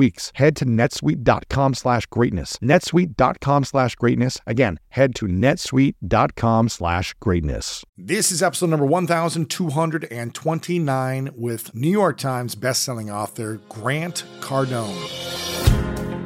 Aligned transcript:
weeks. 0.00 0.32
Head 0.34 0.56
to 0.56 0.64
netsuite.com 0.64 1.74
slash 1.74 2.06
greatness. 2.06 2.56
netsuite.com 2.62 3.64
slash 3.64 3.94
greatness. 3.96 4.38
Again, 4.46 4.80
head 4.88 5.14
to 5.16 5.26
netsuite.com 5.26 6.70
slash 6.70 7.12
greatness. 7.20 7.84
This 7.98 8.32
is 8.32 8.42
episode 8.42 8.70
number 8.70 8.86
1229 8.86 11.30
with 11.36 11.74
New 11.74 11.90
York 11.90 12.16
Times 12.16 12.56
bestselling 12.56 13.14
author 13.14 13.60
Grant 13.68 14.24
Cardone. 14.40 15.59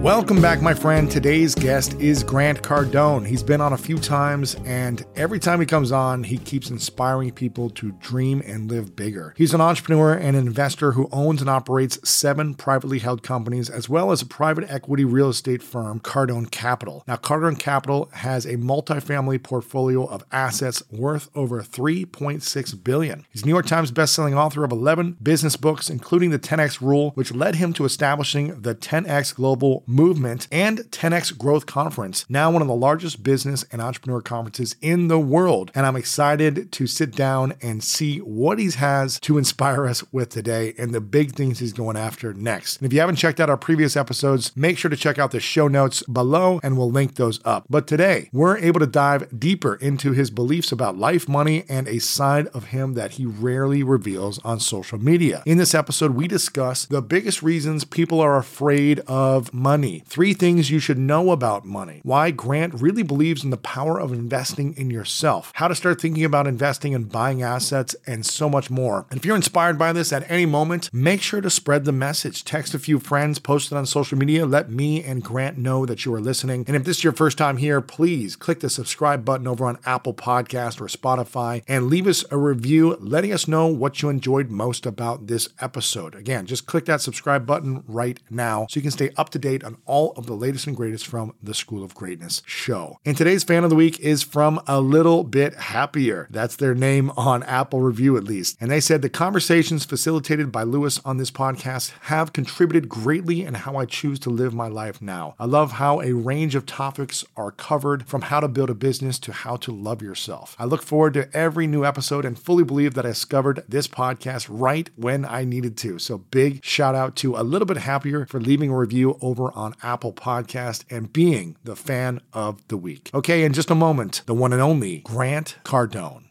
Welcome 0.00 0.40
back, 0.40 0.62
my 0.62 0.72
friend. 0.72 1.10
Today's 1.10 1.54
guest 1.54 1.92
is 2.00 2.24
Grant 2.24 2.62
Cardone. 2.62 3.26
He's 3.26 3.42
been 3.42 3.60
on 3.60 3.74
a 3.74 3.76
few 3.76 3.98
times, 3.98 4.56
and 4.64 5.04
every 5.14 5.38
time 5.38 5.60
he 5.60 5.66
comes 5.66 5.92
on, 5.92 6.24
he 6.24 6.38
keeps 6.38 6.70
inspiring 6.70 7.32
people 7.32 7.68
to 7.68 7.92
dream 7.92 8.42
and 8.46 8.70
live 8.70 8.96
bigger. 8.96 9.34
He's 9.36 9.52
an 9.52 9.60
entrepreneur 9.60 10.14
and 10.14 10.38
investor 10.38 10.92
who 10.92 11.10
owns 11.12 11.42
and 11.42 11.50
operates 11.50 11.98
seven 12.08 12.54
privately 12.54 13.00
held 13.00 13.22
companies, 13.22 13.68
as 13.68 13.90
well 13.90 14.10
as 14.10 14.22
a 14.22 14.26
private 14.26 14.70
equity 14.70 15.04
real 15.04 15.28
estate 15.28 15.62
firm, 15.62 16.00
Cardone 16.00 16.50
Capital. 16.50 17.04
Now, 17.06 17.16
Cardone 17.16 17.58
Capital 17.58 18.08
has 18.14 18.46
a 18.46 18.56
multifamily 18.56 19.42
portfolio 19.42 20.06
of 20.06 20.24
assets 20.32 20.82
worth 20.90 21.28
over 21.34 21.60
3.6 21.60 22.82
billion. 22.82 23.26
He's 23.30 23.44
New 23.44 23.52
York 23.52 23.66
Times 23.66 23.92
bestselling 23.92 24.34
author 24.34 24.64
of 24.64 24.72
11 24.72 25.18
business 25.22 25.56
books, 25.56 25.90
including 25.90 26.30
the 26.30 26.38
10x 26.38 26.80
Rule, 26.80 27.10
which 27.16 27.34
led 27.34 27.56
him 27.56 27.74
to 27.74 27.84
establishing 27.84 28.62
the 28.62 28.74
10x 28.74 29.34
Global 29.34 29.84
Movement 29.90 30.46
and 30.52 30.78
10X 30.78 31.36
Growth 31.36 31.66
Conference, 31.66 32.24
now 32.28 32.48
one 32.48 32.62
of 32.62 32.68
the 32.68 32.74
largest 32.74 33.24
business 33.24 33.64
and 33.72 33.82
entrepreneur 33.82 34.20
conferences 34.20 34.76
in 34.80 35.08
the 35.08 35.18
world. 35.18 35.72
And 35.74 35.84
I'm 35.84 35.96
excited 35.96 36.70
to 36.70 36.86
sit 36.86 37.10
down 37.16 37.54
and 37.60 37.82
see 37.82 38.18
what 38.18 38.60
he 38.60 38.70
has 38.70 39.18
to 39.20 39.36
inspire 39.36 39.88
us 39.88 40.04
with 40.12 40.28
today 40.28 40.74
and 40.78 40.94
the 40.94 41.00
big 41.00 41.32
things 41.32 41.58
he's 41.58 41.72
going 41.72 41.96
after 41.96 42.32
next. 42.32 42.76
And 42.76 42.86
if 42.86 42.92
you 42.92 43.00
haven't 43.00 43.16
checked 43.16 43.40
out 43.40 43.50
our 43.50 43.56
previous 43.56 43.96
episodes, 43.96 44.52
make 44.56 44.78
sure 44.78 44.90
to 44.90 44.96
check 44.96 45.18
out 45.18 45.32
the 45.32 45.40
show 45.40 45.66
notes 45.66 46.04
below 46.04 46.60
and 46.62 46.78
we'll 46.78 46.90
link 46.90 47.16
those 47.16 47.40
up. 47.44 47.64
But 47.68 47.88
today, 47.88 48.30
we're 48.32 48.58
able 48.58 48.78
to 48.78 48.86
dive 48.86 49.40
deeper 49.40 49.74
into 49.74 50.12
his 50.12 50.30
beliefs 50.30 50.70
about 50.70 50.98
life, 50.98 51.28
money, 51.28 51.64
and 51.68 51.88
a 51.88 51.98
side 51.98 52.46
of 52.48 52.66
him 52.66 52.94
that 52.94 53.12
he 53.12 53.26
rarely 53.26 53.82
reveals 53.82 54.38
on 54.44 54.60
social 54.60 54.98
media. 54.98 55.42
In 55.46 55.58
this 55.58 55.74
episode, 55.74 56.12
we 56.12 56.28
discuss 56.28 56.86
the 56.86 57.02
biggest 57.02 57.42
reasons 57.42 57.84
people 57.84 58.20
are 58.20 58.36
afraid 58.36 59.00
of 59.08 59.52
money 59.52 59.79
money. 59.80 60.02
Three 60.06 60.34
things 60.34 60.70
you 60.70 60.78
should 60.78 60.98
know 60.98 61.30
about 61.30 61.64
money. 61.64 62.00
Why 62.02 62.30
Grant 62.30 62.74
really 62.74 63.02
believes 63.02 63.44
in 63.44 63.50
the 63.50 63.56
power 63.56 63.98
of 63.98 64.12
investing 64.12 64.74
in 64.76 64.90
yourself. 64.90 65.52
How 65.54 65.68
to 65.68 65.74
start 65.74 66.00
thinking 66.00 66.24
about 66.24 66.46
investing 66.46 66.94
and 66.94 67.10
buying 67.10 67.42
assets, 67.42 67.96
and 68.06 68.26
so 68.26 68.50
much 68.50 68.70
more. 68.70 69.06
And 69.10 69.18
if 69.18 69.24
you're 69.24 69.36
inspired 69.36 69.78
by 69.78 69.92
this 69.92 70.12
at 70.12 70.30
any 70.30 70.46
moment, 70.46 70.90
make 70.92 71.22
sure 71.22 71.40
to 71.40 71.48
spread 71.48 71.84
the 71.84 71.92
message. 71.92 72.44
Text 72.44 72.74
a 72.74 72.78
few 72.78 72.98
friends, 72.98 73.38
post 73.38 73.72
it 73.72 73.76
on 73.76 73.86
social 73.86 74.18
media. 74.18 74.44
Let 74.44 74.70
me 74.70 75.02
and 75.02 75.24
Grant 75.24 75.56
know 75.56 75.86
that 75.86 76.04
you 76.04 76.12
are 76.14 76.20
listening. 76.20 76.64
And 76.66 76.76
if 76.76 76.84
this 76.84 76.98
is 76.98 77.04
your 77.04 77.12
first 77.14 77.38
time 77.38 77.56
here, 77.56 77.80
please 77.80 78.36
click 78.36 78.60
the 78.60 78.68
subscribe 78.68 79.24
button 79.24 79.46
over 79.46 79.64
on 79.64 79.78
Apple 79.86 80.14
Podcast 80.14 80.80
or 80.80 80.86
Spotify 80.86 81.62
and 81.66 81.88
leave 81.88 82.06
us 82.06 82.24
a 82.30 82.36
review 82.36 82.96
letting 83.00 83.32
us 83.32 83.48
know 83.48 83.66
what 83.66 84.02
you 84.02 84.08
enjoyed 84.08 84.50
most 84.50 84.84
about 84.84 85.26
this 85.26 85.48
episode. 85.60 86.14
Again, 86.14 86.46
just 86.46 86.66
click 86.66 86.84
that 86.84 87.00
subscribe 87.00 87.46
button 87.46 87.82
right 87.86 88.20
now 88.28 88.66
so 88.68 88.78
you 88.78 88.82
can 88.82 88.90
stay 88.90 89.10
up 89.16 89.30
to 89.30 89.38
date 89.38 89.62
on 89.70 89.76
all 89.86 90.12
of 90.16 90.26
the 90.26 90.34
latest 90.34 90.66
and 90.66 90.76
greatest 90.76 91.06
from 91.06 91.32
the 91.40 91.54
School 91.54 91.84
of 91.84 91.94
Greatness 91.94 92.42
show. 92.44 92.98
And 93.04 93.16
today's 93.16 93.44
fan 93.44 93.62
of 93.62 93.70
the 93.70 93.76
week 93.76 94.00
is 94.00 94.22
from 94.22 94.60
A 94.66 94.80
Little 94.80 95.22
Bit 95.22 95.54
Happier. 95.54 96.26
That's 96.30 96.56
their 96.56 96.74
name 96.74 97.10
on 97.16 97.44
Apple 97.44 97.80
Review, 97.80 98.16
at 98.16 98.24
least. 98.24 98.56
And 98.60 98.68
they 98.68 98.80
said 98.80 99.00
the 99.00 99.08
conversations 99.08 99.84
facilitated 99.84 100.50
by 100.50 100.64
Lewis 100.64 101.00
on 101.04 101.18
this 101.18 101.30
podcast 101.30 101.92
have 102.02 102.32
contributed 102.32 102.88
greatly 102.88 103.44
in 103.44 103.54
how 103.54 103.76
I 103.76 103.84
choose 103.84 104.18
to 104.20 104.30
live 104.30 104.52
my 104.52 104.66
life 104.66 105.00
now. 105.00 105.36
I 105.38 105.44
love 105.44 105.72
how 105.72 106.00
a 106.00 106.14
range 106.14 106.56
of 106.56 106.66
topics 106.66 107.24
are 107.36 107.52
covered 107.52 108.08
from 108.08 108.22
how 108.22 108.40
to 108.40 108.48
build 108.48 108.70
a 108.70 108.74
business 108.74 109.20
to 109.20 109.32
how 109.32 109.56
to 109.58 109.70
love 109.70 110.02
yourself. 110.02 110.56
I 110.58 110.64
look 110.64 110.82
forward 110.82 111.14
to 111.14 111.32
every 111.36 111.68
new 111.68 111.84
episode 111.84 112.24
and 112.24 112.36
fully 112.36 112.64
believe 112.64 112.94
that 112.94 113.06
I 113.06 113.10
discovered 113.10 113.62
this 113.68 113.86
podcast 113.86 114.48
right 114.50 114.90
when 114.96 115.24
I 115.24 115.44
needed 115.44 115.76
to. 115.78 116.00
So 116.00 116.18
big 116.18 116.64
shout 116.64 116.96
out 116.96 117.14
to 117.16 117.36
A 117.36 117.44
Little 117.44 117.66
Bit 117.66 117.76
Happier 117.76 118.26
for 118.26 118.40
leaving 118.40 118.70
a 118.70 118.76
review 118.76 119.18
over 119.20 119.52
on 119.52 119.59
Apple 119.82 120.12
Podcast 120.12 120.84
and 120.90 121.12
being 121.12 121.56
the 121.62 121.76
fan 121.76 122.20
of 122.32 122.66
the 122.68 122.76
week. 122.76 123.10
Okay, 123.12 123.44
in 123.44 123.52
just 123.52 123.70
a 123.70 123.74
moment, 123.74 124.22
the 124.26 124.34
one 124.34 124.52
and 124.52 124.62
only 124.62 124.98
Grant 124.98 125.58
Cardone. 125.64 126.24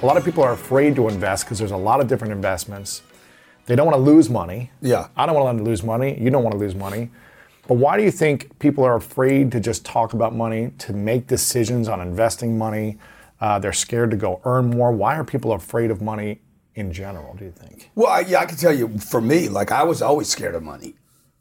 A 0.00 0.06
lot 0.06 0.16
of 0.16 0.24
people 0.24 0.44
are 0.44 0.52
afraid 0.52 0.94
to 0.94 1.08
invest 1.08 1.44
because 1.44 1.58
there's 1.58 1.72
a 1.72 1.76
lot 1.76 2.00
of 2.00 2.06
different 2.06 2.32
investments. 2.32 3.02
They 3.66 3.74
don't 3.74 3.86
want 3.86 3.96
to 3.96 4.02
lose 4.02 4.30
money. 4.30 4.70
Yeah. 4.80 5.08
I 5.16 5.26
don't 5.26 5.34
want 5.34 5.48
them 5.48 5.64
to 5.64 5.68
lose 5.68 5.82
money. 5.82 6.16
You 6.20 6.30
don't 6.30 6.44
want 6.44 6.52
to 6.52 6.58
lose 6.58 6.76
money. 6.76 7.10
But 7.66 7.74
why 7.74 7.96
do 7.98 8.04
you 8.04 8.12
think 8.12 8.58
people 8.60 8.84
are 8.84 8.94
afraid 8.94 9.50
to 9.52 9.60
just 9.60 9.84
talk 9.84 10.14
about 10.14 10.34
money, 10.34 10.72
to 10.78 10.92
make 10.92 11.26
decisions 11.26 11.88
on 11.88 12.00
investing 12.00 12.56
money? 12.56 12.96
Uh, 13.40 13.58
they're 13.58 13.72
scared 13.72 14.10
to 14.12 14.16
go 14.16 14.40
earn 14.44 14.70
more. 14.70 14.92
Why 14.92 15.16
are 15.16 15.24
people 15.24 15.52
afraid 15.52 15.90
of 15.90 16.00
money 16.00 16.40
in 16.78 16.92
general, 16.92 17.34
do 17.34 17.44
you 17.44 17.50
think? 17.50 17.90
Well, 17.96 18.06
I, 18.06 18.20
yeah, 18.20 18.38
I 18.38 18.46
can 18.46 18.56
tell 18.56 18.72
you 18.72 18.98
for 18.98 19.20
me, 19.20 19.48
like 19.48 19.72
I 19.72 19.82
was 19.82 20.00
always 20.00 20.28
scared 20.28 20.54
of 20.54 20.62
money, 20.62 20.94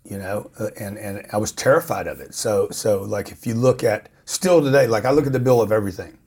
you 0.04 0.18
know, 0.18 0.50
uh, 0.60 0.70
and, 0.80 0.98
and 0.98 1.26
I 1.32 1.38
was 1.38 1.52
terrified 1.52 2.08
of 2.08 2.20
it. 2.20 2.34
So, 2.34 2.70
so 2.72 3.04
like 3.04 3.32
if 3.32 3.46
you 3.46 3.54
look 3.54 3.84
at 3.84 4.10
still 4.26 4.64
today, 4.64 4.88
like 4.88 5.06
I 5.06 5.12
look 5.12 5.28
at 5.28 5.34
the 5.34 5.40
bill 5.40 5.62
of 5.62 5.72
everything. 5.72 6.18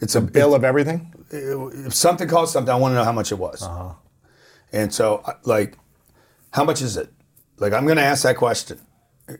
It's 0.00 0.14
a 0.14 0.20
bill 0.20 0.54
of 0.54 0.64
everything? 0.64 1.12
If 1.30 1.94
something 1.94 2.28
costs 2.28 2.52
something, 2.52 2.72
I 2.72 2.76
want 2.76 2.92
to 2.92 2.96
know 2.96 3.04
how 3.04 3.12
much 3.12 3.32
it 3.32 3.38
was. 3.38 3.62
Uh-huh. 3.62 3.94
And 4.72 4.92
so, 4.94 5.24
like, 5.44 5.76
how 6.52 6.64
much 6.64 6.82
is 6.82 6.96
it? 6.96 7.12
Like, 7.58 7.72
I'm 7.72 7.84
going 7.84 7.96
to 7.96 8.04
ask 8.04 8.22
that 8.22 8.36
question, 8.36 8.78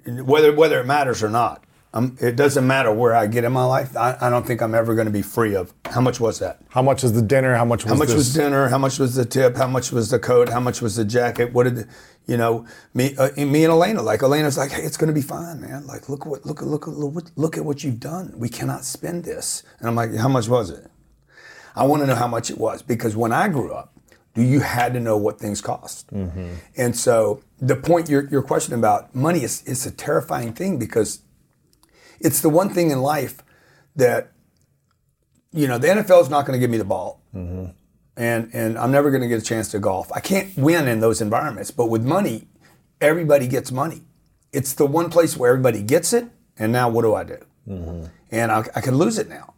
whether 0.06 0.52
whether 0.52 0.80
it 0.80 0.86
matters 0.86 1.22
or 1.22 1.28
not. 1.28 1.64
I'm, 1.98 2.16
it 2.20 2.36
doesn't 2.36 2.64
matter 2.64 2.92
where 2.92 3.12
I 3.12 3.26
get 3.26 3.42
in 3.42 3.52
my 3.52 3.64
life. 3.64 3.96
I, 3.96 4.16
I 4.20 4.30
don't 4.30 4.46
think 4.46 4.62
I'm 4.62 4.72
ever 4.72 4.94
going 4.94 5.06
to 5.06 5.12
be 5.12 5.20
free 5.20 5.56
of 5.56 5.74
how 5.86 6.00
much 6.00 6.20
was 6.20 6.38
that? 6.38 6.60
How 6.68 6.80
much 6.80 7.02
was 7.02 7.12
the 7.12 7.22
dinner? 7.22 7.56
How 7.56 7.64
much 7.64 7.82
was 7.82 7.92
how 7.92 7.98
much 7.98 8.08
this? 8.08 8.16
was 8.16 8.34
dinner? 8.34 8.68
How 8.68 8.78
much 8.78 9.00
was 9.00 9.16
the 9.16 9.24
tip? 9.24 9.56
How 9.56 9.66
much 9.66 9.90
was 9.90 10.08
the 10.08 10.20
coat? 10.20 10.48
How 10.48 10.60
much 10.60 10.80
was 10.80 10.94
the 10.94 11.04
jacket? 11.04 11.52
What 11.52 11.64
did 11.64 11.88
you 12.28 12.36
know? 12.36 12.66
Me, 12.94 13.16
uh, 13.16 13.30
me 13.36 13.64
and 13.64 13.72
Elena. 13.72 14.00
Like 14.00 14.22
Elena's 14.22 14.56
like, 14.56 14.70
hey, 14.70 14.82
it's 14.82 14.96
going 14.96 15.08
to 15.08 15.14
be 15.14 15.22
fine, 15.22 15.60
man. 15.60 15.88
Like 15.88 16.08
look 16.08 16.24
what 16.24 16.46
look 16.46 16.62
look 16.62 16.86
look 16.86 17.32
look 17.34 17.56
at 17.56 17.64
what 17.64 17.82
you've 17.82 17.98
done. 17.98 18.32
We 18.36 18.48
cannot 18.48 18.84
spend 18.84 19.24
this. 19.24 19.64
And 19.80 19.88
I'm 19.88 19.96
like, 19.96 20.14
how 20.14 20.28
much 20.28 20.46
was 20.48 20.70
it? 20.70 20.88
I 21.74 21.84
want 21.84 22.02
to 22.02 22.06
know 22.06 22.14
how 22.14 22.28
much 22.28 22.48
it 22.48 22.58
was 22.58 22.80
because 22.80 23.16
when 23.16 23.32
I 23.32 23.48
grew 23.48 23.72
up, 23.72 23.92
you 24.36 24.60
had 24.60 24.92
to 24.92 25.00
know 25.00 25.16
what 25.16 25.40
things 25.40 25.60
cost. 25.60 26.14
Mm-hmm. 26.14 26.54
And 26.76 26.96
so 26.96 27.42
the 27.60 27.74
point 27.74 28.08
your 28.08 28.28
your 28.28 28.42
question 28.42 28.74
about 28.74 29.12
money 29.16 29.42
is 29.42 29.64
it's 29.66 29.84
a 29.84 29.90
terrifying 29.90 30.52
thing 30.52 30.78
because 30.78 31.22
it's 32.20 32.40
the 32.40 32.48
one 32.48 32.70
thing 32.70 32.90
in 32.90 33.00
life 33.00 33.42
that 33.96 34.32
you 35.52 35.66
know 35.66 35.78
the 35.78 35.88
NFL 35.88 36.22
is 36.22 36.28
not 36.28 36.46
going 36.46 36.58
to 36.58 36.60
give 36.60 36.70
me 36.70 36.78
the 36.78 36.84
ball, 36.84 37.22
mm-hmm. 37.34 37.70
and 38.16 38.50
and 38.52 38.78
I'm 38.78 38.90
never 38.90 39.10
going 39.10 39.22
to 39.22 39.28
get 39.28 39.40
a 39.40 39.44
chance 39.44 39.70
to 39.72 39.78
golf. 39.78 40.10
I 40.12 40.20
can't 40.20 40.56
win 40.56 40.88
in 40.88 41.00
those 41.00 41.20
environments, 41.20 41.70
but 41.70 41.86
with 41.86 42.04
money, 42.04 42.48
everybody 43.00 43.46
gets 43.46 43.72
money. 43.72 44.02
It's 44.52 44.74
the 44.74 44.86
one 44.86 45.10
place 45.10 45.36
where 45.36 45.50
everybody 45.50 45.82
gets 45.82 46.12
it, 46.12 46.26
and 46.58 46.72
now 46.72 46.88
what 46.88 47.02
do 47.02 47.14
I 47.14 47.24
do? 47.24 47.38
Mm-hmm. 47.68 48.06
And 48.30 48.52
I, 48.52 48.64
I 48.74 48.80
can 48.80 48.96
lose 48.96 49.18
it 49.18 49.28
now. 49.28 49.54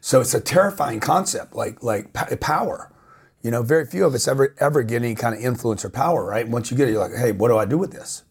So 0.00 0.20
it's 0.20 0.34
a 0.34 0.40
terrifying 0.40 1.00
concept, 1.00 1.54
like 1.54 1.82
like 1.82 2.12
p- 2.12 2.36
power. 2.36 2.92
You 3.42 3.50
know, 3.50 3.62
very 3.62 3.86
few 3.86 4.04
of 4.04 4.14
us 4.14 4.26
ever 4.28 4.54
ever 4.58 4.82
get 4.82 5.02
any 5.02 5.14
kind 5.14 5.34
of 5.34 5.40
influence 5.40 5.84
or 5.84 5.90
power, 5.90 6.24
right? 6.24 6.48
Once 6.48 6.70
you 6.70 6.76
get 6.76 6.88
it, 6.88 6.92
you're 6.92 7.00
like, 7.00 7.18
hey, 7.18 7.32
what 7.32 7.48
do 7.48 7.56
I 7.56 7.64
do 7.64 7.78
with 7.78 7.92
this? 7.92 8.22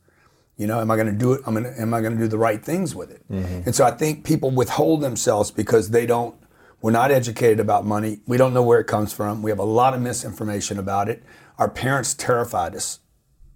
You 0.58 0.68
know, 0.68 0.80
am 0.80 0.90
I 0.90 0.96
going 0.96 1.08
to 1.08 1.14
do 1.14 1.34
it? 1.34 1.42
I'm 1.46 1.54
gonna, 1.54 1.74
am 1.78 1.94
I 1.94 2.00
going 2.02 2.14
to 2.14 2.20
do 2.20 2.28
the 2.28 2.38
right 2.38 2.64
things 2.64 2.96
with 2.96 3.12
it? 3.12 3.22
And 3.30 3.76
so 3.76 3.84
I 3.84 3.92
think 3.92 4.24
people 4.24 4.52
withhold 4.52 5.02
themselves 5.02 5.52
because 5.52 5.90
they 5.90 6.06
don't. 6.06 6.36
We're 6.82 6.92
not 6.92 7.12
educated 7.12 7.60
about 7.60 7.86
money. 7.86 8.20
We 8.28 8.38
don't 8.38 8.54
know 8.54 8.62
where 8.64 8.80
it 8.80 8.86
comes 8.88 9.12
from. 9.12 9.42
We 9.42 9.50
have 9.52 9.60
a 9.60 9.64
lot 9.64 9.94
of 9.94 10.02
misinformation 10.02 10.78
about 10.80 11.10
it. 11.10 11.24
Our 11.58 11.70
parents 11.70 12.14
terrified 12.14 12.76
us. 12.76 13.00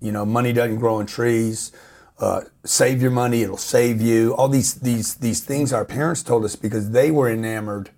You 0.01 0.11
know, 0.11 0.25
money 0.25 0.51
doesn't 0.51 0.77
grow 0.77 0.95
on 0.95 1.05
trees. 1.05 1.71
Uh, 2.19 2.41
save 2.65 3.01
your 3.01 3.11
money; 3.11 3.43
it'll 3.43 3.55
save 3.57 4.01
you. 4.01 4.33
All 4.35 4.49
these 4.49 4.73
these 4.75 5.15
these 5.15 5.41
things 5.41 5.71
our 5.71 5.85
parents 5.85 6.21
told 6.23 6.43
us 6.43 6.55
because 6.57 6.91
they 6.91 7.11
were 7.11 7.29
enamored 7.29 7.91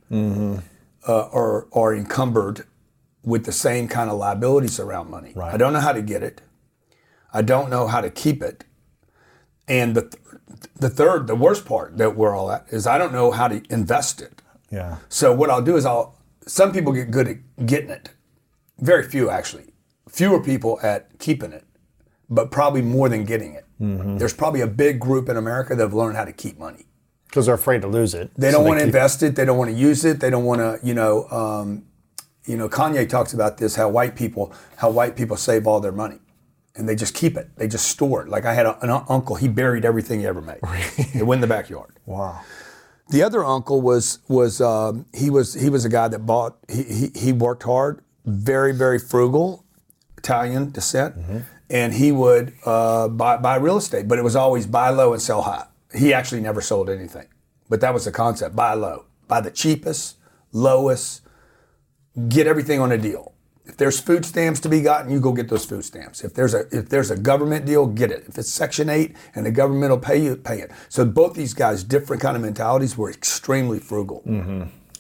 uh, 1.08 1.22
or 1.32 1.68
or 1.72 1.96
encumbered 1.96 2.66
with 3.24 3.46
the 3.46 3.52
same 3.52 3.88
kind 3.88 4.10
of 4.12 4.18
liabilities 4.18 4.80
around 4.80 5.10
money. 5.10 5.32
I 5.54 5.58
don't 5.58 5.74
know 5.74 5.80
how 5.80 5.94
to 5.94 6.02
get 6.04 6.22
it. 6.24 6.42
I 7.34 7.42
don't 7.42 7.70
know 7.70 7.88
how 7.88 8.02
to 8.02 8.10
keep 8.12 8.44
it. 8.44 8.64
And 9.72 9.96
the, 9.96 10.02
th- 10.02 10.24
the 10.76 10.90
third, 10.90 11.28
the 11.28 11.36
worst 11.36 11.66
part 11.66 11.98
that 11.98 12.16
we're 12.18 12.36
all 12.36 12.52
at 12.52 12.66
is 12.70 12.86
I 12.86 12.98
don't 12.98 13.14
know 13.14 13.32
how 13.32 13.48
to 13.48 13.62
invest 13.70 14.22
it. 14.22 14.42
Yeah. 14.70 14.98
So 15.10 15.34
what 15.34 15.50
I'll 15.50 15.62
do 15.72 15.76
is 15.78 15.86
I'll. 15.86 16.18
Some 16.48 16.72
people 16.74 16.92
get 16.94 17.12
good 17.12 17.28
at 17.28 17.38
getting 17.66 17.90
it. 17.92 18.10
Very 18.80 19.04
few 19.04 19.30
actually. 19.30 19.68
Fewer 20.10 20.42
people 20.44 20.80
at 20.84 21.18
keeping 21.20 21.54
it, 21.54 21.64
but 22.30 22.52
probably 22.52 22.82
more 22.82 23.08
than 23.10 23.24
getting 23.24 23.54
it. 23.54 23.66
There's 24.20 24.34
probably 24.34 24.62
a 24.62 24.68
big 24.68 25.00
group 25.00 25.28
in 25.30 25.38
America 25.38 25.76
that 25.76 25.82
have 25.82 25.94
learned 25.94 26.16
how 26.18 26.26
to 26.26 26.34
keep 26.34 26.60
money. 26.60 26.86
Because 27.28 27.46
they're 27.48 27.56
afraid 27.56 27.82
to 27.82 27.88
lose 27.88 28.14
it. 28.14 28.30
They 28.38 28.52
don't 28.52 28.66
want 28.66 28.80
to 28.80 28.86
keep- 28.86 28.94
invest 28.94 29.24
it. 29.24 29.36
They 29.38 29.46
don't 29.46 29.58
want 29.58 29.72
to 29.72 29.76
use 29.76 30.04
it. 30.06 30.20
They 30.20 30.30
don't 30.30 30.44
want 30.44 30.60
to, 30.62 30.80
you 30.86 30.94
know, 30.94 31.28
um, 31.30 31.86
you 32.46 32.58
know. 32.58 32.68
Kanye 32.70 33.08
talks 33.08 33.34
about 33.34 33.58
this 33.58 33.76
how 33.76 33.88
white 33.90 34.16
people, 34.16 34.54
how 34.78 34.90
white 34.92 35.16
people 35.16 35.38
save 35.38 35.66
all 35.66 35.80
their 35.80 35.94
money, 35.94 36.20
and 36.76 36.88
they 36.88 36.96
just 36.96 37.14
keep 37.14 37.38
it. 37.38 37.50
They 37.58 37.68
just 37.68 37.88
store 37.88 38.22
it. 38.24 38.30
Like 38.30 38.46
I 38.46 38.54
had 38.54 38.66
a, 38.66 38.80
an 38.84 38.90
uncle. 39.10 39.36
He 39.36 39.48
buried 39.48 39.86
everything 39.86 40.20
he 40.22 40.28
ever 40.28 40.42
made. 40.42 40.60
it 41.14 41.26
went 41.26 41.38
in 41.38 41.42
the 41.42 41.54
backyard. 41.56 41.92
Wow. 42.06 42.42
The 43.10 43.24
other 43.24 43.44
uncle 43.44 43.82
was 43.82 44.20
was 44.30 44.62
um, 44.62 45.06
he 45.14 45.30
was 45.30 45.54
he 45.54 45.70
was 45.70 45.84
a 45.86 45.90
guy 45.90 46.08
that 46.08 46.20
bought. 46.20 46.58
He, 46.70 46.84
he 46.84 47.12
he 47.14 47.32
worked 47.34 47.64
hard, 47.64 48.02
very 48.26 48.74
very 48.74 49.00
frugal, 49.00 49.66
Italian 50.18 50.72
descent, 50.72 51.16
and 51.70 51.94
he 51.94 52.12
would 52.14 52.54
uh, 52.66 53.10
buy 53.10 53.36
buy 53.38 53.56
real 53.56 53.78
estate, 53.78 54.08
but 54.08 54.18
it 54.18 54.24
was 54.24 54.36
always 54.38 54.66
buy 54.66 54.90
low 54.90 55.12
and 55.12 55.22
sell 55.22 55.42
high. 55.42 55.66
He 55.94 56.14
actually 56.14 56.40
never 56.42 56.62
sold 56.62 56.90
anything, 56.90 57.28
but 57.70 57.82
that 57.82 57.94
was 57.94 58.06
the 58.06 58.12
concept: 58.14 58.56
buy 58.56 58.74
low, 58.76 59.06
buy 59.28 59.42
the 59.42 59.52
cheapest, 59.52 60.16
lowest, 60.54 61.22
get 62.30 62.48
everything 62.48 62.80
on 62.80 62.92
a 62.94 62.98
deal. 62.98 63.34
If 63.66 63.78
there's 63.78 64.00
food 64.00 64.26
stamps 64.26 64.60
to 64.62 64.70
be 64.70 64.82
gotten, 64.82 65.12
you 65.12 65.20
go 65.20 65.32
get 65.34 65.48
those 65.48 65.66
food 65.66 65.86
stamps. 65.86 66.24
If 66.24 66.34
there's 66.34 66.54
a 66.54 66.66
if 66.72 66.90
there's 66.90 67.12
a 67.12 67.18
government 67.18 67.66
deal, 67.66 67.86
get 67.86 68.12
it. 68.12 68.26
If 68.28 68.38
it's 68.38 68.50
Section 68.50 68.90
Eight 68.90 69.16
and 69.36 69.46
the 69.46 69.52
government 69.52 69.92
will 69.92 70.00
pay 70.00 70.18
you, 70.22 70.36
pay 70.36 70.60
it. 70.60 70.72
So 70.90 71.06
both 71.06 71.36
these 71.36 71.54
guys, 71.54 71.84
different 71.84 72.22
kind 72.22 72.36
of 72.36 72.42
mentalities, 72.42 72.98
were 72.98 73.10
extremely 73.12 73.80
frugal. 73.80 74.24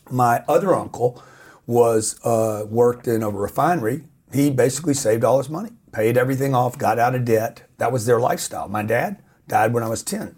My 0.10 0.44
other 0.48 0.76
uncle 0.76 1.24
was 1.66 2.20
uh, 2.24 2.66
worked 2.70 3.08
in 3.08 3.24
a 3.24 3.30
refinery. 3.30 4.04
He 4.32 4.50
basically 4.52 4.94
saved 4.94 5.24
all 5.24 5.40
his 5.40 5.50
money, 5.50 5.72
paid 5.92 6.18
everything 6.18 6.54
off, 6.54 6.78
got 6.78 7.00
out 7.00 7.16
of 7.16 7.26
debt. 7.26 7.64
That 7.78 7.92
was 7.92 8.06
their 8.06 8.20
lifestyle. 8.20 8.68
My 8.68 8.84
dad 8.84 9.22
died 9.48 9.74
when 9.74 9.84
I 9.84 9.90
was 9.90 10.04
ten. 10.04 10.36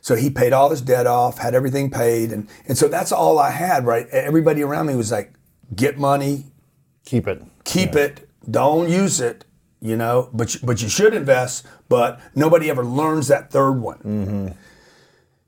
So 0.00 0.14
he 0.14 0.30
paid 0.30 0.52
all 0.52 0.70
his 0.70 0.80
debt 0.80 1.06
off, 1.06 1.38
had 1.38 1.54
everything 1.54 1.90
paid, 1.90 2.30
and, 2.30 2.48
and 2.68 2.78
so 2.78 2.86
that's 2.86 3.10
all 3.10 3.40
I 3.40 3.50
had, 3.50 3.84
right? 3.84 4.06
Everybody 4.10 4.62
around 4.62 4.86
me 4.86 4.94
was 4.94 5.10
like, 5.10 5.34
get 5.74 5.98
money, 5.98 6.44
Keep 7.06 7.26
it. 7.28 7.42
keep 7.64 7.94
it, 7.94 8.28
don't 8.50 8.88
use 8.90 9.20
it, 9.20 9.44
you 9.80 9.96
know, 9.96 10.28
but 10.34 10.54
you, 10.54 10.60
but 10.62 10.82
you 10.82 10.88
should 10.90 11.14
invest, 11.14 11.64
but 11.88 12.20
nobody 12.34 12.68
ever 12.68 12.84
learns 12.84 13.28
that 13.28 13.50
third 13.50 13.80
one. 13.80 13.98
Mm-hmm. 13.98 14.48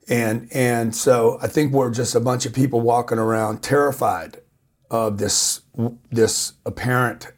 And 0.09 0.49
and 0.53 0.97
so 0.97 1.39
I 1.43 1.49
think 1.49 1.73
we're 1.75 1.91
just 1.91 2.15
a 2.15 2.21
bunch 2.21 2.47
of 2.47 2.55
people 2.55 2.81
walking 2.81 3.19
around 3.19 3.63
terrified 3.63 4.39
of 4.91 5.19
this 5.19 5.61
this 6.11 6.55
apparent 6.65 7.33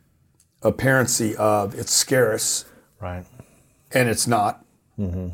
apparency 0.62 1.34
of 1.36 1.74
it's 1.74 1.92
scarce 1.92 2.66
Right. 3.00 3.24
and 3.92 4.08
it's 4.08 4.26
not. 4.28 4.64
Mm-hmm. 4.98 5.28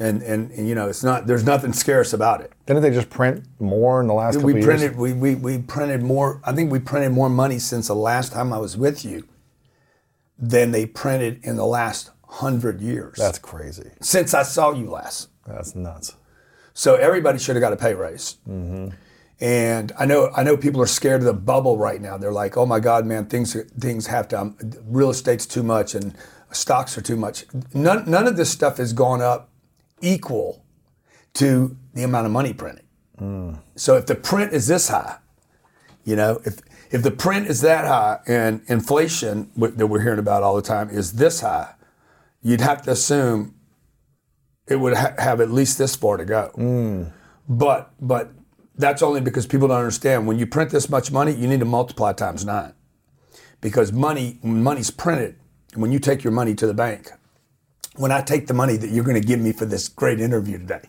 And, 0.00 0.22
and 0.22 0.52
and 0.52 0.68
you 0.68 0.76
know 0.76 0.88
it's 0.88 1.02
not. 1.02 1.26
There's 1.26 1.44
nothing 1.44 1.72
scarce 1.72 2.12
about 2.12 2.40
it. 2.40 2.52
Didn't 2.66 2.82
they 2.82 2.90
just 2.92 3.10
print 3.10 3.44
more 3.58 4.00
in 4.00 4.06
the 4.06 4.14
last 4.14 4.36
couple 4.36 4.52
we 4.52 4.62
printed 4.62 4.96
we, 4.96 5.12
we, 5.12 5.34
we 5.34 5.58
printed 5.58 6.02
more 6.02 6.40
i 6.44 6.52
think 6.52 6.70
we 6.70 6.78
printed 6.78 7.10
more 7.10 7.28
money 7.28 7.58
since 7.58 7.88
the 7.88 7.94
last 7.96 8.32
time 8.32 8.52
i 8.52 8.58
was 8.58 8.76
with 8.76 9.04
you 9.04 9.26
than 10.38 10.70
they 10.70 10.86
printed 10.86 11.40
in 11.42 11.56
the 11.56 11.66
last 11.66 12.10
hundred 12.28 12.80
years 12.80 13.16
That's 13.18 13.38
crazy. 13.38 13.90
since 14.00 14.34
i 14.34 14.42
saw 14.44 14.70
you 14.72 14.88
last 14.90 15.30
That's 15.46 15.74
nuts. 15.74 16.14
so 16.74 16.94
everybody 16.94 17.38
should 17.40 17.56
have 17.56 17.60
got 17.60 17.72
a 17.72 17.76
pay 17.76 17.94
raise 17.94 18.36
and 19.40 19.92
i 19.98 20.04
know 20.04 20.30
i 20.36 20.42
know 20.44 20.56
people 20.56 20.80
are 20.80 20.86
scared 20.86 21.20
of 21.20 21.26
the 21.26 21.32
bubble 21.32 21.76
right 21.78 22.00
now 22.00 22.16
they're 22.16 22.32
like 22.32 22.56
oh 22.56 22.66
my 22.66 22.78
god 22.80 23.04
man 23.06 23.26
things 23.26 23.56
things 23.80 24.06
have 24.06 24.28
to 24.28 24.40
um, 24.40 24.56
real 24.86 25.10
estate's 25.10 25.46
too 25.46 25.62
much 25.62 25.94
and 25.94 26.14
stocks 26.52 26.96
are 26.96 27.02
too 27.02 27.16
much 27.16 27.44
none, 27.74 28.08
none 28.08 28.26
of 28.26 28.36
this 28.36 28.50
stuff 28.50 28.76
has 28.76 28.92
gone 28.92 29.20
up 29.20 29.50
equal 30.00 30.64
to 31.34 31.76
the 31.94 32.02
amount 32.02 32.26
of 32.26 32.32
money 32.32 32.52
printed 32.52 32.84
so 33.74 33.96
if 33.96 34.06
the 34.06 34.14
print 34.14 34.52
is 34.52 34.68
this 34.68 34.88
high, 34.88 35.16
you 36.04 36.14
know, 36.14 36.40
if 36.44 36.60
if 36.92 37.02
the 37.02 37.10
print 37.10 37.48
is 37.48 37.60
that 37.62 37.84
high 37.84 38.20
and 38.28 38.60
inflation 38.68 39.50
that 39.56 39.88
we're 39.88 40.00
hearing 40.02 40.20
about 40.20 40.44
all 40.44 40.54
the 40.54 40.62
time 40.62 40.88
is 40.88 41.14
this 41.14 41.40
high, 41.40 41.74
you'd 42.42 42.60
have 42.60 42.82
to 42.82 42.92
assume 42.92 43.56
it 44.68 44.76
would 44.76 44.94
ha- 44.96 45.14
have 45.18 45.40
at 45.40 45.50
least 45.50 45.78
this 45.78 45.96
far 45.96 46.16
to 46.16 46.24
go. 46.24 46.52
But 47.48 47.90
but 48.00 48.30
that's 48.76 49.02
only 49.02 49.20
because 49.20 49.46
people 49.48 49.66
don't 49.66 49.78
understand. 49.78 50.28
When 50.28 50.38
you 50.38 50.46
print 50.46 50.70
this 50.70 50.88
much 50.88 51.10
money, 51.10 51.32
you 51.34 51.48
need 51.48 51.58
to 51.58 51.66
multiply 51.66 52.12
times 52.12 52.44
nine, 52.44 52.72
because 53.60 53.92
money 53.92 54.38
when 54.42 54.62
money's 54.62 54.92
printed, 54.92 55.34
when 55.74 55.90
you 55.90 55.98
take 55.98 56.22
your 56.22 56.32
money 56.32 56.54
to 56.54 56.66
the 56.68 56.74
bank. 56.74 57.10
When 57.98 58.12
I 58.12 58.22
take 58.22 58.46
the 58.46 58.54
money 58.54 58.76
that 58.76 58.90
you're 58.90 59.04
going 59.04 59.20
to 59.20 59.26
give 59.26 59.40
me 59.40 59.52
for 59.52 59.66
this 59.66 59.88
great 59.88 60.20
interview 60.20 60.58
today, 60.58 60.80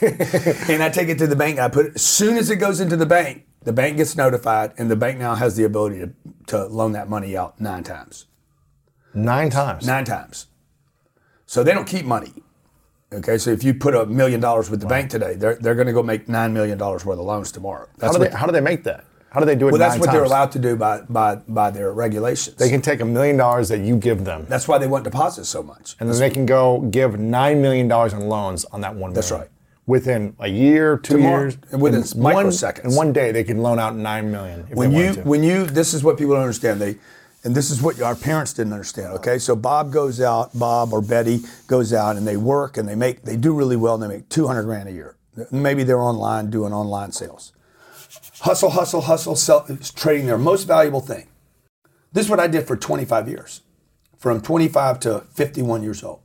and 0.72 0.82
I 0.82 0.88
take 0.88 1.08
it 1.08 1.18
to 1.18 1.26
the 1.26 1.36
bank. 1.36 1.58
I 1.58 1.68
put 1.68 1.86
it 1.86 1.92
as 1.96 2.02
soon 2.02 2.38
as 2.38 2.48
it 2.48 2.56
goes 2.56 2.80
into 2.80 2.96
the 2.96 3.06
bank, 3.06 3.46
the 3.64 3.72
bank 3.72 3.98
gets 3.98 4.16
notified, 4.16 4.72
and 4.78 4.90
the 4.90 4.96
bank 4.96 5.18
now 5.18 5.34
has 5.34 5.56
the 5.56 5.64
ability 5.64 5.98
to, 6.00 6.12
to 6.46 6.66
loan 6.66 6.92
that 6.92 7.08
money 7.08 7.36
out 7.36 7.60
nine 7.60 7.82
times. 7.82 8.26
Nine 9.12 9.50
times. 9.50 9.86
Nine 9.86 10.04
times. 10.04 10.46
So 11.46 11.62
they 11.62 11.72
don't 11.72 11.86
keep 11.86 12.06
money. 12.06 12.32
Okay, 13.12 13.38
so 13.38 13.50
if 13.50 13.62
you 13.62 13.74
put 13.74 13.94
a 13.94 14.06
million 14.06 14.40
dollars 14.40 14.70
with 14.70 14.80
the 14.80 14.86
bank 14.86 15.10
today, 15.10 15.34
they're, 15.34 15.56
they're 15.56 15.74
going 15.74 15.86
to 15.86 15.92
go 15.92 16.02
make 16.02 16.28
nine 16.28 16.52
million 16.52 16.78
dollars 16.78 17.04
worth 17.04 17.18
of 17.18 17.26
loans 17.26 17.52
tomorrow. 17.52 17.88
How 18.00 18.10
do 18.10 18.18
they? 18.18 18.30
How 18.30 18.46
do 18.46 18.52
they 18.52 18.60
make 18.60 18.84
that? 18.84 19.04
How 19.34 19.40
do 19.40 19.46
they 19.46 19.56
do 19.56 19.66
it? 19.66 19.72
well, 19.72 19.78
that's 19.80 19.98
what 19.98 20.12
they're 20.12 20.22
allowed 20.22 20.52
to 20.52 20.60
do 20.60 20.76
by 20.76 21.00
by 21.02 21.34
by 21.48 21.70
their 21.70 21.92
regulations. 21.92 22.56
They 22.56 22.70
can 22.70 22.80
take 22.80 23.00
a 23.00 23.04
million 23.04 23.36
dollars 23.36 23.68
that 23.68 23.80
you 23.80 23.96
give 23.96 24.24
them, 24.24 24.46
that's 24.48 24.68
why 24.68 24.78
they 24.78 24.86
want 24.86 25.02
deposits 25.02 25.48
so 25.48 25.60
much. 25.62 25.96
and 25.98 26.08
then 26.08 26.18
they 26.20 26.30
can 26.30 26.46
go 26.46 26.80
give 26.80 27.18
nine 27.18 27.60
million 27.60 27.88
dollars 27.88 28.12
in 28.12 28.20
loans 28.28 28.64
on 28.66 28.80
that 28.82 28.94
one. 28.94 29.12
That's 29.12 29.30
million. 29.30 29.48
right. 29.48 29.50
Within 29.86 30.34
a 30.38 30.48
year, 30.48 30.96
two 30.96 31.16
Tomorrow- 31.16 31.40
years, 31.40 31.58
within 31.72 32.02
microseconds. 32.02 32.84
in 32.84 32.94
one 32.94 33.12
day, 33.12 33.32
they 33.32 33.44
can 33.44 33.58
loan 33.60 33.78
out 33.78 33.94
nine 33.96 34.30
million. 34.30 34.60
When 34.72 34.92
you 34.92 35.14
when 35.32 35.42
you 35.42 35.66
this 35.66 35.92
is 35.94 36.04
what 36.04 36.16
people 36.16 36.34
don't 36.34 36.42
understand 36.42 36.80
they 36.80 36.96
and 37.42 37.54
this 37.54 37.70
is 37.70 37.82
what 37.82 38.00
our 38.00 38.14
parents 38.14 38.52
didn't 38.54 38.72
understand 38.72 39.08
okay 39.18 39.38
so 39.38 39.54
bob 39.54 39.92
goes 39.92 40.18
out 40.20 40.58
bob 40.58 40.92
or 40.94 41.02
betty 41.02 41.40
goes 41.66 41.92
out 41.92 42.16
and 42.16 42.26
they 42.26 42.38
work 42.38 42.78
and 42.78 42.88
they 42.88 42.94
make 42.94 43.22
they 43.24 43.36
do 43.36 43.52
really 43.52 43.76
well 43.76 43.94
and 43.94 44.02
they 44.02 44.08
make 44.16 44.28
200 44.30 44.62
grand 44.62 44.88
a 44.88 44.92
year 44.92 45.16
maybe 45.50 45.82
they're 45.84 46.00
online 46.00 46.48
doing 46.48 46.72
online 46.72 47.12
sales 47.12 47.52
hustle 48.44 48.70
hustle 48.70 49.02
hustle 49.02 49.36
sell, 49.36 49.66
trading 49.96 50.26
their 50.26 50.38
most 50.38 50.64
valuable 50.64 51.00
thing. 51.00 51.26
This 52.12 52.26
is 52.26 52.30
what 52.30 52.40
i 52.40 52.46
did 52.46 52.66
for 52.66 52.76
25 52.76 53.28
years 53.28 53.62
from 54.16 54.40
25 54.40 55.00
to 55.00 55.20
51 55.34 55.82
years 55.82 56.02
old. 56.02 56.20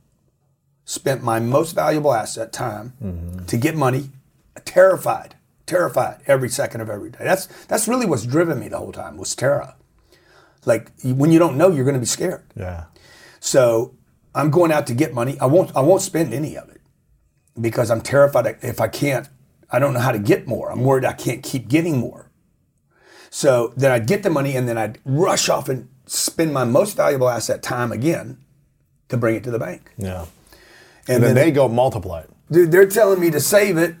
Spent 0.84 1.22
my 1.22 1.40
most 1.40 1.72
valuable 1.72 2.14
asset 2.14 2.52
time 2.52 2.94
mm-hmm. 3.02 3.44
to 3.44 3.56
get 3.56 3.74
money 3.74 4.10
terrified 4.64 5.34
terrified 5.66 6.18
every 6.26 6.48
second 6.48 6.80
of 6.80 6.90
every 6.90 7.10
day. 7.10 7.18
That's 7.20 7.46
that's 7.66 7.86
really 7.86 8.06
what's 8.06 8.26
driven 8.26 8.58
me 8.58 8.68
the 8.68 8.78
whole 8.78 8.92
time 8.92 9.16
was 9.16 9.34
terror 9.34 9.74
like 10.66 10.90
when 11.02 11.32
you 11.32 11.38
don't 11.38 11.56
know 11.56 11.70
you're 11.70 11.84
going 11.84 11.94
to 11.94 12.00
be 12.00 12.06
scared. 12.06 12.44
Yeah, 12.56 12.84
so 13.38 13.94
i'm 14.34 14.50
going 14.50 14.72
out 14.72 14.86
to 14.88 14.94
get 14.94 15.14
money. 15.14 15.38
I 15.40 15.46
won't 15.46 15.74
i 15.76 15.80
won't 15.80 16.02
spend 16.02 16.34
any 16.34 16.56
of 16.56 16.68
it 16.68 16.80
because 17.60 17.90
I'm 17.90 18.00
terrified 18.00 18.58
if 18.62 18.80
I 18.80 18.88
can't, 18.88 19.28
I 19.72 19.78
don't 19.78 19.94
know 19.94 20.00
how 20.00 20.12
to 20.12 20.18
get 20.18 20.46
more. 20.46 20.70
I'm 20.70 20.82
worried 20.82 21.04
I 21.04 21.12
can't 21.12 21.42
keep 21.42 21.68
getting 21.68 21.98
more. 21.98 22.30
So 23.30 23.72
then 23.76 23.92
I'd 23.92 24.06
get 24.06 24.22
the 24.22 24.30
money 24.30 24.56
and 24.56 24.68
then 24.68 24.76
I'd 24.76 24.98
rush 25.04 25.48
off 25.48 25.68
and 25.68 25.88
spend 26.06 26.52
my 26.52 26.64
most 26.64 26.96
valuable 26.96 27.28
asset 27.28 27.62
time 27.62 27.92
again 27.92 28.38
to 29.08 29.16
bring 29.16 29.36
it 29.36 29.44
to 29.44 29.50
the 29.50 29.58
bank. 29.58 29.92
Yeah. 29.96 30.26
And, 31.06 31.16
And 31.16 31.22
then 31.22 31.34
then 31.34 31.34
they 31.34 31.50
go 31.50 31.68
multiply 31.68 32.20
it. 32.20 32.30
dude, 32.50 32.72
they're 32.72 32.88
telling 32.88 33.20
me 33.20 33.30
to 33.30 33.40
save 33.40 33.76
it, 33.76 33.94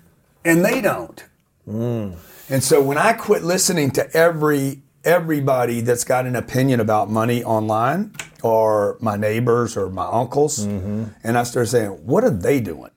and 0.44 0.64
they 0.64 0.80
don't. 0.80 1.24
Hmm. 1.64 2.12
And 2.48 2.62
so 2.62 2.82
when 2.82 2.98
I 2.98 3.12
quit 3.12 3.42
listening 3.44 3.90
to 3.92 4.16
every 4.16 4.82
everybody 5.04 5.80
that's 5.80 6.04
got 6.04 6.26
an 6.26 6.36
opinion 6.36 6.78
about 6.78 7.10
money 7.10 7.42
online, 7.42 8.12
or 8.42 8.98
my 9.00 9.16
neighbors 9.16 9.76
or 9.76 9.88
my 9.88 10.06
uncles, 10.06 10.66
mm-hmm. 10.66 11.04
and 11.24 11.38
I 11.38 11.44
started 11.44 11.68
saying, 11.68 11.90
"What 12.04 12.24
are 12.24 12.30
they 12.30 12.60
doing?" 12.60 12.90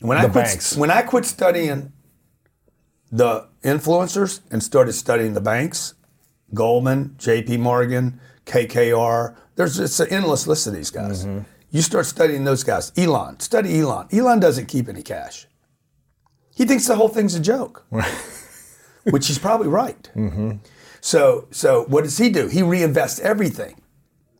When 0.00 0.18
I 0.18 0.22
The 0.26 0.32
quit, 0.32 0.44
banks. 0.46 0.76
when 0.76 0.90
I 0.90 1.02
quit 1.02 1.24
studying 1.24 1.92
the 3.12 3.48
influencers 3.62 4.40
and 4.50 4.62
started 4.62 4.92
studying 4.94 5.34
the 5.34 5.40
banks, 5.40 5.94
Goldman, 6.54 7.14
J.P. 7.18 7.58
Morgan, 7.58 8.20
KKR. 8.46 9.36
There's 9.56 9.78
it's 9.78 10.00
an 10.00 10.08
endless 10.10 10.46
list 10.46 10.66
of 10.66 10.72
these 10.74 10.90
guys. 10.90 11.24
Mm-hmm. 11.24 11.44
You 11.70 11.82
start 11.82 12.06
studying 12.06 12.44
those 12.44 12.64
guys. 12.64 12.92
Elon, 12.96 13.38
study 13.40 13.78
Elon. 13.80 14.08
Elon 14.12 14.40
doesn't 14.40 14.66
keep 14.66 14.88
any 14.88 15.02
cash. 15.02 15.46
He 16.56 16.64
thinks 16.64 16.86
the 16.86 16.96
whole 16.96 17.08
thing's 17.08 17.34
a 17.34 17.40
joke, 17.40 17.84
which 19.04 19.28
he's 19.28 19.38
probably 19.38 19.68
right. 19.68 20.10
Mm-hmm. 20.16 20.52
So, 21.00 21.46
so 21.50 21.84
what 21.84 22.04
does 22.04 22.18
he 22.18 22.28
do? 22.30 22.48
He 22.48 22.60
reinvests 22.60 23.20
everything. 23.20 23.80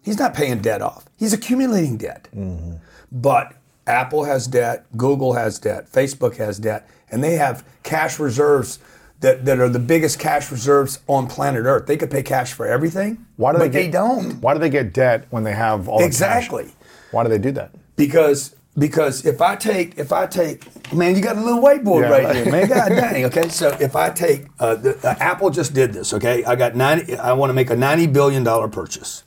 He's 0.02 0.18
not 0.18 0.34
paying 0.34 0.60
debt 0.60 0.82
off. 0.82 1.04
He's 1.16 1.32
accumulating 1.32 1.96
debt. 1.96 2.28
Mm-hmm. 2.34 2.76
But 3.12 3.54
Apple 3.86 4.24
has 4.24 4.46
debt, 4.46 4.86
Google 4.96 5.34
has 5.34 5.58
debt, 5.58 5.90
Facebook 5.90 6.36
has 6.36 6.58
debt, 6.58 6.88
and 7.10 7.22
they 7.24 7.34
have 7.34 7.64
cash 7.82 8.18
reserves 8.18 8.78
that, 9.20 9.44
that 9.44 9.58
are 9.58 9.68
the 9.68 9.78
biggest 9.78 10.18
cash 10.18 10.50
reserves 10.50 11.00
on 11.06 11.26
planet 11.26 11.64
Earth. 11.64 11.86
They 11.86 11.96
could 11.96 12.10
pay 12.10 12.22
cash 12.22 12.52
for 12.52 12.66
everything. 12.66 13.26
Why 13.36 13.52
do 13.52 13.58
but 13.58 13.64
they 13.64 13.68
they 13.70 13.84
get, 13.84 13.92
don't? 13.92 14.40
Why 14.40 14.54
do 14.54 14.60
they 14.60 14.70
get 14.70 14.92
debt 14.92 15.26
when 15.30 15.44
they 15.44 15.52
have 15.52 15.88
all 15.88 15.98
the 15.98 16.04
cash? 16.04 16.08
Exactly. 16.08 16.72
Why 17.10 17.22
do 17.24 17.28
they 17.28 17.38
do 17.38 17.52
that? 17.52 17.72
Because 17.96 18.54
because 18.78 19.26
if 19.26 19.42
I 19.42 19.56
take 19.56 19.98
if 19.98 20.12
I 20.12 20.26
take 20.26 20.64
man, 20.94 21.16
you 21.16 21.20
got 21.22 21.36
a 21.36 21.40
little 21.40 21.60
whiteboard 21.60 22.02
Yeah. 22.02 22.10
right 22.10 22.36
here, 22.36 22.50
man. 22.50 22.68
God 22.68 22.88
dang. 22.90 23.24
Okay, 23.26 23.48
so 23.48 23.76
if 23.80 23.96
I 23.96 24.10
take 24.10 24.46
uh, 24.60 24.76
the, 24.76 24.96
uh, 25.06 25.16
Apple 25.18 25.50
just 25.50 25.74
did 25.74 25.92
this. 25.92 26.14
Okay, 26.14 26.44
I 26.44 26.54
got 26.54 26.76
ninety. 26.76 27.16
I 27.16 27.32
want 27.32 27.50
to 27.50 27.54
make 27.54 27.70
a 27.70 27.76
ninety 27.76 28.06
billion 28.06 28.44
dollar 28.44 28.68
purchase. 28.68 29.24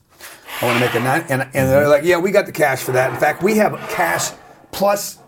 I 0.61 0.65
want 0.65 0.79
to 0.79 0.85
make 0.85 0.95
a 0.95 0.99
nine, 1.01 1.25
and, 1.29 1.41
and 1.41 1.69
they're 1.69 1.89
like, 1.89 2.03
yeah, 2.03 2.17
we 2.17 2.31
got 2.31 2.45
the 2.45 2.51
cash 2.51 2.81
for 2.83 2.93
that. 2.93 3.11
In 3.11 3.19
fact, 3.19 3.43
we 3.43 3.57
have 3.57 3.73
cash 3.89 4.31
plus 4.73 5.19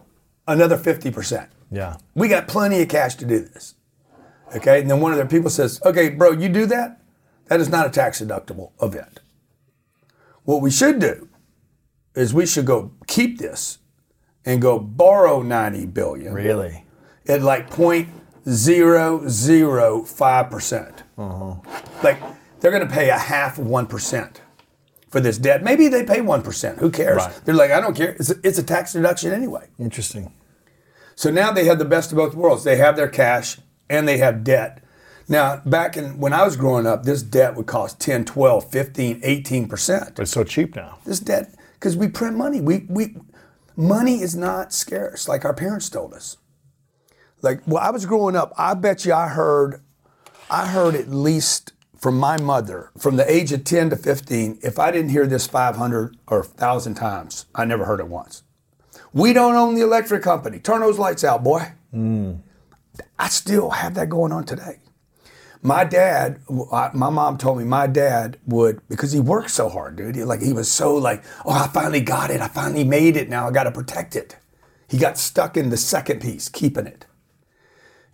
another 0.48 0.78
fifty 0.78 1.12
percent. 1.12 1.50
Yeah. 1.72 1.98
We 2.14 2.28
got 2.28 2.48
plenty 2.48 2.82
of 2.82 2.90
cash 2.90 3.16
to 3.16 3.25
do 3.25 3.40
this. 3.40 3.75
Okay, 4.56 4.82
and 4.82 4.90
then 4.90 5.00
one 5.02 5.12
of 5.12 5.18
their 5.18 5.28
people 5.28 5.50
says, 5.50 5.82
okay, 5.86 6.10
bro, 6.10 6.32
you 6.32 6.50
do 6.50 6.66
that? 6.68 7.02
That 7.48 7.60
is 7.60 7.70
not 7.70 7.88
a 7.88 7.90
tax 7.90 8.22
deductible 8.22 8.72
event. 8.82 9.20
What 10.44 10.62
we 10.62 10.70
should 10.72 11.00
do 11.00 11.28
is 12.16 12.34
we 12.34 12.46
should 12.46 12.66
go 12.66 12.92
keep 13.08 13.40
this 13.40 13.80
and 14.46 14.62
go 14.62 14.80
borrow 14.80 15.42
90 15.42 15.88
billion 15.88 16.34
Really? 16.34 16.86
at 17.28 17.42
like 17.42 17.70
0.005%. 17.72 20.50
percent 20.50 21.04
uh-huh. 21.18 21.56
Like 22.04 22.20
they're 22.60 22.72
going 22.72 22.88
to 22.88 22.94
pay 22.94 23.10
a 23.10 23.18
half 23.18 23.58
of 23.58 23.66
1% 23.66 24.36
for 25.15 25.22
this 25.22 25.38
debt. 25.38 25.63
Maybe 25.63 25.88
they 25.88 26.03
pay 26.03 26.19
1%. 26.19 26.77
Who 26.79 26.91
cares? 26.91 27.15
Right. 27.15 27.41
They're 27.45 27.55
like, 27.55 27.72
I 27.72 27.79
don't 27.79 27.95
care. 27.95 28.17
It's 28.19 28.31
a, 28.31 28.36
it's 28.43 28.57
a 28.57 28.63
tax 28.63 28.91
deduction 28.91 29.31
anyway. 29.31 29.69
Interesting. 29.79 30.34
So 31.15 31.31
now 31.31 31.53
they 31.53 31.63
have 31.63 31.79
the 31.79 31.86
best 31.86 32.12
of 32.12 32.17
both 32.17 32.36
worlds. 32.36 32.65
They 32.65 32.75
have 32.75 32.98
their 32.98 33.07
cash 33.07 33.57
and 33.89 34.10
they 34.10 34.17
have 34.17 34.43
debt. 34.43 34.84
Now, 35.29 35.62
back 35.65 35.95
in 35.95 36.19
when 36.19 36.34
I 36.34 36.43
was 36.43 36.57
growing 36.57 36.86
up, 36.86 37.03
this 37.03 37.24
debt 37.24 37.55
would 37.55 37.65
cost 37.65 37.98
10, 38.01 38.25
12, 38.25 38.69
15, 38.69 39.22
18%. 39.22 40.15
But 40.15 40.24
it's 40.24 40.31
so 40.31 40.43
cheap 40.43 40.75
now. 40.75 40.98
This 41.05 41.22
debt 41.22 41.55
because 41.75 41.95
we 41.95 42.10
print 42.10 42.36
money. 42.36 42.60
We 42.60 42.86
we 42.89 43.15
money 43.77 44.22
is 44.22 44.36
not 44.36 44.74
scarce 44.74 45.29
like 45.29 45.45
our 45.45 45.53
parents 45.53 45.89
told 45.89 46.13
us. 46.13 46.36
Like 47.41 47.63
when 47.63 47.81
I 47.81 47.91
was 47.91 48.05
growing 48.05 48.36
up, 48.36 48.51
I 48.57 48.74
bet 48.74 49.05
you 49.05 49.13
I 49.13 49.29
heard 49.29 49.81
I 50.50 50.67
heard 50.67 50.93
at 50.93 51.07
least 51.07 51.72
from 51.98 52.18
my 52.18 52.40
mother 52.40 52.92
from 52.98 53.16
the 53.16 53.30
age 53.32 53.52
of 53.52 53.64
10 53.64 53.90
to 53.92 53.96
15, 53.96 54.60
if 54.62 54.80
I 54.80 54.92
didn't 54.92 55.10
hear 55.10 55.25
this 55.28 55.48
500 55.48 56.18
or 56.28 56.40
1000 56.42 56.96
times, 56.96 57.46
I 57.56 57.66
never 57.66 57.86
heard 57.86 58.00
it 58.00 58.08
once. 58.08 58.44
We 59.14 59.34
don't 59.34 59.56
own 59.56 59.75
the 59.75 59.82
electric 59.82 60.24
company. 60.24 60.60
Turn 60.60 60.82
those 60.82 61.00
lights 61.00 61.24
out, 61.24 61.44
boy. 61.44 61.72
Hmm. 61.92 62.34
I 63.18 63.30
still 63.30 63.70
have 63.72 63.94
that 63.96 64.10
going 64.10 64.32
on 64.32 64.44
today. 64.46 64.80
My 65.62 65.84
dad, 65.84 66.42
I- 66.72 66.92
my 66.94 67.10
mom 67.10 67.38
told 67.38 67.58
me 67.58 67.64
my 67.64 67.88
dad 67.88 68.38
would 68.46 68.82
because 68.88 69.12
he 69.14 69.20
worked 69.20 69.50
so 69.52 69.68
hard, 69.70 69.96
dude. 69.96 70.16
He, 70.16 70.24
like 70.24 70.42
he 70.42 70.54
was 70.54 70.70
so 70.72 70.96
like, 70.96 71.24
oh, 71.46 71.52
I 71.52 71.68
finally 71.68 72.02
got 72.02 72.30
it. 72.30 72.42
I 72.42 72.48
finally 72.50 72.84
made 72.84 73.18
it. 73.18 73.30
Now 73.30 73.48
I 73.48 73.52
got 73.52 73.64
to 73.64 73.72
protect 73.72 74.16
it. 74.16 74.36
He 74.88 74.98
got 75.00 75.18
stuck 75.18 75.58
in 75.58 75.70
the 75.72 75.78
second 75.78 76.22
piece, 76.22 76.50
keeping 76.50 76.86
it. 76.86 77.06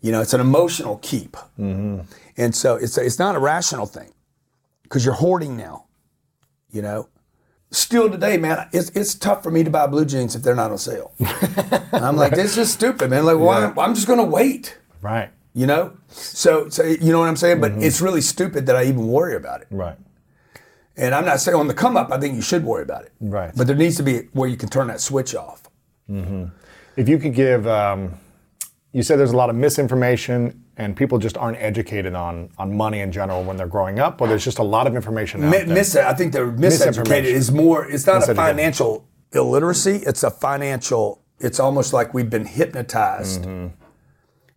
You 0.02 0.12
know, 0.12 0.22
it's 0.22 0.34
an 0.34 0.40
emotional 0.42 0.98
keep, 1.02 1.34
mm-hmm. 1.60 2.00
And 2.38 2.56
so 2.56 2.76
it's 2.76 2.98
it's 2.98 3.20
not 3.20 3.36
a 3.36 3.40
rational 3.40 3.86
thing 3.86 4.14
because 4.84 5.06
you're 5.06 5.16
hoarding 5.16 5.58
now. 5.58 5.86
You 6.72 6.82
know, 6.82 7.10
still 7.72 8.10
today, 8.10 8.38
man, 8.38 8.68
it's 8.72 8.90
it's 8.92 9.16
tough 9.16 9.44
for 9.44 9.52
me 9.52 9.64
to 9.64 9.70
buy 9.70 9.88
blue 9.88 10.06
jeans 10.06 10.36
if 10.36 10.44
they're 10.44 10.56
not 10.56 10.72
on 10.72 10.78
sale. 10.78 11.12
I'm 11.94 12.16
like, 12.16 12.34
this 12.34 12.58
is 12.58 12.72
stupid, 12.72 13.10
man. 13.10 13.26
Like, 13.26 13.38
why? 13.38 13.74
I'm 13.78 13.96
just 13.96 14.08
gonna 14.08 14.24
wait. 14.24 14.78
Right. 15.02 15.30
You 15.54 15.66
know, 15.66 15.98
so 16.08 16.70
so 16.70 16.84
you 16.84 17.12
know 17.12 17.20
what 17.20 17.28
I'm 17.28 17.36
saying. 17.36 17.60
But 17.60 17.74
it's 17.74 18.02
really 18.02 18.22
stupid 18.22 18.66
that 18.68 18.76
I 18.76 18.84
even 18.84 19.08
worry 19.08 19.36
about 19.36 19.62
it. 19.62 19.68
Right. 19.70 19.98
And 20.98 21.16
I'm 21.16 21.26
not 21.26 21.40
saying 21.40 21.58
on 21.58 21.68
the 21.68 21.74
come 21.74 21.98
up, 21.98 22.12
I 22.12 22.20
think 22.20 22.36
you 22.36 22.42
should 22.42 22.64
worry 22.64 22.84
about 22.84 23.04
it. 23.04 23.12
Right. 23.20 23.52
But 23.56 23.68
there 23.68 23.76
needs 23.76 23.98
to 23.98 24.04
be 24.04 24.30
where 24.34 24.50
you 24.50 24.58
can 24.58 24.70
turn 24.70 24.88
that 24.88 25.02
switch 25.02 25.34
off. 25.36 25.64
If 26.98 27.08
you 27.08 27.18
could 27.18 27.34
give, 27.34 27.66
um, 27.68 28.14
you 28.92 29.02
said 29.02 29.18
there's 29.18 29.32
a 29.32 29.38
lot 29.38 29.50
of 29.50 29.56
misinformation 29.56 30.61
and 30.82 30.98
people 30.98 31.20
just 31.20 31.38
aren't 31.38 31.58
educated 31.60 32.16
on 32.16 32.50
on 32.58 32.76
money 32.76 33.00
in 33.02 33.12
general 33.12 33.44
when 33.44 33.56
they're 33.56 33.68
growing 33.68 34.00
up, 34.00 34.20
or 34.20 34.28
there's 34.28 34.44
just 34.44 34.58
a 34.58 34.64
lot 34.64 34.88
of 34.88 34.96
information 34.96 35.44
out 35.44 35.52
Mi- 35.52 35.58
there. 35.60 35.76
mis- 35.76 35.96
I 35.96 36.14
think 36.14 36.34
they're 36.34 36.52
miseducated. 36.52 37.26
Is 37.26 37.52
more. 37.52 37.86
It's 37.90 38.08
not 38.08 38.28
a 38.28 38.34
financial 38.34 39.08
illiteracy. 39.32 39.98
It's 39.98 40.24
a 40.24 40.32
financial. 40.32 41.22
It's 41.40 41.60
almost 41.60 41.94
like 41.94 42.14
we've 42.14 42.30
been 42.30 42.46
hypnotized 42.46 43.44
mm-hmm. 43.44 43.68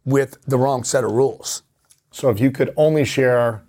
with 0.04 0.38
the 0.46 0.56
wrong 0.56 0.82
set 0.82 1.04
of 1.04 1.12
rules. 1.12 1.62
So 2.10 2.30
if 2.30 2.40
you 2.40 2.50
could 2.50 2.72
only 2.76 3.04
share 3.04 3.62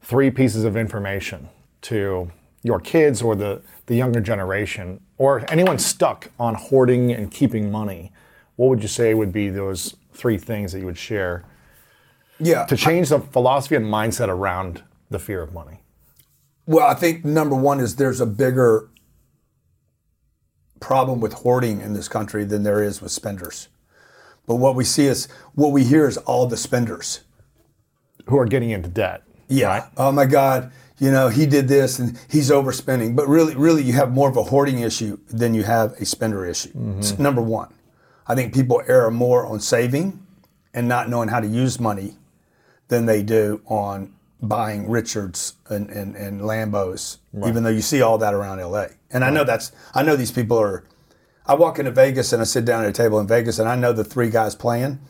three 0.00 0.30
pieces 0.30 0.64
of 0.64 0.76
information 0.76 1.48
to 1.82 2.30
your 2.62 2.80
kids 2.80 3.22
or 3.22 3.34
the, 3.34 3.60
the 3.86 3.96
younger 3.96 4.20
generation, 4.20 5.00
or 5.18 5.44
anyone 5.50 5.78
stuck 5.78 6.30
on 6.38 6.54
hoarding 6.54 7.12
and 7.12 7.30
keeping 7.30 7.70
money, 7.70 8.12
what 8.56 8.68
would 8.68 8.82
you 8.82 8.88
say 8.88 9.14
would 9.14 9.32
be 9.32 9.48
those 9.48 9.96
three 10.12 10.38
things 10.38 10.72
that 10.72 10.78
you 10.78 10.86
would 10.86 10.98
share 10.98 11.44
Yeah. 12.42 12.66
to 12.66 12.76
change 12.76 13.10
the 13.10 13.20
philosophy 13.20 13.76
and 13.76 13.86
mindset 13.86 14.28
around 14.28 14.82
the 15.10 15.18
fear 15.18 15.42
of 15.42 15.52
money? 15.52 15.80
Well, 16.66 16.86
I 16.86 16.94
think 16.94 17.24
number 17.24 17.56
one 17.56 17.80
is 17.80 17.96
there's 17.96 18.20
a 18.20 18.26
bigger 18.26 18.88
problem 20.80 21.20
with 21.20 21.32
hoarding 21.32 21.80
in 21.80 21.92
this 21.92 22.08
country 22.08 22.44
than 22.44 22.62
there 22.62 22.82
is 22.82 23.00
with 23.00 23.12
spenders. 23.12 23.68
But 24.46 24.56
what 24.56 24.74
we 24.74 24.84
see 24.84 25.06
is 25.06 25.28
what 25.54 25.72
we 25.72 25.84
hear 25.84 26.06
is 26.08 26.16
all 26.18 26.46
the 26.46 26.56
spenders. 26.56 27.20
Who 28.26 28.38
are 28.38 28.46
getting 28.46 28.70
into 28.70 28.88
debt? 28.88 29.22
Yeah. 29.48 29.88
Oh 29.96 30.12
my 30.12 30.26
God. 30.26 30.72
You 30.98 31.10
know, 31.10 31.28
he 31.28 31.46
did 31.46 31.68
this 31.68 31.98
and 31.98 32.18
he's 32.28 32.50
overspending. 32.50 33.16
But 33.16 33.28
really, 33.28 33.56
really, 33.56 33.82
you 33.82 33.92
have 33.94 34.12
more 34.12 34.28
of 34.28 34.36
a 34.36 34.42
hoarding 34.42 34.80
issue 34.80 35.18
than 35.28 35.54
you 35.54 35.62
have 35.64 35.92
a 35.92 36.04
spender 36.04 36.46
issue. 36.46 36.70
Mm-hmm. 36.70 36.98
It's 37.00 37.18
number 37.18 37.42
one. 37.42 37.72
I 38.26 38.34
think 38.34 38.54
people 38.54 38.82
err 38.86 39.10
more 39.10 39.46
on 39.46 39.58
saving 39.60 40.24
and 40.72 40.86
not 40.86 41.08
knowing 41.08 41.28
how 41.28 41.40
to 41.40 41.46
use 41.46 41.80
money 41.80 42.16
than 42.92 43.06
they 43.06 43.22
do 43.22 43.60
on 43.66 44.12
buying 44.40 44.88
Richards 44.88 45.54
and, 45.68 45.88
and, 45.90 46.14
and 46.16 46.40
Lambos, 46.42 47.18
even 47.48 47.62
though 47.62 47.70
you 47.70 47.80
see 47.82 48.02
all 48.02 48.18
that 48.18 48.34
around 48.34 48.58
LA. 48.60 48.86
And 49.10 49.24
I 49.24 49.30
know 49.30 49.44
that's, 49.44 49.72
I 49.94 50.02
know 50.02 50.14
these 50.16 50.32
people 50.32 50.58
are, 50.58 50.84
I 51.46 51.54
walk 51.54 51.78
into 51.78 51.90
Vegas 51.90 52.32
and 52.32 52.40
I 52.42 52.44
sit 52.44 52.64
down 52.64 52.82
at 52.84 52.88
a 52.90 52.92
table 52.92 53.18
in 53.20 53.26
Vegas 53.26 53.58
and 53.58 53.68
I 53.68 53.76
know 53.76 53.92
the 53.92 54.04
three 54.04 54.30
guys 54.30 54.54
playing 54.54 55.00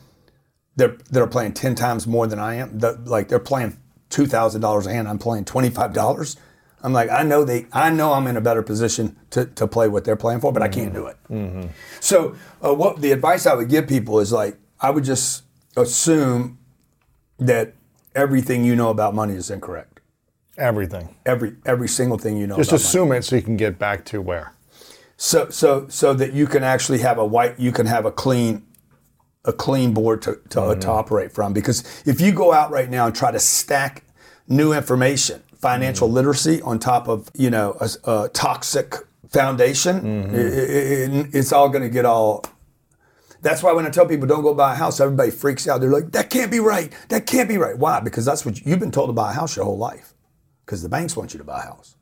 they're 0.75 0.97
they're 1.11 1.27
playing 1.27 1.53
ten 1.53 1.75
times 1.75 2.07
more 2.07 2.27
than 2.27 2.39
I 2.39 2.55
am. 2.55 2.79
The- 2.79 2.99
like 3.05 3.29
they're 3.29 3.39
playing 3.53 3.77
two 4.09 4.25
thousand 4.27 4.63
dollars 4.63 4.87
a 4.87 4.91
hand. 4.93 5.07
I'm 5.07 5.19
playing 5.19 5.45
twenty 5.45 5.69
five 5.69 5.93
dollars. 5.93 6.39
I'm 6.83 6.95
like 6.95 7.11
I 7.11 7.23
know 7.25 7.45
they 7.45 7.67
I 7.75 7.91
know 7.91 8.15
I'm 8.15 8.27
in 8.27 8.39
a 8.39 8.41
better 8.41 8.63
position 8.63 9.17
to, 9.33 9.45
to 9.45 9.67
play 9.67 9.89
what 9.89 10.05
they're 10.07 10.17
playing 10.17 10.41
for, 10.41 10.51
but 10.51 10.63
I 10.63 10.69
can't 10.69 10.95
do 10.95 11.09
it. 11.09 11.19
So 12.01 12.37
uh, 12.65 12.73
what 12.75 13.03
the 13.03 13.13
advice 13.13 13.45
I 13.47 13.55
would 13.55 13.69
give 13.69 13.87
people 13.87 14.19
is 14.21 14.33
like 14.33 14.57
I 14.81 14.89
would 14.89 15.05
just 15.05 15.43
assume 15.77 16.57
that 17.47 17.75
everything 18.15 18.65
you 18.65 18.77
know 18.77 18.91
about 18.91 19.15
money 19.15 19.35
is 19.35 19.51
incorrect. 19.51 20.01
Everything. 20.59 21.15
Every 21.25 21.55
every 21.65 21.89
single 21.89 22.19
thing 22.19 22.37
you 22.37 22.47
know. 22.47 22.57
Just 22.57 22.71
about 22.71 22.77
money. 22.77 22.85
assume 22.87 23.13
it 23.13 23.23
so 23.25 23.37
you 23.37 23.43
can 23.43 23.57
get 23.57 23.79
back 23.79 24.05
to 24.07 24.21
where? 24.21 24.53
So 25.17 25.49
so 25.51 25.87
so 25.89 26.13
that 26.15 26.33
you 26.33 26.47
can 26.47 26.63
actually 26.63 26.99
have 26.99 27.19
a 27.19 27.25
white, 27.25 27.59
you 27.59 27.73
can 27.73 27.87
have 27.87 28.05
a 28.05 28.13
clean, 28.13 28.65
a 29.45 29.53
clean 29.53 29.95
board 29.95 30.21
to 30.23 30.33
to, 30.51 30.59
mm-hmm. 30.59 30.81
to 30.81 30.89
operate 30.89 31.33
from. 31.33 31.53
Because 31.53 31.85
if 32.07 32.21
you 32.21 32.33
go 32.33 32.53
out 32.53 32.71
right 32.71 32.91
now 32.91 33.07
and 33.07 33.15
try 33.15 33.31
to 33.31 33.39
stack 33.39 34.05
new 34.47 34.73
information, 34.75 35.43
financial 35.59 36.07
mm-hmm. 36.07 36.17
literacy 36.17 36.61
on 36.63 36.79
top 36.79 37.09
of 37.09 37.31
you 37.35 37.49
know 37.49 37.77
a, 37.81 38.11
a 38.11 38.29
toxic 38.31 38.95
foundation, 39.31 40.27
i- 40.35 40.37
i- 40.37 41.23
i- 41.23 41.29
it's 41.33 41.53
all 41.53 41.69
going 41.71 41.83
to 41.85 41.89
get 41.91 42.05
all. 42.05 42.45
That's 43.43 43.63
why 43.63 43.73
when 43.73 43.85
I 43.85 43.91
tell 43.91 44.07
people 44.07 44.27
don't 44.29 44.43
go 44.43 44.55
buy 44.55 44.73
a 44.73 44.77
house, 44.77 45.01
everybody 45.01 45.31
freaks 45.31 45.67
out. 45.69 45.81
They're 45.81 45.91
like, 45.91 46.13
"That 46.13 46.31
can't 46.31 46.51
be 46.51 46.61
right. 46.61 46.93
That 47.09 47.27
can't 47.27 47.49
be 47.49 47.59
right." 47.59 47.77
Why? 47.77 48.01
Because 48.01 48.25
that's 48.25 48.47
what 48.47 48.59
you, 48.59 48.63
you've 48.71 48.79
been 48.81 48.93
told 48.93 49.09
to 49.09 49.13
buy 49.13 49.33
a 49.33 49.35
house 49.35 49.57
your 49.57 49.65
whole 49.65 49.79
life. 49.79 50.15
Because 50.65 50.83
the 50.83 50.89
banks 50.89 51.17
want 51.17 51.35
you 51.35 51.39
to 51.39 51.45
buy 51.45 51.59
a 51.59 51.63
house. 51.63 51.97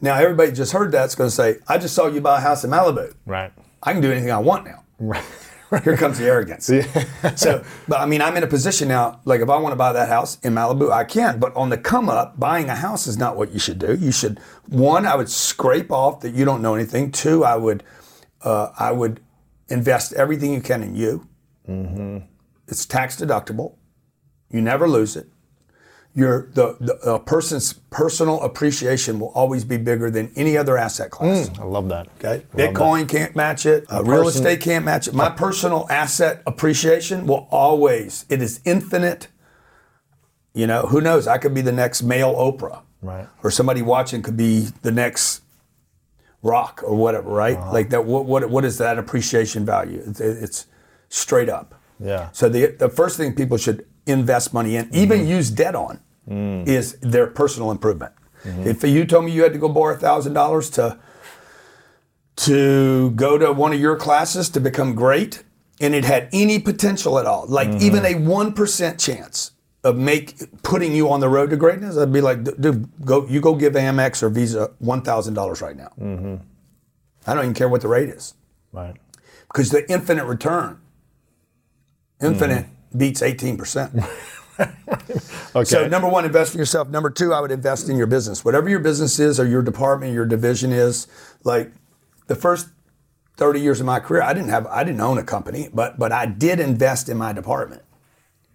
Now 0.00 0.16
everybody 0.16 0.50
just 0.50 0.72
heard 0.72 0.90
that's 0.90 1.14
going 1.14 1.28
to 1.30 1.34
say, 1.34 1.58
"I 1.68 1.78
just 1.78 1.94
saw 1.94 2.08
you 2.08 2.20
buy 2.20 2.38
a 2.38 2.40
house 2.40 2.64
in 2.64 2.70
Malibu. 2.70 3.14
Right. 3.24 3.52
I 3.82 3.92
can 3.92 4.02
do 4.02 4.10
anything 4.10 4.32
I 4.32 4.38
want 4.38 4.64
now." 4.64 4.84
Right. 4.98 5.24
Here 5.84 5.96
comes 5.96 6.18
the 6.18 6.26
arrogance. 6.26 6.68
Yeah. 6.68 7.34
so, 7.34 7.64
but 7.88 8.00
I 8.00 8.04
mean, 8.04 8.20
I'm 8.20 8.36
in 8.36 8.42
a 8.42 8.46
position 8.46 8.88
now. 8.88 9.20
Like, 9.24 9.40
if 9.40 9.48
I 9.48 9.56
want 9.56 9.72
to 9.72 9.76
buy 9.76 9.92
that 9.94 10.08
house 10.08 10.38
in 10.40 10.54
Malibu, 10.54 10.92
I 10.92 11.04
can. 11.04 11.38
But 11.38 11.56
on 11.56 11.70
the 11.70 11.78
come 11.78 12.10
up, 12.10 12.38
buying 12.38 12.68
a 12.68 12.74
house 12.74 13.06
is 13.06 13.16
not 13.16 13.36
what 13.36 13.52
you 13.52 13.58
should 13.58 13.78
do. 13.78 13.94
You 13.94 14.12
should 14.12 14.38
one, 14.68 15.06
I 15.06 15.14
would 15.16 15.30
scrape 15.30 15.90
off 15.90 16.20
that 16.20 16.34
you 16.34 16.44
don't 16.44 16.60
know 16.60 16.74
anything. 16.74 17.10
Two, 17.10 17.44
I 17.44 17.56
would, 17.56 17.82
uh, 18.42 18.68
I 18.78 18.92
would 18.92 19.20
invest 19.72 20.12
everything 20.12 20.52
you 20.52 20.60
can 20.60 20.82
in 20.82 20.94
you. 20.94 21.26
It's 22.68 22.86
tax 22.86 23.16
deductible. 23.16 23.76
You 24.50 24.60
never 24.60 24.86
lose 24.86 25.16
it. 25.16 25.28
Your 26.14 26.48
the, 26.52 26.76
the 26.78 26.94
a 27.10 27.18
person's 27.18 27.72
personal 27.88 28.42
appreciation 28.42 29.18
will 29.18 29.30
always 29.30 29.64
be 29.64 29.78
bigger 29.78 30.10
than 30.10 30.30
any 30.36 30.58
other 30.58 30.76
asset 30.76 31.10
class. 31.10 31.50
I 31.58 31.64
love 31.64 31.88
that. 31.88 32.08
Okay. 32.18 32.28
Love 32.28 32.50
that. 32.52 32.74
Bitcoin 32.74 33.08
can't 33.08 33.34
match 33.34 33.64
it. 33.64 33.90
Uh, 33.90 34.02
real 34.04 34.24
person- 34.24 34.42
estate 34.44 34.60
can't 34.60 34.84
match 34.84 35.08
it. 35.08 35.14
My 35.14 35.30
personal 35.30 35.86
asset 35.88 36.42
appreciation 36.46 37.26
will 37.26 37.48
always, 37.50 38.26
it 38.28 38.42
is 38.42 38.60
infinite. 38.66 39.28
You 40.52 40.66
know, 40.66 40.82
who 40.82 41.00
knows? 41.00 41.26
I 41.26 41.38
could 41.38 41.54
be 41.54 41.62
the 41.62 41.72
next 41.72 42.02
male 42.02 42.34
Oprah. 42.34 42.82
Right. 43.00 43.26
Or 43.42 43.50
somebody 43.50 43.80
watching 43.80 44.20
could 44.22 44.36
be 44.36 44.68
the 44.82 44.92
next 44.92 45.41
rock 46.42 46.82
or 46.84 46.94
whatever, 46.96 47.30
right? 47.30 47.56
Uh-huh. 47.56 47.72
Like 47.72 47.90
that, 47.90 48.04
what, 48.04 48.26
what, 48.26 48.48
what 48.50 48.64
is 48.64 48.78
that 48.78 48.98
appreciation 48.98 49.64
value? 49.64 50.02
It's, 50.06 50.20
it's 50.20 50.66
straight 51.08 51.48
up. 51.48 51.80
Yeah. 52.00 52.30
So 52.32 52.48
the, 52.48 52.66
the 52.78 52.88
first 52.88 53.16
thing 53.16 53.34
people 53.34 53.56
should 53.56 53.86
invest 54.06 54.52
money 54.52 54.76
in, 54.76 54.88
even 54.92 55.20
Mm-hmm. 55.20 55.30
use 55.30 55.50
debt 55.50 55.74
on, 55.74 56.00
Mm. 56.28 56.68
is 56.68 56.96
their 57.00 57.26
personal 57.26 57.72
improvement. 57.72 58.12
Mm-hmm. 58.44 58.68
If 58.68 58.84
you 58.84 59.04
told 59.06 59.24
me 59.24 59.32
you 59.32 59.42
had 59.42 59.52
to 59.54 59.58
go 59.58 59.68
borrow 59.68 59.96
thousand 59.96 60.34
dollars 60.34 60.70
to 60.70 60.96
to 62.36 63.10
go 63.12 63.38
to 63.38 63.52
one 63.52 63.72
of 63.72 63.80
your 63.80 63.96
classes 63.96 64.48
to 64.50 64.60
become 64.60 64.94
great, 64.94 65.42
and 65.80 65.94
it 65.94 66.04
had 66.04 66.28
any 66.32 66.58
potential 66.58 67.18
at 67.18 67.26
all, 67.26 67.46
like 67.48 67.68
Mm-hmm. 67.68 67.82
even 67.86 68.04
a 68.06 68.14
one 68.14 68.52
percent 68.52 68.98
chance 69.00 69.50
of 69.84 69.96
make 69.96 70.36
putting 70.62 70.94
you 70.94 71.10
on 71.10 71.20
the 71.20 71.28
road 71.28 71.50
to 71.50 71.56
greatness, 71.56 71.96
I'd 71.96 72.12
be 72.12 72.20
like, 72.20 72.44
dude, 72.60 72.88
go 73.04 73.26
you 73.26 73.40
go 73.40 73.54
give 73.54 73.72
Amex 73.74 74.22
or 74.22 74.28
Visa 74.28 74.70
one 74.78 75.02
thousand 75.02 75.34
dollars 75.34 75.60
right 75.60 75.76
now. 75.76 75.92
Mm-hmm. 76.00 76.36
I 77.26 77.34
don't 77.34 77.44
even 77.44 77.54
care 77.54 77.68
what 77.68 77.80
the 77.82 77.88
rate 77.88 78.08
is 78.08 78.34
Right. 78.72 78.96
because 79.48 79.70
the 79.70 79.90
infinite 79.90 80.24
return, 80.24 80.80
infinite 82.20 82.66
beats 82.96 83.22
eighteen 83.22 83.56
percent. 83.56 83.92
Okay. 85.54 85.64
So 85.64 85.88
number 85.88 86.08
one, 86.08 86.24
invest 86.24 86.54
in 86.54 86.58
yourself. 86.58 86.88
Number 86.88 87.10
two, 87.10 87.32
I 87.34 87.40
would 87.40 87.50
invest 87.50 87.88
in 87.88 87.96
your 87.96 88.06
business. 88.06 88.44
Whatever 88.44 88.68
your 88.68 88.78
business 88.78 89.18
is 89.18 89.40
or 89.40 89.46
your 89.46 89.62
department, 89.62 90.12
your 90.12 90.24
division 90.26 90.72
is, 90.72 91.06
like 91.42 91.72
the 92.26 92.34
first 92.36 92.68
30 93.38 93.60
years 93.60 93.80
of 93.80 93.86
my 93.86 93.98
career, 93.98 94.22
I 94.22 94.34
didn't 94.34 94.50
have 94.50 94.66
I 94.68 94.84
didn't 94.84 95.00
own 95.00 95.18
a 95.18 95.24
company, 95.24 95.68
but 95.74 95.98
but 95.98 96.12
I 96.12 96.26
did 96.26 96.60
invest 96.60 97.08
in 97.08 97.16
my 97.16 97.32
department. 97.32 97.82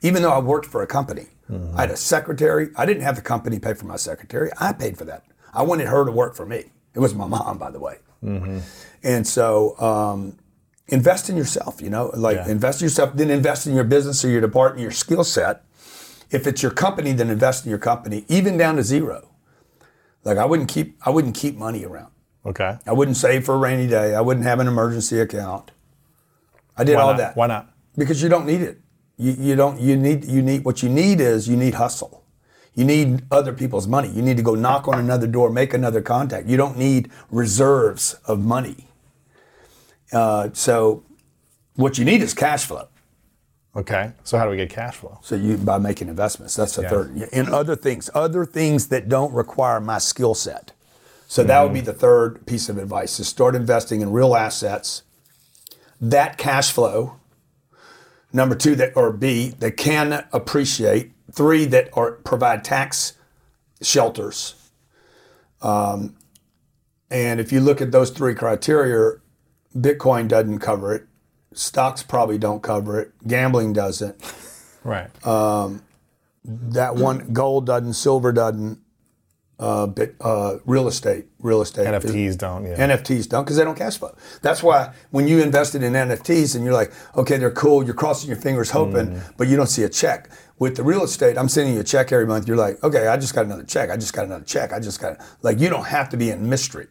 Even 0.01 0.21
though 0.21 0.31
I 0.31 0.39
worked 0.39 0.67
for 0.67 0.81
a 0.83 0.87
company. 0.87 1.27
I 1.75 1.81
had 1.81 1.91
a 1.91 1.97
secretary. 1.97 2.69
I 2.75 2.85
didn't 2.85 3.03
have 3.03 3.15
the 3.15 3.21
company 3.21 3.57
pay 3.57 3.73
for 3.73 3.85
my 3.85 3.95
secretary. 3.95 4.51
I 4.59 4.73
paid 4.73 4.97
for 4.97 5.05
that. 5.05 5.23
I 5.53 5.63
wanted 5.63 5.87
her 5.87 6.03
to 6.03 6.11
work 6.11 6.35
for 6.35 6.45
me. 6.45 6.65
It 6.93 6.99
was 6.99 7.15
my 7.15 7.25
mom, 7.25 7.57
by 7.57 7.71
the 7.71 7.79
way. 7.79 7.97
And 9.03 9.25
so 9.25 9.79
um, 9.79 10.37
invest 10.87 11.29
in 11.29 11.37
yourself, 11.37 11.81
you 11.81 11.89
know, 11.89 12.11
like 12.15 12.35
Yeah. 12.35 12.49
invest 12.49 12.81
in 12.81 12.85
yourself, 12.85 13.13
then 13.15 13.29
invest 13.29 13.65
in 13.65 13.73
your 13.75 13.85
business 13.85 14.25
or 14.25 14.29
your 14.29 14.41
department, 14.41 14.81
your 14.81 14.91
skill 14.91 15.23
set. 15.23 15.63
If 16.29 16.45
it's 16.47 16.61
your 16.61 16.71
company, 16.73 17.13
then 17.13 17.29
invest 17.29 17.65
in 17.65 17.69
your 17.69 17.79
company, 17.79 18.25
even 18.27 18.57
down 18.57 18.75
to 18.75 18.83
zero. 18.83 19.29
Like 20.25 20.37
I 20.37 20.43
wouldn't 20.45 20.67
keep 20.67 20.97
I 21.05 21.09
wouldn't 21.11 21.35
keep 21.35 21.55
money 21.55 21.85
around. 21.85 22.11
Okay. 22.45 22.77
I 22.85 22.91
wouldn't 22.91 23.15
save 23.15 23.45
for 23.45 23.55
a 23.55 23.57
rainy 23.57 23.87
day. 23.87 24.13
I 24.15 24.19
wouldn't 24.21 24.45
have 24.45 24.59
an 24.59 24.67
emergency 24.67 25.19
account. 25.21 25.71
I 26.75 26.83
did 26.83 26.95
Why 26.95 27.01
all 27.01 27.11
not? 27.11 27.17
that. 27.17 27.37
Why 27.37 27.47
not? 27.47 27.71
Because 27.97 28.21
you 28.21 28.27
don't 28.27 28.45
need 28.45 28.61
it. 28.61 28.81
You, 29.17 29.31
you 29.31 29.55
don't 29.55 29.79
you 29.79 29.97
need 29.97 30.25
you 30.25 30.41
need 30.41 30.63
what 30.63 30.83
you 30.83 30.89
need 30.89 31.19
is 31.19 31.47
you 31.49 31.57
need 31.57 31.73
hustle. 31.75 32.23
You 32.75 32.85
need 32.85 33.23
other 33.31 33.53
people's 33.53 33.87
money. 33.87 34.09
You 34.09 34.21
need 34.21 34.37
to 34.37 34.43
go 34.43 34.53
knock 34.53 34.87
on 34.87 34.99
another 34.99 35.25
door, 35.25 35.49
make 35.49 35.73
another 35.73 36.01
contact. 36.01 36.47
You 36.47 36.57
don't 36.57 36.77
need 36.77 37.09
reserves 37.31 38.13
of 38.25 38.39
money. 38.39 38.87
Uh, 40.13 40.49
so 40.53 41.03
what 41.75 41.97
you 41.97 42.05
need 42.05 42.21
is 42.21 42.35
cash 42.35 42.65
flow. 42.65 42.87
Okay. 43.75 44.11
So 44.23 44.37
how 44.37 44.45
do 44.45 44.51
we 44.51 44.57
get 44.57 44.69
cash 44.69 44.95
flow? 44.95 45.17
So 45.21 45.35
you 45.35 45.57
by 45.57 45.79
making 45.79 46.07
investments. 46.07 46.55
That's 46.55 46.75
the 46.75 46.83
Yeah. 46.83 46.89
third. 46.89 47.17
In 47.31 47.51
other 47.51 47.75
things, 47.75 48.09
other 48.13 48.45
things 48.45 48.87
that 48.87 49.09
don't 49.09 49.33
require 49.33 49.79
my 49.79 49.97
skill 49.97 50.35
set. 50.35 50.71
So 51.27 51.43
that 51.43 51.61
would 51.61 51.73
be 51.73 51.81
the 51.81 51.93
third 51.93 52.45
piece 52.45 52.69
of 52.69 52.77
advice: 52.77 53.19
is 53.19 53.27
start 53.27 53.55
investing 53.55 54.01
in 54.01 54.11
real 54.11 54.35
assets. 54.35 55.01
That 55.99 56.37
cash 56.37 56.71
flow. 56.71 57.16
Number 58.33 58.55
two, 58.55 58.75
that 58.75 58.95
or 58.95 59.11
B 59.11 59.49
that 59.59 59.77
can 59.77 60.25
appreciate. 60.33 61.11
Three 61.31 61.65
that 61.65 61.89
are 61.93 62.13
provide 62.13 62.63
tax 62.63 63.13
shelters. 63.81 64.55
Um, 65.61 66.15
and 67.09 67.39
if 67.39 67.51
you 67.51 67.59
look 67.59 67.81
at 67.81 67.91
those 67.91 68.09
three 68.11 68.35
criteria, 68.35 69.19
Bitcoin 69.75 70.27
doesn't 70.27 70.59
cover 70.59 70.93
it. 70.93 71.07
Stocks 71.53 72.03
probably 72.03 72.37
don't 72.37 72.61
cover 72.61 72.99
it. 72.99 73.11
Gambling 73.27 73.73
doesn't 73.73 74.15
Right. 74.83 75.09
that 76.45 76.95
one 76.95 77.33
gold 77.33 77.65
doesn't, 77.65 77.93
silver 77.93 78.31
doesn't, 78.31 78.79
uh, 79.59 79.87
bit, 79.87 80.15
uh, 80.21 80.57
real 80.65 80.87
estate, 80.87 81.25
real 81.39 81.61
estate. 81.61 81.87
NFTs 81.87 82.37
don't. 82.37 82.65
Yeah. 82.65 82.77
NFTs 82.87 83.27
don't 83.27 83.43
because 83.43 83.57
they 83.57 83.63
don't 83.63 83.77
cash 83.77 83.97
flow. 83.97 84.15
That's 84.41 84.61
why 84.61 84.93
when 85.11 85.27
you 85.27 85.41
invested 85.41 85.81
in 85.83 85.93
NFTs 85.93 86.55
and 86.55 86.63
you're 86.63 86.73
like, 86.75 86.91
okay, 87.15 87.37
they're 87.37 87.51
cool, 87.51 87.83
you're 87.83 87.95
crossing 87.95 88.29
your 88.29 88.37
fingers 88.39 88.69
hoping, 88.71 89.07
Mm. 89.07 89.33
but 89.37 89.47
you 89.47 89.55
don't 89.57 89.67
see 89.67 89.83
a 89.83 89.89
check. 89.89 90.29
With 90.59 90.75
the 90.75 90.83
real 90.83 91.03
estate, 91.03 91.37
I'm 91.37 91.49
sending 91.49 91.73
you 91.75 91.81
a 91.81 91.83
check 91.83 92.11
every 92.11 92.25
month. 92.27 92.47
You're 92.47 92.57
like, 92.57 92.83
okay, 92.83 93.07
I 93.07 93.17
just 93.17 93.33
got 93.35 93.45
another 93.45 93.63
check. 93.63 93.89
I 93.91 93.95
just 93.97 94.13
got 94.13 94.25
another 94.25 94.43
check. 94.45 94.73
I 94.73 94.79
just 94.79 94.99
got 95.01 95.17
like 95.41 95.59
you 95.59 95.69
don't 95.69 95.85
have 95.85 96.09
to 96.09 96.17
be 96.17 96.29
in 96.29 96.47
mystery. 96.49 96.87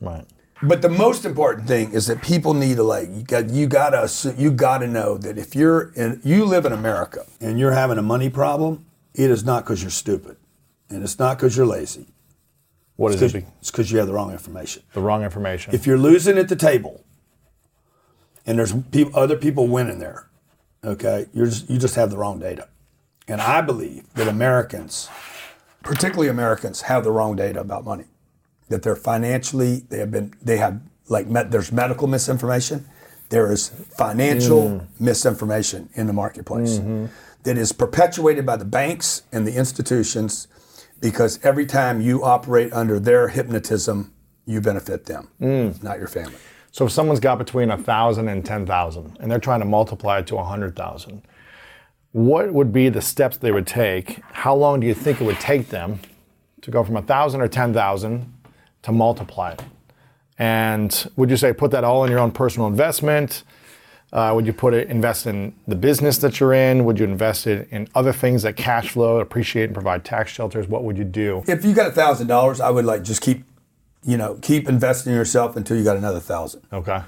right. 0.00 0.24
But 0.60 0.82
the 0.82 0.88
most 0.88 1.24
important 1.24 1.68
thing 1.68 1.92
is 1.92 2.08
that 2.08 2.20
people 2.20 2.52
need 2.52 2.78
to 2.78 2.82
like 2.82 3.08
you 3.14 3.22
got 3.22 3.48
you 3.50 3.68
gotta 3.68 4.10
you 4.36 4.50
gotta 4.50 4.88
know 4.88 5.16
that 5.18 5.38
if 5.38 5.54
you're 5.54 5.92
in 5.94 6.20
you 6.24 6.44
live 6.44 6.66
in 6.66 6.72
America 6.72 7.24
and 7.40 7.60
you're 7.60 7.70
having 7.70 7.96
a 7.96 8.02
money 8.02 8.28
problem, 8.28 8.84
it 9.14 9.30
is 9.30 9.44
not 9.44 9.62
because 9.64 9.82
you're 9.82 9.90
stupid, 9.92 10.36
and 10.90 11.02
it's 11.02 11.18
not 11.18 11.36
because 11.36 11.56
you're 11.56 11.66
lazy. 11.66 12.06
What 12.96 13.14
is 13.14 13.22
it? 13.22 13.32
be? 13.32 13.46
It's 13.60 13.70
because 13.70 13.92
you 13.92 13.98
have 13.98 14.08
the 14.08 14.12
wrong 14.12 14.32
information. 14.32 14.82
The 14.92 15.00
wrong 15.00 15.22
information. 15.22 15.74
If 15.74 15.86
you're 15.86 15.98
losing 15.98 16.36
at 16.36 16.48
the 16.48 16.56
table, 16.56 17.04
and 18.44 18.58
there's 18.58 18.74
other 19.14 19.36
people 19.36 19.68
winning 19.68 19.98
there, 19.98 20.28
okay, 20.82 21.26
you're 21.32 21.46
just, 21.46 21.70
you 21.70 21.78
just 21.78 21.94
have 21.94 22.10
the 22.10 22.16
wrong 22.16 22.38
data. 22.38 22.68
And 23.28 23.40
I 23.40 23.60
believe 23.60 24.12
that 24.14 24.26
Americans, 24.26 25.08
particularly 25.82 26.28
Americans, 26.28 26.82
have 26.82 27.04
the 27.04 27.12
wrong 27.12 27.36
data 27.36 27.60
about 27.60 27.84
money. 27.84 28.06
That 28.68 28.82
they're 28.82 28.96
financially, 28.96 29.84
they 29.88 29.98
have 29.98 30.10
been, 30.10 30.34
they 30.42 30.56
have 30.56 30.80
like 31.08 31.26
met, 31.26 31.50
there's 31.50 31.70
medical 31.70 32.08
misinformation, 32.08 32.86
there 33.28 33.52
is 33.52 33.68
financial 33.68 34.62
mm. 34.62 34.86
misinformation 34.98 35.88
in 35.94 36.06
the 36.06 36.12
marketplace 36.12 36.78
mm-hmm. 36.78 37.06
that 37.42 37.58
is 37.58 37.72
perpetuated 37.72 38.44
by 38.46 38.56
the 38.56 38.64
banks 38.64 39.22
and 39.30 39.46
the 39.46 39.54
institutions 39.54 40.48
because 41.00 41.38
every 41.44 41.66
time 41.66 42.00
you 42.00 42.24
operate 42.24 42.72
under 42.72 42.98
their 42.98 43.28
hypnotism, 43.28 44.12
you 44.46 44.60
benefit 44.60 45.04
them, 45.04 45.28
mm. 45.40 45.82
not 45.82 45.98
your 45.98 46.08
family. 46.08 46.38
So 46.70 46.86
if 46.86 46.92
someone's 46.92 47.20
got 47.20 47.38
between 47.38 47.70
a 47.70 47.78
thousand 47.78 48.28
and 48.28 48.44
ten 48.44 48.66
thousand, 48.66 49.16
and 49.20 49.30
they're 49.30 49.38
trying 49.38 49.60
to 49.60 49.66
multiply 49.66 50.18
it 50.18 50.26
to 50.28 50.36
a 50.36 50.44
hundred 50.44 50.76
thousand, 50.76 51.22
what 52.12 52.52
would 52.52 52.72
be 52.72 52.88
the 52.88 53.02
steps 53.02 53.36
they 53.36 53.52
would 53.52 53.66
take? 53.66 54.20
How 54.32 54.54
long 54.54 54.80
do 54.80 54.86
you 54.86 54.94
think 54.94 55.20
it 55.20 55.24
would 55.24 55.40
take 55.40 55.68
them 55.68 56.00
to 56.62 56.70
go 56.70 56.82
from 56.84 56.96
a 56.96 57.02
thousand 57.02 57.40
or 57.40 57.48
ten 57.48 57.72
thousand 57.72 58.32
to 58.82 58.92
multiply 58.92 59.52
it? 59.52 59.62
And 60.38 61.10
would 61.16 61.30
you 61.30 61.36
say 61.36 61.52
put 61.52 61.70
that 61.72 61.84
all 61.84 62.04
in 62.04 62.10
your 62.10 62.20
own 62.20 62.30
personal 62.30 62.68
investment? 62.68 63.42
Uh, 64.12 64.32
would 64.34 64.46
you 64.46 64.52
put 64.54 64.72
it 64.72 64.88
invest 64.88 65.26
in 65.26 65.52
the 65.66 65.76
business 65.76 66.16
that 66.18 66.40
you're 66.40 66.54
in? 66.54 66.84
Would 66.86 66.98
you 66.98 67.04
invest 67.04 67.46
it 67.46 67.68
in 67.70 67.88
other 67.94 68.12
things 68.12 68.42
that 68.42 68.56
cash 68.56 68.90
flow, 68.90 69.20
appreciate, 69.20 69.64
and 69.64 69.74
provide 69.74 70.04
tax 70.04 70.30
shelters? 70.32 70.66
What 70.66 70.84
would 70.84 70.96
you 70.96 71.04
do? 71.04 71.42
If 71.46 71.64
you 71.64 71.74
got 71.74 71.88
a 71.88 71.92
thousand 71.92 72.26
dollars, 72.26 72.58
I 72.60 72.70
would 72.70 72.84
like 72.86 73.02
just 73.02 73.20
keep 73.20 73.44
you 74.04 74.16
know, 74.16 74.38
keep 74.40 74.68
investing 74.68 75.12
in 75.12 75.18
yourself 75.18 75.56
until 75.56 75.76
you 75.76 75.84
got 75.84 75.96
another 75.96 76.20
thousand. 76.20 76.62
Okay. 76.72 77.02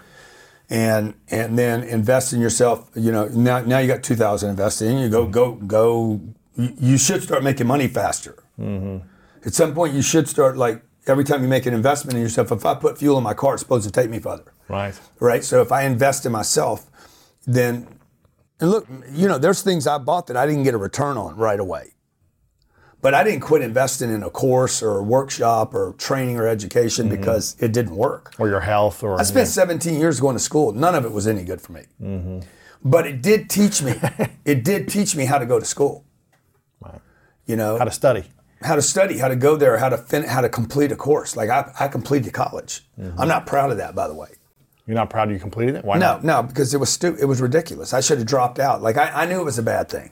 and 0.68 1.14
and 1.30 1.58
then 1.58 1.82
invest 1.84 2.32
in 2.34 2.40
yourself. 2.40 2.90
You 2.94 3.12
know, 3.12 3.26
now 3.28 3.60
now 3.60 3.78
you 3.78 3.86
got 3.88 4.02
two 4.02 4.16
thousand 4.16 4.50
invested 4.50 4.88
in. 4.90 4.98
You 4.98 5.08
go 5.08 5.24
go 5.26 5.52
go. 5.52 6.20
You, 6.56 6.74
you 6.78 6.98
should 6.98 7.22
start 7.22 7.42
making 7.42 7.66
money 7.66 7.88
faster. 7.88 8.34
At 8.58 9.54
some 9.54 9.72
point, 9.74 9.94
you 9.94 10.02
should 10.02 10.28
start 10.28 10.58
like 10.58 10.82
every 11.06 11.24
time 11.24 11.42
you 11.42 11.48
make 11.48 11.64
an 11.64 11.72
investment 11.72 12.16
in 12.16 12.22
yourself. 12.22 12.52
If 12.52 12.66
I 12.66 12.74
put 12.74 12.98
fuel 12.98 13.16
in 13.16 13.24
my 13.24 13.32
car, 13.34 13.54
it's 13.54 13.62
supposed 13.62 13.86
to 13.86 13.90
take 13.90 14.10
me 14.10 14.18
further, 14.18 14.52
Right. 14.68 14.94
right? 15.18 15.42
So 15.42 15.62
if 15.62 15.72
I 15.72 15.84
invest 15.84 16.26
in 16.26 16.32
myself, 16.32 16.89
then 17.46 17.86
and 18.60 18.70
look, 18.70 18.86
you 19.12 19.26
know, 19.26 19.38
there's 19.38 19.62
things 19.62 19.86
I 19.86 19.98
bought 19.98 20.26
that 20.26 20.36
I 20.36 20.46
didn't 20.46 20.64
get 20.64 20.74
a 20.74 20.78
return 20.78 21.16
on 21.16 21.36
right 21.36 21.58
away. 21.58 21.94
But 23.02 23.14
I 23.14 23.24
didn't 23.24 23.40
quit 23.40 23.62
investing 23.62 24.10
in 24.10 24.22
a 24.22 24.28
course 24.28 24.82
or 24.82 24.98
a 24.98 25.02
workshop 25.02 25.74
or 25.74 25.94
training 25.94 26.36
or 26.36 26.46
education 26.46 27.08
mm-hmm. 27.08 27.16
because 27.16 27.56
it 27.58 27.72
didn't 27.72 27.96
work. 27.96 28.34
Or 28.38 28.48
your 28.48 28.60
health, 28.60 29.02
or 29.02 29.18
I 29.18 29.22
spent 29.22 29.48
17 29.48 29.98
years 29.98 30.20
going 30.20 30.36
to 30.36 30.40
school. 30.40 30.72
None 30.72 30.94
of 30.94 31.06
it 31.06 31.12
was 31.12 31.26
any 31.26 31.42
good 31.42 31.62
for 31.62 31.72
me. 31.72 31.84
Mm-hmm. 32.02 32.40
But 32.84 33.06
it 33.06 33.22
did 33.22 33.48
teach 33.48 33.82
me. 33.82 33.94
it 34.44 34.64
did 34.64 34.88
teach 34.88 35.16
me 35.16 35.24
how 35.24 35.38
to 35.38 35.46
go 35.46 35.58
to 35.58 35.64
school. 35.64 36.04
You 37.46 37.56
know, 37.56 37.78
how 37.78 37.84
to 37.84 37.90
study. 37.90 38.24
how 38.62 38.76
to 38.76 38.82
study, 38.82 39.18
how 39.18 39.26
to 39.26 39.34
go 39.34 39.56
there, 39.56 39.76
how 39.78 39.88
to 39.88 39.96
fin- 39.96 40.22
how 40.22 40.40
to 40.40 40.48
complete 40.48 40.92
a 40.92 40.96
course. 40.96 41.34
Like 41.34 41.50
I, 41.50 41.72
I 41.80 41.88
completed 41.88 42.32
college. 42.32 42.86
Mm-hmm. 42.96 43.18
I'm 43.18 43.26
not 43.26 43.44
proud 43.44 43.72
of 43.72 43.78
that, 43.78 43.96
by 43.96 44.06
the 44.06 44.14
way. 44.14 44.28
You're 44.90 44.96
not 44.98 45.08
proud 45.08 45.30
you 45.30 45.38
completed 45.38 45.76
it? 45.76 45.84
Why 45.84 45.98
No, 45.98 46.14
not? 46.14 46.24
no, 46.24 46.42
because 46.42 46.74
it 46.74 46.78
was 46.78 46.90
stu- 46.90 47.16
it 47.20 47.26
was 47.26 47.40
ridiculous. 47.40 47.94
I 47.94 48.00
should 48.00 48.18
have 48.18 48.26
dropped 48.26 48.58
out. 48.58 48.82
Like 48.82 48.96
I, 48.96 49.22
I 49.22 49.24
knew 49.24 49.40
it 49.40 49.44
was 49.44 49.56
a 49.56 49.62
bad 49.62 49.88
thing. 49.88 50.10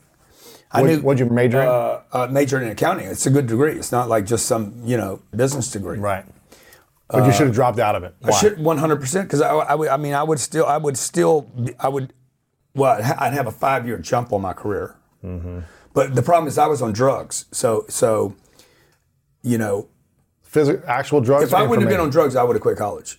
I 0.71 0.83
What, 0.83 0.87
knew 0.91 1.01
what'd 1.01 1.19
you 1.19 1.27
major 1.35 1.61
in? 1.63 1.67
uh, 1.69 2.01
uh, 2.13 2.27
majored 2.31 2.63
in 2.63 2.69
accounting. 2.69 3.07
It's 3.09 3.27
a 3.27 3.31
good 3.31 3.49
degree. 3.49 3.73
It's 3.73 3.91
not 3.91 4.09
like 4.09 4.25
just 4.25 4.47
some 4.47 4.75
you 4.85 4.97
know 4.97 5.21
business 5.35 5.69
degree. 5.69 5.99
right. 5.99 6.25
But 7.11 7.27
you 7.27 7.33
should 7.33 7.47
have 7.49 7.57
dropped 7.57 7.81
out 7.81 7.97
of 7.97 8.05
it. 8.05 8.15
I 8.23 8.31
should 8.31 8.61
100 8.63 9.01
percent 9.01 9.27
because 9.27 9.41
I, 9.41 9.51
I, 9.53 9.95
I 9.95 9.97
mean 9.97 10.15
I 10.15 10.23
would 10.23 10.39
still 10.39 10.65
I 10.67 10.77
would 10.77 10.97
still 10.97 11.41
be, 11.41 11.75
I 11.81 11.89
would 11.89 12.13
well 12.75 13.01
I'd 13.19 13.33
have 13.33 13.49
a 13.49 13.51
five 13.51 13.85
year 13.85 13.99
jump 13.99 14.33
on 14.33 14.43
my 14.43 14.53
career, 14.53 14.95
Mm-hmm. 15.25 15.61
but 15.93 16.15
the 16.15 16.23
problem 16.23 16.47
is 16.47 16.57
I 16.57 16.69
was 16.69 16.81
on 16.83 16.93
drugs. 16.93 17.47
So 17.51 17.85
so 17.89 18.37
you 19.43 19.59
know 19.59 19.89
Physical, 20.43 20.83
actual 20.89 21.21
drugs. 21.21 21.45
if 21.45 21.53
I 21.55 21.63
wouldn't 21.63 21.83
have 21.87 21.91
been 21.91 22.01
on 22.01 22.09
drugs 22.11 22.37
I 22.37 22.43
would 22.45 22.55
have 22.57 22.63
quit 22.63 22.79
college. 22.79 23.19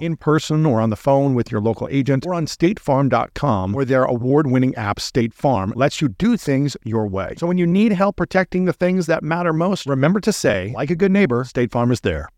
In 0.00 0.16
person 0.16 0.66
or 0.66 0.80
on 0.80 0.90
the 0.90 0.96
phone 0.96 1.34
with 1.34 1.52
your 1.52 1.60
local 1.60 1.88
agent 1.90 2.26
or 2.26 2.34
on 2.34 2.46
statefarm.com, 2.46 3.72
where 3.72 3.84
their 3.84 4.04
award 4.04 4.46
winning 4.48 4.74
app, 4.74 4.98
State 5.00 5.32
Farm, 5.32 5.72
lets 5.76 6.00
you 6.00 6.08
do 6.08 6.36
things 6.36 6.76
your 6.84 7.06
way. 7.06 7.34
So 7.38 7.46
when 7.46 7.58
you 7.58 7.66
need 7.66 7.92
help 7.92 8.16
protecting 8.16 8.64
the 8.64 8.72
things 8.72 9.06
that 9.06 9.22
matter 9.22 9.52
most, 9.52 9.86
remember 9.86 10.20
to 10.20 10.32
say, 10.32 10.72
like 10.74 10.90
a 10.90 10.96
good 10.96 11.12
neighbor, 11.12 11.44
State 11.44 11.70
Farm 11.70 11.92
is 11.92 12.00
there. 12.00 12.28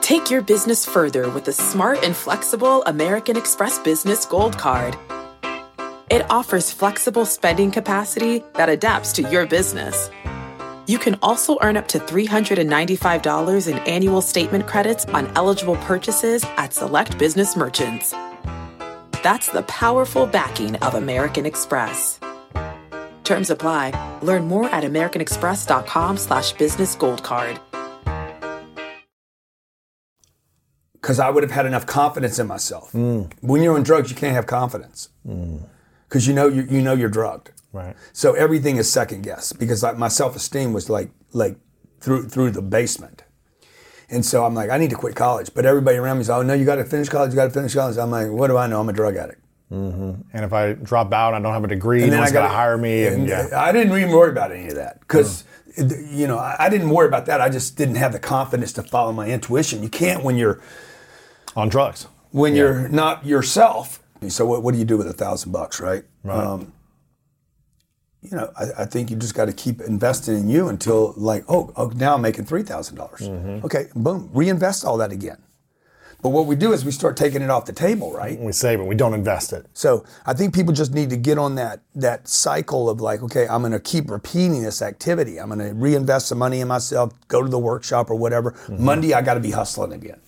Take 0.00 0.30
your 0.30 0.40
business 0.40 0.86
further 0.86 1.28
with 1.30 1.44
the 1.44 1.52
smart 1.52 2.02
and 2.02 2.16
flexible 2.16 2.82
American 2.84 3.36
Express 3.36 3.78
Business 3.78 4.24
Gold 4.24 4.56
Card. 4.56 4.96
It 6.10 6.24
offers 6.30 6.72
flexible 6.72 7.26
spending 7.26 7.70
capacity 7.70 8.42
that 8.54 8.70
adapts 8.70 9.12
to 9.14 9.22
your 9.22 9.46
business. 9.46 10.10
You 10.88 10.98
can 10.98 11.16
also 11.22 11.58
earn 11.60 11.76
up 11.76 11.86
to 11.88 11.98
$395 11.98 13.68
in 13.70 13.78
annual 13.78 14.22
statement 14.22 14.66
credits 14.66 15.04
on 15.06 15.30
eligible 15.36 15.76
purchases 15.76 16.44
at 16.56 16.72
select 16.72 17.18
business 17.18 17.56
merchants. 17.56 18.14
That's 19.22 19.48
the 19.52 19.62
powerful 19.64 20.26
backing 20.26 20.76
of 20.76 20.94
American 20.94 21.44
Express. 21.46 22.18
Terms 23.22 23.50
apply. 23.50 24.18
Learn 24.22 24.46
more 24.46 24.64
at 24.70 24.84
americanexpress.com 24.84 26.16
slash 26.16 26.52
business 26.52 26.94
gold 26.94 27.22
card. 27.22 27.60
because 31.00 31.20
I 31.20 31.30
would 31.30 31.42
have 31.42 31.52
had 31.52 31.64
enough 31.64 31.86
confidence 31.86 32.38
in 32.38 32.46
myself. 32.46 32.92
Mm. 32.92 33.32
When 33.40 33.62
you're 33.62 33.74
on 33.74 33.82
drugs, 33.82 34.10
you 34.10 34.16
can't 34.16 34.34
have 34.34 34.46
confidence 34.46 35.08
mm. 35.26 35.62
because 36.06 36.26
you 36.26 36.34
know 36.34 36.48
you, 36.48 36.64
you 36.64 36.82
know 36.82 36.92
you're 36.92 37.08
drugged. 37.08 37.52
Right. 37.72 37.94
So 38.12 38.32
everything 38.34 38.76
is 38.76 38.90
second 38.90 39.22
guess 39.22 39.52
because 39.52 39.82
like 39.82 39.96
my 39.98 40.08
self 40.08 40.34
esteem 40.36 40.72
was 40.72 40.88
like 40.88 41.10
like 41.32 41.56
through 42.00 42.28
through 42.28 42.50
the 42.52 42.62
basement. 42.62 43.24
And 44.10 44.24
so 44.24 44.44
I'm 44.46 44.54
like, 44.54 44.70
I 44.70 44.78
need 44.78 44.88
to 44.90 44.96
quit 44.96 45.14
college. 45.14 45.50
But 45.54 45.66
everybody 45.66 45.98
around 45.98 46.16
me 46.16 46.22
is, 46.22 46.30
oh 46.30 46.40
no, 46.42 46.54
you 46.54 46.64
got 46.64 46.76
to 46.76 46.84
finish 46.84 47.10
college. 47.10 47.30
You 47.30 47.36
got 47.36 47.44
to 47.44 47.50
finish 47.50 47.74
college. 47.74 47.98
I'm 47.98 48.10
like, 48.10 48.30
what 48.30 48.46
do 48.48 48.56
I 48.56 48.66
know? 48.66 48.80
I'm 48.80 48.88
a 48.88 48.92
drug 48.94 49.16
addict. 49.16 49.42
And 49.70 50.24
if 50.32 50.54
I 50.54 50.72
drop 50.72 51.12
out, 51.12 51.34
I 51.34 51.40
don't 51.40 51.52
have 51.52 51.62
a 51.64 51.68
degree. 51.68 52.00
And 52.00 52.06
no 52.06 52.12
then 52.12 52.20
one's 52.20 52.32
I 52.32 52.34
got 52.34 52.48
to 52.48 52.54
hire 52.54 52.78
me. 52.78 53.06
And, 53.06 53.28
yeah. 53.28 53.50
I 53.54 53.70
didn't 53.70 53.94
even 53.94 54.10
worry 54.12 54.30
about 54.30 54.50
any 54.50 54.68
of 54.68 54.76
that 54.76 55.00
because, 55.00 55.44
you 55.76 56.26
know, 56.26 56.38
I, 56.38 56.56
I 56.58 56.68
didn't 56.70 56.88
worry 56.88 57.06
about 57.06 57.26
that. 57.26 57.42
I 57.42 57.50
just 57.50 57.76
didn't 57.76 57.96
have 57.96 58.14
the 58.14 58.18
confidence 58.18 58.72
to 58.74 58.82
follow 58.82 59.12
my 59.12 59.28
intuition. 59.28 59.82
You 59.82 59.90
can't 59.90 60.24
when 60.24 60.38
you're 60.38 60.62
On 61.54 61.68
drugs. 61.68 62.06
when 62.30 62.54
you're 62.54 62.88
not 62.88 63.26
yourself. 63.26 64.02
So 64.28 64.46
what, 64.46 64.62
what 64.62 64.72
do 64.72 64.78
you 64.78 64.86
do 64.86 64.96
with 64.96 65.06
a 65.06 65.12
thousand 65.12 65.52
bucks, 65.52 65.80
right? 65.80 66.04
Right. 66.24 66.42
Um, 66.42 66.72
you 68.22 68.36
know, 68.36 68.50
I, 68.58 68.82
I 68.82 68.84
think 68.84 69.10
you 69.10 69.16
just 69.16 69.34
got 69.34 69.46
to 69.46 69.52
keep 69.52 69.80
investing 69.80 70.38
in 70.38 70.48
you 70.48 70.68
until 70.68 71.14
like, 71.16 71.44
oh, 71.48 71.72
oh 71.76 71.88
now 71.94 72.14
I'm 72.14 72.22
making 72.22 72.44
three 72.46 72.62
dollars. 72.62 72.90
Mm-hmm. 72.90 73.64
Okay, 73.64 73.86
boom, 73.94 74.30
reinvest 74.32 74.84
all 74.84 74.96
that 74.98 75.12
again. 75.12 75.38
But 76.20 76.30
what 76.30 76.46
we 76.46 76.56
do 76.56 76.72
is 76.72 76.84
we 76.84 76.90
start 76.90 77.16
taking 77.16 77.42
it 77.42 77.50
off 77.50 77.64
the 77.64 77.72
table, 77.72 78.12
right? 78.12 78.36
We 78.40 78.50
save 78.50 78.80
it. 78.80 78.86
We 78.86 78.96
don't 78.96 79.14
invest 79.14 79.52
it. 79.52 79.66
So 79.72 80.04
I 80.26 80.34
think 80.34 80.52
people 80.52 80.74
just 80.74 80.92
need 80.92 81.10
to 81.10 81.16
get 81.16 81.38
on 81.38 81.54
that 81.54 81.80
that 81.94 82.26
cycle 82.26 82.90
of 82.90 83.00
like, 83.00 83.22
okay, 83.22 83.46
I'm 83.46 83.62
going 83.62 83.72
to 83.72 83.80
keep 83.80 84.10
repeating 84.10 84.62
this 84.62 84.82
activity. 84.82 85.38
I'm 85.38 85.48
going 85.48 85.60
to 85.60 85.72
reinvest 85.74 86.26
some 86.26 86.38
money 86.38 86.60
in 86.60 86.66
myself, 86.66 87.12
go 87.28 87.42
to 87.42 87.48
the 87.48 87.58
workshop 87.58 88.10
or 88.10 88.16
whatever. 88.16 88.52
Mm-hmm. 88.52 88.84
Monday 88.84 89.14
I 89.14 89.22
got 89.22 89.34
to 89.34 89.40
be 89.40 89.52
hustling 89.52 89.92
again. 89.92 90.20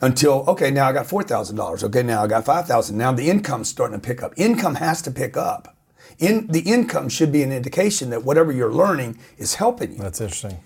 Until 0.00 0.44
okay, 0.48 0.70
now 0.70 0.88
I 0.88 0.92
got 0.92 1.06
four 1.06 1.24
thousand 1.24 1.56
dollars. 1.56 1.82
Okay, 1.82 2.02
now 2.04 2.22
I 2.22 2.28
got 2.28 2.44
five 2.44 2.66
thousand. 2.66 2.96
Now 2.96 3.10
the 3.12 3.28
income's 3.28 3.68
starting 3.68 3.98
to 3.98 4.06
pick 4.06 4.22
up. 4.22 4.32
Income 4.36 4.76
has 4.76 5.02
to 5.02 5.10
pick 5.10 5.36
up. 5.36 5.75
In 6.18 6.46
the 6.48 6.60
income 6.60 7.08
should 7.08 7.30
be 7.32 7.42
an 7.42 7.52
indication 7.52 8.10
that 8.10 8.24
whatever 8.24 8.50
you're 8.52 8.72
learning 8.72 9.18
is 9.38 9.54
helping 9.56 9.92
you. 9.92 9.98
That's 9.98 10.20
interesting. 10.20 10.58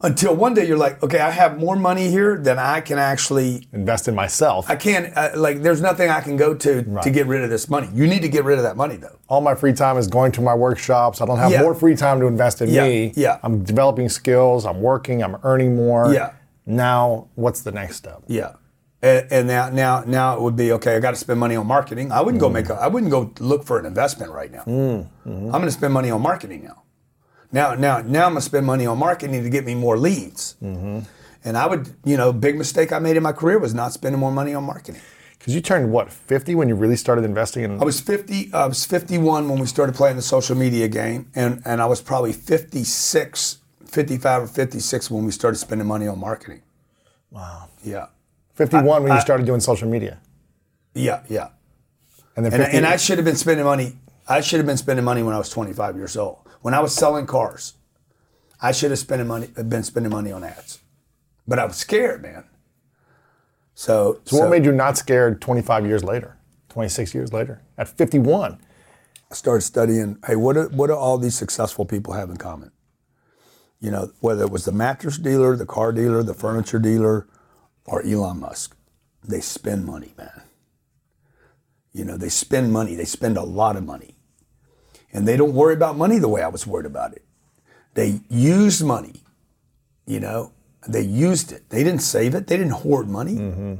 Until 0.00 0.34
one 0.36 0.54
day 0.54 0.64
you're 0.64 0.76
like, 0.78 1.02
okay, 1.02 1.18
I 1.18 1.30
have 1.30 1.58
more 1.58 1.74
money 1.74 2.08
here 2.08 2.38
than 2.38 2.56
I 2.56 2.80
can 2.80 2.98
actually 2.98 3.66
Invest 3.72 4.06
in 4.06 4.14
myself. 4.14 4.70
I 4.70 4.76
can't 4.76 5.12
uh, 5.16 5.30
like. 5.34 5.60
There's 5.60 5.80
nothing 5.80 6.08
I 6.08 6.20
can 6.20 6.36
go 6.36 6.54
to 6.54 6.82
to 7.02 7.10
get 7.10 7.26
rid 7.26 7.42
of 7.42 7.50
this 7.50 7.68
money. 7.68 7.88
You 7.92 8.06
need 8.06 8.22
to 8.22 8.28
get 8.28 8.44
rid 8.44 8.58
of 8.58 8.62
that 8.64 8.76
money 8.76 8.94
though. 8.96 9.18
All 9.28 9.40
my 9.40 9.56
free 9.56 9.72
time 9.72 9.96
is 9.98 10.06
going 10.06 10.30
to 10.32 10.40
my 10.40 10.54
workshops. 10.54 11.20
I 11.20 11.26
don't 11.26 11.38
have 11.38 11.50
Yeah. 11.50 11.62
more 11.62 11.74
free 11.74 11.96
time 11.96 12.20
to 12.20 12.26
invest 12.26 12.62
in 12.62 12.68
Yeah, 12.68 12.86
me. 12.86 13.12
yeah. 13.16 13.38
I'm 13.42 13.64
developing 13.64 14.08
skills. 14.08 14.64
I'm 14.66 14.80
working. 14.80 15.20
I'm 15.22 15.36
earning 15.42 15.74
more. 15.74 16.12
Yeah. 16.14 16.30
Now, 16.64 17.26
what's 17.34 17.62
the 17.62 17.72
next 17.72 17.96
step? 17.96 18.22
Yeah. 18.28 18.52
And, 19.00 19.26
and 19.30 19.48
now, 19.48 19.70
now, 19.70 20.02
now 20.06 20.36
it 20.36 20.42
would 20.42 20.56
be 20.56 20.72
okay. 20.72 20.96
I 20.96 21.00
got 21.00 21.12
to 21.12 21.16
spend 21.16 21.38
money 21.38 21.56
on 21.56 21.66
marketing. 21.66 22.10
I 22.10 22.20
wouldn't 22.20 22.40
go 22.40 22.48
make. 22.48 22.66
A, 22.66 22.72
mm. 22.72 22.78
I 22.78 22.88
wouldn't 22.88 23.12
go 23.12 23.32
look 23.38 23.64
for 23.64 23.78
an 23.78 23.86
investment 23.86 24.32
right 24.32 24.50
now. 24.50 24.62
Mm, 24.62 25.08
mm-hmm. 25.26 25.44
I'm 25.46 25.50
going 25.50 25.64
to 25.64 25.70
spend 25.70 25.94
money 25.94 26.10
on 26.10 26.20
marketing 26.20 26.64
now. 26.64 26.82
Now, 27.52 27.74
now, 27.74 28.00
now 28.00 28.26
I'm 28.26 28.32
going 28.32 28.36
to 28.36 28.40
spend 28.40 28.66
money 28.66 28.86
on 28.86 28.98
marketing 28.98 29.42
to 29.42 29.50
get 29.50 29.64
me 29.64 29.74
more 29.74 29.96
leads. 29.96 30.56
Mm-hmm. 30.62 31.00
And 31.44 31.56
I 31.56 31.66
would, 31.66 31.94
you 32.04 32.16
know, 32.16 32.32
big 32.32 32.58
mistake 32.58 32.92
I 32.92 32.98
made 32.98 33.16
in 33.16 33.22
my 33.22 33.32
career 33.32 33.58
was 33.58 33.72
not 33.72 33.92
spending 33.92 34.20
more 34.20 34.32
money 34.32 34.52
on 34.54 34.64
marketing. 34.64 35.00
Because 35.38 35.54
you 35.54 35.60
turned 35.60 35.92
what 35.92 36.12
50 36.12 36.56
when 36.56 36.68
you 36.68 36.74
really 36.74 36.96
started 36.96 37.24
investing 37.24 37.62
in. 37.62 37.80
I 37.80 37.84
was 37.84 38.00
50. 38.00 38.52
I 38.52 38.66
was 38.66 38.84
51 38.84 39.48
when 39.48 39.60
we 39.60 39.66
started 39.66 39.94
playing 39.94 40.16
the 40.16 40.22
social 40.22 40.56
media 40.56 40.88
game, 40.88 41.30
and 41.34 41.62
and 41.64 41.80
I 41.80 41.86
was 41.86 42.02
probably 42.02 42.32
56, 42.32 43.58
55 43.86 44.42
or 44.42 44.46
56 44.48 45.10
when 45.10 45.24
we 45.24 45.30
started 45.30 45.58
spending 45.58 45.86
money 45.86 46.08
on 46.08 46.18
marketing. 46.18 46.62
wow. 47.30 47.68
Yeah, 47.84 48.06
51 48.58 49.02
when 49.04 49.12
I- 49.12 49.16
you 49.16 49.20
started 49.20 49.46
doing 49.46 49.60
social 49.60 49.88
media, 49.88 50.18
yeah, 50.94 51.22
yeah. 51.28 51.48
and 52.36 52.44
then 52.44 52.52
And, 52.52 52.62
50, 52.64 52.76
and 52.76 52.86
I 52.86 52.96
should 52.96 53.18
have 53.18 53.24
been 53.24 53.36
spending 53.36 53.64
money. 53.64 53.96
I 54.28 54.40
should 54.40 54.58
have 54.58 54.66
been 54.66 54.76
spending 54.76 55.04
money 55.04 55.22
when 55.22 55.34
I 55.34 55.38
was 55.38 55.48
25 55.48 55.96
years 55.96 56.16
old. 56.16 56.38
When 56.60 56.74
I 56.74 56.80
was 56.80 56.94
selling 56.94 57.24
cars, 57.26 57.74
I 58.60 58.72
should 58.72 58.90
have 58.90 58.98
spending 58.98 59.28
money. 59.28 59.46
Been 59.46 59.84
spending 59.84 60.10
money 60.12 60.32
on 60.32 60.42
ads, 60.44 60.80
but 61.46 61.58
I 61.58 61.64
was 61.64 61.76
scared, 61.76 62.20
man. 62.22 62.44
So, 63.74 64.20
So 64.24 64.38
what 64.38 64.50
made 64.50 64.64
you 64.64 64.72
not 64.72 64.98
scared 64.98 65.40
25 65.40 65.86
years 65.86 66.02
later, 66.02 66.36
26 66.68 67.14
years 67.14 67.32
later, 67.32 67.62
at 67.78 67.86
51? 67.88 68.58
I 69.30 69.34
started 69.34 69.60
studying. 69.60 70.18
Hey, 70.26 70.34
what 70.34 70.54
do, 70.54 70.62
what 70.72 70.88
do 70.88 70.94
all 70.94 71.16
these 71.16 71.36
successful 71.36 71.84
people 71.84 72.14
have 72.14 72.28
in 72.28 72.38
common? 72.38 72.72
You 73.80 73.92
know, 73.92 74.10
whether 74.20 74.42
it 74.42 74.50
was 74.50 74.64
the 74.64 74.72
mattress 74.72 75.16
dealer, 75.16 75.54
the 75.54 75.66
car 75.66 75.92
dealer, 75.92 76.24
the 76.24 76.34
furniture 76.34 76.80
dealer, 76.80 77.28
or 77.88 78.04
Elon 78.04 78.40
Musk, 78.40 78.76
they 79.26 79.40
spend 79.40 79.84
money, 79.84 80.12
man. 80.16 80.42
You 81.92 82.04
know, 82.04 82.16
they 82.16 82.28
spend 82.28 82.72
money. 82.72 82.94
They 82.94 83.06
spend 83.06 83.36
a 83.36 83.42
lot 83.42 83.76
of 83.76 83.84
money, 83.84 84.14
and 85.12 85.26
they 85.26 85.36
don't 85.36 85.54
worry 85.54 85.74
about 85.74 85.96
money 85.96 86.18
the 86.18 86.28
way 86.28 86.42
I 86.42 86.48
was 86.48 86.66
worried 86.66 86.86
about 86.86 87.12
it. 87.12 87.24
They 87.94 88.20
used 88.28 88.84
money. 88.84 89.22
You 90.06 90.20
know, 90.20 90.52
they 90.86 91.00
used 91.02 91.50
it. 91.50 91.68
They 91.70 91.82
didn't 91.82 92.02
save 92.02 92.34
it. 92.34 92.46
They 92.46 92.56
didn't 92.56 92.72
hoard 92.72 93.08
money. 93.08 93.34
Mm-hmm. 93.34 93.74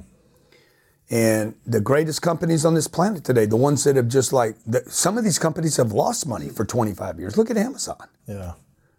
And 1.11 1.55
the 1.65 1.81
greatest 1.81 2.21
companies 2.21 2.65
on 2.65 2.75
this 2.75 2.89
planet 2.89 3.25
today, 3.25 3.47
the 3.47 3.57
ones 3.57 3.85
that 3.85 3.97
have 3.97 4.09
just 4.09 4.33
like, 4.33 4.57
the, 4.67 4.83
some 4.89 5.17
of 5.17 5.25
these 5.25 5.39
companies 5.39 5.77
have 5.77 5.93
lost 5.93 6.27
money 6.27 6.51
for 6.51 6.67
25 6.67 7.19
years. 7.19 7.39
Look 7.39 7.51
at 7.51 7.57
Amazon. 7.57 8.09
Yeah. 8.27 8.53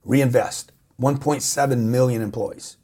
Reinvest, 0.03 0.71
1.7 0.99 1.77
million 1.77 2.21
employees. 2.23 2.77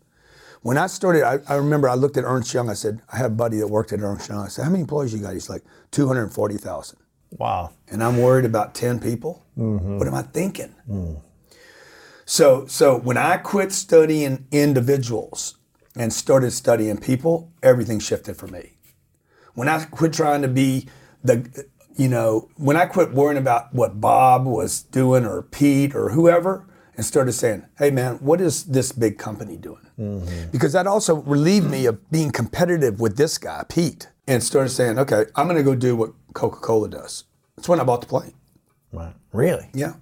When 0.65 0.80
I 0.80 0.88
started, 0.88 1.21
I, 1.21 1.38
I 1.47 1.58
remember 1.58 1.88
I 1.88 1.93
looked 1.93 2.17
at 2.17 2.23
Ernst 2.23 2.51
Young. 2.51 2.71
I 2.71 2.73
said, 2.73 2.99
I 3.13 3.17
had 3.17 3.28
a 3.28 3.36
buddy 3.36 3.60
that 3.60 3.67
worked 3.67 3.93
at 3.93 3.99
Ernst 3.99 4.30
Young. 4.30 4.39
I 4.39 4.47
said, 4.47 4.63
How 4.63 4.71
many 4.71 4.82
employees 4.82 5.13
you 5.13 5.19
got? 5.19 5.34
He's 5.34 5.47
like, 5.47 5.62
240,000. 5.91 6.97
Wow. 7.34 7.69
And 7.88 8.04
I'm 8.04 8.17
worried 8.17 8.45
about 8.45 8.73
10 8.73 8.99
people. 8.99 9.45
Mm-hmm. 9.56 9.99
What 9.99 10.08
am 10.08 10.15
I 10.15 10.23
thinking? 10.23 10.73
Mm. 10.89 11.21
So, 12.25 12.65
so 12.65 12.97
when 12.97 13.15
I 13.15 13.38
quit 13.38 13.73
studying 13.73 14.47
individuals 14.49 15.56
and 15.95 16.12
started 16.12 16.49
studying 16.49 16.97
people, 16.97 17.51
everything 17.62 17.99
shifted 17.99 18.36
for 18.36 18.47
me. 18.47 18.71
When 19.54 19.69
I 19.69 19.86
quit 19.86 20.13
trying 20.13 20.41
to 20.41 20.47
be 20.47 20.89
the, 21.23 21.67
you 21.95 22.08
know, 22.08 22.49
when 22.56 22.75
I 22.75 22.88
quit 22.88 23.13
worrying 23.13 23.38
about 23.38 23.71
what 23.75 24.01
Bob 24.01 24.47
was 24.47 24.82
doing 24.82 25.28
or 25.28 25.43
Pete 25.43 25.95
or 25.95 26.10
whoever, 26.10 26.65
and 26.97 27.05
started 27.05 27.34
saying, 27.34 27.65
"Hey, 27.77 27.91
man, 27.91 28.15
what 28.15 28.41
is 28.41 28.63
this 28.65 28.91
big 28.91 29.17
company 29.17 29.58
doing?" 29.58 29.81
Because 30.51 30.73
that 30.73 30.88
also 30.88 31.15
relieved 31.15 31.69
me 31.69 31.86
of 31.86 32.10
being 32.12 32.31
competitive 32.31 32.99
with 32.99 33.17
this 33.17 33.38
guy, 33.38 33.63
Pete, 33.69 34.10
and 34.27 34.43
started 34.43 34.69
saying, 34.69 34.99
"Okay, 34.99 35.25
I'm 35.36 35.47
going 35.47 35.58
to 35.58 35.63
go 35.63 35.75
do 35.75 35.95
what 35.95 36.12
Coca-Cola 36.34 36.89
does." 36.89 37.23
That's 37.55 37.69
when 37.69 37.79
I 37.79 37.84
bought 37.84 38.01
the 38.01 38.08
plane. 38.08 38.34
Right. 38.91 39.13
Really? 39.31 39.69
Yeah. 39.73 39.93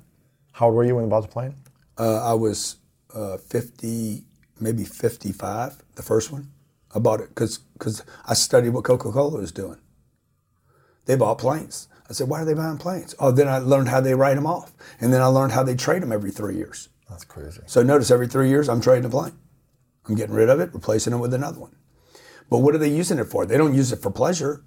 How 0.51 0.67
old 0.67 0.75
were 0.75 0.83
you 0.83 0.95
when 0.95 1.05
you 1.05 1.09
bought 1.09 1.21
the 1.21 1.27
plane? 1.27 1.55
Uh, 1.97 2.31
I 2.31 2.33
was 2.33 2.77
uh, 3.13 3.37
50, 3.37 4.23
maybe 4.59 4.83
55, 4.83 5.83
the 5.95 6.03
first 6.03 6.31
one. 6.31 6.51
I 6.95 6.99
bought 6.99 7.21
it 7.21 7.29
because 7.29 7.59
I 8.25 8.33
studied 8.33 8.69
what 8.69 8.83
Coca 8.83 9.11
Cola 9.11 9.39
was 9.39 9.51
doing. 9.51 9.79
They 11.05 11.15
bought 11.15 11.39
planes. 11.39 11.87
I 12.13 12.15
said, 12.15 12.29
why 12.29 12.41
are 12.41 12.45
they 12.45 12.53
buying 12.53 12.77
planes? 12.77 13.15
Oh, 13.17 13.31
then 13.31 13.47
I 13.47 13.57
learned 13.57 13.89
how 13.89 13.99
they 13.99 14.13
write 14.13 14.35
them 14.35 14.45
off. 14.45 14.71
And 15.01 15.11
then 15.11 15.23
I 15.23 15.25
learned 15.25 15.51
how 15.51 15.63
they 15.63 15.75
trade 15.75 16.03
them 16.03 16.11
every 16.11 16.29
three 16.29 16.55
years. 16.55 16.89
That's 17.09 17.25
crazy. 17.25 17.61
So 17.65 17.81
notice 17.81 18.11
every 18.11 18.27
three 18.27 18.49
years, 18.49 18.69
I'm 18.69 18.81
trading 18.81 19.05
a 19.05 19.09
plane. 19.09 19.33
I'm 20.07 20.13
getting 20.13 20.35
rid 20.35 20.47
of 20.47 20.59
it, 20.59 20.71
replacing 20.75 21.11
it 21.13 21.17
with 21.17 21.33
another 21.33 21.59
one. 21.59 21.75
But 22.51 22.59
what 22.59 22.75
are 22.75 22.77
they 22.77 22.93
using 22.93 23.17
it 23.17 23.25
for? 23.25 23.47
They 23.47 23.57
don't 23.57 23.73
use 23.73 23.91
it 23.91 23.99
for 23.99 24.11
pleasure. 24.11 24.63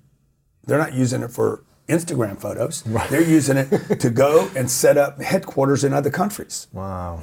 They're 0.64 0.76
not 0.76 0.92
using 0.92 1.22
it 1.22 1.30
for 1.30 1.62
Instagram 1.88 2.40
photos. 2.40 2.82
They're 3.10 3.22
using 3.22 3.58
it 3.58 4.00
to 4.00 4.10
go 4.10 4.50
and 4.56 4.68
set 4.68 4.96
up 4.96 5.22
headquarters 5.22 5.84
in 5.84 5.92
other 5.92 6.10
countries. 6.10 6.66
Wow. 6.72 7.22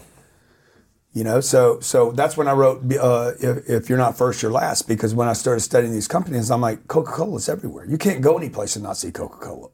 You 1.12 1.26
know, 1.26 1.42
so 1.42 1.80
so 1.82 2.12
that's 2.12 2.38
when 2.38 2.48
I 2.48 2.54
wrote 2.54 2.82
uh, 2.94 3.34
if, 3.40 3.70
if 3.70 3.90
you're 3.90 4.00
not 4.00 4.18
first, 4.18 4.42
you're 4.42 4.52
last. 4.52 4.88
Because 4.88 5.14
when 5.14 5.28
I 5.28 5.34
started 5.34 5.60
studying 5.60 5.92
these 5.92 6.08
companies, 6.08 6.50
I'm 6.50 6.62
like, 6.62 6.88
Coca 6.88 7.12
Cola's 7.12 7.50
everywhere. 7.50 7.86
You 7.86 7.98
can't 7.98 8.22
go 8.22 8.38
any 8.38 8.50
place 8.50 8.76
and 8.76 8.84
not 8.84 8.98
see 8.98 9.12
Coca 9.12 9.38
Cola. 9.38 9.70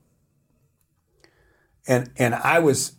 And 1.87 2.11
and 2.17 2.35
I 2.35 2.59
was, 2.59 2.93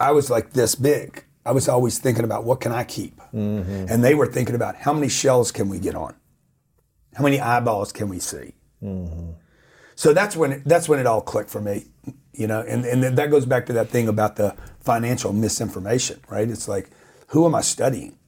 I 0.00 0.12
was 0.12 0.30
like 0.30 0.52
this 0.52 0.74
big. 0.74 1.24
I 1.44 1.52
was 1.52 1.68
always 1.68 1.98
thinking 1.98 2.24
about 2.24 2.44
what 2.44 2.60
can 2.60 2.72
I 2.72 2.82
keep, 2.84 3.18
mm-hmm. 3.32 3.86
and 3.88 4.02
they 4.02 4.14
were 4.14 4.26
thinking 4.26 4.54
about 4.54 4.74
how 4.76 4.92
many 4.92 5.08
shells 5.08 5.52
can 5.52 5.68
we 5.68 5.78
get 5.78 5.94
on, 5.94 6.14
how 7.14 7.22
many 7.22 7.40
eyeballs 7.40 7.92
can 7.92 8.08
we 8.08 8.18
see. 8.18 8.54
Mm-hmm. 8.82 9.32
So 9.94 10.12
that's 10.12 10.36
when 10.36 10.52
it, 10.52 10.64
that's 10.64 10.88
when 10.88 10.98
it 10.98 11.06
all 11.06 11.20
clicked 11.20 11.50
for 11.50 11.60
me, 11.60 11.86
you 12.32 12.46
know. 12.46 12.60
And 12.60 12.84
and 12.84 13.16
that 13.16 13.30
goes 13.30 13.46
back 13.46 13.66
to 13.66 13.72
that 13.74 13.90
thing 13.90 14.08
about 14.08 14.36
the 14.36 14.56
financial 14.80 15.32
misinformation, 15.32 16.20
right? 16.28 16.48
It's 16.48 16.68
like, 16.68 16.90
who 17.28 17.46
am 17.46 17.54
I 17.54 17.60
studying? 17.60 18.18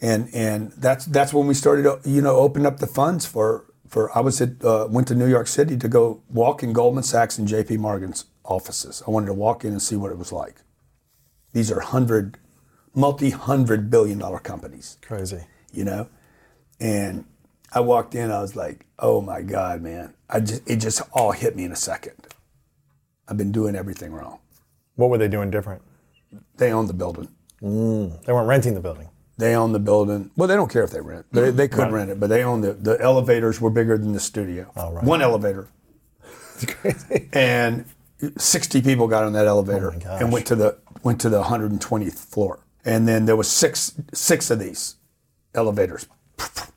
And 0.00 0.28
and 0.34 0.72
that's 0.72 1.06
that's 1.06 1.32
when 1.32 1.46
we 1.46 1.54
started, 1.54 2.00
you 2.04 2.20
know, 2.20 2.36
opening 2.36 2.66
up 2.66 2.78
the 2.78 2.86
funds 2.86 3.26
for 3.26 3.64
for. 3.88 4.16
I 4.16 4.20
was 4.20 4.40
at 4.40 4.64
uh, 4.64 4.86
went 4.90 5.08
to 5.08 5.14
New 5.14 5.28
York 5.28 5.46
City 5.46 5.76
to 5.76 5.88
go 5.88 6.22
walk 6.28 6.62
in 6.62 6.72
Goldman 6.72 7.04
Sachs 7.04 7.38
and 7.38 7.46
J.P. 7.48 7.76
Morgan's 7.78 8.26
offices. 8.44 9.02
I 9.06 9.10
wanted 9.10 9.26
to 9.26 9.34
walk 9.34 9.64
in 9.64 9.72
and 9.72 9.82
see 9.82 9.96
what 9.96 10.10
it 10.10 10.18
was 10.18 10.32
like. 10.32 10.56
These 11.52 11.70
are 11.72 11.80
hundred, 11.80 12.38
multi-hundred 12.94 13.90
billion 13.90 14.18
dollar 14.18 14.38
companies 14.38 14.98
Crazy. 15.02 15.44
you 15.72 15.84
know. 15.84 16.08
And 16.78 17.24
I 17.72 17.80
walked 17.80 18.14
in, 18.14 18.30
I 18.30 18.40
was 18.40 18.54
like, 18.54 18.86
"Oh 18.98 19.20
my 19.20 19.42
God, 19.42 19.80
man!" 19.82 20.14
I 20.28 20.40
just 20.40 20.62
it 20.68 20.76
just 20.76 21.02
all 21.12 21.32
hit 21.32 21.56
me 21.56 21.64
in 21.64 21.72
a 21.72 21.76
second. 21.76 22.14
I've 23.28 23.36
been 23.36 23.52
doing 23.52 23.74
everything 23.74 24.12
wrong. 24.12 24.38
What 24.94 25.10
were 25.10 25.18
they 25.18 25.28
doing 25.28 25.50
different? 25.50 25.82
They 26.58 26.72
owned 26.72 26.88
the 26.88 26.94
building. 26.94 27.28
They 28.26 28.32
weren't 28.32 28.48
renting 28.48 28.74
the 28.74 28.80
building. 28.80 29.08
They 29.38 29.54
own 29.54 29.72
the 29.72 29.78
building. 29.78 30.30
Well, 30.36 30.48
they 30.48 30.56
don't 30.56 30.70
care 30.70 30.82
if 30.82 30.90
they 30.90 31.00
rent. 31.00 31.26
They, 31.30 31.50
they 31.50 31.68
could 31.68 31.92
rent 31.92 32.10
it, 32.10 32.18
but 32.18 32.28
they 32.28 32.42
own 32.42 32.62
the 32.62 32.72
the 32.72 32.98
elevators 33.00 33.60
were 33.60 33.70
bigger 33.70 33.98
than 33.98 34.12
the 34.12 34.20
studio. 34.20 34.70
Oh, 34.76 34.92
right. 34.92 35.04
One 35.04 35.20
elevator, 35.20 35.68
It's 36.54 36.64
crazy. 36.74 37.28
and 37.34 37.84
sixty 38.38 38.80
people 38.80 39.08
got 39.08 39.24
on 39.24 39.32
that 39.34 39.46
elevator 39.46 39.92
Oh 40.08 40.16
and 40.16 40.32
went 40.32 40.46
to 40.46 40.54
the 40.56 40.78
went 41.02 41.20
to 41.20 41.28
the 41.28 41.42
120th 41.42 42.14
floor. 42.18 42.60
And 42.84 43.06
then 43.06 43.26
there 43.26 43.36
was 43.36 43.48
six 43.48 43.92
six 44.14 44.50
of 44.50 44.58
these 44.58 44.96
elevators, 45.54 46.06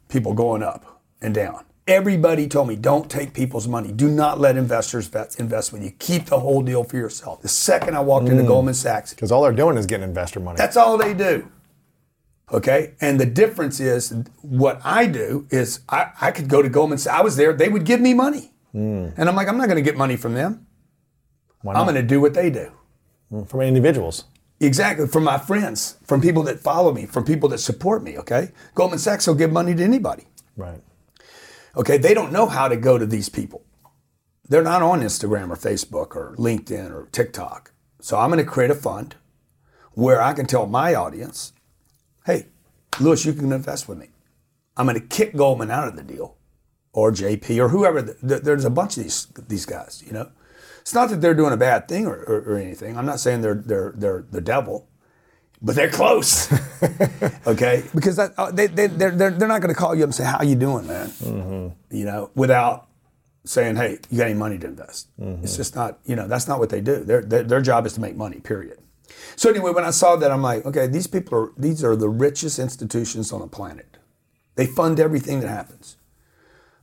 people 0.10 0.34
going 0.34 0.62
up 0.64 1.02
and 1.22 1.34
down. 1.34 1.64
Everybody 1.88 2.48
told 2.48 2.68
me, 2.68 2.76
don't 2.76 3.10
take 3.10 3.34
people's 3.34 3.68
money. 3.68 3.92
Do 3.92 4.10
not 4.10 4.40
let 4.40 4.58
investors 4.58 5.08
vet- 5.08 5.38
invest 5.40 5.74
with 5.74 5.82
you. 5.82 5.90
Keep 5.98 6.26
the 6.26 6.40
whole 6.40 6.62
deal 6.62 6.84
for 6.84 6.98
yourself. 6.98 7.42
The 7.42 7.48
second 7.48 7.96
I 7.96 8.02
walked 8.02 8.28
Mm. 8.28 8.32
into 8.34 8.44
Goldman 8.44 8.76
Sachs, 8.76 9.10
Because 9.12 9.32
all 9.32 9.42
they're 9.42 9.52
doing 9.54 9.76
is 9.76 9.88
getting 9.88 10.04
investor 10.04 10.40
money. 10.40 10.58
that's 10.58 10.78
all 10.78 10.98
they 11.00 11.16
do. 11.16 11.50
Okay? 12.52 12.94
And 13.00 13.20
the 13.20 13.26
difference 13.26 13.80
is 13.80 14.14
what 14.42 14.82
I 14.84 15.06
do 15.06 15.48
is 15.50 15.82
I, 15.90 16.12
I 16.20 16.32
could 16.32 16.48
go 16.48 16.62
to 16.62 16.70
Goldman 16.70 16.98
Sachs. 16.98 17.20
I 17.20 17.22
was 17.22 17.36
there, 17.36 17.54
they 17.54 17.70
would 17.70 17.86
give 17.86 18.02
me 18.02 18.14
money. 18.14 18.52
Hmm. 18.72 19.10
And 19.18 19.30
I'm 19.30 19.36
like, 19.36 19.48
I'm 19.48 19.58
not 19.58 19.68
going 19.68 19.84
to 19.84 19.90
get 19.90 19.98
money 19.98 20.16
from 20.16 20.34
them. 20.34 20.66
I'm 21.68 21.86
going 21.86 21.96
to 21.96 22.04
do 22.04 22.22
what 22.22 22.34
they 22.34 22.50
do. 22.50 22.72
Hmm, 23.30 23.44
from 23.44 23.62
individuals. 23.62 24.26
Exactly, 24.62 25.08
from 25.08 25.24
my 25.24 25.38
friends, 25.38 25.98
from 26.04 26.20
people 26.22 26.44
that 26.44 26.60
follow 26.60 26.92
me, 26.92 27.06
from 27.06 27.24
people 27.24 27.48
that 27.50 27.60
support 27.60 28.04
me, 28.04 28.18
okay? 28.18 28.52
Goldman 28.76 29.00
Sachs 29.00 29.26
will 29.26 29.36
give 29.36 29.54
money 29.54 29.74
to 29.74 29.84
anybody. 29.84 30.28
Right. 30.58 30.82
Okay, 31.78 31.98
they 31.98 32.14
don't 32.14 32.34
know 32.34 32.46
how 32.46 32.68
to 32.68 32.76
go 32.76 32.98
to 32.98 33.06
these 33.06 33.30
people. 33.30 33.64
They're 34.50 34.64
not 34.64 34.82
on 34.82 35.02
Instagram 35.02 35.50
or 35.50 35.56
Facebook 35.56 36.16
or 36.16 36.36
LinkedIn 36.38 36.92
or 36.92 37.08
TikTok. 37.12 37.72
So 38.02 38.18
I'm 38.18 38.32
going 38.32 38.44
to 38.44 38.50
create 38.50 38.72
a 38.72 38.76
fund 38.76 39.16
where 39.94 40.22
I 40.22 40.34
can 40.34 40.46
tell 40.46 40.66
my 40.66 40.94
audience, 40.96 41.54
hey, 42.26 42.48
Lewis, 43.00 43.26
you 43.26 43.34
can 43.34 43.52
invest 43.52 43.88
with 43.88 43.98
me. 43.98 44.10
I'm 44.78 44.86
going 44.88 45.00
to 45.00 45.06
kick 45.06 45.36
Goldman 45.36 45.72
out 45.72 45.88
of 45.88 45.96
the 45.96 46.04
deal 46.04 46.36
or 46.94 47.12
JP 47.12 47.58
or 47.60 47.70
whoever. 47.70 48.02
Th- 48.02 48.42
There's 48.42 48.66
a 48.66 48.70
bunch 48.70 48.98
of 48.98 49.04
these, 49.04 49.28
these 49.48 49.66
guys, 49.66 50.04
you 50.06 50.12
know? 50.14 50.32
It's 50.82 50.94
not 50.94 51.10
that 51.10 51.22
they're 51.22 51.34
doing 51.36 51.54
a 51.54 51.58
bad 51.58 51.88
thing 51.88 52.08
or, 52.08 52.16
or, 52.24 52.40
or 52.54 52.58
anything. 52.58 52.98
I'm 52.98 53.06
not 53.06 53.20
saying 53.20 53.42
they're, 53.42 53.54
they're, 53.56 53.94
they're 53.96 54.26
the 54.32 54.42
devil, 54.42 54.88
but 55.62 55.76
they're 55.76 55.90
close. 55.90 56.52
okay? 57.48 57.84
Because 57.94 58.16
that, 58.16 58.34
uh, 58.38 58.52
they, 58.52 58.68
they, 58.68 58.88
they're, 58.88 59.12
they're, 59.12 59.32
they're 59.32 59.48
not 59.48 59.62
going 59.62 59.74
to 59.74 59.80
call 59.80 59.94
you 59.94 60.04
up 60.04 60.08
and 60.08 60.16
say, 60.16 60.24
how 60.24 60.42
you 60.42 60.56
doing, 60.56 60.88
man? 60.88 61.76
You 61.92 62.06
know, 62.06 62.32
without 62.36 62.88
saying, 63.46 63.76
hey, 63.76 64.00
you 64.10 64.18
got 64.18 64.26
any 64.26 64.34
money 64.40 64.58
to 64.58 64.68
invest? 64.68 65.10
It's 65.44 65.58
just 65.58 65.76
not, 65.76 66.00
you 66.06 66.16
know, 66.16 66.28
that's 66.28 66.48
not 66.48 66.60
what 66.60 66.70
they 66.70 66.82
do. 66.82 67.04
Their, 67.04 67.22
their, 67.22 67.44
their 67.44 67.62
job 67.62 67.86
is 67.86 67.94
to 67.94 68.02
make 68.02 68.16
money, 68.16 68.40
period. 68.40 68.80
So 69.40 69.50
anyway, 69.50 69.72
when 69.72 69.86
I 69.86 69.92
saw 69.92 70.18
that, 70.18 70.32
I'm 70.32 70.42
like, 70.42 70.66
okay, 70.66 70.86
these 70.86 71.08
people 71.08 71.40
are, 71.40 71.52
these 71.58 71.82
are 71.82 71.96
the 71.96 72.10
richest 72.10 72.60
institutions 72.60 73.32
on 73.32 73.40
the 73.40 73.48
planet. 73.48 73.96
They 74.56 74.66
fund 74.66 75.00
everything 75.00 75.40
that 75.40 75.48
happens. 75.48 75.96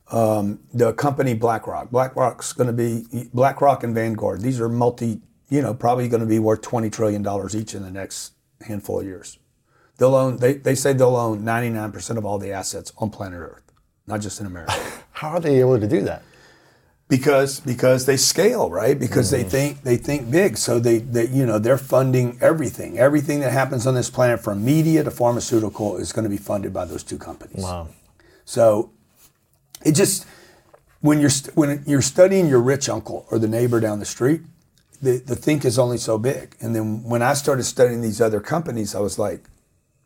Um, 0.09 0.61
the 0.73 0.91
company 0.93 1.35
BlackRock. 1.35 1.91
BlackRock's 1.91 2.53
going 2.53 2.65
to 2.65 2.73
be 2.73 3.29
BlackRock 3.31 3.83
and 3.83 3.93
Vanguard. 3.93 4.41
These 4.41 4.59
are 4.59 4.69
multi, 4.69 5.21
you 5.49 5.61
know, 5.61 5.75
probably 5.75 6.07
going 6.07 6.21
to 6.21 6.25
be 6.25 6.39
worth 6.39 6.63
twenty 6.63 6.89
trillion 6.89 7.21
dollars 7.21 7.55
each 7.55 7.75
in 7.75 7.83
the 7.83 7.91
next 7.91 8.33
handful 8.61 9.01
of 9.01 9.05
years. 9.05 9.37
They'll 9.99 10.15
own. 10.15 10.37
They, 10.37 10.53
they 10.53 10.73
say 10.73 10.93
they'll 10.93 11.15
own 11.15 11.45
ninety 11.45 11.69
nine 11.69 11.91
percent 11.91 12.17
of 12.17 12.25
all 12.25 12.39
the 12.39 12.53
assets 12.53 12.91
on 12.97 13.11
planet 13.11 13.39
Earth, 13.39 13.71
not 14.07 14.21
just 14.21 14.39
in 14.39 14.47
America. 14.47 14.73
How 15.11 15.29
are 15.29 15.39
they 15.39 15.59
able 15.59 15.79
to 15.79 15.87
do 15.87 16.01
that? 16.05 16.23
Because 17.09 17.59
because 17.61 18.05
they 18.05 18.17
scale 18.17 18.69
right? 18.69 18.99
Because 18.99 19.31
they 19.31 19.43
think 19.43 19.83
they 19.83 19.97
think 19.97 20.29
big. 20.29 20.57
So 20.57 20.79
they, 20.79 20.99
they 20.99 21.27
you 21.27 21.45
know 21.45 21.59
they're 21.59 21.77
funding 21.77 22.37
everything. 22.41 22.99
Everything 22.99 23.39
that 23.41 23.51
happens 23.51 23.87
on 23.87 23.95
this 23.95 24.09
planet 24.09 24.41
from 24.41 24.63
media 24.63 25.03
to 25.03 25.11
pharmaceutical 25.11 25.97
is 25.97 26.11
going 26.11 26.23
to 26.23 26.29
be 26.29 26.37
funded 26.37 26.73
by 26.73 26.85
those 26.85 27.03
two 27.03 27.17
companies. 27.17 27.63
Wow. 27.63 27.89
so 28.45 28.91
it 29.85 29.93
just 29.93 30.25
when 31.01 31.19
you're 31.19 31.29
st- 31.29 31.55
when 31.55 31.83
you're 31.85 32.01
studying 32.01 32.47
your 32.47 32.61
rich 32.61 32.89
uncle 32.89 33.25
or 33.31 33.39
the 33.39 33.47
neighbor 33.47 33.79
down 33.79 33.99
the 33.99 34.05
street 34.05 34.41
the, 34.99 35.19
the 35.19 35.35
think 35.35 35.63
is 35.63 35.77
only 35.77 35.97
so 35.97 36.17
big. 36.17 36.55
And 36.59 36.75
then 36.75 37.03
when 37.03 37.21
i 37.21 37.33
started 37.33 37.63
studying 37.63 38.01
these 38.01 38.19
other 38.19 38.39
companies 38.39 38.95
i 38.95 38.99
was 38.99 39.19
like 39.19 39.43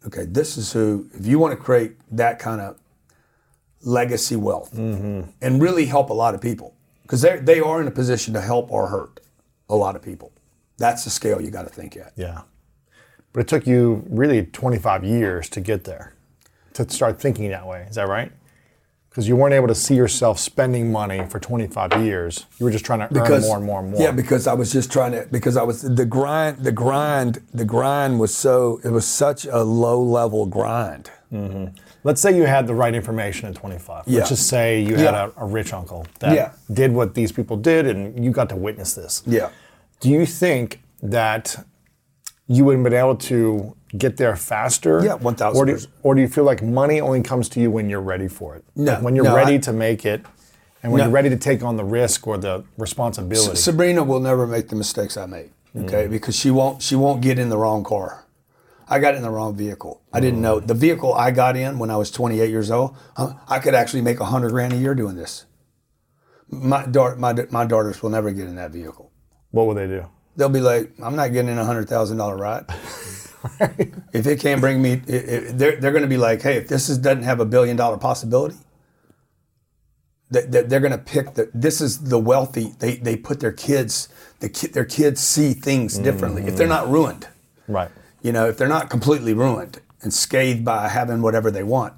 okay 0.05 0.25
this 0.25 0.57
is 0.57 0.73
who 0.73 1.07
if 1.13 1.25
you 1.25 1.39
want 1.39 1.57
to 1.57 1.63
create 1.63 1.93
that 2.11 2.39
kind 2.39 2.61
of 2.61 2.77
legacy 3.83 4.35
wealth 4.35 4.73
mm-hmm. 4.73 5.29
and 5.41 5.61
really 5.61 5.85
help 5.85 6.09
a 6.09 6.13
lot 6.13 6.35
of 6.35 6.41
people 6.41 6.75
because 7.11 7.21
they 7.23 7.39
they 7.39 7.59
are 7.59 7.81
in 7.81 7.87
a 7.89 7.91
position 7.91 8.33
to 8.33 8.39
help 8.39 8.71
or 8.71 8.87
hurt 8.87 9.19
a 9.69 9.75
lot 9.75 9.97
of 9.97 10.01
people. 10.01 10.31
That's 10.77 11.03
the 11.03 11.09
scale 11.09 11.41
you 11.41 11.51
got 11.51 11.63
to 11.63 11.69
think 11.69 11.97
at. 11.97 12.13
Yeah. 12.15 12.43
But 13.33 13.41
it 13.41 13.47
took 13.49 13.67
you 13.67 14.05
really 14.09 14.45
25 14.45 15.03
years 15.03 15.49
to 15.49 15.59
get 15.59 15.83
there, 15.83 16.13
to 16.73 16.89
start 16.89 17.19
thinking 17.19 17.49
that 17.49 17.67
way. 17.67 17.85
Is 17.89 17.95
that 17.95 18.07
right? 18.07 18.31
Because 19.09 19.27
you 19.27 19.35
weren't 19.35 19.53
able 19.53 19.67
to 19.67 19.75
see 19.75 19.95
yourself 19.95 20.39
spending 20.39 20.89
money 20.89 21.25
for 21.27 21.37
25 21.37 22.01
years. 22.01 22.45
You 22.57 22.65
were 22.65 22.71
just 22.71 22.85
trying 22.85 22.99
to 22.99 23.13
earn 23.13 23.41
more 23.41 23.57
and 23.57 23.65
more 23.65 23.79
and 23.81 23.91
more. 23.91 24.01
Yeah, 24.01 24.11
because 24.11 24.47
I 24.47 24.53
was 24.53 24.71
just 24.71 24.89
trying 24.89 25.11
to 25.11 25.27
because 25.29 25.57
I 25.57 25.63
was 25.63 25.81
the 25.81 26.05
grind 26.05 26.59
the 26.59 26.71
grind 26.71 27.41
the 27.53 27.65
grind 27.65 28.21
was 28.21 28.33
so 28.33 28.79
it 28.85 28.89
was 28.89 29.05
such 29.05 29.43
a 29.43 29.63
low 29.63 30.01
level 30.01 30.45
grind. 30.45 31.11
Mm-hmm. 31.29 31.75
Let's 32.03 32.21
say 32.21 32.35
you 32.35 32.45
had 32.45 32.65
the 32.67 32.73
right 32.73 32.93
information 32.95 33.47
at 33.47 33.55
25. 33.55 34.03
Yeah. 34.07 34.17
Let's 34.19 34.29
just 34.29 34.47
say 34.47 34.81
you 34.81 34.95
had 34.95 35.13
Yeah. 35.13 35.29
a, 35.37 35.43
a 35.43 35.45
rich 35.45 35.71
uncle 35.73 36.05
that 36.19 36.33
Yeah. 36.35 36.51
did 36.73 36.91
what 36.93 37.13
these 37.13 37.31
people 37.31 37.57
did 37.57 37.85
and 37.85 38.23
you 38.23 38.31
got 38.31 38.49
to 38.49 38.55
witness 38.55 38.93
this. 38.95 39.21
Yeah. 39.25 39.49
Do 39.99 40.09
you 40.09 40.25
think 40.25 40.81
that 41.03 41.63
you 42.47 42.65
would 42.65 42.75
have 42.75 42.83
been 42.83 42.93
able 42.93 43.15
to 43.15 43.75
get 43.97 44.17
there 44.17 44.35
faster? 44.35 45.03
Yeah, 45.03 45.17
1000%. 45.17 45.55
Or 45.55 45.65
do, 45.65 45.77
or 46.03 46.15
do 46.15 46.21
you 46.21 46.27
feel 46.27 46.43
like 46.43 46.63
money 46.63 46.99
only 46.99 47.21
comes 47.21 47.47
to 47.49 47.59
you 47.59 47.69
when 47.69 47.89
you're 47.89 48.01
ready 48.01 48.27
for 48.27 48.55
it? 48.55 48.63
No, 48.75 48.93
Like 48.93 49.03
when 49.03 49.15
you're 49.15 49.25
no, 49.25 49.35
ready 49.35 49.55
I- 49.55 49.59
to 49.59 49.73
make 49.73 50.05
it 50.05 50.21
and 50.81 50.91
when 50.91 50.99
No. 50.99 51.05
you're 51.05 51.13
ready 51.13 51.29
to 51.29 51.37
take 51.37 51.61
on 51.63 51.77
the 51.77 51.83
risk 51.85 52.25
or 52.25 52.37
the 52.39 52.63
responsibility. 52.77 53.55
Sabrina 53.57 54.03
will 54.03 54.19
never 54.19 54.47
make 54.47 54.69
the 54.69 54.75
mistakes 54.75 55.17
I 55.17 55.27
made. 55.27 55.51
Okay, 55.77 56.07
Mm. 56.07 56.09
because 56.11 56.35
she 56.35 56.49
won't 56.51 56.81
she 56.81 56.95
won't 56.95 57.21
get 57.21 57.37
in 57.39 57.47
the 57.49 57.57
wrong 57.57 57.83
car. 57.83 58.20
I 58.91 58.99
got 58.99 59.15
in 59.15 59.21
the 59.21 59.29
wrong 59.29 59.55
vehicle. 59.55 60.01
I 60.11 60.19
didn't 60.19 60.41
know 60.41 60.59
the 60.59 60.73
vehicle 60.73 61.13
I 61.13 61.31
got 61.31 61.55
in 61.55 61.79
when 61.79 61.89
I 61.89 61.95
was 61.97 62.11
28 62.11 62.49
years 62.49 62.69
old. 62.69 62.95
I 63.47 63.59
could 63.59 63.73
actually 63.73 64.01
make 64.01 64.17
a 64.19 64.23
100 64.23 64.49
grand 64.49 64.73
a 64.73 64.77
year 64.77 64.93
doing 64.93 65.15
this. 65.15 65.45
My 66.49 66.85
daughter, 66.85 67.15
my, 67.15 67.33
my 67.51 67.65
daughters 67.65 68.03
will 68.03 68.09
never 68.09 68.31
get 68.31 68.47
in 68.47 68.55
that 68.57 68.71
vehicle. 68.71 69.09
what 69.51 69.65
will 69.67 69.75
they 69.75 69.87
do? 69.87 70.05
They'll 70.35 70.49
be 70.49 70.59
like, 70.59 70.91
I'm 71.01 71.15
not 71.15 71.31
getting 71.33 71.51
in 71.51 71.57
a 71.57 71.65
hundred 71.65 71.87
thousand 71.89 72.17
dollar 72.17 72.37
ride. 72.37 72.65
If 74.13 74.27
it 74.27 74.39
can't 74.39 74.61
bring 74.61 74.81
me, 74.83 74.91
i- 75.09 75.15
i- 75.15 75.51
they're, 75.53 75.75
they're 75.79 75.91
going 75.91 76.03
to 76.03 76.07
be 76.07 76.17
like, 76.17 76.43
hey, 76.43 76.57
if 76.57 76.67
this 76.67 76.89
is, 76.89 76.99
doesn't 76.99 77.23
have 77.23 77.39
a 77.39 77.45
billion 77.45 77.75
dollar 77.75 77.97
possibility, 77.97 78.55
they, 80.29 80.41
they- 80.45 80.61
they're 80.63 80.79
going 80.79 80.91
to 80.91 80.97
pick 80.99 81.33
the. 81.33 81.49
This 81.53 81.81
is 81.81 82.03
the 82.03 82.19
wealthy. 82.19 82.73
They 82.79 82.97
they 82.97 83.15
put 83.17 83.39
their 83.39 83.51
kids. 83.51 84.09
The 84.41 84.49
ki- 84.49 84.67
their 84.67 84.85
kids 84.85 85.21
see 85.21 85.53
things 85.53 85.97
differently. 85.97 86.43
If 86.43 86.55
they're 86.55 86.67
mm-hmm. 86.67 86.85
not 86.85 86.91
ruined, 86.91 87.27
Right. 87.67 87.89
You 88.21 88.31
know, 88.31 88.47
if 88.47 88.57
they're 88.57 88.67
not 88.67 88.89
completely 88.89 89.33
ruined 89.33 89.81
and 90.01 90.13
scathed 90.13 90.63
by 90.63 90.87
having 90.89 91.21
whatever 91.21 91.51
they 91.51 91.63
want, 91.63 91.93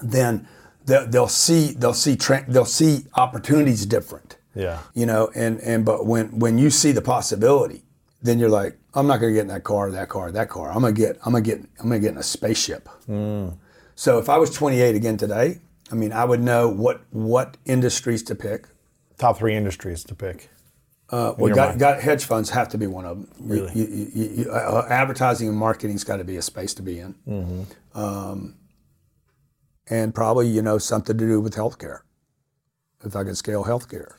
then 0.00 0.46
they'll, 0.86 1.06
they'll 1.06 1.28
see 1.28 1.72
they'll 1.72 1.94
see 1.94 2.16
tra- 2.16 2.44
they'll 2.48 2.64
see 2.64 3.04
opportunities 3.14 3.84
different. 3.86 4.36
Yeah. 4.54 4.78
you 4.94 5.04
know 5.04 5.30
and 5.34 5.60
and 5.60 5.84
but 5.84 6.06
when 6.06 6.38
when 6.38 6.56
you 6.56 6.70
see 6.70 6.90
the 6.90 7.02
possibility 7.02 7.82
then 8.22 8.38
you're 8.38 8.48
like 8.48 8.78
i'm 8.94 9.06
not 9.06 9.20
going 9.20 9.34
to 9.34 9.34
get 9.34 9.42
in 9.42 9.48
that 9.48 9.64
car 9.64 9.90
that 9.90 10.08
car 10.08 10.32
that 10.32 10.48
car. 10.48 10.70
I'm 10.72 10.80
going 10.80 10.94
to 10.94 10.98
get 10.98 11.18
i'm 11.26 11.34
to 11.34 11.42
get 11.42 11.60
i'm 11.78 11.90
to 11.90 11.98
get 11.98 12.12
in 12.12 12.16
a 12.16 12.22
spaceship. 12.22 12.88
Mm. 13.06 13.58
So 13.96 14.18
if 14.18 14.30
i 14.30 14.38
was 14.38 14.50
28 14.50 14.94
again 14.96 15.18
today 15.18 15.60
i 15.92 15.94
mean 15.94 16.10
i 16.10 16.24
would 16.24 16.40
know 16.40 16.70
what 16.70 17.02
what 17.10 17.58
industries 17.66 18.22
to 18.22 18.34
pick. 18.34 18.66
Top 19.18 19.36
three 19.36 19.54
industries 19.54 20.02
to 20.04 20.14
pick. 20.14 20.48
Uh, 21.10 21.34
well, 21.38 21.54
got, 21.54 21.78
got 21.78 22.00
hedge 22.02 22.24
funds 22.24 22.50
have 22.50 22.68
to 22.70 22.78
be 22.78 22.86
one 22.86 23.04
of 23.04 23.16
them. 23.18 23.28
Really? 23.38 23.72
You, 23.74 23.84
you, 23.86 24.10
you, 24.14 24.30
you, 24.44 24.50
uh, 24.50 24.86
advertising 24.88 25.48
and 25.48 25.56
marketing's 25.56 26.02
got 26.04 26.16
to 26.16 26.24
be 26.24 26.36
a 26.36 26.42
space 26.42 26.74
to 26.74 26.82
be 26.82 26.98
in, 26.98 27.14
Mm-hmm. 27.28 27.98
um, 27.98 28.56
and 29.88 30.14
probably 30.14 30.48
you 30.48 30.62
know 30.62 30.78
something 30.78 31.16
to 31.16 31.26
do 31.26 31.40
with 31.40 31.54
healthcare. 31.54 32.00
If 33.04 33.14
I 33.14 33.22
could 33.24 33.36
scale 33.36 33.64
healthcare, 33.64 34.14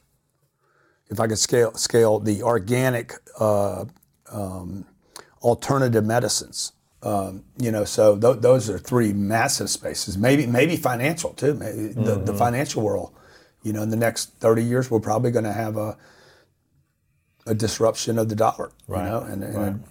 if 1.10 1.20
I 1.20 1.28
could 1.28 1.40
scale 1.40 1.74
scale 1.74 2.20
the 2.20 2.42
organic 2.44 3.14
uh, 3.40 3.84
um, 4.32 4.86
alternative 5.42 6.06
medicines, 6.06 6.72
um, 7.04 7.44
you 7.58 7.72
know, 7.72 7.84
so 7.84 8.18
th- 8.18 8.38
those 8.40 8.70
are 8.70 8.78
three 8.80 9.12
massive 9.14 9.70
spaces. 9.70 10.18
Maybe 10.18 10.46
maybe 10.48 10.78
financial 10.78 11.34
too. 11.34 11.54
Maybe 11.54 11.88
the, 11.90 12.02
the 12.02 12.16
Mm-hmm. 12.32 12.38
financial 12.38 12.82
world. 12.84 13.14
You 13.64 13.74
know, 13.74 13.82
in 13.84 13.90
the 13.90 13.98
next 13.98 14.36
thirty 14.40 14.64
years, 14.64 14.90
we're 14.90 15.02
probably 15.02 15.32
going 15.32 15.44
to 15.46 15.52
have 15.52 15.76
a 15.76 15.98
a 17.48 17.54
disruption 17.56 18.20
of 18.20 18.30
the 18.30 18.36
dollar, 18.36 18.72
Right, 18.88 19.04
you 19.06 19.10
know, 19.10 19.20
and, 19.22 19.44
and 19.44 19.84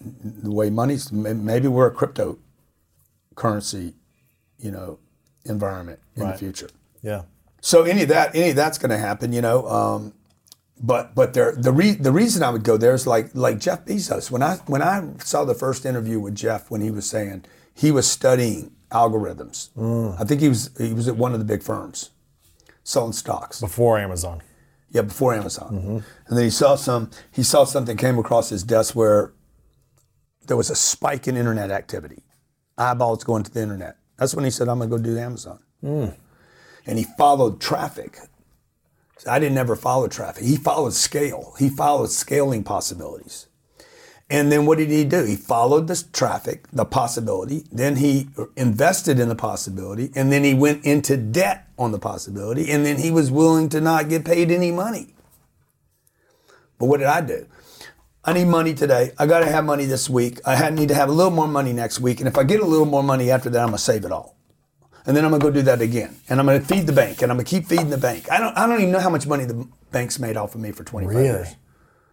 the 0.42 0.50
way 0.50 0.70
money's 0.70 1.10
maybe 1.12 1.68
we're 1.68 1.86
a 1.88 1.94
cryptocurrency, 3.36 3.94
you 4.58 4.70
know, 4.70 4.98
environment 5.44 6.00
in 6.16 6.22
Right. 6.22 6.32
the 6.32 6.38
future. 6.38 6.68
Yeah. 7.02 7.22
So 7.60 7.82
any 7.82 8.02
of 8.02 8.08
that, 8.08 8.34
any 8.34 8.50
of 8.50 8.56
that's 8.56 8.78
going 8.78 8.90
to 8.90 8.98
happen, 8.98 9.32
you 9.32 9.40
know. 9.40 9.66
Um, 9.68 10.12
but 10.80 11.14
but 11.14 11.32
there, 11.34 11.52
the 11.56 11.72
re, 11.72 11.92
the 11.92 12.12
reason 12.12 12.42
I 12.42 12.50
would 12.50 12.62
go 12.62 12.76
there 12.76 12.94
is 12.94 13.06
like 13.06 13.30
like 13.34 13.58
Jeff 13.58 13.84
Bezos. 13.86 14.30
When 14.30 14.42
I 14.42 14.56
when 14.66 14.82
I 14.82 15.02
saw 15.24 15.44
the 15.44 15.54
first 15.54 15.86
interview 15.86 16.20
with 16.20 16.34
Jeff, 16.34 16.70
when 16.70 16.80
he 16.80 16.90
was 16.90 17.08
saying 17.08 17.44
he 17.74 17.90
was 17.90 18.06
studying 18.08 18.72
algorithms, 18.90 19.70
I 20.20 20.24
think 20.24 20.40
he 20.42 20.48
was 20.48 20.70
he 20.78 20.92
was 20.92 21.08
at 21.08 21.16
one 21.16 21.32
of 21.32 21.38
the 21.38 21.44
big 21.46 21.62
firms, 21.62 22.10
selling 22.84 23.12
stocks. 23.14 23.60
Before 23.60 23.98
Amazon. 23.98 24.42
Yeah, 24.90 25.02
before 25.02 25.34
Amazon. 25.34 26.04
And 26.28 26.36
then 26.36 26.44
he 26.44 26.50
saw 26.50 26.76
some. 26.76 27.10
He 27.32 27.42
saw 27.42 27.64
something 27.64 27.96
came 27.96 28.18
across 28.18 28.48
his 28.48 28.62
desk 28.62 28.94
where 28.94 29.32
there 30.46 30.56
was 30.56 30.70
a 30.70 30.76
spike 30.76 31.26
in 31.26 31.36
internet 31.36 31.70
activity, 31.70 32.22
eyeballs 32.78 33.24
going 33.24 33.42
to 33.42 33.50
the 33.50 33.60
internet. 33.60 33.96
That's 34.16 34.34
when 34.34 34.44
he 34.44 34.50
said, 34.50 34.68
"I'm 34.68 34.78
going 34.78 34.90
to 34.90 34.96
go 34.96 35.02
do 35.02 35.18
Amazon." 35.18 35.58
Hmm. 35.80 36.06
And 36.86 36.98
he 36.98 37.06
followed 37.18 37.60
traffic. 37.60 38.18
So 39.18 39.30
I 39.30 39.38
didn't 39.38 39.58
ever 39.58 39.76
follow 39.76 40.08
traffic. 40.08 40.44
He 40.44 40.56
followed 40.56 40.92
scale. 40.92 41.54
He 41.58 41.68
followed 41.68 42.10
scaling 42.10 42.62
possibilities. 42.64 43.48
And 44.28 44.50
then 44.50 44.66
what 44.66 44.78
did 44.78 44.90
he 44.90 45.04
do? 45.04 45.24
He 45.24 45.36
followed 45.36 45.86
the 45.86 46.02
traffic, 46.12 46.66
the 46.72 46.84
possibility. 46.84 47.64
Then 47.70 47.96
he 47.96 48.28
invested 48.56 49.20
in 49.20 49.28
the 49.28 49.36
possibility. 49.36 50.10
And 50.16 50.32
then 50.32 50.42
he 50.42 50.52
went 50.52 50.84
into 50.84 51.16
debt 51.16 51.68
on 51.78 51.92
the 51.92 51.98
possibility. 52.00 52.70
And 52.72 52.84
then 52.84 52.98
he 52.98 53.12
was 53.12 53.30
willing 53.30 53.68
to 53.68 53.80
not 53.80 54.08
get 54.08 54.24
paid 54.24 54.50
any 54.50 54.72
money. 54.72 55.14
But 56.78 56.86
what 56.86 56.98
did 56.98 57.06
I 57.06 57.20
do? 57.20 57.46
I 58.24 58.32
need 58.32 58.46
money 58.46 58.74
today. 58.74 59.12
I 59.16 59.26
got 59.26 59.40
to 59.40 59.46
have 59.46 59.64
money 59.64 59.84
this 59.84 60.10
week. 60.10 60.40
I 60.44 60.70
need 60.70 60.88
to 60.88 60.94
have 60.94 61.08
a 61.08 61.12
little 61.12 61.30
more 61.30 61.46
money 61.46 61.72
next 61.72 62.00
week. 62.00 62.18
And 62.18 62.26
if 62.26 62.36
I 62.36 62.42
get 62.42 62.60
a 62.60 62.66
little 62.66 62.84
more 62.86 63.04
money 63.04 63.30
after 63.30 63.48
that, 63.50 63.60
I'm 63.60 63.68
going 63.68 63.76
to 63.78 63.82
save 63.82 64.04
it 64.04 64.10
all. 64.10 64.36
And 65.06 65.16
then 65.16 65.24
I'm 65.24 65.30
going 65.30 65.40
to 65.40 65.46
go 65.46 65.50
do 65.52 65.62
that 65.62 65.80
again. 65.80 66.16
And 66.28 66.40
I'm 66.40 66.46
going 66.46 66.60
to 66.60 66.66
feed 66.66 66.88
the 66.88 66.92
bank. 66.92 67.22
And 67.22 67.30
I'm 67.30 67.36
going 67.38 67.46
to 67.46 67.50
keep 67.50 67.66
feeding 67.66 67.90
the 67.90 67.96
bank. 67.98 68.28
I 68.28 68.40
don't, 68.40 68.58
I 68.58 68.66
don't 68.66 68.80
even 68.80 68.90
know 68.90 68.98
how 68.98 69.10
much 69.10 69.24
money 69.28 69.44
the 69.44 69.68
bank's 69.92 70.18
made 70.18 70.36
off 70.36 70.56
of 70.56 70.60
me 70.60 70.72
for 70.72 70.82
25 70.82 71.14
Really? 71.14 71.24
years. 71.28 71.54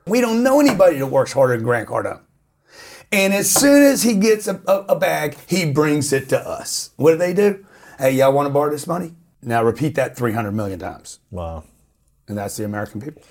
We 0.06 0.22
don't 0.22 0.44
know 0.44 0.60
anybody 0.60 0.98
that 1.00 1.08
works 1.08 1.34
harder 1.34 1.56
than 1.56 1.64
Grant 1.64 1.88
Cardone. 1.88 2.22
And 3.12 3.34
as 3.34 3.52
soon 3.52 3.84
as 3.84 4.04
he 4.04 4.16
gets 4.16 4.48
a, 4.48 4.62
a, 4.68 4.80
a 4.90 4.96
bag, 5.00 5.38
he 5.48 5.72
brings 5.72 6.12
it 6.12 6.30
to 6.30 6.40
us. 6.40 6.92
What 6.96 7.12
do 7.12 7.18
they 7.18 7.34
do? 7.34 7.66
Hey, 8.00 8.12
y'all 8.16 8.34
want 8.34 8.48
to 8.48 8.54
borrow 8.54 8.72
this 8.72 8.88
money? 8.88 9.14
Now 9.42 9.64
repeat 9.64 9.96
that 9.96 10.16
300 10.16 10.52
million 10.52 10.80
times. 10.80 11.20
Wow. 11.30 11.64
And 12.28 12.38
that's 12.38 12.58
the 12.58 12.66
American 12.66 13.02
people. 13.02 13.22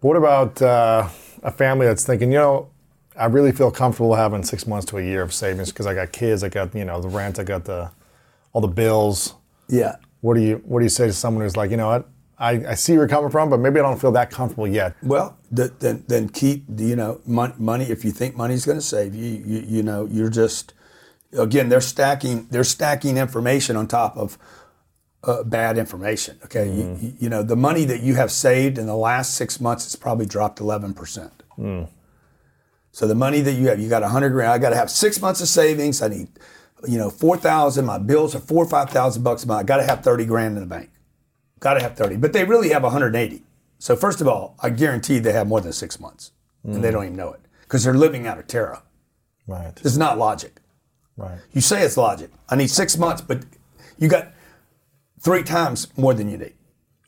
What 0.00 0.16
about 0.16 0.62
uh, 0.62 1.08
a 1.42 1.50
family 1.50 1.86
that's 1.86 2.04
thinking, 2.04 2.30
you 2.30 2.38
know, 2.38 2.70
I 3.18 3.26
really 3.26 3.52
feel 3.52 3.70
comfortable 3.70 4.14
having 4.14 4.42
six 4.42 4.66
months 4.66 4.86
to 4.86 4.98
a 4.98 5.02
year 5.02 5.22
of 5.22 5.32
savings 5.32 5.70
because 5.70 5.86
I 5.86 5.94
got 5.94 6.12
kids, 6.12 6.44
I 6.44 6.48
got 6.50 6.74
you 6.74 6.84
know 6.84 7.00
the 7.00 7.08
rent, 7.08 7.38
I 7.38 7.44
got 7.44 7.64
the 7.64 7.90
all 8.52 8.60
the 8.60 8.68
bills. 8.68 9.34
Yeah. 9.68 9.96
What 10.20 10.34
do 10.34 10.42
you 10.42 10.56
What 10.64 10.80
do 10.80 10.84
you 10.84 10.90
say 10.90 11.06
to 11.06 11.12
someone 11.12 11.42
who's 11.42 11.56
like, 11.56 11.70
you 11.70 11.78
know 11.78 11.88
what, 11.88 12.08
I, 12.38 12.50
I 12.68 12.74
see 12.74 12.92
where 12.92 13.00
you're 13.02 13.08
coming 13.08 13.30
from, 13.30 13.48
but 13.50 13.60
maybe 13.60 13.80
I 13.80 13.82
don't 13.82 14.00
feel 14.00 14.12
that 14.12 14.30
comfortable 14.30 14.68
yet. 14.68 14.94
Well, 15.02 15.38
th- 15.54 15.72
then 15.78 16.04
then 16.06 16.28
keep 16.28 16.64
you 16.76 16.94
know 16.96 17.20
mon- 17.26 17.54
money. 17.58 17.86
If 17.86 18.04
you 18.04 18.10
think 18.10 18.36
money's 18.36 18.66
going 18.66 18.78
to 18.78 18.84
save 18.84 19.14
you, 19.14 19.24
you 19.44 19.60
you 19.66 19.82
know 19.82 20.06
you're 20.06 20.28
just 20.28 20.74
again 21.38 21.68
they're 21.70 21.80
stacking 21.80 22.46
they're 22.50 22.64
stacking 22.64 23.16
information 23.16 23.74
on 23.76 23.86
top 23.88 24.16
of 24.18 24.36
uh, 25.24 25.42
bad 25.44 25.78
information. 25.78 26.38
Okay, 26.44 26.68
you- 26.70 26.98
you, 27.00 27.12
you 27.20 27.28
know 27.30 27.42
the 27.42 27.56
money 27.56 27.84
that 27.86 28.00
you 28.02 28.16
have 28.16 28.30
saved 28.30 28.76
in 28.76 28.86
the 28.86 28.96
last 28.96 29.34
six 29.34 29.58
months 29.60 29.84
has 29.84 29.96
probably 29.96 30.26
dropped 30.26 30.60
eleven 30.60 30.92
percent. 30.92 31.42
So 32.92 33.06
the 33.06 33.14
money 33.14 33.40
that 33.42 33.52
you 33.52 33.68
have, 33.68 33.78
you 33.80 33.88
got 33.88 34.02
a 34.02 34.08
hundred 34.08 34.30
grand. 34.30 34.52
I 34.52 34.58
got 34.58 34.70
to 34.70 34.76
have 34.76 34.90
six 34.90 35.20
months 35.20 35.40
of 35.40 35.48
savings. 35.48 36.00
I 36.00 36.08
need, 36.08 36.28
you 36.88 36.98
know, 36.98 37.10
four 37.10 37.36
thousand. 37.36 37.84
My 37.86 37.98
bills 37.98 38.34
are 38.34 38.40
four 38.40 38.64
or 38.64 38.68
five 38.68 38.90
thousand 38.90 39.22
bucks 39.22 39.44
a 39.44 39.46
month. 39.46 39.60
I 39.60 39.64
got 39.64 39.78
to 39.78 39.84
have 39.84 40.02
thirty 40.02 40.24
grand 40.26 40.56
in 40.56 40.60
the 40.62 40.66
bank. 40.68 40.90
Got 41.60 41.74
to 41.74 41.82
have 41.82 41.96
thirty, 41.96 42.16
but 42.16 42.32
they 42.32 42.44
really 42.44 42.70
have 42.70 42.82
one 42.82 42.92
hundred 42.92 43.16
eighty. 43.16 43.42
So 43.78 43.96
first 43.96 44.20
of 44.20 44.28
all, 44.28 44.56
I 44.60 44.70
guarantee 44.70 45.18
they 45.18 45.32
have 45.32 45.46
more 45.46 45.60
than 45.60 45.72
six 45.72 46.00
months, 46.00 46.32
and 46.64 46.82
they 46.82 46.88
mm. 46.88 46.92
don't 46.92 47.04
even 47.04 47.16
know 47.16 47.32
it 47.32 47.40
because 47.62 47.84
they're 47.84 47.94
living 47.94 48.26
out 48.26 48.38
of 48.38 48.46
terror. 48.46 48.82
Right. 49.46 49.72
It's 49.84 49.96
not 49.96 50.18
logic. 50.18 50.60
Right. 51.16 51.38
You 51.52 51.60
say 51.60 51.82
it's 51.82 51.96
logic. 51.96 52.30
I 52.48 52.56
need 52.56 52.68
six 52.68 52.96
months, 52.98 53.22
but 53.22 53.44
you 53.98 54.08
got 54.08 54.32
three 55.20 55.42
times 55.42 55.88
more 55.96 56.14
than 56.14 56.30
you 56.30 56.36
need. 56.36 56.54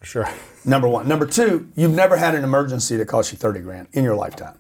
Sure. 0.03 0.29
Number 0.65 0.89
one. 0.89 1.09
Number 1.09 1.27
two, 1.27 1.71
you've 1.75 1.95
never 1.95 2.17
had 2.17 2.35
an 2.35 2.45
emergency 2.45 2.97
that 2.97 3.07
cost 3.07 3.33
you 3.33 3.39
30 3.39 3.61
grand 3.61 3.89
in 3.93 4.05
your 4.05 4.15
lifetime. 4.15 4.59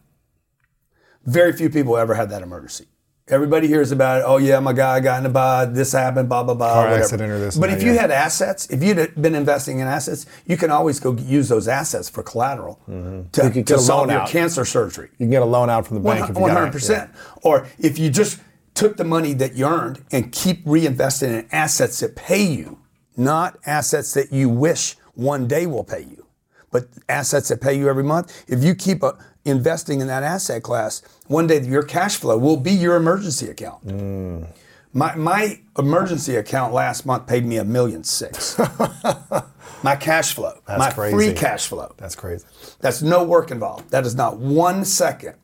Very 1.24 1.52
few 1.52 1.70
people 1.70 1.96
ever 1.96 2.14
had 2.14 2.30
that 2.30 2.42
emergency. 2.42 2.86
Everybody 3.30 3.66
hears 3.66 3.92
about 3.92 4.20
it. 4.20 4.24
Oh 4.26 4.38
yeah, 4.38 4.58
my 4.60 4.72
guy 4.72 5.00
got 5.00 5.20
in 5.20 5.26
a 5.26 5.28
bad. 5.30 5.74
This 5.74 5.92
happened. 5.92 6.28
Blah 6.28 6.44
blah 6.44 6.54
blah. 6.54 6.72
Car 6.72 6.84
whatever. 6.84 7.02
accident 7.02 7.30
or 7.32 7.38
this 7.38 7.56
But 7.56 7.70
if 7.70 7.78
that, 7.80 7.84
you 7.86 7.92
yeah. 7.92 8.00
had 8.00 8.10
assets, 8.10 8.66
if 8.70 8.82
you'd 8.82 9.20
been 9.20 9.34
investing 9.34 9.80
in 9.80 9.86
assets, 9.86 10.26
you 10.46 10.56
can 10.56 10.70
always 10.70 10.98
go 11.00 11.12
use 11.14 11.48
those 11.48 11.68
assets 11.68 12.08
for 12.08 12.22
collateral 12.22 12.80
to, 12.86 12.92
Mm-hmm. 12.92 13.62
To 13.62 13.78
solve 13.78 14.06
loan 14.06 14.14
your 14.14 14.20
out. 14.22 14.28
cancer 14.28 14.64
surgery. 14.64 15.10
You 15.12 15.24
can 15.26 15.30
get 15.30 15.42
a 15.42 15.46
loan 15.46 15.68
out 15.70 15.86
from 15.86 15.96
the 15.96 16.02
bank 16.02 16.28
if 16.30 16.36
you 16.36 16.42
One 16.42 16.50
hundred 16.50 16.72
percent. 16.72 17.10
Or 17.42 17.66
if 17.78 17.98
you 17.98 18.10
just 18.10 18.40
took 18.74 18.96
the 18.96 19.04
money 19.04 19.32
that 19.34 19.54
you 19.54 19.66
earned 19.66 20.04
and 20.12 20.30
keep 20.32 20.64
reinvesting 20.64 21.28
in 21.40 21.48
assets 21.52 22.00
that 22.00 22.16
pay 22.16 22.42
you, 22.42 22.78
not 23.16 23.58
assets 23.66 24.14
that 24.14 24.32
you 24.32 24.48
wish 24.48 24.96
one 25.14 25.48
day 25.48 25.66
will 25.66 25.82
pay 25.84 26.00
you, 26.02 26.26
but 26.70 26.86
assets 27.08 27.48
that 27.48 27.60
pay 27.60 27.76
you 27.76 27.88
every 27.88 28.04
month. 28.04 28.44
If 28.46 28.62
you 28.62 28.74
keep 28.76 29.02
uh, 29.02 29.12
investing 29.44 30.00
in 30.00 30.06
that 30.08 30.22
asset 30.22 30.62
class, 30.62 31.02
one 31.26 31.46
day 31.46 31.60
your 31.62 31.82
cash 31.82 32.16
flow 32.16 32.38
will 32.38 32.56
be 32.56 32.72
your 32.72 32.96
emergency 32.96 33.48
account. 33.48 33.86
Mm. 33.86 34.46
My 34.92 35.14
my 35.16 35.60
emergency 35.78 36.36
account 36.36 36.72
last 36.72 37.04
month 37.04 37.26
paid 37.26 37.44
me 37.44 37.58
a 37.58 37.64
million 37.64 38.04
six. 38.04 38.58
my 39.82 39.96
cash 39.96 40.32
flow, 40.34 40.58
That's 40.66 40.78
my 40.78 40.90
crazy. 40.90 41.14
free 41.14 41.32
cash 41.34 41.66
flow. 41.66 41.94
That's 41.98 42.14
crazy. 42.14 42.46
That's 42.80 43.02
no 43.02 43.22
work 43.24 43.50
involved. 43.50 43.90
That 43.90 44.06
is 44.06 44.14
not 44.14 44.38
one 44.38 44.84
second 44.84 45.34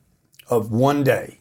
of 0.49 0.73
one 0.73 1.05
day. 1.05 1.41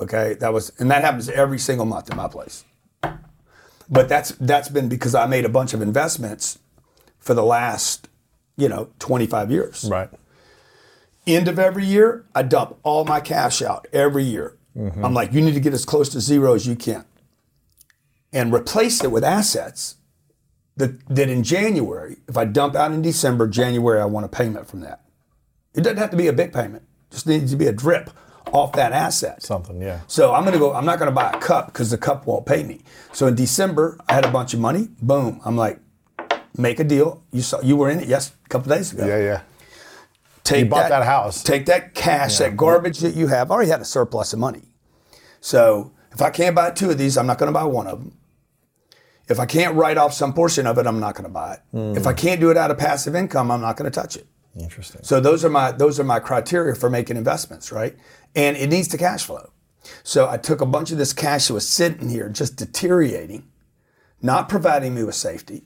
Okay, 0.00 0.34
that 0.34 0.52
was, 0.52 0.72
and 0.78 0.90
that 0.90 1.02
happens 1.02 1.28
every 1.28 1.58
single 1.58 1.86
month 1.86 2.08
in 2.10 2.16
my 2.16 2.28
place. 2.28 2.64
But 3.90 4.08
that's 4.08 4.30
that's 4.32 4.68
been 4.68 4.88
because 4.88 5.14
I 5.14 5.26
made 5.26 5.44
a 5.44 5.48
bunch 5.48 5.74
of 5.74 5.80
investments 5.80 6.58
for 7.18 7.34
the 7.34 7.44
last, 7.44 8.08
you 8.56 8.68
know, 8.68 8.90
25 8.98 9.50
years. 9.50 9.88
Right. 9.90 10.10
End 11.28 11.46
of 11.46 11.58
every 11.58 11.84
year, 11.84 12.24
I 12.34 12.42
dump 12.42 12.78
all 12.82 13.04
my 13.04 13.20
cash 13.20 13.60
out 13.60 13.86
every 13.92 14.24
year. 14.24 14.56
Mm-hmm. 14.74 15.04
I'm 15.04 15.12
like, 15.12 15.32
you 15.32 15.42
need 15.42 15.54
to 15.54 15.60
get 15.60 15.74
as 15.74 15.84
close 15.84 16.08
to 16.10 16.20
zero 16.20 16.54
as 16.54 16.66
you 16.66 16.74
can, 16.74 17.04
and 18.32 18.52
replace 18.52 19.04
it 19.04 19.12
with 19.12 19.22
assets 19.22 19.96
that, 20.76 21.06
that 21.14 21.28
in 21.28 21.42
January, 21.42 22.16
if 22.28 22.38
I 22.38 22.46
dump 22.46 22.74
out 22.74 22.92
in 22.92 23.02
December, 23.02 23.46
January, 23.46 24.00
I 24.00 24.06
want 24.06 24.24
a 24.24 24.28
payment 24.28 24.66
from 24.66 24.80
that. 24.80 25.02
It 25.74 25.82
doesn't 25.82 25.98
have 25.98 26.10
to 26.10 26.16
be 26.16 26.28
a 26.28 26.32
big 26.32 26.52
payment. 26.52 26.84
Just 27.10 27.26
needs 27.26 27.50
to 27.50 27.56
be 27.56 27.66
a 27.66 27.72
drip 27.72 28.10
off 28.52 28.72
that 28.72 28.92
asset. 28.92 29.42
Something. 29.42 29.82
Yeah. 29.82 30.00
So 30.06 30.32
I'm 30.32 30.44
gonna 30.44 30.58
go. 30.58 30.72
I'm 30.72 30.86
not 30.86 30.98
gonna 30.98 31.12
buy 31.12 31.30
a 31.30 31.38
cup 31.38 31.66
because 31.66 31.90
the 31.90 31.98
cup 31.98 32.26
won't 32.26 32.46
pay 32.46 32.62
me. 32.62 32.80
So 33.12 33.26
in 33.26 33.34
December, 33.34 33.98
I 34.08 34.14
had 34.14 34.24
a 34.24 34.30
bunch 34.30 34.54
of 34.54 34.60
money. 34.60 34.88
Boom. 35.02 35.40
I'm 35.44 35.56
like, 35.56 35.78
make 36.56 36.80
a 36.80 36.84
deal. 36.84 37.22
You 37.32 37.42
saw. 37.42 37.60
You 37.60 37.76
were 37.76 37.90
in 37.90 38.00
it. 38.00 38.08
Yes, 38.08 38.32
a 38.46 38.48
couple 38.48 38.70
days 38.74 38.92
ago. 38.92 39.06
Yeah. 39.06 39.18
Yeah. 39.18 39.40
Take 40.48 40.64
You 40.64 40.70
bought 40.70 40.88
that 40.88 41.04
house. 41.04 41.42
Take 41.42 41.66
that 41.66 41.94
cash, 41.94 42.38
that 42.38 42.56
garbage 42.56 43.00
that 43.00 43.14
you 43.14 43.26
have. 43.26 43.50
I 43.50 43.54
already 43.54 43.70
had 43.70 43.80
a 43.80 43.84
surplus 43.84 44.32
of 44.32 44.38
money. 44.38 44.62
So 45.40 45.92
if 46.12 46.22
I 46.22 46.30
can't 46.30 46.56
buy 46.56 46.70
two 46.70 46.90
of 46.90 46.96
these, 46.96 47.18
I'm 47.18 47.26
not 47.26 47.38
going 47.38 47.48
to 47.48 47.52
buy 47.52 47.64
one 47.64 47.86
of 47.86 47.98
them. 47.98 48.16
If 49.28 49.38
I 49.38 49.44
can't 49.44 49.74
write 49.76 49.98
off 49.98 50.14
some 50.14 50.32
portion 50.32 50.66
of 50.66 50.78
it, 50.78 50.86
I'm 50.86 51.00
not 51.00 51.14
going 51.14 51.24
to 51.24 51.30
buy 51.30 51.54
it. 51.54 51.60
Hmm. 51.70 51.96
If 51.96 52.06
I 52.06 52.14
can't 52.14 52.40
do 52.40 52.50
it 52.50 52.56
out 52.56 52.70
of 52.70 52.78
passive 52.78 53.14
income, 53.14 53.50
I'm 53.50 53.60
not 53.60 53.76
going 53.76 53.90
to 53.90 53.94
touch 53.94 54.16
it. 54.16 54.26
Interesting. 54.58 55.02
So 55.04 55.20
those 55.20 55.44
are 55.44 55.50
my 55.50 55.70
those 55.70 56.00
are 56.00 56.04
my 56.04 56.18
criteria 56.18 56.74
for 56.74 56.88
making 56.88 57.18
investments, 57.18 57.70
right? 57.70 57.94
And 58.34 58.56
it 58.56 58.68
needs 58.68 58.88
to 58.88 58.98
cash 58.98 59.24
flow. 59.24 59.52
So 60.02 60.28
I 60.28 60.38
took 60.38 60.62
a 60.62 60.66
bunch 60.66 60.90
of 60.90 60.98
this 60.98 61.12
cash 61.12 61.48
that 61.48 61.54
was 61.54 61.68
sitting 61.68 62.08
here, 62.08 62.28
just 62.30 62.56
deteriorating, 62.56 63.48
not 64.22 64.48
providing 64.48 64.94
me 64.94 65.04
with 65.04 65.14
safety, 65.14 65.64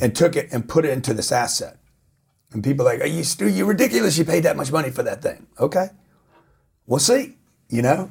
and 0.00 0.14
took 0.14 0.36
it 0.36 0.48
and 0.52 0.68
put 0.68 0.84
it 0.84 0.90
into 0.90 1.14
this 1.14 1.32
asset. 1.32 1.78
And 2.54 2.64
people 2.64 2.86
are 2.88 2.92
like, 2.94 3.02
"Are 3.02 3.06
you 3.06 3.22
Stu? 3.24 3.48
you're 3.48 3.66
ridiculous? 3.66 4.16
You 4.16 4.24
paid 4.24 4.44
that 4.44 4.56
much 4.56 4.72
money 4.72 4.90
for 4.90 5.02
that 5.02 5.20
thing?" 5.20 5.46
Okay, 5.60 5.88
we'll 6.86 7.00
see. 7.00 7.36
You 7.68 7.82
know. 7.82 8.10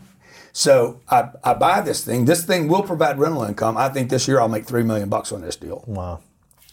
So 0.52 1.00
I, 1.10 1.30
I 1.44 1.54
buy 1.56 1.82
this 1.82 2.04
thing. 2.06 2.26
This 2.26 2.44
thing 2.46 2.68
will 2.68 2.84
provide 2.84 3.18
rental 3.18 3.44
income. 3.44 3.76
I 3.78 3.90
think 3.90 4.10
this 4.12 4.28
year 4.28 4.40
I'll 4.40 4.48
make 4.50 4.66
three 4.66 4.84
million 4.84 5.10
bucks 5.10 5.32
on 5.32 5.42
this 5.42 5.56
deal 5.56 5.84
Wow. 5.88 6.20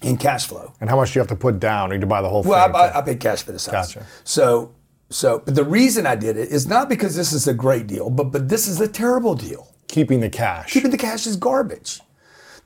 in 0.03 0.19
cash 0.19 0.47
flow. 0.47 0.75
And 0.83 0.91
how 0.91 0.97
much 0.97 1.13
do 1.13 1.19
you 1.19 1.21
have 1.21 1.29
to 1.29 1.37
put 1.37 1.59
down, 1.59 1.91
or 1.91 1.95
you 1.95 2.05
buy 2.05 2.21
the 2.21 2.29
whole 2.29 2.43
Well, 2.43 2.67
thing? 2.67 2.75
I, 2.77 2.79
I, 2.79 2.99
I 2.99 3.03
paid 3.03 3.21
cash 3.21 3.43
for 3.43 3.53
this 3.53 3.65
house. 3.67 3.95
Gotcha. 3.95 4.07
So, 4.25 4.75
so, 5.09 5.39
but 5.43 5.55
the 5.55 5.65
reason 5.65 6.07
I 6.07 6.15
did 6.15 6.37
it 6.37 6.51
is 6.51 6.67
not 6.69 6.91
because 6.91 7.17
this 7.17 7.33
is 7.33 7.49
a 7.49 7.55
great 7.55 7.87
deal, 7.87 8.11
but 8.11 8.25
but 8.25 8.49
this 8.51 8.69
is 8.69 8.81
a 8.83 8.89
terrible 8.89 9.35
deal. 9.35 9.69
Keeping 9.89 10.21
the 10.21 10.29
cash. 10.29 10.71
Keeping 10.73 10.91
the 10.91 10.99
cash 10.99 11.27
is 11.27 11.37
garbage. 11.37 12.01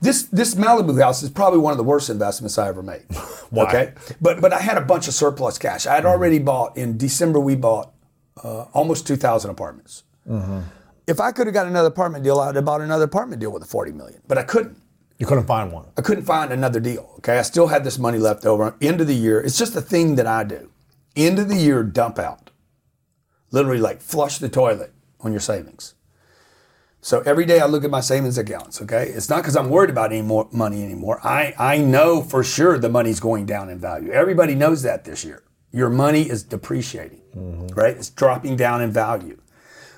This 0.01 0.23
this 0.23 0.55
Malibu 0.55 1.01
house 1.01 1.23
is 1.23 1.29
probably 1.29 1.59
one 1.59 1.71
of 1.71 1.77
the 1.77 1.83
worst 1.83 2.09
investments 2.09 2.57
I 2.57 2.67
ever 2.67 2.83
made. 2.83 3.05
Why? 3.49 3.63
Okay, 3.65 3.93
but 4.21 4.41
but 4.41 4.53
I 4.53 4.59
had 4.59 4.77
a 4.77 4.81
bunch 4.81 5.07
of 5.07 5.13
surplus 5.13 5.57
cash. 5.57 5.85
I 5.87 5.95
had 5.95 6.05
already 6.05 6.39
bought 6.39 6.77
in 6.77 6.97
December. 6.97 7.39
We 7.39 7.55
bought 7.55 7.93
uh, 8.43 8.63
almost 8.73 9.07
two 9.07 9.15
thousand 9.15 9.51
apartments. 9.51 10.03
If 11.07 11.19
I 11.19 11.31
could 11.31 11.45
have 11.47 11.53
got 11.53 11.67
another 11.67 11.89
apartment 11.89 12.23
deal, 12.23 12.39
I'd 12.39 12.55
have 12.55 12.65
bought 12.65 12.81
another 12.81 13.05
apartment 13.05 13.39
deal 13.39 13.51
with 13.51 13.63
a 13.63 13.67
forty 13.67 13.91
million. 13.91 14.21
But 14.27 14.37
I 14.37 14.43
couldn't. 14.43 14.77
you 15.19 15.25
couldn't 15.25 15.45
find 15.45 15.71
one. 15.71 15.85
I 15.97 16.01
couldn't 16.01 16.25
find 16.25 16.51
another 16.51 16.79
deal. 16.79 17.13
Okay, 17.19 17.37
I 17.37 17.43
still 17.43 17.67
had 17.67 17.83
this 17.83 17.97
money 17.97 18.17
left 18.17 18.45
over. 18.45 18.75
End 18.81 18.99
of 19.01 19.07
the 19.07 19.15
year, 19.15 19.39
it's 19.39 19.57
just 19.57 19.75
a 19.75 19.81
thing 19.81 20.15
that 20.15 20.27
I 20.27 20.43
do. 20.43 20.71
End 21.15 21.39
of 21.39 21.47
the 21.47 21.55
year, 21.55 21.83
dump 21.83 22.19
out. 22.19 22.49
Literally, 23.51 23.79
like 23.79 24.01
flush 24.01 24.39
the 24.39 24.49
toilet 24.49 24.91
on 25.21 25.31
your 25.31 25.39
savings. 25.41 25.93
So 27.05 27.19
every 27.19 27.45
day 27.45 27.59
I 27.59 27.67
look 27.67 27.83
at 27.83 27.91
my 27.91 28.01
savings 28.01 28.39
accounts. 28.39 28.81
Okay, 28.81 29.09
it's 29.09 29.29
not 29.29 29.43
because 29.43 29.55
I'm 29.55 29.69
worried 29.69 29.91
about 29.91 30.11
any 30.11 30.23
more 30.23 30.49
money 30.51 30.83
anymore. 30.83 31.19
I 31.23 31.53
I 31.55 31.77
know 31.77 32.23
for 32.23 32.43
sure 32.43 32.79
the 32.79 32.89
money's 32.89 33.19
going 33.19 33.45
down 33.45 33.69
in 33.69 33.77
value. 33.77 34.11
Everybody 34.11 34.55
knows 34.55 34.81
that 34.81 35.03
this 35.05 35.23
year. 35.23 35.43
Your 35.71 35.91
money 35.91 36.23
is 36.23 36.41
depreciating, 36.41 37.21
mm-hmm. 37.37 37.67
right? 37.79 37.95
It's 37.95 38.09
dropping 38.09 38.55
down 38.55 38.81
in 38.81 38.89
value. 38.89 39.39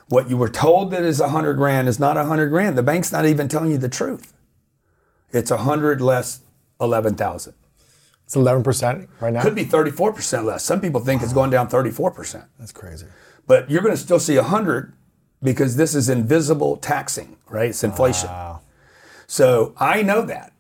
What 0.10 0.30
you 0.30 0.36
were 0.36 0.50
told 0.50 0.92
that 0.92 1.04
is 1.04 1.22
a 1.22 1.30
hundred 1.30 1.54
grand 1.54 1.88
is 1.88 1.98
not 1.98 2.18
a 2.18 2.26
hundred 2.26 2.50
grand. 2.50 2.78
The 2.78 2.84
bank's 2.84 3.14
not 3.14 3.26
even 3.26 3.48
telling 3.48 3.72
you 3.72 3.78
the 3.78 3.88
truth. 3.88 4.34
It's 5.32 5.50
a 5.50 5.60
hundred 5.60 6.02
less 6.02 6.42
eleven 6.82 7.16
thousand. 7.16 7.54
It's 8.26 8.36
11% 8.36 9.08
right 9.22 9.32
now. 9.32 9.42
Could 9.42 9.56
be 9.56 9.64
thirty-four 9.64 10.12
percent 10.12 10.44
less. 10.44 10.62
Some 10.66 10.82
people 10.82 11.00
think 11.00 11.22
it's 11.22 11.32
going 11.32 11.52
down 11.52 11.70
thirty-four 11.70 12.12
percent. 12.12 12.44
That's 12.60 12.74
crazy. 12.74 13.06
But 13.46 13.72
you're 13.72 13.82
going 13.82 13.96
to 13.96 14.02
still 14.02 14.20
see 14.20 14.36
a 14.36 14.44
hundred 14.44 14.92
because 15.42 15.76
this 15.76 15.96
is 15.96 16.10
invisible 16.10 16.78
taxing, 16.78 17.38
right? 17.50 17.70
It's 17.70 17.84
inflation. 17.84 18.30
So 19.28 19.74
I 19.78 20.02
know 20.02 20.22
that. 20.24 20.54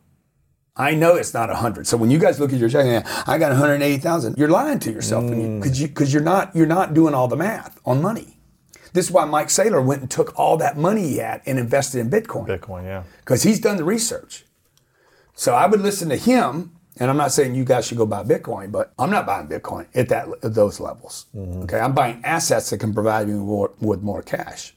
I 0.79 0.93
know 0.93 1.15
it's 1.15 1.33
not 1.33 1.49
a 1.49 1.55
hundred. 1.55 1.87
So 1.87 1.97
when 1.97 2.11
you 2.11 2.19
guys 2.19 2.39
look 2.39 2.53
at 2.53 2.59
your 2.59 2.69
check, 2.69 2.85
yeah, 2.85 3.23
I 3.25 3.39
got 3.39 3.49
one 3.49 3.57
hundred 3.57 3.81
eighty 3.81 3.97
thousand. 3.97 4.37
You're 4.37 4.49
lying 4.49 4.77
to 4.79 4.91
yourself 4.91 5.23
because 5.23 5.79
you 5.79 5.87
mm. 5.87 5.93
because 5.93 6.13
you, 6.13 6.19
are 6.19 6.23
not 6.23 6.55
you're 6.55 6.67
not 6.67 6.93
doing 6.93 7.15
all 7.15 7.27
the 7.27 7.35
math 7.35 7.79
on 7.83 8.01
money. 8.01 8.37
This 8.93 9.07
is 9.07 9.11
why 9.11 9.25
Mike 9.25 9.47
Saylor 9.47 9.83
went 9.83 10.01
and 10.01 10.11
took 10.11 10.37
all 10.37 10.57
that 10.57 10.77
money 10.77 11.07
he 11.07 11.17
had 11.17 11.41
and 11.45 11.57
invested 11.57 11.99
in 11.99 12.09
Bitcoin 12.09 12.47
Bitcoin, 12.47 12.83
yeah. 12.83 13.03
because 13.19 13.43
he's 13.43 13.59
done 13.59 13.77
the 13.77 13.83
research. 13.83 14.45
So 15.33 15.53
I 15.55 15.65
would 15.67 15.81
listen 15.81 16.09
to 16.09 16.15
him, 16.15 16.76
and 16.99 17.09
I'm 17.09 17.17
not 17.17 17.31
saying 17.31 17.55
you 17.55 17.65
guys 17.65 17.87
should 17.87 17.97
go 17.97 18.05
buy 18.05 18.23
Bitcoin, 18.23 18.71
but 18.71 18.93
I'm 18.97 19.09
not 19.09 19.25
buying 19.25 19.47
Bitcoin 19.47 19.87
at 19.93 20.09
that 20.09 20.27
at 20.43 20.53
those 20.53 20.79
levels. 20.79 21.27
Mm-hmm. 21.35 21.63
Okay, 21.63 21.79
I'm 21.79 21.93
buying 21.93 22.21
assets 22.23 22.69
that 22.69 22.79
can 22.79 22.93
provide 22.93 23.27
me 23.27 23.35
more, 23.35 23.71
with 23.79 24.01
more 24.01 24.21
cash, 24.21 24.73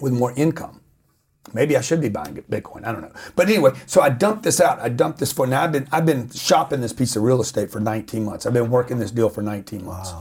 with 0.00 0.12
more 0.12 0.32
income. 0.36 0.80
Maybe 1.52 1.76
I 1.76 1.80
should 1.80 2.00
be 2.00 2.08
buying 2.08 2.34
Bitcoin. 2.34 2.84
I 2.84 2.92
don't 2.92 3.02
know. 3.02 3.12
But 3.36 3.48
anyway, 3.48 3.72
so 3.86 4.00
I 4.00 4.10
dumped 4.10 4.42
this 4.42 4.60
out. 4.60 4.80
I 4.80 4.88
dumped 4.88 5.20
this 5.20 5.32
for 5.32 5.46
now. 5.46 5.62
I've 5.62 5.72
been 5.72 5.88
I've 5.92 6.06
been 6.06 6.28
shopping 6.30 6.80
this 6.80 6.92
piece 6.92 7.14
of 7.16 7.22
real 7.22 7.40
estate 7.40 7.70
for 7.70 7.80
19 7.80 8.24
months. 8.24 8.46
I've 8.46 8.52
been 8.52 8.70
working 8.70 8.98
this 8.98 9.10
deal 9.10 9.28
for 9.28 9.42
19 9.42 9.84
months. 9.84 10.12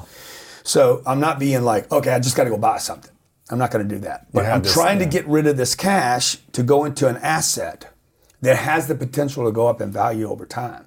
So 0.63 1.01
I'm 1.05 1.19
not 1.19 1.39
being 1.39 1.63
like, 1.63 1.91
okay, 1.91 2.11
I 2.11 2.19
just 2.19 2.35
got 2.35 2.45
to 2.45 2.49
go 2.49 2.57
buy 2.57 2.77
something. 2.77 3.11
I'm 3.49 3.59
not 3.59 3.71
going 3.71 3.87
to 3.87 3.95
do 3.95 4.01
that. 4.01 4.27
But 4.33 4.45
I'm 4.45 4.63
this, 4.63 4.73
trying 4.73 4.99
to 4.99 5.05
get 5.05 5.27
rid 5.27 5.45
of 5.45 5.57
this 5.57 5.75
cash 5.75 6.37
to 6.53 6.63
go 6.63 6.85
into 6.85 7.07
an 7.07 7.17
asset 7.17 7.91
that 8.41 8.57
has 8.57 8.87
the 8.87 8.95
potential 8.95 9.45
to 9.45 9.51
go 9.51 9.67
up 9.67 9.81
in 9.81 9.91
value 9.91 10.29
over 10.29 10.45
time. 10.45 10.84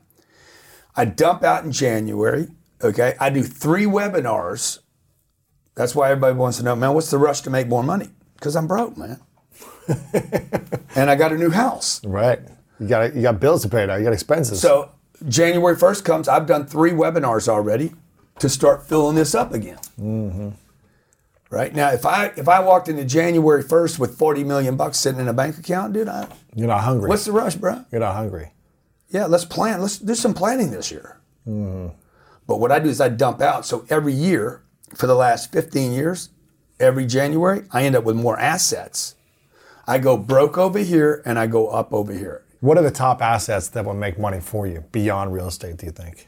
I 0.98 1.04
dump 1.04 1.44
out 1.44 1.64
in 1.64 1.70
January. 1.70 2.48
Okay, 2.82 3.14
I 3.20 3.30
do 3.30 3.44
three 3.44 3.84
webinars. 3.84 4.80
That's 5.76 5.94
why 5.94 6.10
everybody 6.10 6.34
wants 6.34 6.58
to 6.58 6.64
know, 6.64 6.74
man, 6.74 6.92
what's 6.92 7.10
the 7.10 7.18
rush 7.18 7.40
to 7.42 7.50
make 7.50 7.68
more 7.68 7.84
money? 7.84 8.08
Because 8.34 8.56
I'm 8.56 8.66
broke, 8.66 8.96
man. 8.96 9.20
and 10.96 11.08
I 11.08 11.14
got 11.14 11.32
a 11.32 11.36
new 11.36 11.50
house. 11.50 12.04
Right. 12.04 12.40
You 12.80 12.88
got 12.88 13.14
you 13.14 13.22
got 13.22 13.38
bills 13.38 13.62
to 13.62 13.68
pay 13.68 13.86
now. 13.86 13.94
You 13.94 14.02
got 14.02 14.12
expenses. 14.12 14.60
So 14.60 14.90
January 15.28 15.76
1st 15.76 16.04
comes. 16.04 16.28
I've 16.28 16.46
done 16.46 16.66
three 16.66 16.90
webinars 16.90 17.48
already 17.48 17.92
to 18.40 18.48
start 18.48 18.88
filling 18.88 19.14
this 19.14 19.36
up 19.36 19.54
again. 19.54 19.78
Mm-hmm. 20.00 20.48
Right 21.50 21.74
now, 21.74 21.90
if 21.92 22.04
I 22.04 22.32
if 22.36 22.48
I 22.48 22.58
walked 22.58 22.88
into 22.88 23.04
January 23.04 23.62
1st 23.62 24.00
with 24.00 24.18
40 24.18 24.42
million 24.44 24.76
bucks 24.76 24.98
sitting 24.98 25.20
in 25.20 25.28
a 25.28 25.32
bank 25.32 25.58
account, 25.58 25.92
dude, 25.92 26.08
I, 26.08 26.26
you're 26.56 26.66
not 26.66 26.82
hungry. 26.82 27.08
what's 27.08 27.24
the 27.24 27.32
rush, 27.32 27.54
bro? 27.54 27.84
you're 27.92 28.00
not 28.00 28.14
hungry. 28.14 28.50
Yeah, 29.10 29.26
let's 29.26 29.44
plan. 29.44 29.80
Let's 29.80 29.98
do 29.98 30.14
some 30.14 30.34
planning 30.34 30.70
this 30.70 30.90
year. 30.90 31.18
Mm-hmm. 31.46 31.94
But 32.46 32.60
what 32.60 32.72
I 32.72 32.78
do 32.78 32.88
is 32.88 33.00
I 33.00 33.08
dump 33.08 33.40
out. 33.40 33.66
So 33.66 33.86
every 33.88 34.12
year 34.12 34.62
for 34.94 35.06
the 35.06 35.14
last 35.14 35.52
15 35.52 35.92
years, 35.92 36.30
every 36.80 37.06
January, 37.06 37.64
I 37.72 37.84
end 37.84 37.96
up 37.96 38.04
with 38.04 38.16
more 38.16 38.38
assets. 38.38 39.14
I 39.86 39.98
go 39.98 40.16
broke 40.16 40.58
over 40.58 40.78
here 40.78 41.22
and 41.24 41.38
I 41.38 41.46
go 41.46 41.68
up 41.68 41.92
over 41.92 42.12
here. 42.12 42.44
What 42.60 42.76
are 42.76 42.82
the 42.82 42.90
top 42.90 43.22
assets 43.22 43.68
that 43.68 43.84
will 43.84 43.94
make 43.94 44.18
money 44.18 44.40
for 44.40 44.66
you 44.66 44.84
beyond 44.92 45.32
real 45.32 45.48
estate? 45.48 45.78
Do 45.78 45.86
you 45.86 45.92
think? 45.92 46.27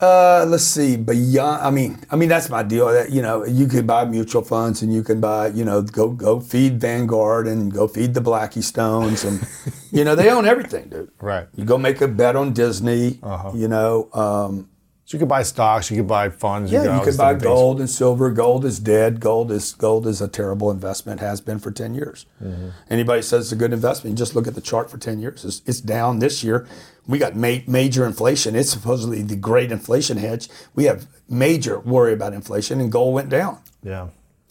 Uh, 0.00 0.46
let's 0.48 0.62
see. 0.62 0.96
Beyond, 0.96 1.62
I 1.62 1.70
mean, 1.70 1.98
I 2.10 2.16
mean 2.16 2.28
that's 2.28 2.48
my 2.48 2.62
deal. 2.62 2.86
That 2.86 3.10
you 3.10 3.20
know, 3.20 3.44
you 3.44 3.66
could 3.66 3.86
buy 3.86 4.04
mutual 4.04 4.42
funds, 4.42 4.80
and 4.82 4.94
you 4.94 5.02
can 5.02 5.20
buy, 5.20 5.48
you 5.48 5.64
know, 5.64 5.82
go 5.82 6.10
go 6.10 6.38
feed 6.38 6.80
Vanguard 6.80 7.48
and 7.48 7.72
go 7.72 7.88
feed 7.88 8.14
the 8.14 8.20
Blackie 8.20 8.62
Stones, 8.62 9.24
and 9.24 9.46
you 9.90 10.04
know 10.04 10.14
they 10.14 10.30
own 10.30 10.46
everything, 10.46 10.88
dude. 10.88 11.10
Right. 11.20 11.48
You 11.56 11.64
go 11.64 11.78
make 11.78 12.00
a 12.00 12.06
bet 12.06 12.36
on 12.36 12.52
Disney. 12.52 13.18
Uh-huh. 13.22 13.52
You 13.54 13.66
know, 13.66 14.08
um, 14.12 14.68
So 15.08 15.16
you 15.16 15.20
could 15.20 15.28
buy 15.30 15.42
stocks. 15.42 15.90
You 15.90 15.96
could 15.96 16.06
buy 16.06 16.28
funds. 16.28 16.70
yeah, 16.70 16.82
you 16.82 16.90
all 16.90 17.02
could 17.02 17.16
buy 17.16 17.32
different 17.32 17.40
things. 17.40 17.48
gold 17.48 17.80
and 17.80 17.88
silver. 17.88 18.30
Gold 18.30 18.66
is 18.66 18.78
dead. 18.78 19.20
Gold 19.20 19.50
is 19.50 19.72
gold 19.72 20.06
is 20.06 20.20
a 20.20 20.28
terrible 20.28 20.70
investment. 20.70 21.20
Has 21.20 21.40
been 21.40 21.58
for 21.58 21.70
ten 21.70 21.94
years. 21.94 22.26
Mm-hmm. 22.44 22.68
Anybody 22.90 23.22
says 23.22 23.46
it's 23.46 23.52
a 23.52 23.56
good 23.56 23.72
investment, 23.72 24.18
just 24.18 24.34
look 24.34 24.46
at 24.46 24.54
the 24.54 24.60
chart 24.60 24.90
for 24.90 24.98
ten 24.98 25.18
years. 25.18 25.46
It's, 25.46 25.62
it's 25.64 25.80
down 25.80 26.18
this 26.18 26.44
year. 26.44 26.68
We 27.06 27.16
got 27.18 27.34
ma- 27.34 27.64
major 27.66 28.04
inflation. 28.04 28.54
It's 28.54 28.68
supposedly 28.68 29.22
the 29.22 29.34
great 29.34 29.72
inflation 29.72 30.18
hedge. 30.18 30.50
We 30.74 30.84
have 30.84 31.06
major 31.26 31.80
worry 31.80 32.12
about 32.12 32.34
inflation, 32.34 32.78
and 32.78 32.92
gold 32.92 33.14
went 33.14 33.30
down. 33.30 33.62
Yeah. 33.82 34.08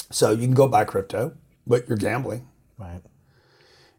So 0.10 0.32
you 0.32 0.48
can 0.48 0.56
go 0.56 0.68
buy 0.68 0.86
crypto, 0.86 1.34
but 1.68 1.88
you're 1.88 2.00
gambling. 2.00 2.48
Right. 2.80 3.02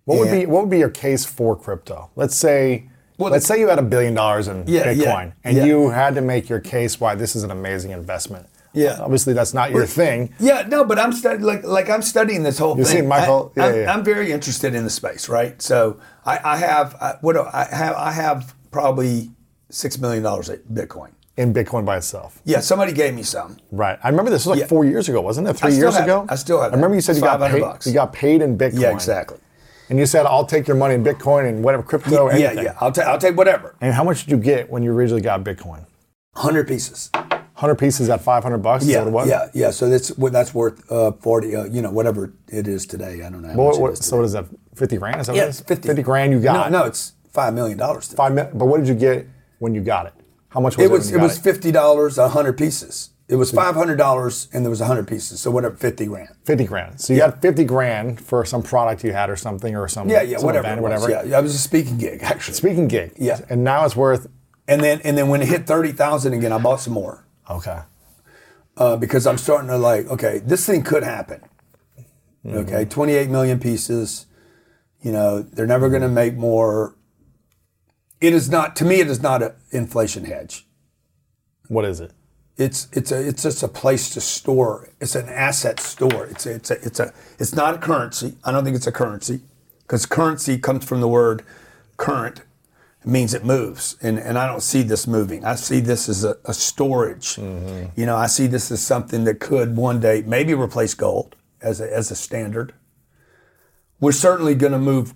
What 0.06 0.18
would 0.18 0.32
be 0.32 0.44
what 0.46 0.62
would 0.62 0.70
be 0.70 0.78
your 0.78 0.90
case 0.90 1.24
for 1.24 1.54
crypto? 1.54 2.10
Let's 2.16 2.34
say 2.34 2.87
Well, 3.18 3.30
let's 3.32 3.46
say 3.46 3.58
you 3.60 3.68
had 3.68 3.78
a 3.78 3.82
billion 3.82 4.14
dollars 4.14 4.48
in 4.48 4.64
Yeah, 4.66 4.86
Bitcoin 4.94 4.96
yeah, 5.26 5.32
and 5.44 5.56
yeah. 5.56 5.64
you 5.66 5.90
had 5.90 6.14
to 6.14 6.20
make 6.22 6.48
your 6.48 6.60
case 6.60 6.98
why 7.00 7.14
this 7.16 7.34
is 7.36 7.42
an 7.42 7.50
amazing 7.50 7.90
investment. 7.90 8.46
Yeah. 8.72 8.98
Obviously 9.00 9.32
that's 9.32 9.52
not 9.54 9.70
your 9.72 9.86
thing. 9.86 10.32
Yeah, 10.38 10.64
no, 10.68 10.84
but 10.84 10.98
I'm 10.98 11.12
studying 11.12 11.42
like 11.42 11.64
like 11.64 11.90
I'm 11.90 12.02
studying 12.02 12.42
this 12.44 12.58
whole 12.58 12.76
You've 12.78 12.86
thing. 12.86 12.98
seen 13.00 13.08
Michael- 13.08 13.52
I, 13.56 13.60
yeah, 13.60 13.92
I'm, 13.92 13.98
yeah. 14.00 14.04
Very 14.04 14.30
interested 14.30 14.74
in 14.74 14.84
the 14.84 14.90
space, 14.90 15.28
right? 15.28 15.60
So 15.60 15.98
I, 16.24 16.38
I 16.44 16.56
have 16.58 16.94
I, 17.00 17.14
what 17.20 17.32
do 17.32 17.44
I 17.52 17.64
have? 17.64 17.96
I 17.96 18.12
have 18.12 18.54
probably 18.70 19.30
six 19.70 19.98
million 19.98 20.22
dollars 20.22 20.48
at 20.48 20.64
Bitcoin. 20.68 21.10
In 21.36 21.54
Bitcoin 21.54 21.84
by 21.84 21.96
itself. 21.96 22.40
Yeah, 22.44 22.60
somebody 22.60 22.92
gave 22.92 23.14
me 23.14 23.22
some. 23.22 23.56
Right. 23.70 23.98
I 24.02 24.08
remember 24.08 24.30
this 24.30 24.44
was 24.44 24.56
like 24.56 24.60
Yeah. 24.60 24.66
four 24.66 24.84
years 24.84 25.08
ago, 25.08 25.20
wasn't 25.20 25.46
it? 25.48 25.54
Three 25.54 25.74
years 25.74 25.96
ago? 25.96 26.22
it. 26.24 26.32
I 26.32 26.34
still 26.34 26.60
have 26.60 26.72
I 26.72 26.74
remember 26.76 26.96
you 26.96 27.00
said 27.00 27.14
you 27.16 27.22
got 27.22 27.40
paid 27.50 27.60
bucks. 27.60 27.86
you 27.86 27.92
got 27.94 28.12
paid 28.12 28.42
in 28.42 28.58
Bitcoin. 28.58 28.80
Yeah, 28.80 28.90
exactly. 28.92 29.38
And 29.88 29.98
you 29.98 30.06
said 30.06 30.26
I'll 30.26 30.44
take 30.46 30.66
your 30.66 30.76
money 30.76 30.94
in 30.94 31.02
Bitcoin 31.04 31.48
and 31.48 31.64
whatever 31.64 31.82
crypto, 31.82 32.28
yeah, 32.30 32.48
anything. 32.48 32.64
yeah. 32.64 32.74
I'll 32.80 32.92
take 32.92 33.06
I'll 33.06 33.18
take 33.18 33.36
whatever. 33.36 33.74
And 33.80 33.94
how 33.94 34.04
much 34.04 34.24
did 34.24 34.30
you 34.30 34.36
get 34.38 34.70
when 34.70 34.82
you 34.82 34.92
originally 34.92 35.22
got 35.22 35.42
Bitcoin? 35.44 35.86
Hundred 36.34 36.68
pieces. 36.68 37.10
100 37.12 37.74
pieces 37.74 38.08
at 38.08 38.20
500 38.20 38.58
bucks? 38.58 38.86
Yeah, 38.86 39.04
it 39.04 39.10
was? 39.10 39.28
yeah, 39.28 39.48
yeah. 39.52 39.70
So 39.70 39.88
that's 39.90 40.16
what 40.16 40.32
that's 40.32 40.54
worth 40.54 40.90
uh, 40.92 41.10
forty. 41.12 41.56
Uh, 41.56 41.64
you 41.64 41.82
know, 41.82 41.90
whatever 41.90 42.32
it 42.46 42.68
is 42.68 42.86
today. 42.86 43.22
I 43.24 43.30
don't 43.30 43.42
know. 43.42 43.48
What, 43.54 43.80
what, 43.80 43.88
it 43.90 43.92
is 43.98 44.06
so 44.06 44.18
what 44.18 44.24
is 44.26 44.32
that? 44.32 44.44
50 44.76 44.96
grand? 44.98 45.20
Is 45.20 45.26
that 45.26 45.34
Yeah, 45.34 45.42
what 45.42 45.48
it's 45.48 45.60
is? 45.60 45.66
50. 45.66 46.02
grand 46.02 46.32
you 46.32 46.38
got. 46.40 46.70
No, 46.70 46.80
no, 46.82 46.86
it's 46.86 47.14
five 47.32 47.54
million 47.54 47.76
dollars. 47.76 48.12
Five 48.12 48.32
mil- 48.32 48.50
but 48.54 48.66
what 48.66 48.78
did 48.78 48.86
you 48.86 48.94
get 48.94 49.26
when 49.58 49.74
you 49.74 49.80
got 49.80 50.06
it? 50.06 50.14
How 50.50 50.60
much 50.60 50.76
was 50.76 50.84
it? 50.84 50.86
It 50.86 50.92
was 50.92 51.10
it 51.12 51.20
was 51.20 51.36
fifty 51.38 51.72
dollars 51.72 52.16
a 52.16 52.28
hundred 52.28 52.56
pieces. 52.56 53.10
It 53.28 53.36
was 53.36 53.50
five 53.50 53.74
hundred 53.74 53.96
dollars 53.96 54.48
and 54.54 54.64
there 54.64 54.70
was 54.70 54.80
hundred 54.80 55.06
pieces. 55.06 55.40
So 55.40 55.50
whatever, 55.50 55.76
fifty 55.76 56.06
grand. 56.06 56.30
50 56.44 56.64
grand. 56.64 57.00
So 57.00 57.12
you 57.12 57.18
got 57.18 57.42
50 57.42 57.64
grand 57.64 58.20
for 58.20 58.42
some 58.46 58.62
product 58.62 59.04
you 59.04 59.12
had 59.12 59.28
or 59.28 59.36
something 59.36 59.76
or 59.76 59.86
some, 59.86 60.08
Yeah, 60.08 60.22
yeah, 60.22 60.38
some 60.38 60.46
whatever. 60.46 60.66
event 60.66 60.80
whatever. 60.80 61.10
Yeah, 61.10 61.22
yeah, 61.24 61.38
it 61.38 61.42
was 61.42 61.54
a 61.54 61.58
speaking 61.58 61.98
gig 61.98 62.22
actually. 62.22 62.54
Speaking 62.54 62.88
gig. 62.88 63.12
Yeah. 63.18 63.40
And 63.50 63.62
now 63.62 63.84
it's 63.84 63.94
worth, 63.94 64.28
And 64.66 64.82
then 64.82 65.00
and 65.04 65.16
then 65.18 65.28
when 65.28 65.42
it 65.42 65.48
hit 65.48 65.66
thirty 65.66 65.92
thousand 65.92 66.32
again, 66.32 66.52
I 66.52 66.58
bought 66.58 66.80
some 66.80 66.94
more 66.94 67.26
okay. 67.50 67.80
uh, 68.78 68.96
because 68.96 69.26
I'm 69.26 69.36
starting 69.38 69.68
to 69.68 69.76
like, 69.76 70.06
okay, 70.06 70.38
this 70.38 70.64
thing 70.64 70.82
could 70.82 71.02
happen. 71.02 71.42
Mm-hmm. 72.46 72.56
Okay, 72.58 72.84
twenty 72.86 73.12
eight 73.12 73.28
million 73.28 73.60
pieces. 73.60 74.24
You 75.02 75.12
know, 75.12 75.42
they're 75.42 75.66
never 75.66 75.90
going 75.90 76.02
to 76.02 76.08
make 76.08 76.34
more. 76.34 76.96
It 78.22 78.32
is 78.32 78.48
not 78.50 78.74
to 78.76 78.84
me. 78.86 79.00
It 79.00 79.08
is 79.08 79.22
not 79.22 79.42
an 79.42 79.52
inflation 79.70 80.24
hedge. 80.24 80.66
What 81.68 81.84
is 81.84 82.00
it? 82.00 82.12
It's 82.58 82.88
it's 82.92 83.12
a 83.12 83.26
it's 83.26 83.44
just 83.44 83.62
a 83.62 83.68
place 83.68 84.10
to 84.10 84.20
store. 84.20 84.88
It's 85.00 85.14
an 85.14 85.28
asset 85.28 85.78
store. 85.78 86.26
It's 86.26 86.44
a, 86.44 86.54
it's 86.56 86.70
a 86.72 86.74
it's 86.84 87.00
a 87.00 87.14
it's 87.38 87.54
not 87.54 87.74
a 87.76 87.78
currency. 87.78 88.34
I 88.44 88.50
don't 88.50 88.64
think 88.64 88.74
it's 88.74 88.88
a 88.88 88.92
currency 88.92 89.40
because 89.82 90.06
currency 90.06 90.58
comes 90.58 90.84
from 90.84 91.00
the 91.00 91.06
word 91.06 91.44
current. 91.96 92.42
It 93.00 93.06
means 93.06 93.32
it 93.32 93.44
moves, 93.44 93.96
and 94.02 94.18
and 94.18 94.36
I 94.36 94.48
don't 94.48 94.62
see 94.62 94.82
this 94.82 95.06
moving. 95.06 95.44
I 95.44 95.54
see 95.54 95.78
this 95.78 96.08
as 96.08 96.24
a, 96.24 96.36
a 96.46 96.52
storage. 96.52 97.36
Mm-hmm. 97.36 97.90
You 97.98 98.06
know, 98.06 98.16
I 98.16 98.26
see 98.26 98.48
this 98.48 98.72
as 98.72 98.82
something 98.82 99.22
that 99.24 99.38
could 99.38 99.76
one 99.76 100.00
day 100.00 100.24
maybe 100.26 100.52
replace 100.52 100.94
gold 100.94 101.36
as 101.62 101.80
a, 101.80 101.96
as 101.96 102.10
a 102.10 102.16
standard. 102.16 102.74
We're 104.00 104.10
certainly 104.10 104.56
going 104.56 104.72
to 104.72 104.78
move 104.80 105.14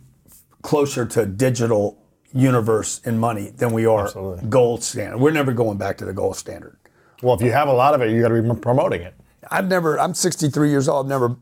closer 0.63 1.05
to 1.07 1.27
digital 1.27 1.99
universe 2.33 3.01
in 3.05 3.19
money 3.19 3.51
than 3.51 3.73
we 3.73 3.85
are 3.85 4.05
Absolutely. 4.05 4.49
gold 4.49 4.85
standard. 4.85 5.19
We're 5.19 5.33
never 5.33 5.53
going 5.53 5.77
back 5.77 5.99
to 5.99 6.05
the 6.05 6.13
gold 6.13 6.37
standard. 6.37 6.77
Well, 7.23 7.35
if 7.35 7.41
you 7.41 7.53
have 7.53 7.69
a 7.69 7.73
lot 7.73 7.95
of 7.95 8.03
it, 8.03 8.11
you 8.11 8.21
got 8.21 8.29
to 8.29 8.43
be 8.43 8.61
promoting 8.61 9.03
it. 9.03 9.15
I've 9.51 9.69
never. 9.69 9.99
I'm 9.99 10.15
63 10.15 10.71
years 10.71 10.89
old. 10.89 11.07
I've 11.07 11.09
never, 11.11 11.37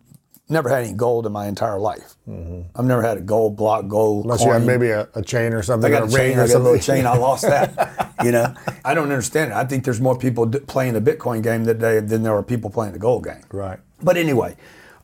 never 0.49 0.69
had 0.69 0.85
any 0.85 0.93
gold 0.95 1.27
in 1.27 1.33
my 1.33 1.47
entire 1.47 1.79
life. 1.79 2.15
I've 2.29 2.85
never 2.85 3.03
had 3.03 3.17
a 3.19 3.21
gold 3.21 3.57
block, 3.57 3.89
gold. 3.89 4.25
Unless 4.25 4.45
you 4.45 4.53
have 4.53 4.65
maybe 4.65 4.91
a, 4.91 5.09
a 5.15 5.23
chain 5.23 5.53
or 5.53 5.63
something, 5.63 5.93
I 5.93 5.99
got 5.99 6.03
or 6.05 6.07
a 6.07 6.11
chain. 6.11 6.29
ring 6.31 6.39
I 6.39 6.43
or 6.43 6.47
got 6.49 6.57
a 6.57 6.59
little 6.59 6.79
chain. 6.79 7.07
I 7.07 7.17
lost 7.17 7.43
that. 7.43 8.15
you 8.25 8.31
know, 8.33 8.55
I 8.85 8.95
don't 8.95 9.11
understand 9.11 9.53
it. 9.53 9.57
I 9.57 9.65
think 9.65 9.85
there's 9.85 10.01
more 10.01 10.17
people 10.17 10.47
d- 10.47 10.61
playing 10.61 10.95
the 10.95 11.01
Bitcoin 11.01 11.43
game 11.43 11.65
today 11.67 11.99
than 12.01 12.23
there 12.23 12.35
are 12.37 12.43
people 12.43 12.71
playing 12.71 12.93
the 12.93 12.99
gold 12.99 13.25
game. 13.25 13.43
Right. 13.51 13.79
But 14.03 14.17
anyway, 14.17 14.57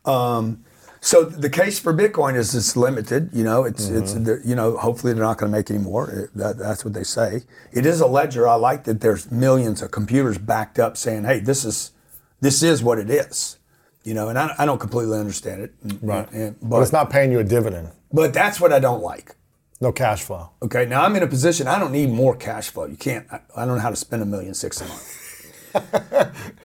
um, 0.04 0.64
so 1.06 1.22
the 1.24 1.48
case 1.48 1.78
for 1.78 1.94
Bitcoin 1.94 2.34
is 2.34 2.52
it's 2.52 2.76
limited. 2.76 3.30
You 3.32 3.44
know, 3.44 3.62
it's 3.64 3.88
it's 3.88 4.12
mm-hmm. 4.12 4.24
they're- 4.24 4.42
you 4.44 4.56
know 4.56 4.76
hopefully 4.76 5.12
they're 5.12 5.22
not 5.22 5.38
going 5.38 5.52
to 5.52 5.56
make 5.56 5.70
any 5.70 5.78
more. 5.78 6.10
It- 6.10 6.34
that, 6.34 6.58
that's 6.58 6.84
what 6.84 6.94
they 6.94 7.04
say. 7.04 7.42
It 7.72 7.86
is 7.86 8.00
a 8.00 8.06
ledger. 8.08 8.48
I 8.48 8.56
like 8.56 8.82
that 8.84 9.00
there's 9.00 9.30
millions 9.30 9.82
of 9.82 9.92
computers 9.92 10.36
backed 10.36 10.78
up 10.80 10.96
saying, 10.96 11.22
"Hey, 11.24 11.38
this 11.38 11.64
is 11.64 11.92
this 12.40 12.62
is 12.62 12.82
what 12.82 12.98
it 12.98 13.08
is." 13.08 13.58
You 14.02 14.14
know, 14.14 14.28
and 14.28 14.36
I, 14.38 14.52
I 14.58 14.66
don't 14.66 14.78
completely 14.80 15.18
understand 15.18 15.62
it. 15.62 15.74
And- 15.84 15.98
Right. 16.02 16.28
and- 16.32 16.56
But 16.60 16.68
but 16.70 16.82
it's 16.82 16.92
not 16.92 17.08
paying 17.10 17.30
you 17.30 17.38
a 17.38 17.44
dividend. 17.44 17.90
but 18.12 18.32
that's 18.34 18.60
what 18.60 18.72
I 18.72 18.80
don't 18.80 19.02
like. 19.02 19.36
No 19.80 19.92
cash 19.92 20.22
flow. 20.24 20.50
Okay, 20.62 20.86
now 20.86 21.04
I'm 21.04 21.14
in 21.16 21.22
a 21.22 21.26
position 21.28 21.68
I 21.68 21.78
don't 21.78 21.92
need 21.92 22.10
more 22.10 22.34
cash 22.34 22.70
flow. 22.70 22.86
You 22.86 22.96
can't. 22.96 23.26
I, 23.30 23.40
I 23.54 23.64
don't 23.64 23.76
know 23.76 23.82
how 23.82 23.90
to 23.90 23.96
spend 23.96 24.22
a 24.22 24.26
million 24.26 24.54
six 24.54 24.80
a 24.80 24.86
month. 24.88 26.62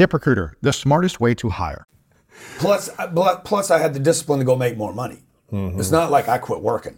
ZipRecruiter, 0.05 0.53
the 0.61 0.73
smartest 0.73 1.19
way 1.19 1.33
to 1.35 1.49
hire. 1.49 1.85
Plus, 2.57 2.89
plus 3.43 3.69
I 3.71 3.77
had 3.79 3.93
the 3.93 3.99
discipline 3.99 4.39
to 4.39 4.45
go 4.45 4.55
make 4.55 4.77
more 4.77 4.93
money. 4.93 5.19
Mm-hmm. 5.51 5.79
It's 5.79 5.91
not 5.91 6.09
like 6.11 6.27
I 6.27 6.37
quit 6.37 6.61
working. 6.61 6.97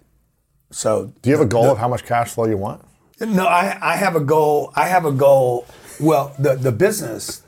So 0.71 1.13
Do 1.21 1.29
you 1.29 1.35
have 1.35 1.45
a 1.45 1.49
goal 1.49 1.69
of 1.69 1.77
how 1.77 1.87
much 1.87 2.05
cash 2.05 2.31
flow 2.31 2.45
you 2.45 2.57
want? 2.57 2.81
No, 3.19 3.45
I, 3.45 3.77
I 3.81 3.95
have 3.97 4.15
a 4.15 4.19
goal. 4.19 4.71
I 4.75 4.87
have 4.87 5.05
a 5.05 5.11
goal. 5.11 5.65
Well, 5.99 6.33
the, 6.39 6.55
the 6.55 6.71
business, 6.71 7.43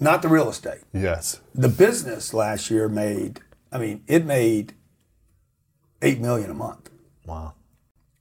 not 0.00 0.22
the 0.22 0.28
real 0.28 0.48
estate. 0.48 0.80
Yes. 0.92 1.40
The 1.54 1.68
business 1.68 2.34
last 2.34 2.70
year 2.70 2.88
made, 2.88 3.40
I 3.70 3.78
mean, 3.78 4.02
it 4.06 4.24
made 4.24 4.74
eight 6.02 6.18
million 6.20 6.50
a 6.50 6.54
month. 6.54 6.90
Wow. 7.26 7.54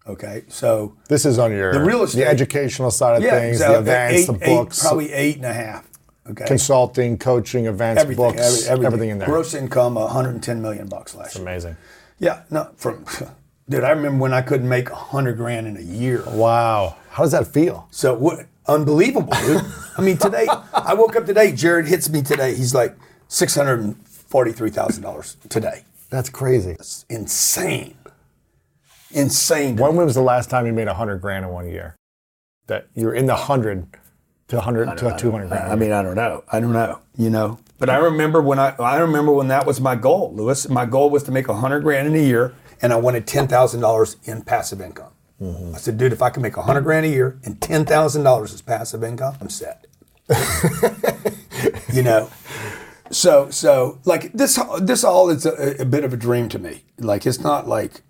Okay, 0.05 0.43
so 0.47 0.95
This 1.09 1.25
is 1.25 1.37
on 1.37 1.51
your 1.51 1.73
The 1.73 1.81
real 1.83 2.03
estate- 2.03 2.19
the 2.23 2.27
educational 2.29 2.91
side 2.91 3.17
of 3.17 3.23
yeah, 3.23 3.39
things, 3.39 3.57
exactly. 3.57 3.75
the 3.75 3.81
events, 3.81 4.13
eight, 4.13 4.25
the 4.39 4.49
eight- 4.49 4.55
books, 4.55 4.81
probably 4.81 5.11
eight 5.11 5.35
and 5.37 5.45
a 5.45 5.53
half. 5.53 5.85
Okay, 6.31 6.45
consulting, 6.45 7.17
coaching, 7.17 7.65
events, 7.67 8.01
everything, 8.01 8.23
books, 8.25 8.37
every- 8.39 8.69
everything, 8.69 8.85
everything 8.85 9.09
in 9.11 9.17
there. 9.19 9.27
Gross 9.27 9.53
income, 9.53 9.95
110 9.95 10.61
million 10.61 10.87
bucks 10.87 11.15
last 11.15 11.35
year. 11.35 11.41
Amazing. 11.43 11.77
Yeah, 12.19 12.41
no, 12.49 12.69
from 12.75 13.05
dude, 13.69 13.83
I 13.83 13.91
remember 13.91 14.21
when 14.21 14.33
I 14.33 14.41
couldn't 14.41 14.67
make 14.67 14.89
100 14.89 15.37
grand 15.37 15.67
in 15.67 15.77
a 15.77 15.81
year. 15.81 16.23
Wow. 16.27 16.95
How 17.09 17.23
does 17.23 17.31
that 17.31 17.47
feel? 17.47 17.87
So 17.91 18.13
what? 18.13 18.45
Unbelievable, 18.67 19.33
dude. 19.45 19.63
I 19.97 20.01
mean, 20.01 20.17
today 20.17 20.45
I 20.73 20.93
woke 20.93 21.15
up 21.15 21.25
today. 21.25 21.53
Jared 21.53 21.87
hits 21.87 22.09
me 22.09 22.21
today. 22.21 22.53
He's 22.53 22.75
like 22.75 22.95
six 23.29 23.55
hundred 23.55 23.79
and 23.79 24.07
forty-three 24.07 24.71
thousand 24.71 25.03
dollars 25.03 25.37
today. 25.47 25.83
That's 26.09 26.29
crazy. 26.29 26.71
It's 26.71 27.05
insane, 27.09 27.95
insane. 29.11 29.77
When 29.77 29.95
was 29.95 30.15
the 30.15 30.21
last 30.21 30.49
time 30.49 30.65
you 30.65 30.73
made 30.73 30.87
a 30.87 30.91
100 30.91 31.21
grand 31.21 31.45
in 31.45 31.51
one 31.51 31.67
year? 31.69 31.95
That 32.67 32.87
you're 32.93 33.13
in 33.13 33.25
the 33.25 33.33
100 33.33 33.87
to 34.49 34.55
100 34.55 34.97
to 34.97 35.15
200 35.17 35.49
grand. 35.49 35.71
I 35.71 35.75
mean, 35.75 35.91
I 35.91 36.01
don't 36.01 36.15
know. 36.15 36.43
I 36.51 36.59
don't 36.59 36.73
know. 36.73 36.99
You 37.17 37.29
know. 37.29 37.59
But 37.79 37.89
I 37.89 37.97
remember 37.97 38.41
when 38.41 38.59
I 38.59 38.75
I 38.79 38.97
remember 38.97 39.31
when 39.31 39.49
that 39.49 39.67
was 39.67 39.79
my 39.79 39.95
goal, 39.95 40.33
Lewis. 40.33 40.67
My 40.67 40.85
goal 40.85 41.09
was 41.09 41.23
to 41.23 41.31
make 41.31 41.47
hundred 41.47 41.81
grand 41.81 42.07
in 42.07 42.15
a 42.15 42.25
year, 42.25 42.55
and 42.81 42.91
I 42.91 42.95
wanted 42.95 43.27
ten 43.27 43.47
thousand 43.47 43.81
dollars 43.81 44.17
in 44.23 44.41
passive 44.41 44.81
income. 44.81 45.11
Mm-hmm. 45.41 45.75
I 45.75 45.77
said, 45.77 45.97
dude, 45.97 46.13
if 46.13 46.21
I 46.21 46.31
can 46.31 46.41
make 46.41 46.55
hundred 46.55 46.81
grand 46.81 47.05
a 47.05 47.09
year 47.09 47.39
and 47.43 47.61
ten 47.61 47.85
thousand 47.85 48.23
dollars 48.23 48.53
is 48.53 48.61
passive 48.61 49.03
income, 49.03 49.35
I'm 49.39 49.49
set. 49.49 49.85
you 51.93 52.01
know. 52.01 52.29
So 53.11 53.49
so 53.51 53.99
like 54.05 54.33
this 54.33 54.59
this 54.81 55.03
all 55.03 55.29
is 55.29 55.45
a, 55.45 55.81
a 55.81 55.85
bit 55.85 56.03
of 56.03 56.13
a 56.13 56.17
dream 56.17 56.49
to 56.49 56.59
me. 56.59 56.83
Like 56.97 57.25
it's 57.25 57.39
not 57.39 57.67
like, 57.67 58.01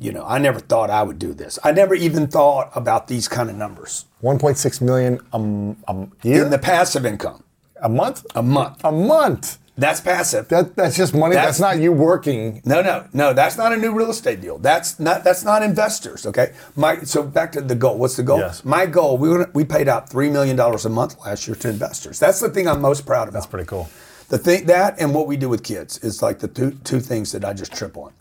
you 0.00 0.12
know, 0.12 0.24
I 0.26 0.38
never 0.38 0.58
thought 0.60 0.90
I 0.90 1.02
would 1.02 1.18
do 1.18 1.34
this. 1.34 1.58
I 1.62 1.72
never 1.72 1.94
even 1.94 2.26
thought 2.26 2.70
about 2.74 3.06
these 3.06 3.28
kind 3.28 3.50
of 3.50 3.56
numbers 3.56 4.06
1.6 4.22 4.80
million 4.80 5.20
a, 5.32 5.92
a 5.92 6.08
year? 6.26 6.44
in 6.44 6.50
the 6.50 6.58
passive 6.58 7.04
income 7.04 7.44
a 7.82 7.88
month? 7.88 8.24
a 8.34 8.42
month. 8.42 8.80
A 8.82 8.90
month. 8.90 9.58
That's 9.76 10.00
passive. 10.00 10.48
That, 10.48 10.76
that's 10.76 10.96
just 10.96 11.14
money. 11.14 11.34
That's, 11.34 11.58
That's- 11.58 11.76
not 11.76 11.82
you 11.82 11.92
working. 11.92 12.60
No, 12.64 12.82
no, 12.82 13.06
no. 13.14 13.32
That's 13.32 13.56
not 13.56 13.72
a 13.72 13.76
new 13.76 13.92
real 13.92 14.10
estate 14.10 14.40
deal. 14.42 14.58
That's 14.58 15.00
not. 15.00 15.24
That's 15.24 15.42
not 15.42 15.62
investors. 15.62 16.26
Okay. 16.26 16.52
My 16.76 17.00
so 17.00 17.22
back 17.22 17.52
to 17.52 17.62
the 17.62 17.74
goal. 17.74 17.96
What's 17.96 18.16
the 18.16 18.22
goal? 18.22 18.40
Yes. 18.40 18.62
My 18.62 18.84
goal. 18.84 19.16
We 19.16 19.30
were, 19.30 19.50
we 19.54 19.64
paid 19.64 19.88
out 19.88 20.10
three 20.10 20.28
million 20.28 20.54
dollars 20.56 20.84
a 20.84 20.90
month 20.90 21.18
last 21.24 21.48
year 21.48 21.54
to 21.56 21.68
investors. 21.70 22.18
That's 22.18 22.40
the 22.40 22.50
thing 22.50 22.68
I'm 22.68 22.82
most 22.82 23.06
proud 23.06 23.28
about. 23.28 23.34
That's 23.34 23.46
pretty 23.46 23.66
cool. 23.66 23.88
The 24.28 24.36
thing 24.38 24.66
that 24.66 25.00
and 25.00 25.14
what 25.14 25.26
we 25.26 25.38
do 25.38 25.48
with 25.48 25.62
kids 25.62 25.96
is 26.04 26.20
like 26.20 26.40
the 26.40 26.48
two 26.48 26.72
two 26.84 27.00
things 27.00 27.32
that 27.32 27.44
I 27.44 27.54
just 27.54 27.72
trip 27.72 27.96
on. 27.96 28.12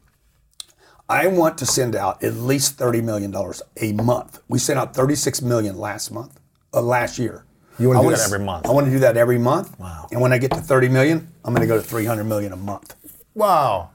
I 1.10 1.28
want 1.28 1.58
to 1.58 1.66
send 1.66 1.96
out 1.96 2.24
at 2.24 2.36
least 2.36 2.78
thirty 2.78 3.02
million 3.02 3.32
dollars 3.32 3.62
a 3.82 3.94
month. 3.94 4.42
We 4.48 4.60
sent 4.60 4.78
out 4.80 4.94
thirty 4.94 5.16
six 5.16 5.42
million 5.42 5.78
last 5.78 6.12
month, 6.12 6.40
uh, 6.74 6.82
last 6.82 7.18
year. 7.18 7.46
You 7.80 7.88
wanna 7.88 8.00
I 8.00 8.04
do 8.04 8.06
wanna 8.08 8.18
that 8.18 8.26
every 8.26 8.46
month. 8.46 8.66
I 8.68 8.72
want 8.72 8.86
to 8.88 8.92
do 8.92 9.00
that 9.00 9.18
every 9.18 9.40
month. 9.40 9.80
Wow. 9.80 10.08
And 10.12 10.22
when 10.22 10.32
I 10.34 10.38
get 10.38 10.52
to 10.52 10.62
thirty 10.62 10.90
million, 10.90 11.32
I'm 11.44 11.54
going 11.54 11.68
to 11.68 11.74
go 11.74 11.78
to 11.78 11.84
three 11.84 12.06
hundred 12.06 12.26
million 12.26 12.54
a 12.54 12.58
month. 12.58 12.96
Wow. 13.34 13.92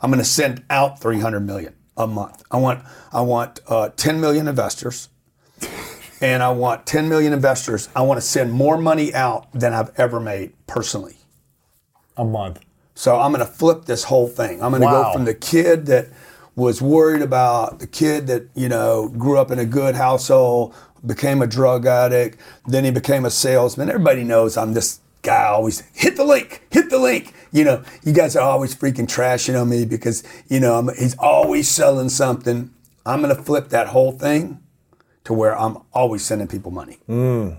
I'm 0.00 0.10
going 0.10 0.18
to 0.18 0.28
send 0.28 0.64
out 0.68 1.00
300 1.00 1.38
million 1.40 1.74
a 1.96 2.08
month. 2.08 2.42
I 2.50 2.56
want 2.56 2.84
I 3.12 3.20
want 3.20 3.60
uh, 3.68 3.90
10 3.90 4.20
million 4.20 4.48
investors, 4.48 5.08
and 6.20 6.42
I 6.42 6.50
want 6.50 6.86
10 6.86 7.08
million 7.08 7.32
investors. 7.32 7.88
I 7.94 8.02
want 8.02 8.18
to 8.18 8.26
send 8.26 8.52
more 8.52 8.76
money 8.76 9.14
out 9.14 9.46
than 9.52 9.72
I've 9.72 9.92
ever 9.98 10.18
made 10.18 10.54
personally. 10.66 11.18
A 12.16 12.24
month. 12.24 12.58
So 12.96 13.18
I'm 13.20 13.32
going 13.32 13.46
to 13.46 13.50
flip 13.52 13.84
this 13.84 14.04
whole 14.04 14.26
thing. 14.28 14.60
I'm 14.62 14.70
going 14.72 14.82
to 14.82 14.86
Wow. 14.88 15.04
go 15.04 15.12
from 15.12 15.24
the 15.24 15.34
kid 15.34 15.86
that 15.86 16.08
was 16.54 16.82
worried 16.82 17.22
about 17.22 17.78
the 17.78 17.86
kid 17.86 18.26
that 18.26 18.48
you 18.54 18.68
know 18.68 19.08
grew 19.08 19.38
up 19.38 19.50
in 19.50 19.58
a 19.58 19.64
good 19.64 19.94
household, 19.94 20.74
became 21.04 21.42
a 21.42 21.46
drug 21.46 21.86
addict, 21.86 22.38
then 22.66 22.84
he 22.84 22.90
became 22.90 23.24
a 23.24 23.30
salesman. 23.30 23.88
Everybody 23.88 24.24
knows 24.24 24.56
I'm 24.56 24.74
this 24.74 25.00
guy. 25.22 25.46
Always 25.46 25.80
hit 25.94 26.16
the 26.16 26.24
link, 26.24 26.62
hit 26.70 26.90
the 26.90 26.98
link. 26.98 27.34
You 27.52 27.64
know, 27.64 27.84
you 28.02 28.12
guys 28.12 28.36
are 28.36 28.48
always 28.48 28.74
freaking 28.74 29.06
trashing 29.06 29.60
on 29.60 29.68
me 29.68 29.84
because 29.84 30.22
you 30.48 30.60
know 30.60 30.76
I'm, 30.76 30.88
he's 30.96 31.16
always 31.18 31.68
selling 31.68 32.08
something. 32.08 32.72
I'm 33.04 33.20
going 33.22 33.34
to 33.34 33.42
flip 33.42 33.70
that 33.70 33.88
whole 33.88 34.12
thing 34.12 34.60
to 35.24 35.32
where 35.32 35.58
I'm 35.58 35.78
always 35.92 36.24
sending 36.24 36.48
people 36.48 36.70
money. 36.70 36.98
Mm. 37.08 37.58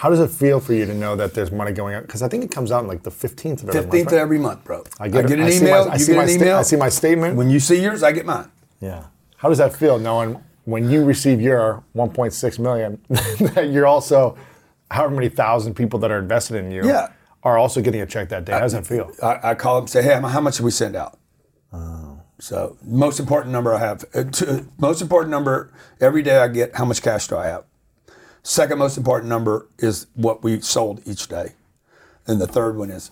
How 0.00 0.08
does 0.08 0.20
it 0.20 0.30
feel 0.30 0.60
for 0.60 0.72
you 0.72 0.86
to 0.86 0.94
know 0.94 1.14
that 1.16 1.34
there's 1.34 1.52
money 1.52 1.72
going 1.72 1.94
out? 1.94 2.02
Because 2.02 2.22
I 2.22 2.28
think 2.28 2.42
it 2.42 2.50
comes 2.50 2.72
out 2.72 2.80
in 2.82 2.88
like 2.88 3.02
the 3.02 3.10
15th 3.10 3.64
of 3.64 3.68
every 3.68 3.80
month. 3.82 3.92
15th 3.92 3.92
right? 3.92 4.06
of 4.06 4.12
every 4.14 4.38
month, 4.38 4.64
bro. 4.64 4.84
I 4.98 5.08
get, 5.08 5.26
it. 5.30 5.32
an 5.32 5.42
I 5.42 5.50
see 5.50 5.60
my- 5.60 5.68
email. 5.68 5.88
I 5.90 5.92
you 5.92 5.98
see 5.98 6.12
get 6.12 6.16
my 6.16 6.22
an 6.22 6.28
sta- 6.30 6.40
email. 6.42 6.56
I 6.56 6.62
see 6.62 6.76
my 6.76 6.88
statement. 6.88 7.36
When 7.36 7.50
you 7.50 7.60
see 7.60 7.82
yours, 7.82 8.02
I 8.02 8.12
get 8.12 8.24
mine. 8.24 8.50
Yeah. 8.80 9.04
How 9.36 9.50
does 9.50 9.58
that 9.58 9.74
feel 9.74 9.98
knowing 9.98 10.42
when 10.64 10.88
you 10.90 11.04
receive 11.04 11.38
your 11.42 11.84
1.6 11.94 12.58
million 12.58 12.98
that 13.54 13.68
you're 13.70 13.86
also 13.86 14.38
however 14.90 15.14
many 15.14 15.28
thousand 15.28 15.74
people 15.74 15.98
that 16.00 16.10
are 16.10 16.18
invested 16.18 16.56
in 16.64 16.70
you 16.70 16.86
Yeah. 16.86 17.08
are 17.42 17.58
also 17.58 17.82
getting 17.82 18.00
a 18.00 18.06
check 18.06 18.30
that 18.30 18.46
day? 18.46 18.52
How 18.52 18.60
does 18.60 18.72
that 18.72 18.86
feel? 18.86 19.12
I, 19.22 19.50
I 19.50 19.54
call 19.54 19.74
them 19.74 19.82
and 19.82 19.90
say, 19.90 20.02
hey, 20.02 20.18
how 20.18 20.40
much 20.40 20.56
did 20.56 20.64
we 20.64 20.70
send 20.70 20.96
out? 20.96 21.18
So 22.38 22.78
most 22.82 23.20
important 23.20 23.52
number 23.52 23.74
I 23.74 23.80
have. 23.80 24.02
uh, 24.14 24.24
two- 24.24 24.66
most 24.78 25.02
important 25.02 25.30
number 25.30 25.70
every 26.00 26.22
day 26.22 26.38
I 26.38 26.48
get. 26.48 26.74
How 26.74 26.86
much 26.86 27.02
cash 27.02 27.26
do 27.28 27.36
I 27.36 27.48
have? 27.48 27.64
Second 28.42 28.78
most 28.78 28.96
important 28.96 29.28
number 29.28 29.68
is 29.78 30.06
what 30.14 30.42
we 30.42 30.60
sold 30.60 31.02
each 31.04 31.28
day, 31.28 31.52
and 32.26 32.40
the 32.40 32.46
third 32.46 32.76
one 32.76 32.90
is 32.90 33.10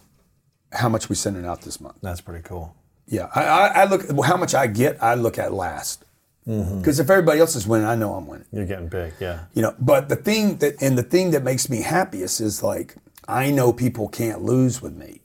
how 0.72 0.88
much 0.88 1.08
we 1.08 1.14
sending 1.14 1.44
out 1.44 1.62
this 1.62 1.80
month. 1.80 1.96
That's 2.02 2.20
pretty 2.20 2.42
cool. 2.42 2.74
Yeah, 3.06 3.28
I, 3.34 3.42
I, 3.42 3.66
I 3.66 3.84
look 3.84 4.02
how 4.24 4.36
much 4.36 4.54
I 4.54 4.66
get. 4.66 5.02
I 5.02 5.14
look 5.14 5.38
at 5.38 5.52
last 5.52 6.04
mm-hmm. 6.46 6.78
because 6.78 6.98
if 7.00 7.10
everybody 7.10 7.40
else 7.40 7.56
is 7.56 7.66
winning, 7.66 7.86
I 7.86 7.94
know 7.94 8.14
I'm 8.14 8.26
winning. 8.26 8.46
You're 8.52 8.66
getting 8.66 8.88
big, 8.88 9.14
yeah. 9.20 9.44
You 9.54 9.62
know, 9.62 9.74
but 9.78 10.08
the 10.08 10.16
thing 10.16 10.58
that 10.58 10.80
and 10.82 10.96
the 10.96 11.02
thing 11.02 11.30
that 11.32 11.42
makes 11.42 11.68
me 11.68 11.82
happiest 11.82 12.40
is 12.40 12.62
like 12.62 12.96
I 13.26 13.50
know 13.50 13.72
people 13.72 14.08
can't 14.08 14.42
lose 14.42 14.80
with 14.80 14.94
me. 14.94 15.20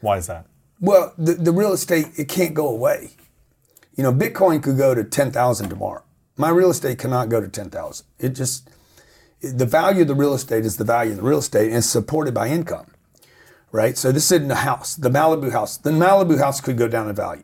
Why 0.00 0.18
is 0.18 0.26
that? 0.28 0.46
Well, 0.80 1.14
the, 1.16 1.34
the 1.34 1.52
real 1.52 1.72
estate 1.72 2.06
it 2.16 2.28
can't 2.28 2.54
go 2.54 2.68
away. 2.68 3.10
You 3.96 4.02
know, 4.02 4.12
Bitcoin 4.12 4.62
could 4.62 4.76
go 4.76 4.94
to 4.94 5.04
ten 5.04 5.30
thousand 5.30 5.68
tomorrow. 5.68 6.02
My 6.36 6.48
real 6.48 6.70
estate 6.70 6.98
cannot 6.98 7.28
go 7.28 7.40
to 7.40 7.48
ten 7.48 7.70
thousand. 7.70 8.06
It 8.18 8.30
just 8.30 8.68
the 9.42 9.66
value 9.66 10.02
of 10.02 10.08
the 10.08 10.14
real 10.14 10.34
estate 10.34 10.64
is 10.64 10.76
the 10.76 10.84
value 10.84 11.10
of 11.12 11.16
the 11.18 11.22
real 11.22 11.38
estate, 11.38 11.68
and 11.68 11.76
it's 11.78 11.86
supported 11.86 12.32
by 12.34 12.48
income, 12.48 12.86
right? 13.72 13.96
So 13.98 14.12
this 14.12 14.30
isn't 14.32 14.50
a 14.50 14.54
house, 14.56 14.94
the 14.96 15.10
Malibu 15.10 15.52
house. 15.52 15.76
The 15.76 15.90
Malibu 15.90 16.38
house 16.38 16.60
could 16.60 16.76
go 16.78 16.88
down 16.88 17.08
in 17.08 17.14
value, 17.14 17.42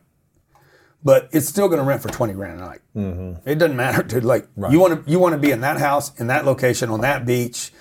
but 1.03 1.29
it's 1.31 1.47
still 1.47 1.67
going 1.67 1.79
to 1.79 1.85
rent 1.85 2.01
for 2.01 2.09
twenty 2.09 2.33
grand 2.33 2.59
a 2.59 2.63
night. 2.65 2.79
Mm-hmm. 2.95 3.49
It 3.49 3.55
doesn't 3.55 3.75
matter, 3.75 4.03
dude. 4.03 4.23
Like 4.23 4.47
you 4.69 4.79
want 4.79 5.05
to 5.05 5.11
you 5.11 5.19
want 5.19 5.33
to 5.33 5.39
be 5.39 5.51
in 5.51 5.61
that 5.61 5.77
house 5.77 6.17
in 6.19 6.27
that 6.27 6.45
location 6.45 6.89
on 6.89 7.01
that 7.01 7.25
beach. 7.25 7.71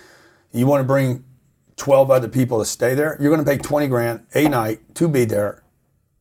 You 0.53 0.67
want 0.67 0.81
to 0.81 0.87
bring 0.87 1.25
12 1.77 2.11
other 2.11 2.27
people 2.27 2.59
to 2.59 2.65
stay 2.65 2.95
there, 2.95 3.17
you're 3.21 3.33
going 3.33 3.45
to 3.45 3.49
pay 3.49 3.57
20 3.57 3.87
grand 3.87 4.27
a 4.35 4.49
night 4.49 4.81
to 4.97 5.07
be 5.09 5.25
there. 5.25 5.63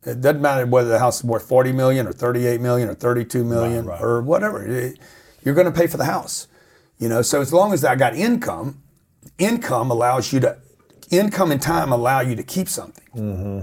It 0.06 0.22
doesn't 0.22 0.42
matter 0.42 0.68
whether 0.68 0.90
the 0.90 1.00
house 1.00 1.18
is 1.20 1.24
worth 1.24 1.48
40 1.50 1.72
million 1.72 2.06
or 2.06 2.12
38 2.14 2.62
million 2.62 2.90
or 2.90 2.94
32 2.94 3.44
million 3.44 3.84
Right, 3.86 3.94
right. 3.96 4.02
or 4.04 4.22
whatever. 4.22 4.94
You're 5.44 5.56
going 5.56 5.66
to 5.66 5.72
pay 5.72 5.88
for 5.88 5.98
the 5.98 6.06
house. 6.06 6.48
You 7.00 7.10
know, 7.10 7.22
so 7.22 7.42
as 7.42 7.54
long 7.54 7.74
as 7.74 7.84
I 7.84 7.96
got 7.96 8.16
income, 8.16 8.82
income 9.38 9.92
allows 9.92 10.34
you 10.34 10.40
to 10.42 10.58
income 11.12 11.52
and 11.52 11.62
time 11.62 11.92
allow 11.92 12.22
you 12.22 12.36
to 12.36 12.44
keep 12.44 12.68
something. 12.68 13.06
Mm-hmm. 13.16 13.60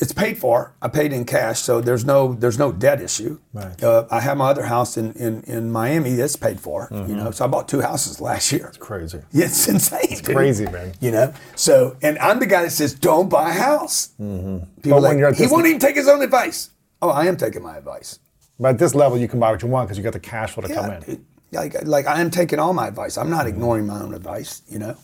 It's 0.00 0.12
paid 0.12 0.38
for. 0.38 0.74
I 0.80 0.86
paid 0.86 1.12
in 1.12 1.24
cash, 1.24 1.60
so 1.60 1.80
there's 1.80 2.04
no 2.04 2.32
there's 2.34 2.56
no 2.56 2.70
debt 2.70 3.00
issue. 3.02 3.40
Right. 3.52 3.82
Uh, 3.82 4.06
I 4.12 4.20
have 4.20 4.36
my 4.36 4.48
other 4.48 4.62
house 4.62 4.96
in, 4.96 5.12
in, 5.14 5.42
in 5.42 5.72
Miami 5.72 6.12
that's 6.12 6.36
paid 6.36 6.60
for. 6.60 6.88
Mm-hmm. 6.88 7.10
You 7.10 7.16
know, 7.16 7.30
so 7.32 7.44
I 7.44 7.48
bought 7.48 7.68
two 7.68 7.80
houses 7.80 8.20
last 8.20 8.52
year. 8.52 8.68
It's 8.68 8.78
crazy. 8.78 9.20
Yeah, 9.32 9.44
it's 9.46 9.66
insane. 9.68 10.00
It's 10.04 10.20
crazy, 10.20 10.66
man. 10.66 10.94
You 11.00 11.10
know, 11.10 11.34
so 11.56 11.96
and 12.00 12.16
I'm 12.20 12.38
the 12.38 12.46
guy 12.46 12.62
that 12.62 12.70
says 12.70 12.94
don't 12.94 13.28
buy 13.28 13.50
a 13.50 13.52
house. 13.52 14.08
People 14.18 14.68
But 14.84 15.02
when 15.02 15.20
like, 15.20 15.34
he 15.36 15.48
won't 15.48 15.66
even 15.66 15.80
take 15.80 15.96
his 15.96 16.06
own 16.06 16.22
advice. 16.22 16.70
Oh, 17.02 17.10
I 17.10 17.26
am 17.26 17.36
taking 17.36 17.62
my 17.62 17.76
advice. 17.76 18.20
But 18.60 18.68
at 18.70 18.78
this 18.78 18.94
level, 18.94 19.18
you 19.18 19.26
can 19.26 19.40
buy 19.40 19.50
what 19.50 19.62
you 19.62 19.68
want 19.68 19.88
because 19.88 19.98
you 19.98 20.04
got 20.04 20.12
the 20.12 20.20
cash 20.20 20.52
flow 20.52 20.66
to 20.66 20.72
come 20.72 20.90
in. 20.92 21.02
it- 21.04 21.20
like 21.52 21.74
like 21.84 22.06
I 22.06 22.20
am 22.20 22.30
taking 22.30 22.58
all 22.58 22.72
my 22.72 22.88
advice. 22.88 23.16
I'm 23.16 23.30
not 23.30 23.46
ignoring 23.46 23.86
my 23.86 24.00
own 24.00 24.14
advice. 24.14 24.62
You 24.68 24.78
know, 24.78 24.96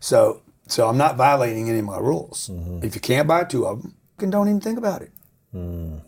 so 0.00 0.42
so 0.66 0.88
I'm 0.88 0.96
not 0.96 1.16
violating 1.16 1.68
any 1.68 1.78
of 1.78 1.84
my 1.84 1.98
rules. 1.98 2.48
Mm-hmm. 2.52 2.84
If 2.84 2.94
you 2.94 3.00
can't 3.00 3.28
buy 3.28 3.44
two 3.44 3.66
of 3.66 3.82
them, 3.82 3.94
then 4.18 4.30
don't 4.30 4.48
even 4.48 4.60
think 4.60 4.78
about 4.78 5.02
it. 5.02 5.12
Mm. 5.54 6.00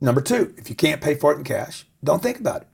Number 0.00 0.20
two, 0.20 0.54
if 0.56 0.68
you 0.68 0.76
can't 0.76 1.00
pay 1.00 1.14
for 1.14 1.32
it 1.32 1.38
in 1.38 1.44
cash, 1.44 1.86
don't 2.04 2.22
think 2.22 2.38
about 2.38 2.62
it. 2.62 2.68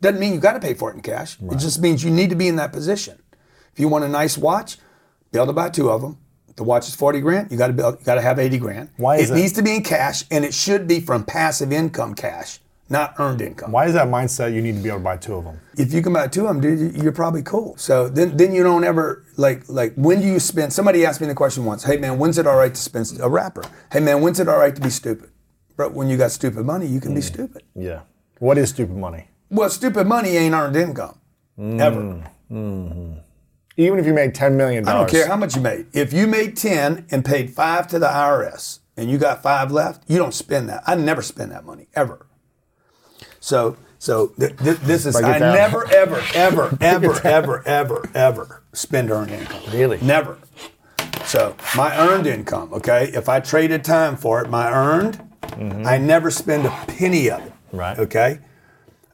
Doesn't 0.00 0.20
mean 0.20 0.34
you 0.34 0.40
got 0.40 0.52
to 0.52 0.60
pay 0.60 0.74
for 0.74 0.90
it 0.90 0.94
in 0.94 1.00
cash. 1.00 1.38
It 1.40 1.58
just 1.58 1.80
means 1.80 2.04
you 2.04 2.10
need 2.10 2.30
to 2.30 2.36
be 2.36 2.48
in 2.48 2.56
that 2.56 2.72
position. 2.72 3.22
If 3.72 3.80
you 3.80 3.88
want 3.88 4.04
a 4.04 4.08
nice 4.08 4.36
watch, 4.36 4.76
be 5.32 5.38
able 5.38 5.46
to 5.46 5.52
buy 5.52 5.70
two 5.70 5.90
of 5.90 6.02
them. 6.02 6.18
The 6.56 6.64
watch 6.64 6.88
is 6.88 6.94
forty 6.94 7.20
grand. 7.20 7.50
You 7.50 7.58
got 7.58 7.68
to 7.68 7.72
be, 7.72 7.82
you 7.82 7.98
got 8.04 8.14
to 8.14 8.22
have 8.22 8.38
eighty 8.38 8.58
grand. 8.58 8.90
Why 8.96 9.16
is 9.16 9.30
it 9.30 9.34
that? 9.34 9.40
needs 9.40 9.52
to 9.54 9.62
be 9.62 9.76
in 9.76 9.82
cash, 9.82 10.24
and 10.30 10.44
it 10.44 10.54
should 10.54 10.88
be 10.88 11.00
from 11.00 11.24
passive 11.24 11.72
income 11.72 12.14
cash, 12.14 12.60
not 12.88 13.14
earned 13.18 13.40
income. 13.40 13.72
Why 13.72 13.86
is 13.86 13.94
that 13.94 14.06
mindset 14.08 14.54
you 14.54 14.62
need 14.62 14.76
to 14.76 14.80
be 14.82 14.88
able 14.88 14.98
to 14.98 15.04
buy 15.04 15.16
two 15.16 15.34
of 15.34 15.44
them? 15.44 15.60
If 15.76 15.92
you 15.92 16.02
can 16.02 16.12
buy 16.12 16.28
two 16.28 16.46
of 16.46 16.54
them, 16.54 16.60
dude, 16.60 17.02
you're 17.02 17.12
probably 17.12 17.42
cool. 17.42 17.76
So 17.76 18.08
then, 18.08 18.36
then 18.36 18.54
you 18.54 18.62
don't 18.62 18.84
ever 18.84 19.24
like 19.36 19.68
like 19.68 19.94
when 19.96 20.20
do 20.20 20.26
you 20.26 20.38
spend? 20.38 20.72
Somebody 20.72 21.04
asked 21.04 21.20
me 21.20 21.26
the 21.26 21.34
question 21.34 21.64
once. 21.64 21.82
Hey 21.84 21.96
man, 21.96 22.18
when's 22.18 22.38
it 22.38 22.46
all 22.46 22.56
right 22.56 22.72
to 22.74 22.80
spend 22.80 23.06
a 23.20 23.28
rapper? 23.28 23.64
Hey 23.92 24.00
man, 24.00 24.20
when's 24.20 24.38
it 24.40 24.48
all 24.48 24.58
right 24.58 24.74
to 24.74 24.80
be 24.80 24.90
stupid? 24.90 25.30
But 25.76 25.92
when 25.92 26.08
you 26.08 26.16
got 26.16 26.30
stupid 26.30 26.64
money, 26.64 26.86
you 26.86 27.00
can 27.00 27.12
Mm. 27.12 27.16
be 27.16 27.20
stupid. 27.22 27.62
Yeah. 27.74 28.00
What 28.38 28.56
is 28.58 28.70
stupid 28.70 28.96
money? 28.96 29.28
Well, 29.50 29.68
stupid 29.70 30.06
money 30.06 30.30
ain't 30.36 30.54
earned 30.54 30.76
income 30.76 31.18
ever. 31.58 32.22
Even 33.78 33.98
if 33.98 34.06
you 34.06 34.14
made 34.14 34.34
$10 34.34 34.54
million. 34.56 34.88
I 34.88 34.94
don't 34.94 35.10
care 35.10 35.26
how 35.26 35.36
much 35.36 35.54
you 35.54 35.60
made. 35.60 35.86
If 35.92 36.12
you 36.14 36.26
made 36.26 36.56
ten 36.56 37.04
and 37.10 37.24
paid 37.24 37.50
five 37.50 37.86
to 37.88 37.98
the 37.98 38.06
IRS, 38.06 38.78
and 38.96 39.10
you 39.10 39.18
got 39.18 39.42
five 39.42 39.70
left, 39.70 40.02
you 40.08 40.16
don't 40.18 40.32
spend 40.32 40.68
that. 40.70 40.82
I 40.86 40.94
never 40.94 41.20
spend 41.20 41.52
that 41.52 41.66
money 41.66 41.88
ever. 41.94 42.24
So, 43.46 43.76
so 44.00 44.32
th- 44.40 44.56
th- 44.56 44.78
this 44.78 45.06
is 45.06 45.14
I 45.14 45.38
down. 45.38 45.54
never, 45.54 45.86
ever, 45.92 46.20
ever, 46.34 46.76
ever, 46.80 47.24
ever, 47.24 47.62
ever, 47.64 48.10
ever 48.12 48.62
spend 48.72 49.12
earned 49.12 49.30
income. 49.30 49.62
Really? 49.72 50.00
Never. 50.02 50.38
So 51.26 51.54
my 51.76 51.96
earned 51.96 52.26
income, 52.26 52.74
okay, 52.74 53.04
if 53.14 53.28
I 53.28 53.38
traded 53.38 53.84
time 53.84 54.16
for 54.16 54.42
it, 54.42 54.50
my 54.50 54.68
earned, 54.72 55.22
I 55.86 55.96
never 55.96 56.28
spend 56.28 56.66
a 56.66 56.70
penny 56.88 57.30
of 57.30 57.46
it. 57.46 57.52
Right. 57.70 57.96
Okay. 57.96 58.40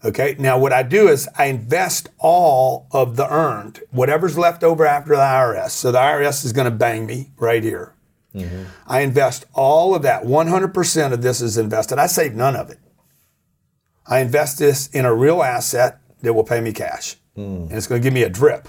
Okay. 0.03 0.35
Now 0.39 0.57
what 0.59 0.72
I 0.72 0.83
do 0.83 1.09
is 1.09 1.28
I 1.37 1.45
invest 1.47 2.09
all 2.18 2.87
of 2.91 3.16
the 3.16 3.30
earned, 3.30 3.80
whatever's 3.91 4.39
left 4.39 4.64
over 4.64 4.87
after 4.87 5.11
the 5.11 5.20
IRS. 5.20 5.70
So 5.72 5.93
the 5.93 5.99
IRS 5.99 6.43
is 6.47 6.55
going 6.55 6.64
to 6.64 6.70
bang 6.70 7.05
me 7.05 7.33
right 7.37 7.62
here. 7.62 7.93
I 8.87 9.01
invest 9.01 9.45
all 9.53 9.95
of 9.95 10.01
that. 10.05 10.22
100% 10.22 11.12
of 11.12 11.20
this 11.20 11.43
is 11.43 11.59
invested. 11.59 11.99
I 11.99 12.07
save 12.07 12.35
none 12.35 12.57
of 12.57 12.70
it. 12.70 12.78
I 14.07 14.20
invest 14.20 14.59
this 14.59 14.88
in 14.88 15.05
a 15.05 15.14
real 15.14 15.42
asset 15.42 15.98
that 16.22 16.32
will 16.32 16.44
pay 16.44 16.61
me 16.61 16.72
cash. 16.72 17.16
Hmm. 17.34 17.66
And 17.68 17.72
it's 17.72 17.86
going 17.86 18.00
to 18.00 18.05
give 18.05 18.14
me 18.14 18.22
a 18.22 18.28
drip, 18.28 18.68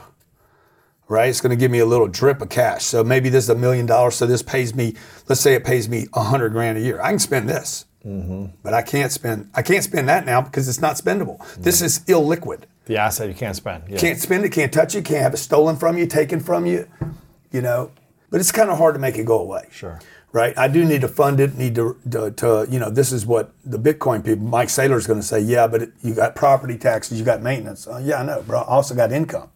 right? 1.07 1.29
It's 1.29 1.41
going 1.41 1.51
to 1.51 1.55
give 1.55 1.71
me 1.71 1.79
a 1.79 1.85
little 1.85 2.07
drip 2.07 2.41
of 2.41 2.49
cash. 2.49 2.83
So 2.85 3.03
maybe 3.03 3.29
this 3.29 3.45
is 3.45 3.49
a 3.49 3.55
million 3.55 3.85
dollars. 3.85 4.15
So 4.15 4.25
this 4.25 4.41
pays 4.41 4.73
me, 4.73 4.95
let's 5.27 5.41
say 5.41 5.53
it 5.53 5.63
pays 5.63 5.89
me 5.89 6.07
a 6.13 6.23
hundred 6.23 6.49
grand 6.49 6.77
a 6.77 6.81
year. 6.81 7.01
I 7.01 7.09
can 7.09 7.19
spend 7.19 7.49
this, 7.49 7.85
mm-hmm. 8.05 8.45
but 8.63 8.73
I 8.73 8.81
can't 8.81 9.11
spend, 9.11 9.49
I 9.53 9.61
can't 9.61 9.83
spend 9.83 10.07
that 10.09 10.25
now 10.25 10.41
because 10.41 10.67
it's 10.69 10.81
not 10.81 10.95
spendable. 10.95 11.39
This 11.55 11.79
hmm. 11.79 11.85
is 11.85 11.99
illiquid. 12.01 12.63
The 12.85 12.97
asset 12.97 13.29
you 13.29 13.35
can't 13.35 13.55
spend. 13.55 13.83
Yeah. 13.87 13.97
Can't 13.97 14.19
spend 14.19 14.43
it, 14.43 14.49
can't 14.49 14.71
touch 14.71 14.93
it, 14.95 15.05
can't 15.05 15.21
have 15.21 15.33
it 15.33 15.37
stolen 15.37 15.77
from 15.77 15.97
you, 15.97 16.05
taken 16.05 16.39
from 16.39 16.65
you, 16.65 16.87
you 17.51 17.61
know. 17.61 17.91
But 18.29 18.41
it's 18.41 18.51
kind 18.51 18.69
of 18.69 18.77
hard 18.77 18.95
to 18.95 18.99
make 18.99 19.17
it 19.17 19.25
go 19.25 19.39
away. 19.39 19.67
Sure. 19.71 20.01
Right. 20.33 20.57
I 20.57 20.67
do 20.67 20.83
need 20.83 21.01
to 21.01 21.07
fund 21.07 21.39
it. 21.39 21.55
Need 21.55 21.75
to, 21.75 21.95
to, 22.09 22.31
to 22.31 22.67
you 22.69 22.79
know, 22.79 22.89
this 22.89 23.11
is 23.11 23.23
what 23.25 23.53
the 23.63 23.77
Bitcoin 23.77 24.25
people. 24.25 24.45
Mike 24.45 24.67
Saylor 24.67 24.97
is 24.97 25.05
going 25.05 25.19
to 25.19 25.25
say. 25.25 25.39
Yeah, 25.39 25.67
but 25.67 25.83
it, 25.83 25.93
you 26.01 26.15
got 26.15 26.35
property 26.35 26.75
taxes, 26.77 27.19
you 27.19 27.23
got 27.23 27.43
maintenance. 27.43 27.87
Uh, 27.87 28.01
yeah, 28.03 28.19
I 28.19 28.25
know, 28.25 28.41
bro. 28.41 28.61
I 28.61 28.67
also 28.67 28.95
got 28.95 29.11
income. 29.11 29.49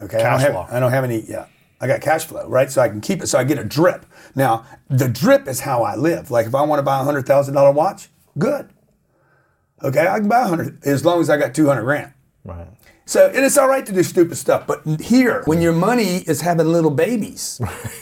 Okay. 0.00 0.22
I 0.22 0.30
don't 0.30 0.40
have. 0.40 0.56
I 0.72 0.80
don't 0.80 0.90
have 0.90 1.04
any. 1.04 1.20
Yeah. 1.28 1.46
I 1.80 1.86
got 1.86 2.00
cash 2.00 2.24
flow, 2.24 2.48
right? 2.48 2.70
So 2.70 2.80
I 2.80 2.88
can 2.88 3.00
keep 3.00 3.22
it. 3.22 3.28
So 3.28 3.38
I 3.38 3.44
get 3.44 3.58
a 3.58 3.64
drip. 3.64 4.06
Now 4.34 4.64
the 4.88 5.08
drip 5.08 5.46
is 5.46 5.60
how 5.60 5.82
I 5.82 5.94
live. 5.94 6.30
Like 6.30 6.46
if 6.46 6.54
I 6.54 6.62
want 6.62 6.78
to 6.78 6.82
buy 6.82 7.00
a 7.00 7.04
hundred 7.04 7.26
thousand 7.26 7.54
dollar 7.54 7.70
watch, 7.70 8.08
good. 8.38 8.70
Okay, 9.82 10.08
I 10.08 10.18
can 10.18 10.28
buy 10.28 10.40
a 10.40 10.48
hundred 10.48 10.84
as 10.84 11.04
long 11.04 11.20
as 11.20 11.30
I 11.30 11.36
got 11.36 11.54
two 11.54 11.66
hundred 11.66 11.84
grand. 11.84 12.12
Right. 12.44 12.66
So 13.08 13.26
and 13.34 13.42
it's 13.42 13.56
all 13.56 13.68
right 13.68 13.86
to 13.86 13.92
do 13.92 14.02
stupid 14.02 14.36
stuff, 14.36 14.66
but 14.66 14.82
here, 15.00 15.42
when 15.46 15.62
your 15.62 15.72
money 15.72 16.18
is 16.26 16.42
having 16.42 16.66
little 16.66 16.90
babies, 16.90 17.58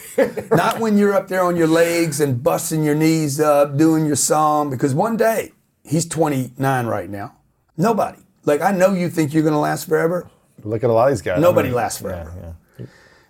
not 0.51 0.81
when 0.81 0.97
you're 0.97 1.13
up 1.13 1.29
there 1.29 1.43
on 1.43 1.55
your 1.55 1.67
legs 1.67 2.19
and 2.19 2.43
busting 2.43 2.83
your 2.83 2.93
knees 2.93 3.39
up, 3.39 3.77
doing 3.77 4.05
your 4.05 4.17
song, 4.17 4.69
because 4.69 4.93
one 4.93 5.15
day 5.15 5.53
he's 5.85 6.05
29 6.05 6.87
right 6.87 7.09
now. 7.09 7.37
Nobody. 7.77 8.19
Like 8.43 8.59
I 8.59 8.71
know 8.73 8.93
you 8.93 9.09
think 9.09 9.33
you're 9.33 9.43
going 9.43 9.53
to 9.53 9.59
last 9.59 9.87
forever. 9.87 10.29
Look 10.65 10.83
at 10.83 10.89
a 10.89 10.93
lot 10.93 11.05
of 11.05 11.13
these 11.13 11.21
guys. 11.21 11.39
Nobody 11.39 11.69
I 11.69 11.71
mean, 11.71 11.77
lasts 11.77 12.01
yeah, 12.01 12.07
forever. 12.09 12.55
yeah. 12.77 12.85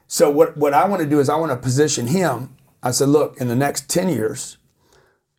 So 0.08 0.32
what 0.32 0.58
what 0.58 0.74
I 0.74 0.88
want 0.88 1.04
to 1.04 1.08
do 1.08 1.20
is 1.20 1.30
I 1.30 1.36
want 1.36 1.52
to 1.52 1.58
position 1.58 2.08
him. 2.08 2.56
I 2.82 2.90
said, 2.90 3.10
look, 3.10 3.40
in 3.40 3.50
the 3.50 3.56
next 3.56 3.88
10 3.88 4.10
years, 4.10 4.58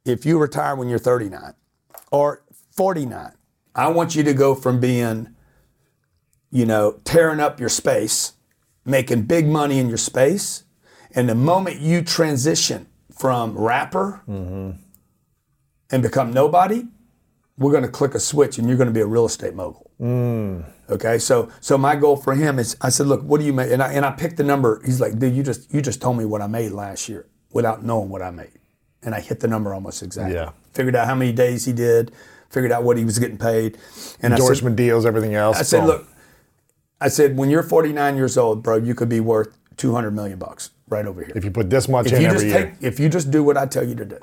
if 0.05 0.25
you 0.25 0.39
retire 0.39 0.77
when 0.77 0.89
you're 0.89 1.01
39 1.01 1.55
or 2.13 2.45
49, 2.77 3.33
I 3.75 3.89
want 3.89 4.15
you 4.15 4.23
to 4.23 4.35
go 4.35 4.55
from 4.55 4.79
being, 4.79 5.35
you 6.51 6.67
know, 6.67 7.01
tearing 7.05 7.41
up 7.41 7.61
your 7.61 7.69
space, 7.69 8.33
making 8.85 9.23
big 9.23 9.47
money 9.47 9.79
in 9.79 9.89
your 9.89 9.99
space, 9.99 10.65
and 11.15 11.29
the 11.29 11.35
moment 11.35 11.81
you 11.81 12.03
transition 12.03 12.87
from 13.11 13.57
rapper 13.57 14.23
mm-hmm. 14.29 14.71
and 15.91 16.03
become 16.03 16.33
nobody, 16.33 16.87
we're 17.59 17.73
going 17.73 17.83
to 17.83 17.91
click 17.91 18.15
a 18.15 18.21
switch 18.21 18.59
and 18.59 18.69
you're 18.69 18.77
going 18.77 18.89
to 18.89 18.95
be 18.95 19.01
a 19.01 19.07
real 19.07 19.27
estate 19.27 19.55
mogul. 19.55 19.91
Mm. 20.01 20.65
Okay, 20.91 21.19
so 21.19 21.51
so 21.61 21.77
my 21.77 21.97
goal 21.97 22.17
for 22.17 22.35
him 22.35 22.59
is 22.59 22.77
I 22.81 22.89
said, 22.89 23.07
look, 23.09 23.23
what 23.23 23.41
do 23.41 23.47
you 23.47 23.53
make? 23.53 23.71
And 23.71 23.83
I 23.83 23.93
and 23.93 24.07
I 24.07 24.13
picked 24.13 24.37
the 24.37 24.45
number. 24.45 24.81
He's 24.85 25.01
like, 25.01 25.19
dude, 25.19 25.35
you 25.35 25.43
just 25.43 25.73
you 25.75 25.83
just 25.83 26.01
told 26.01 26.17
me 26.17 26.25
what 26.25 26.41
I 26.41 26.47
made 26.47 26.71
last 26.71 27.09
year 27.09 27.27
without 27.51 27.85
knowing 27.85 28.09
what 28.09 28.23
I 28.23 28.31
made, 28.31 28.59
and 29.03 29.15
I 29.15 29.21
hit 29.21 29.41
the 29.41 29.49
number 29.49 29.75
almost 29.75 30.03
exactly. 30.03 30.35
Yeah. 30.35 30.51
Figured 30.73 30.95
out 30.95 31.07
how 31.07 31.17
many 31.17 31.33
days 31.33 31.65
he 31.65 31.73
did, 31.73 32.13
figured 32.49 32.71
out 32.71 32.85
what 32.85 32.97
he 32.97 33.05
was 33.05 33.19
getting 33.19 33.39
paid, 33.39 33.77
and 34.23 34.33
Endorsement 34.33 34.77
deals, 34.77 35.05
everything 35.05 35.35
else. 35.35 35.59
I 35.59 35.63
said, 35.63 35.81
I 35.81 35.87
said, 35.87 35.87
boom. 35.87 35.87
look, 35.89 36.09
I 37.01 37.09
said, 37.09 37.37
when 37.37 37.51
you're 37.51 37.63
49 37.63 38.17
years 38.17 38.37
old, 38.37 38.63
bro, 38.63 38.77
you 38.77 38.95
could 38.95 39.09
be 39.09 39.21
worth 39.21 39.57
200 39.77 40.11
million 40.11 40.39
bucks 40.39 40.71
right 40.89 41.07
over 41.07 41.23
here. 41.23 41.33
if 41.37 41.45
you 41.45 41.51
put 41.51 41.71
this 41.71 41.89
much 41.89 42.07
If 42.07 42.15
in 42.15 42.23
you 42.23 42.27
every 42.29 42.39
just 42.39 42.47
year, 42.47 42.77
take, 42.81 42.83
if 42.83 42.99
you 42.99 43.09
just 43.09 43.31
do 43.31 43.43
what 43.45 43.57
I 43.57 43.67
tell 43.67 43.85
you 43.85 43.95
to 43.95 44.05
do, 44.05 44.19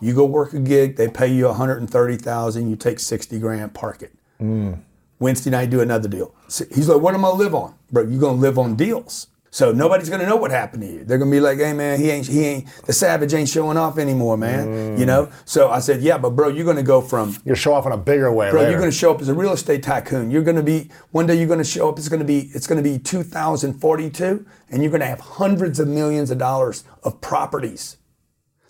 you 0.00 0.14
go 0.14 0.24
work 0.24 0.52
a 0.52 0.60
gig, 0.60 0.96
they 0.96 1.08
pay 1.08 1.26
you 1.26 1.46
130,000, 1.46 2.70
you 2.70 2.76
take 2.76 3.00
60 3.00 3.38
grand, 3.38 3.74
park 3.74 4.02
it. 4.02 4.12
Mm. 4.40 4.80
Wednesday 5.18 5.50
night, 5.50 5.70
do 5.70 5.80
another 5.80 6.08
deal. 6.08 6.34
He's 6.46 6.88
like, 6.88 7.00
what 7.00 7.14
am 7.14 7.24
I 7.24 7.28
live 7.28 7.54
on, 7.54 7.74
bro? 7.90 8.04
you're 8.04 8.20
gonna 8.20 8.38
live 8.38 8.58
on 8.58 8.76
deals. 8.76 9.28
So 9.50 9.72
nobody's 9.72 10.10
gonna 10.10 10.26
know 10.26 10.36
what 10.36 10.50
happened 10.50 10.82
to 10.82 10.88
you. 10.88 11.04
They're 11.04 11.18
gonna 11.18 11.30
be 11.30 11.40
like, 11.40 11.58
hey 11.58 11.72
man, 11.72 11.98
he 11.98 12.10
ain't, 12.10 12.26
he 12.26 12.44
ain't, 12.44 12.66
the 12.84 12.92
savage 12.92 13.32
ain't 13.32 13.48
showing 13.48 13.76
off 13.76 13.98
anymore, 13.98 14.36
man. 14.36 14.68
Mm. 14.68 14.98
You 14.98 15.06
know. 15.06 15.30
So 15.44 15.70
I 15.70 15.78
said, 15.78 16.02
yeah, 16.02 16.18
but 16.18 16.30
bro, 16.30 16.48
you're 16.48 16.66
gonna 16.66 16.82
go 16.82 17.00
from 17.00 17.36
you'll 17.44 17.56
show 17.56 17.74
off 17.74 17.86
in 17.86 17.92
a 17.92 17.96
bigger 17.96 18.32
way 18.32 18.50
Bro, 18.50 18.60
later. 18.60 18.70
you're 18.72 18.80
going 18.80 18.90
to 18.90 18.96
show 18.96 19.10
up 19.10 19.20
as 19.20 19.28
a 19.28 19.34
real 19.34 19.52
estate 19.52 19.82
tycoon. 19.82 20.30
You're 20.30 20.42
to 20.44 20.62
be 20.62 20.90
one 21.10 21.26
day. 21.26 21.36
You're 21.36 21.46
going 21.46 21.58
to 21.58 21.64
show 21.64 21.88
up. 21.88 21.98
It's 21.98 22.08
going 22.08 22.20
to 22.20 22.26
be 22.26 22.50
it's 22.54 22.66
to 22.66 22.82
be 22.82 22.98
2042, 22.98 24.46
and 24.70 24.82
you're 24.82 24.90
going 24.90 25.00
to 25.00 25.06
have 25.06 25.20
hundreds 25.20 25.80
of 25.80 25.88
millions 25.88 26.30
of 26.30 26.38
dollars 26.38 26.84
of 27.02 27.20
properties 27.20 27.96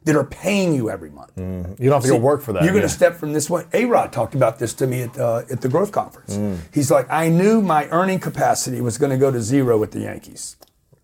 that 0.05 0.15
are 0.15 0.25
paying 0.25 0.73
you 0.73 0.89
every 0.89 1.11
month. 1.11 1.33
you 1.37 1.91
don't 1.91 2.01
have 2.01 2.03
to 2.03 2.09
go 2.09 2.17
work 2.17 2.41
for 2.41 2.53
that. 2.53 2.63
You're 2.63 2.73
going 2.73 2.83
yeah. 2.83 2.89
to 2.89 2.95
step 2.95 3.17
from 3.17 3.33
this 3.33 3.51
one. 3.51 3.67
A 3.73 3.87
Rod 3.87 4.13
talked 4.13 4.37
about 4.37 4.59
this 4.59 4.73
to 4.75 4.87
me 4.87 5.03
at 5.03 5.19
uh, 5.19 5.43
at 5.51 5.61
the 5.61 5.69
growth 5.69 5.93
conference. 5.93 6.37
Mm. 6.37 6.59
He's 6.73 6.91
like, 6.91 7.11
I 7.11 7.29
knew 7.29 7.61
my 7.61 7.89
earning 7.89 8.21
capacity 8.21 8.81
was 8.81 8.99
going 8.99 9.11
to 9.11 9.19
go 9.19 9.31
to 9.31 9.41
zero 9.41 9.79
with 9.79 9.93
the 9.93 10.01
Yankees 10.01 10.57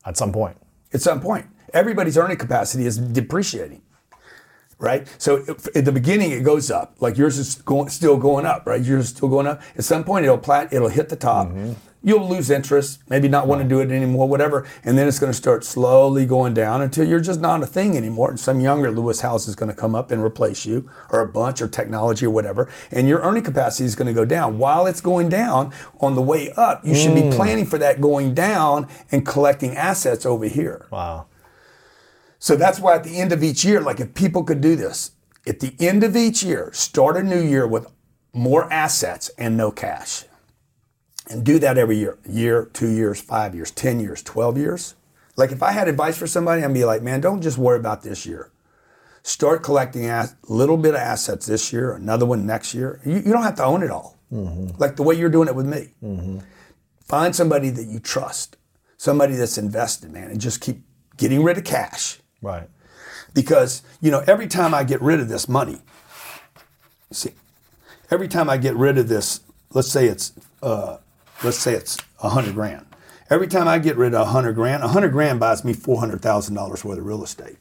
at 0.05 0.17
some 0.17 0.33
point. 0.33 0.57
at 0.93 1.01
some 1.01 1.21
point. 1.21 1.47
Everybody's 1.73 2.19
earning 2.19 2.37
capacity 2.37 2.85
is 2.87 2.99
depreciating, 2.99 3.81
right? 4.79 5.07
So 5.19 5.45
at 5.75 5.85
the 5.85 5.93
beginning 5.93 6.33
it 6.33 6.45
goes 6.45 6.71
up, 6.71 6.97
like 7.01 7.17
yours 7.17 7.39
is 7.39 7.55
going, 7.57 7.89
still 7.89 8.17
going 8.19 8.45
up, 8.45 8.67
right? 8.67 8.81
Yours 8.83 9.05
is 9.05 9.11
still 9.11 9.29
going 9.29 9.47
up. 9.47 9.63
At 9.77 9.85
some 9.85 10.05
point 10.05 10.25
it'll 10.25 10.39
plat, 10.39 10.73
it'll 10.73 10.89
hit 10.89 11.09
the 11.09 11.17
top, 11.17 11.49
mm-hmm. 11.49 11.73
You'll 12.05 12.29
lose 12.29 12.51
interest, 12.51 13.01
maybe 13.09 13.29
not 13.29 13.47
want 13.47 13.63
to 13.63 13.69
do 13.69 13.81
it 13.81 13.91
anymore, 13.91 14.29
whatever, 14.29 14.67
and 14.85 14.99
then 14.99 15.07
it's 15.07 15.19
going 15.19 15.31
to 15.31 15.37
start 15.37 15.65
slowly 15.65 16.27
going 16.27 16.53
down 16.53 16.83
until 16.83 17.07
you're 17.07 17.21
just 17.21 17.41
not 17.41 17.63
a 17.63 17.67
thing 17.67 17.97
anymore. 17.97 18.31
And 18.31 18.41
some 18.41 18.61
younger 18.61 18.91
Lewis 18.91 19.21
Howes 19.21 19.47
is 19.47 19.55
going 19.55 19.71
to 19.71 19.77
come 19.77 19.95
up 19.95 20.11
and 20.11 20.23
replace 20.23 20.67
you, 20.67 20.91
or 21.11 21.21
a 21.21 21.29
bunch, 21.29 21.63
or 21.63 21.69
technology, 21.69 22.27
or 22.27 22.31
whatever, 22.31 22.69
and 22.91 23.09
your 23.09 23.21
earning 23.21 23.45
capacity 23.45 23.85
is 23.85 23.95
going 23.95 24.09
to 24.09 24.13
go 24.13 24.25
down. 24.25 24.59
While 24.59 24.87
it's 24.87 25.01
going 25.01 25.29
down, 25.29 25.73
on 26.01 26.15
the 26.15 26.23
way 26.23 26.53
up, 26.57 26.85
you 26.85 26.95
should 26.95 27.15
be 27.15 27.23
mm. 27.23 27.35
planning 27.35 27.67
for 27.67 27.79
that 27.79 28.01
going 28.01 28.35
down 28.35 28.89
and 29.11 29.25
collecting 29.25 29.77
assets 29.77 30.27
over 30.27 30.47
here. 30.47 30.87
Wow. 30.91 31.27
So 32.39 32.57
that's 32.57 32.81
why 32.81 32.97
at 32.97 33.05
the 33.05 33.21
end 33.21 33.33
of 33.33 33.43
each 33.45 33.65
year, 33.65 33.81
like 33.81 34.01
if 34.01 34.15
people 34.15 34.43
could 34.43 34.61
do 34.61 34.75
this, 34.75 35.13
at 35.47 35.61
the 35.61 35.75
end 35.79 36.03
of 36.03 36.17
each 36.17 36.43
year, 36.43 36.71
start 36.73 37.17
a 37.17 37.23
new 37.23 37.41
year 37.41 37.67
with 37.67 37.87
more 38.33 38.71
assets 38.73 39.31
and 39.39 39.57
no 39.57 39.71
cash. 39.71 40.25
And 41.31 41.45
do 41.45 41.59
that 41.61 41.79
every 41.79 41.97
year 41.99 42.19
year, 42.29 42.69
two 42.73 42.91
years, 42.91 43.21
five 43.21 43.55
years, 43.55 43.71
10 43.71 44.01
years, 44.01 44.23
12 44.23 44.59
years. 44.59 44.95
Like 45.37 45.53
if 45.53 45.63
I 45.63 45.73
had 45.73 45.89
advice 45.89 46.19
for 46.19 46.27
somebody, 46.27 46.63
I'd 46.63 46.75
be 46.75 46.85
like, 46.85 47.03
man, 47.03 47.21
don't 47.21 47.41
just 47.41 47.59
worry 47.59 47.79
about 47.79 48.03
this 48.03 48.27
year. 48.27 48.51
Start 49.23 49.63
collecting 49.63 50.11
a 50.11 50.29
little 50.49 50.77
bit 50.77 50.95
of 50.95 51.01
assets 51.01 51.47
this 51.47 51.73
year, 51.73 51.93
another 51.93 52.27
one 52.27 52.45
next 52.45 52.75
year. 52.75 53.01
You, 53.05 53.15
you 53.15 53.33
don't 53.33 53.45
have 53.45 53.55
to 53.57 53.65
own 53.65 53.83
it 53.85 53.91
all, 53.91 54.19
like 54.79 54.97
the 54.97 55.05
way 55.05 55.15
you're 55.15 55.31
doing 55.31 55.47
it 55.49 55.55
with 55.55 55.67
me. 55.67 55.91
Find 57.05 57.35
somebody 57.37 57.71
that 57.71 57.85
you 57.85 58.01
trust, 58.01 58.57
somebody 58.97 59.35
that's 59.37 59.57
invested, 59.59 60.11
man, 60.11 60.31
and 60.31 60.41
just 60.41 60.61
keep 60.61 60.83
getting 61.17 61.43
rid 61.45 61.57
of 61.57 61.65
cash 61.65 62.19
Right. 62.43 62.69
because 63.33 63.83
you 64.01 64.11
know 64.11 64.25
every 64.27 64.49
time 64.49 64.75
I 64.75 64.83
get 64.83 65.01
rid 65.01 65.21
of 65.21 65.29
this 65.29 65.49
money, 65.49 65.81
see, 67.13 67.31
every 68.11 68.27
time 68.29 68.51
I 68.51 68.57
get 68.57 68.75
rid 68.75 68.99
of 68.99 69.07
this, 69.09 69.41
let's 69.73 69.89
say 69.89 70.07
it's 70.07 70.33
uh, 70.63 70.97
let's 71.45 71.59
say 71.59 71.75
it's 71.75 71.99
a 72.23 72.29
hundred 72.29 72.55
grand. 72.55 72.87
Every 73.31 73.47
time 73.49 73.67
I 73.69 73.79
get 73.79 73.97
rid 73.97 74.15
of 74.15 74.21
a 74.21 74.25
hundred 74.31 74.55
grand, 74.55 74.83
a 74.83 74.89
hundred 74.89 75.13
grand 75.13 75.41
buys 75.41 75.65
me 75.65 75.73
four 75.73 75.99
hundred 76.01 76.21
thousand 76.21 76.55
dollars 76.55 76.85
worth 76.85 76.99
of 76.99 77.07
real 77.07 77.25
estate, 77.25 77.57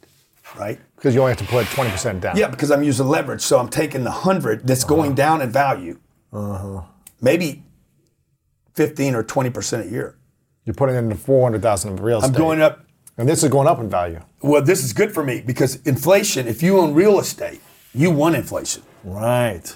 right? 0.58 0.80
Because 0.96 1.16
you 1.16 1.22
only 1.22 1.32
have 1.32 1.40
to 1.40 1.46
put 1.46 1.66
20% 1.68 2.20
down. 2.22 2.36
Yeah, 2.38 2.48
because 2.50 2.72
I'm 2.72 2.84
using 2.84 3.08
leverage, 3.08 3.42
so 3.42 3.58
I'm 3.58 3.70
taking 3.70 4.04
the 4.04 4.12
hundred 4.12 4.68
that's 4.68 4.84
going 4.84 5.16
down 5.16 5.42
in 5.42 5.50
value, 5.50 6.00
Uh-huh. 6.34 6.82
maybe 7.22 7.64
fifteen 8.74 9.16
or 9.16 9.24
twenty 9.24 9.50
percent 9.50 9.88
a 9.88 9.90
year. 9.90 10.16
You're 10.66 10.76
putting 10.76 10.96
in 10.96 11.10
the 11.10 11.16
400,000 11.16 11.94
of 11.94 12.02
real 12.02 12.20
estate. 12.20 12.28
I'm 12.30 12.38
going 12.38 12.62
up 12.62 12.86
And 13.18 13.28
this 13.28 13.42
is 13.42 13.50
going 13.50 13.68
up 13.68 13.80
in 13.80 13.90
value. 13.90 14.20
Well, 14.44 14.62
this 14.62 14.84
is 14.84 14.94
good 14.94 15.12
for 15.12 15.24
me 15.24 15.42
because 15.42 15.78
inflation, 15.88 16.48
if 16.48 16.62
you 16.62 16.78
own 16.78 16.94
real 16.94 17.20
estate, 17.20 17.62
you 17.96 18.12
want 18.12 18.36
inflation. 18.36 18.84
Right. 19.04 19.76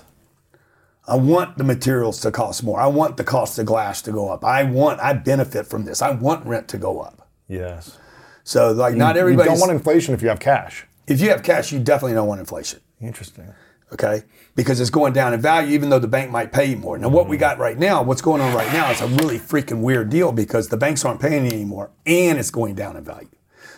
I 1.08 1.16
want 1.16 1.58
the 1.58 1.64
materials 1.64 2.20
to 2.22 2.32
cost 2.32 2.64
more. 2.64 2.80
I 2.80 2.88
want 2.88 3.18
the 3.18 3.24
cost 3.24 3.60
of 3.60 3.66
glass 3.66 4.02
to 4.04 4.12
go 4.12 4.30
up. 4.30 4.44
I 4.44 4.64
want, 4.64 5.00
I 5.00 5.14
benefit 5.14 5.68
from 5.68 5.86
this. 5.86 6.02
I 6.02 6.12
want 6.12 6.46
rent 6.46 6.68
to 6.70 6.78
go 6.78 7.00
up. 7.00 7.28
Yes. 7.48 7.98
So, 8.44 8.72
like, 8.72 8.96
not 8.96 9.16
You 9.16 9.22
everybody. 9.22 9.50
don't 9.50 9.60
want 9.60 9.72
inflation 9.72 10.14
if 10.14 10.22
you 10.22 10.30
have 10.30 10.40
cash. 10.40 10.86
if 11.08 11.22
you 11.22 11.30
have 11.30 11.44
cash, 11.44 11.72
you 11.72 11.80
definitely 11.80 12.14
don't 12.14 12.28
want 12.28 12.40
inflation. 12.40 12.80
Interesting. 13.00 13.54
okay? 13.94 14.24
Because 14.56 14.80
it's 14.80 14.90
going 14.90 15.14
down 15.14 15.34
in 15.34 15.42
value, 15.42 15.74
even 15.74 15.90
though 15.90 16.00
the 16.00 16.08
bank 16.08 16.32
might 16.32 16.52
pay 16.52 16.66
you 16.66 16.78
more. 16.78 16.98
Now, 16.98 17.10
what 17.10 17.28
we 17.28 17.38
mm. 17.38 17.42
got 17.42 17.60
right 17.60 17.78
now, 17.78 18.02
what's 18.02 18.22
going 18.22 18.42
on 18.42 18.54
right 18.54 18.72
now, 18.74 18.90
is 18.92 19.02
a 19.02 19.08
really 19.08 19.38
freaking 19.38 19.82
weird 19.82 20.10
deal 20.10 20.32
because 20.32 20.70
the 20.70 20.78
banks 20.78 21.06
aren't 21.06 21.22
paying 21.22 21.46
anymore, 21.46 21.92
and 22.06 22.40
it's 22.40 22.52
going 22.52 22.76
down 22.76 22.98
in 22.98 23.04
value. 23.04 23.30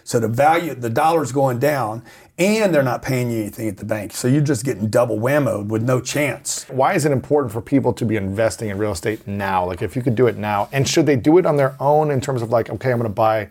So 0.08 0.22
the 0.22 0.30
value, 0.30 0.74
the 0.74 0.90
dollar's 0.90 1.34
going 1.34 1.60
down, 1.60 2.02
and 2.38 2.74
they're 2.74 2.82
not 2.82 3.02
paying 3.02 3.30
you 3.30 3.42
anything 3.42 3.68
at 3.68 3.76
the 3.76 3.84
bank. 3.84 4.14
So 4.14 4.30
you're 4.30 4.40
just 4.40 4.64
getting 4.64 4.88
double 4.88 5.20
whammoed 5.20 5.68
with 5.68 5.84
no 5.84 6.00
chance. 6.00 6.64
Why 6.70 6.94
is 6.94 7.04
it 7.04 7.12
important 7.12 7.52
for 7.52 7.60
people 7.60 7.92
to 7.92 8.06
be 8.06 8.16
investing 8.16 8.70
in 8.70 8.78
real 8.78 8.94
estate 8.94 9.28
now? 9.28 9.66
Like, 9.66 9.82
if 9.82 9.98
you 9.98 10.02
could 10.02 10.16
do 10.16 10.28
it 10.28 10.38
now, 10.38 10.70
and 10.72 10.88
should 10.88 11.08
they 11.08 11.18
do 11.18 11.38
it 11.40 11.46
on 11.46 11.58
their 11.58 11.76
own 11.82 12.10
in 12.10 12.22
terms 12.22 12.42
of 12.42 12.52
like, 12.52 12.70
okay, 12.70 12.90
I'm 12.90 13.00
going 13.00 13.10
to 13.10 13.14
buy 13.14 13.50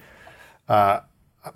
uh, 0.66 1.00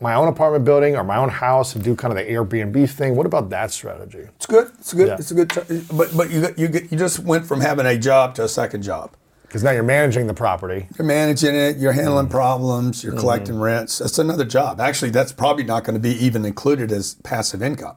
my 0.03 0.12
own 0.12 0.28
apartment 0.28 0.66
building 0.66 0.96
or 0.96 1.03
my 1.03 1.16
own 1.16 1.30
house 1.30 1.74
and 1.74 1.82
do 1.82 1.96
kind 1.96 2.12
of 2.12 2.18
the 2.18 2.30
Airbnb 2.30 2.90
thing? 2.90 3.16
What 3.16 3.24
about 3.24 3.48
that 3.48 3.70
strategy? 3.70 4.28
It's 4.36 4.44
good. 4.44 4.70
It's 4.80 4.92
good. 4.92 5.09
Yeah. 5.09 5.14
It's 5.14 5.30
a 5.30 5.34
good. 5.34 5.48
But 5.94 6.14
but 6.14 6.30
you 6.30 6.46
you 6.59 6.68
get, 6.68 6.92
you 6.92 6.98
just 6.98 7.20
went 7.20 7.46
from 7.46 7.62
having 7.62 7.86
a 7.86 7.96
job 7.96 8.34
to 8.34 8.44
a 8.44 8.48
second 8.48 8.82
job. 8.82 9.16
Because 9.51 9.64
now 9.64 9.72
you're 9.72 9.82
managing 9.82 10.28
the 10.28 10.34
property. 10.34 10.86
You're 10.96 11.09
managing 11.09 11.57
it. 11.57 11.76
You're 11.76 11.90
handling 11.90 12.28
problems. 12.28 13.03
You're 13.03 13.16
collecting 13.16 13.59
rents. 13.59 13.98
That's 13.98 14.16
another 14.16 14.44
job. 14.44 14.80
Actually, 14.80 15.11
that's 15.11 15.32
probably 15.32 15.64
not 15.64 15.82
going 15.82 15.94
to 15.94 16.01
be 16.01 16.12
even 16.24 16.44
included 16.44 16.92
as 16.92 17.14
passive 17.24 17.61
income. 17.61 17.96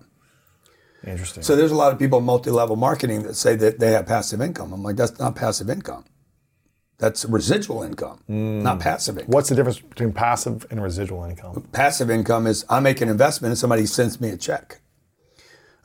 Interesting. 1.05 1.43
So 1.43 1.55
there's 1.55 1.69
a 1.69 1.75
lot 1.75 1.93
of 1.93 1.99
people 1.99 2.17
in 2.17 2.25
multi-level 2.25 2.75
marketing 2.75 3.21
that 3.23 3.35
say 3.35 3.55
that 3.57 3.77
they 3.77 3.91
have 3.91 4.07
passive 4.07 4.41
income. 4.41 4.73
I'm 4.73 4.81
like, 4.81 4.95
that's 4.95 5.19
not 5.19 5.35
passive 5.35 5.69
income. 5.69 6.05
That's 6.97 7.23
residual 7.23 7.83
income, 7.83 8.23
not 8.27 8.79
passive 8.79 9.19
income. 9.19 9.31
What's 9.31 9.49
the 9.49 9.55
difference 9.55 9.79
between 9.79 10.11
passive 10.11 10.65
and 10.71 10.81
residual 10.81 11.23
income? 11.23 11.67
Passive 11.71 12.09
income 12.09 12.47
is 12.47 12.65
I 12.67 12.79
make 12.79 12.99
an 12.99 13.09
investment 13.09 13.51
and 13.51 13.59
somebody 13.59 13.85
sends 13.85 14.19
me 14.19 14.29
a 14.29 14.37
check. 14.37 14.79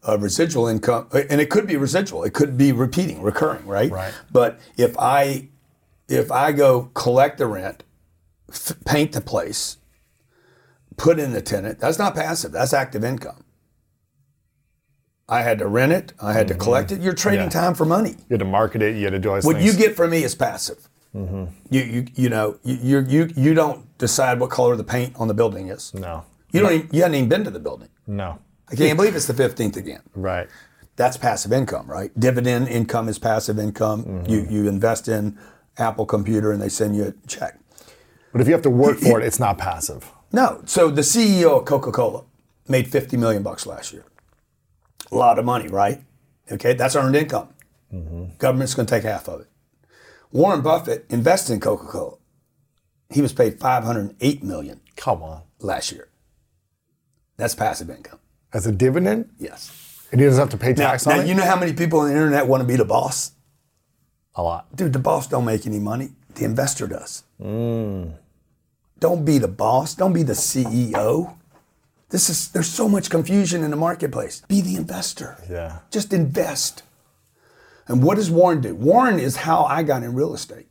Uh, 0.08 0.16
residual 0.16 0.66
income, 0.66 1.08
and 1.12 1.42
it 1.42 1.50
could 1.50 1.66
be 1.66 1.76
residual. 1.76 2.24
It 2.24 2.32
could 2.32 2.56
be 2.56 2.72
repeating, 2.72 3.20
recurring, 3.20 3.66
right? 3.66 3.90
Right. 3.90 4.14
But 4.32 4.60
if 4.78 4.96
I 4.98 5.48
if 6.08 6.30
I 6.32 6.52
go 6.52 6.90
collect 6.94 7.38
the 7.38 7.46
rent, 7.46 7.84
f- 8.50 8.76
paint 8.84 9.12
the 9.12 9.20
place, 9.20 9.76
put 10.96 11.18
in 11.18 11.32
the 11.32 11.42
tenant, 11.42 11.78
that's 11.78 11.98
not 11.98 12.14
passive. 12.14 12.52
That's 12.52 12.72
active 12.72 13.04
income. 13.04 13.44
I 15.28 15.42
had 15.42 15.58
to 15.58 15.66
rent 15.66 15.92
it. 15.92 16.14
I 16.20 16.32
had 16.32 16.48
to 16.48 16.54
mm-hmm. 16.54 16.62
collect 16.62 16.90
it. 16.92 17.00
You're 17.02 17.12
trading 17.12 17.44
Yeah. 17.46 17.50
time 17.50 17.74
for 17.74 17.84
money. 17.84 18.10
You 18.10 18.34
had 18.34 18.38
to 18.40 18.46
market 18.46 18.80
it. 18.80 18.96
You 18.96 19.04
had 19.04 19.10
to 19.12 19.18
do 19.18 19.30
all 19.30 19.40
What 19.42 19.56
things. 19.56 19.64
you 19.66 19.78
get 19.78 19.94
from 19.94 20.10
me 20.10 20.24
is 20.24 20.34
passive. 20.34 20.88
Mm-hmm. 21.14 21.44
You, 21.70 21.82
you 21.82 22.06
you 22.14 22.28
know 22.28 22.58
you, 22.64 23.00
you 23.00 23.30
you 23.34 23.54
don't 23.54 23.96
decide 23.98 24.40
what 24.40 24.50
color 24.50 24.76
the 24.76 24.84
paint 24.84 25.14
on 25.16 25.26
the 25.28 25.34
building 25.34 25.68
is. 25.68 25.92
no. 25.94 26.24
You 26.50 26.60
don't 26.60 26.72
even, 26.72 26.88
you 26.92 27.02
haven't 27.02 27.16
even 27.16 27.28
been 27.28 27.44
to 27.44 27.50
the 27.50 27.58
building. 27.60 27.90
No. 28.06 28.38
I 28.70 28.74
can't 28.74 28.96
believe 28.96 29.14
it's 29.14 29.26
the 29.26 29.34
fifteenth 29.34 29.76
again. 29.76 30.00
Right. 30.14 30.48
That's 30.96 31.18
passive 31.18 31.52
income, 31.52 31.86
right? 31.86 32.10
Dividend 32.18 32.68
income 32.68 33.08
is 33.08 33.18
passive 33.18 33.58
income. 33.58 34.04
Mm-hmm. 34.04 34.30
You 34.30 34.46
you 34.48 34.68
invest 34.68 35.08
in 35.08 35.38
Apple 35.78 36.06
Computer 36.06 36.52
and 36.52 36.60
they 36.60 36.68
send 36.68 36.96
you 36.96 37.04
a 37.04 37.26
check. 37.28 37.58
But 38.32 38.40
if 38.40 38.46
you 38.46 38.52
have 38.52 38.62
to 38.62 38.70
work 38.70 38.98
for 38.98 39.20
it, 39.20 39.26
it's 39.26 39.38
not 39.40 39.58
passive. 39.58 40.10
No. 40.32 40.62
So 40.66 40.90
the 40.90 41.00
CEO 41.02 41.58
of 41.60 41.64
Coca 41.64 41.90
Cola 41.92 42.24
made 42.68 42.86
fifty 42.88 43.16
million 43.16 43.42
bucks 43.42 43.66
last 43.66 43.92
year. 43.92 44.04
A 45.10 45.14
lot 45.14 45.38
of 45.38 45.44
money, 45.44 45.68
right? 45.68 46.02
Okay, 46.52 46.74
that's 46.74 46.94
earned 46.96 47.16
income. 47.16 47.48
Mm-hmm. 47.92 48.36
Government's 48.38 48.74
going 48.74 48.86
to 48.86 48.94
take 48.94 49.04
half 49.04 49.28
of 49.28 49.40
it. 49.40 49.46
Warren 50.30 50.60
Buffett 50.60 51.06
invested 51.08 51.54
in 51.54 51.60
Coca 51.60 51.86
Cola. 51.86 52.16
He 53.10 53.22
was 53.22 53.32
paid 53.32 53.58
five 53.58 53.84
hundred 53.84 54.14
eight 54.20 54.42
million 54.42 54.80
Come 54.96 55.22
on. 55.22 55.42
last 55.60 55.92
year. 55.92 56.08
That's 57.38 57.54
passive 57.54 57.88
income. 57.88 58.18
As 58.52 58.66
a 58.66 58.72
dividend, 58.72 59.30
Yes. 59.38 59.70
and 60.12 60.20
he 60.20 60.26
doesn't 60.26 60.40
have 60.40 60.50
to 60.50 60.56
pay 60.58 60.74
tax 60.74 61.06
now 61.06 61.12
on 61.12 61.18
it? 61.20 61.22
Now, 61.22 61.28
you 61.28 61.34
know 61.34 61.44
how 61.44 61.58
many 61.58 61.72
people 61.72 62.00
on 62.00 62.08
the 62.08 62.14
internet 62.14 62.46
want 62.46 62.60
to 62.62 62.66
be 62.66 62.76
the 62.76 62.84
boss? 62.84 63.32
A 64.38 64.42
lot. 64.42 64.74
Dude, 64.74 64.92
the 64.94 64.98
boss 64.98 65.26
don't 65.26 65.44
make 65.44 65.66
any 65.66 65.80
money. 65.80 66.12
The 66.36 66.44
investor 66.44 66.86
does. 66.86 67.24
Mm. 67.42 68.14
Don't 69.00 69.24
be 69.24 69.38
the 69.38 69.48
boss. 69.48 69.94
Don't 69.94 70.12
be 70.12 70.22
the 70.22 70.32
CEO. 70.32 71.34
This 72.10 72.30
is 72.30 72.48
there's 72.48 72.68
so 72.70 72.88
much 72.88 73.10
confusion 73.10 73.62
in 73.62 73.70
the 73.70 73.76
marketplace. 73.76 74.42
Be 74.48 74.60
the 74.62 74.76
investor. 74.76 75.36
Yeah. 75.50 75.80
Just 75.90 76.12
invest. 76.12 76.82
And 77.88 78.02
what 78.02 78.14
does 78.16 78.30
Warren 78.30 78.60
do? 78.60 78.74
Warren 78.74 79.18
is 79.18 79.36
how 79.36 79.64
I 79.64 79.82
got 79.82 80.02
in 80.02 80.14
real 80.14 80.34
estate. 80.34 80.66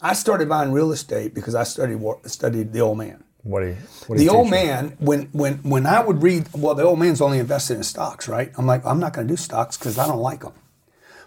I 0.00 0.12
started 0.14 0.48
buying 0.48 0.72
real 0.72 0.92
estate 0.92 1.34
because 1.34 1.54
I 1.54 1.64
studied 1.64 2.00
studied 2.26 2.72
the 2.72 2.80
old 2.80 2.98
man. 2.98 3.24
What 3.42 3.60
do 3.60 3.66
you? 3.68 3.76
What 4.06 4.18
do 4.18 4.24
The 4.24 4.30
old 4.30 4.46
teach 4.46 4.58
you? 4.60 4.66
man, 4.66 4.96
when 5.00 5.22
when 5.32 5.54
when 5.58 5.86
I 5.86 6.00
would 6.00 6.22
read, 6.22 6.46
well, 6.54 6.74
the 6.74 6.82
old 6.84 6.98
man's 6.98 7.20
only 7.20 7.38
invested 7.38 7.76
in 7.76 7.82
stocks, 7.82 8.28
right? 8.28 8.52
I'm 8.56 8.66
like, 8.66 8.84
I'm 8.86 9.00
not 9.00 9.12
going 9.14 9.26
to 9.26 9.32
do 9.32 9.36
stocks 9.36 9.76
because 9.76 9.98
I 9.98 10.06
don't 10.06 10.20
like 10.20 10.40
them. 10.40 10.52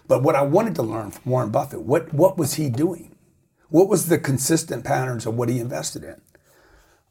But 0.08 0.22
what 0.22 0.34
I 0.34 0.42
wanted 0.42 0.74
to 0.76 0.82
learn 0.82 1.10
from 1.10 1.30
Warren 1.30 1.50
Buffett, 1.50 1.82
what 1.82 2.12
what 2.12 2.36
was 2.38 2.54
he 2.54 2.68
doing? 2.70 3.14
What 3.68 3.88
was 3.88 4.06
the 4.06 4.18
consistent 4.18 4.84
patterns 4.84 5.26
of 5.26 5.34
what 5.34 5.50
he 5.50 5.60
invested 5.60 6.02
in? 6.02 6.20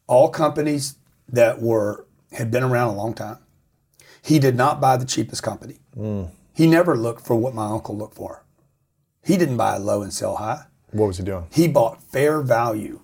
All 0.07 0.29
companies 0.29 0.95
that 1.29 1.61
were 1.61 2.05
had 2.33 2.49
been 2.51 2.63
around 2.63 2.89
a 2.89 2.97
long 2.97 3.13
time. 3.13 3.37
He 4.21 4.39
did 4.39 4.55
not 4.55 4.81
buy 4.81 4.97
the 4.97 5.05
cheapest 5.05 5.43
company. 5.43 5.79
He 6.53 6.65
never 6.67 6.97
looked 6.97 7.25
for 7.25 7.35
what 7.35 7.53
my 7.53 7.67
uncle 7.67 7.95
looked 7.95 8.15
for. 8.15 8.43
He 9.23 9.37
didn't 9.37 9.57
buy 9.57 9.77
low 9.77 10.01
and 10.01 10.11
sell 10.11 10.37
high. 10.37 10.65
What 10.91 11.07
was 11.07 11.17
he 11.17 11.23
doing? 11.23 11.45
He 11.51 11.67
bought 11.67 12.01
fair 12.01 12.41
value 12.41 13.01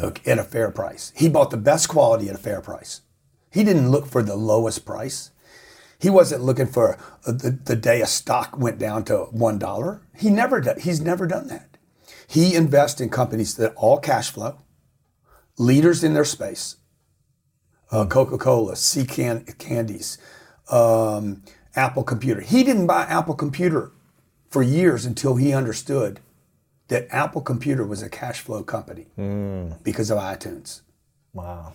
okay, 0.00 0.30
at 0.30 0.38
a 0.38 0.44
fair 0.44 0.70
price. 0.70 1.12
He 1.16 1.28
bought 1.28 1.50
the 1.50 1.56
best 1.56 1.88
quality 1.88 2.28
at 2.28 2.34
a 2.36 2.38
fair 2.38 2.60
price. 2.60 3.00
He 3.50 3.64
didn't 3.64 3.90
look 3.90 4.06
for 4.06 4.22
the 4.22 4.36
lowest 4.36 4.84
price. 4.84 5.30
He 6.06 6.10
wasn't 6.10 6.44
looking 6.44 6.68
for 6.68 6.96
uh, 7.26 7.32
the, 7.32 7.50
the 7.50 7.74
day 7.74 8.00
a 8.00 8.06
stock 8.06 8.56
went 8.56 8.78
down 8.78 9.04
to 9.06 9.24
one 9.32 9.58
dollar. 9.58 10.02
He 10.16 10.30
never 10.30 10.60
did. 10.60 10.78
He's 10.82 11.00
never 11.00 11.26
done 11.26 11.48
that. 11.48 11.76
He 12.28 12.54
invests 12.54 13.00
in 13.00 13.08
companies 13.10 13.56
that 13.56 13.72
all 13.74 13.98
cash 13.98 14.30
flow, 14.30 14.58
leaders 15.58 16.04
in 16.04 16.14
their 16.14 16.24
space. 16.24 16.76
Uh, 17.90 18.06
Coca-Cola, 18.06 18.76
Sea 18.76 19.04
can- 19.04 19.46
Candies, 19.58 20.16
um, 20.70 21.42
Apple 21.74 22.04
Computer. 22.04 22.40
He 22.40 22.62
didn't 22.62 22.86
buy 22.86 23.02
Apple 23.02 23.34
Computer 23.34 23.90
for 24.48 24.62
years 24.62 25.04
until 25.06 25.34
he 25.34 25.52
understood 25.52 26.20
that 26.86 27.08
Apple 27.10 27.40
Computer 27.40 27.84
was 27.84 28.00
a 28.00 28.08
cash 28.08 28.38
flow 28.38 28.62
company 28.62 29.06
because 29.82 30.12
of 30.12 30.18
iTunes. 30.18 30.82
Wow. 31.32 31.72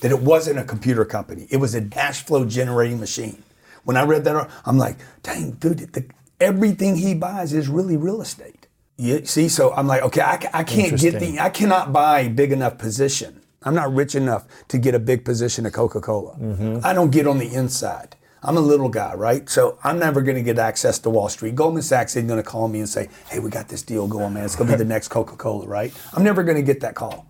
That 0.00 0.10
it 0.10 0.20
wasn't 0.20 0.58
a 0.58 0.64
computer 0.64 1.04
company. 1.04 1.46
It 1.50 1.58
was 1.58 1.74
a 1.74 1.82
cash 1.82 2.24
flow 2.24 2.46
generating 2.46 2.98
machine. 2.98 3.42
When 3.84 3.96
I 3.96 4.04
read 4.04 4.24
that, 4.24 4.50
I'm 4.64 4.78
like, 4.78 4.96
dang, 5.22 5.52
dude, 5.52 5.78
the, 5.92 6.06
everything 6.40 6.96
he 6.96 7.14
buys 7.14 7.52
is 7.52 7.68
really 7.68 7.96
real 7.96 8.20
estate. 8.20 8.66
You 8.96 9.24
see, 9.24 9.48
so 9.48 9.72
I'm 9.74 9.86
like, 9.86 10.02
okay, 10.02 10.20
I, 10.20 10.34
I 10.52 10.64
can't 10.64 10.98
get 10.98 11.18
the, 11.18 11.40
I 11.40 11.50
cannot 11.50 11.92
buy 11.92 12.20
a 12.20 12.30
big 12.30 12.52
enough 12.52 12.78
position. 12.78 13.40
I'm 13.62 13.74
not 13.74 13.92
rich 13.92 14.14
enough 14.14 14.46
to 14.68 14.78
get 14.78 14.94
a 14.94 14.98
big 14.98 15.24
position 15.24 15.66
at 15.66 15.72
Coca 15.72 16.00
Cola. 16.00 16.36
Mm-hmm. 16.36 16.78
I 16.84 16.92
don't 16.92 17.10
get 17.10 17.26
on 17.26 17.38
the 17.38 17.52
inside. 17.52 18.16
I'm 18.42 18.58
a 18.58 18.60
little 18.60 18.90
guy, 18.90 19.14
right? 19.14 19.48
So 19.48 19.78
I'm 19.82 19.98
never 19.98 20.20
going 20.20 20.36
to 20.36 20.42
get 20.42 20.58
access 20.58 20.98
to 21.00 21.10
Wall 21.10 21.30
Street. 21.30 21.54
Goldman 21.54 21.82
Sachs 21.82 22.14
isn't 22.14 22.28
going 22.28 22.42
to 22.42 22.48
call 22.48 22.68
me 22.68 22.80
and 22.80 22.88
say, 22.88 23.08
hey, 23.30 23.38
we 23.38 23.48
got 23.48 23.68
this 23.68 23.80
deal 23.80 24.06
going, 24.06 24.34
man. 24.34 24.44
It's 24.44 24.54
going 24.54 24.70
to 24.70 24.76
be 24.76 24.78
the 24.78 24.84
next 24.88 25.08
Coca 25.08 25.34
Cola, 25.36 25.66
right? 25.66 25.92
I'm 26.12 26.22
never 26.22 26.42
going 26.42 26.56
to 26.56 26.62
get 26.62 26.80
that 26.80 26.94
call. 26.94 27.26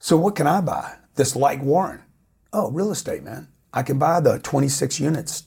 So 0.00 0.16
what 0.16 0.34
can 0.34 0.48
I 0.48 0.60
buy? 0.60 0.96
This 1.14 1.36
like 1.36 1.62
Warren. 1.62 2.02
Oh, 2.52 2.70
real 2.72 2.90
estate, 2.90 3.22
man. 3.22 3.48
I 3.74 3.82
can 3.82 3.98
buy 3.98 4.20
the 4.20 4.38
26 4.38 5.00
units 5.00 5.44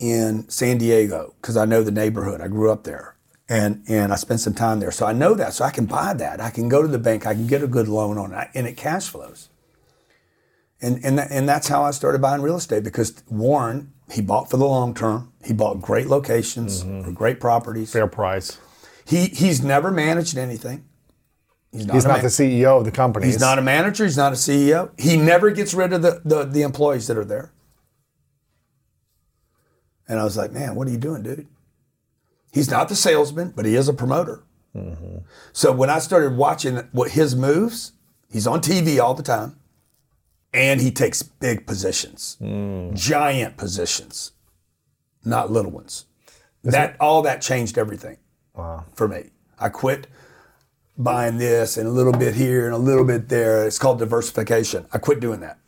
in 0.00 0.48
San 0.48 0.78
Diego 0.78 1.34
because 1.40 1.56
I 1.56 1.66
know 1.66 1.82
the 1.82 1.90
neighborhood. 1.90 2.40
I 2.40 2.48
grew 2.48 2.72
up 2.72 2.84
there. 2.84 3.16
And, 3.48 3.84
and 3.86 4.12
I 4.12 4.16
spent 4.16 4.40
some 4.40 4.54
time 4.54 4.80
there. 4.80 4.90
So 4.90 5.04
I 5.04 5.12
know 5.12 5.34
that. 5.34 5.52
So 5.52 5.64
I 5.64 5.70
can 5.70 5.84
buy 5.84 6.14
that. 6.14 6.40
I 6.40 6.48
can 6.48 6.70
go 6.70 6.80
to 6.80 6.88
the 6.88 6.98
bank. 6.98 7.26
I 7.26 7.34
can 7.34 7.46
get 7.46 7.62
a 7.62 7.66
good 7.66 7.86
loan 7.86 8.16
on 8.16 8.32
it. 8.32 8.48
And 8.54 8.66
it 8.66 8.78
cash 8.78 9.08
flows. 9.08 9.50
And, 10.80 11.04
and, 11.04 11.18
that, 11.18 11.28
and 11.30 11.46
that's 11.46 11.68
how 11.68 11.82
I 11.82 11.90
started 11.90 12.22
buying 12.22 12.40
real 12.40 12.56
estate 12.56 12.82
because 12.82 13.22
Warren, 13.28 13.92
he 14.10 14.22
bought 14.22 14.50
for 14.50 14.56
the 14.56 14.64
long 14.64 14.94
term. 14.94 15.32
He 15.44 15.52
bought 15.52 15.82
great 15.82 16.06
locations, 16.06 16.82
mm-hmm. 16.82 17.12
great 17.12 17.38
properties. 17.38 17.92
Fair 17.92 18.06
price. 18.06 18.58
He, 19.04 19.26
he's 19.26 19.62
never 19.62 19.90
managed 19.90 20.38
anything. 20.38 20.84
He's 21.72 21.86
not, 21.86 21.94
He's 21.94 22.04
not 22.04 22.14
man- 22.14 22.22
the 22.22 22.28
CEO 22.28 22.78
of 22.78 22.84
the 22.84 22.90
company. 22.90 23.26
He's 23.26 23.40
not 23.40 23.58
a 23.58 23.62
manager. 23.62 24.04
He's 24.04 24.16
not 24.16 24.32
a 24.32 24.36
CEO. 24.36 24.90
He 25.00 25.16
never 25.16 25.50
gets 25.50 25.72
rid 25.72 25.92
of 25.92 26.02
the, 26.02 26.20
the, 26.24 26.44
the 26.44 26.62
employees 26.62 27.06
that 27.06 27.16
are 27.16 27.24
there. 27.24 27.50
And 30.06 30.20
I 30.20 30.24
was 30.24 30.36
like, 30.36 30.52
man, 30.52 30.74
what 30.74 30.86
are 30.86 30.90
you 30.90 30.98
doing, 30.98 31.22
dude? 31.22 31.46
He's 32.52 32.70
not 32.70 32.90
the 32.90 32.94
salesman, 32.94 33.54
but 33.56 33.64
he 33.64 33.74
is 33.74 33.88
a 33.88 33.94
promoter. 33.94 34.42
Mm-hmm. 34.76 35.18
So 35.52 35.72
when 35.72 35.88
I 35.88 35.98
started 35.98 36.36
watching 36.36 36.76
what 36.92 37.12
his 37.12 37.34
moves, 37.34 37.92
he's 38.30 38.46
on 38.46 38.60
TV 38.60 39.00
all 39.00 39.14
the 39.14 39.22
time, 39.22 39.56
and 40.52 40.80
he 40.80 40.90
takes 40.90 41.22
big 41.22 41.66
positions, 41.66 42.36
mm. 42.40 42.94
giant 42.94 43.56
positions, 43.56 44.32
not 45.24 45.50
little 45.50 45.70
ones. 45.70 46.04
That 46.62 46.96
all 47.00 47.22
that 47.22 47.40
changed 47.40 47.78
everything 47.78 48.18
for 48.94 49.08
me. 49.08 49.30
I 49.58 49.68
quit 49.70 50.06
buying 51.02 51.38
this 51.38 51.76
and 51.76 51.86
a 51.86 51.90
little 51.90 52.12
bit 52.12 52.34
here 52.34 52.66
and 52.66 52.74
a 52.74 52.78
little 52.78 53.04
bit 53.04 53.28
there. 53.28 53.66
It's 53.66 53.78
called 53.78 53.98
diversification. 53.98 54.86
I 54.92 54.98
quit 54.98 55.20
doing 55.20 55.40
that 55.40 55.58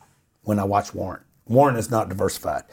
when 0.42 0.58
I 0.58 0.64
watched 0.64 0.94
Warren. 0.94 1.22
Warren 1.46 1.76
is 1.76 1.90
not 1.90 2.08
diversified. 2.08 2.64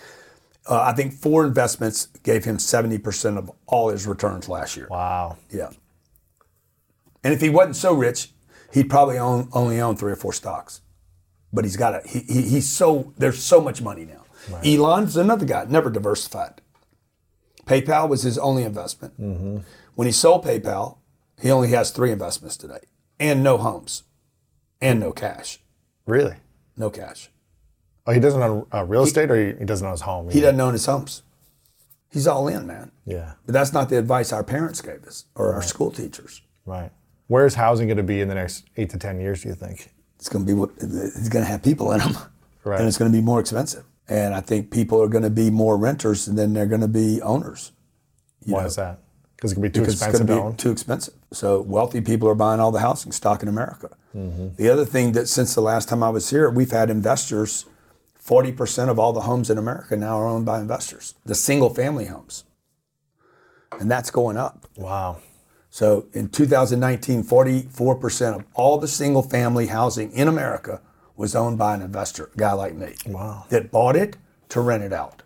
Uh, 0.70 0.82
I 0.82 0.94
think 0.94 1.14
four 1.14 1.46
investments 1.46 2.08
gave 2.24 2.46
him 2.46 2.58
70% 2.58 3.38
of 3.38 3.52
all 3.66 3.90
his 3.90 4.06
returns 4.06 4.48
last 4.48 4.78
year. 4.78 4.88
Wow. 4.90 5.38
Yeah. 5.50 5.70
And 7.24 7.34
if 7.34 7.42
he 7.42 7.50
wasn't 7.50 7.76
so 7.76 7.94
rich, 7.94 8.30
he'd 8.74 8.90
probably 8.90 9.18
own, 9.18 9.50
only 9.54 9.82
own 9.82 9.96
three 9.98 10.12
or 10.12 10.16
four 10.16 10.34
stocks. 10.34 10.82
But 11.54 11.66
he's 11.66 11.78
got 11.78 11.96
a, 11.96 12.08
he, 12.08 12.20
he, 12.20 12.42
he's 12.44 12.70
so, 12.70 13.14
there's 13.18 13.42
so 13.42 13.60
much 13.60 13.82
money 13.82 14.06
now. 14.06 14.24
Elon's 14.64 15.18
another 15.18 15.46
guy, 15.46 15.66
never 15.68 15.90
diversified. 15.90 16.62
PayPal 17.66 18.10
was 18.10 18.24
his 18.24 18.38
only 18.40 18.64
investment. 18.64 19.14
When 19.96 20.06
he 20.08 20.12
sold 20.12 20.46
PayPal, 20.46 20.98
he 21.42 21.52
only 21.52 21.70
has 21.70 21.92
three 21.92 22.12
investments 22.12 22.58
today 22.58 22.80
and 23.20 23.44
no 23.44 23.58
homes 23.58 24.04
and 24.80 25.00
no 25.00 25.12
cash. 25.12 25.60
Really? 26.06 26.36
No 26.78 26.90
cash. 26.90 27.30
Oh, 28.08 28.12
he 28.14 28.20
doesn't 28.20 28.42
own 28.42 28.66
uh, 28.74 28.84
real 28.86 29.04
estate, 29.04 29.30
or 29.30 29.36
he, 29.36 29.58
he 29.60 29.66
doesn't 29.66 29.86
own 29.86 29.92
his 29.92 30.02
home. 30.02 30.30
He 30.30 30.38
either? 30.40 30.48
doesn't 30.48 30.62
own 30.62 30.74
his 30.74 30.86
homes. 30.86 31.24
He's 32.10 32.28
all 32.28 32.48
in, 32.48 32.66
man. 32.68 32.92
Yeah. 33.06 33.34
But 33.46 33.54
that's 33.54 33.72
not 33.74 33.90
the 33.90 33.98
advice 33.98 34.34
our 34.34 34.44
parents 34.44 34.82
gave 34.82 35.04
us 35.06 35.26
or 35.36 35.54
our 35.54 35.62
school 35.62 35.92
teachers. 35.92 36.42
Right. 36.66 36.92
Where's 37.28 37.56
housing 37.56 37.88
going 37.88 37.98
to 37.98 38.04
be 38.04 38.20
in 38.20 38.28
the 38.28 38.36
next 38.36 38.66
eight 38.76 38.90
to 38.90 38.98
ten 38.98 39.20
years? 39.22 39.44
Do 39.44 39.50
you 39.50 39.56
think? 39.56 39.92
it's 40.18 40.30
going 40.30 40.46
to 40.46 40.52
be 40.52 40.54
what 40.58 40.70
it's 40.78 41.30
going 41.30 41.44
to 41.44 41.50
have 41.50 41.64
people 41.64 41.92
in 41.94 42.00
them, 42.00 42.16
Right. 42.64 42.80
and 42.80 42.88
it's 42.88 42.98
going 43.00 43.12
to 43.12 43.18
be 43.18 43.24
more 43.24 43.40
expensive. 43.40 43.84
And 44.08 44.36
I 44.36 44.42
think 44.42 44.70
people 44.70 45.02
are 45.02 45.08
going 45.08 45.24
to 45.24 45.32
be 45.32 45.50
more 45.50 45.78
renters 45.78 46.26
than 46.28 46.54
they're 46.54 46.68
going 46.68 46.82
to 46.82 46.88
be 46.88 47.20
owners. 47.24 47.72
Why 48.46 48.66
is 48.66 48.76
that? 48.76 49.00
Because 49.42 49.54
it 49.54 49.56
can 49.56 49.64
be 49.64 49.70
too 49.72 49.80
because 49.80 49.96
it's 49.96 50.04
expensive 50.04 50.28
going 50.28 50.40
to 50.40 50.46
own. 50.46 50.52
be 50.52 50.58
too 50.58 50.72
expensive. 50.72 51.16
So 51.34 51.62
wealthy 51.62 52.00
people 52.00 52.30
are 52.30 52.36
buying 52.36 52.60
all 52.60 52.72
the 52.72 52.82
housing 52.82 53.12
stock 53.12 53.42
in 53.42 53.50
America. 53.50 53.90
Mm-hmm. 54.16 54.50
The 54.56 54.70
other 54.70 54.86
thing 54.86 55.14
that 55.14 55.28
since 55.28 55.56
the 55.56 55.62
last 55.62 55.90
time 55.90 56.04
I 56.04 56.10
was 56.10 56.30
here, 56.30 56.48
we've 56.48 56.70
had 56.70 56.92
investors. 56.92 57.66
Forty 58.20 58.52
percent 58.52 58.92
of 58.92 59.00
all 59.00 59.14
the 59.14 59.22
homes 59.22 59.50
in 59.50 59.58
America 59.58 59.98
now 59.98 60.20
are 60.20 60.28
owned 60.28 60.46
by 60.46 60.60
investors. 60.60 61.16
The 61.26 61.34
single 61.34 61.74
family 61.74 62.06
homes, 62.06 62.44
and 63.80 63.90
that's 63.90 64.12
going 64.12 64.38
up. 64.38 64.68
wow. 64.76 65.18
So 65.72 66.08
in 66.14 66.28
2019, 66.28 67.24
44% 67.24 68.36
of 68.36 68.44
all 68.54 68.78
the 68.78 68.90
single 68.90 69.24
family 69.24 69.68
housing 69.68 70.12
in 70.12 70.28
America 70.28 70.82
was 71.16 71.34
owned 71.34 71.58
by 71.58 71.76
an 71.76 71.82
investor, 71.82 72.30
a 72.36 72.38
guy 72.38 72.52
like 72.52 72.76
me. 72.76 72.96
Wow. 73.08 73.46
That 73.48 73.72
bought 73.72 73.96
it 73.96 74.18
to 74.50 74.60
rent 74.60 74.84
it 74.84 74.92
out, 74.92 75.24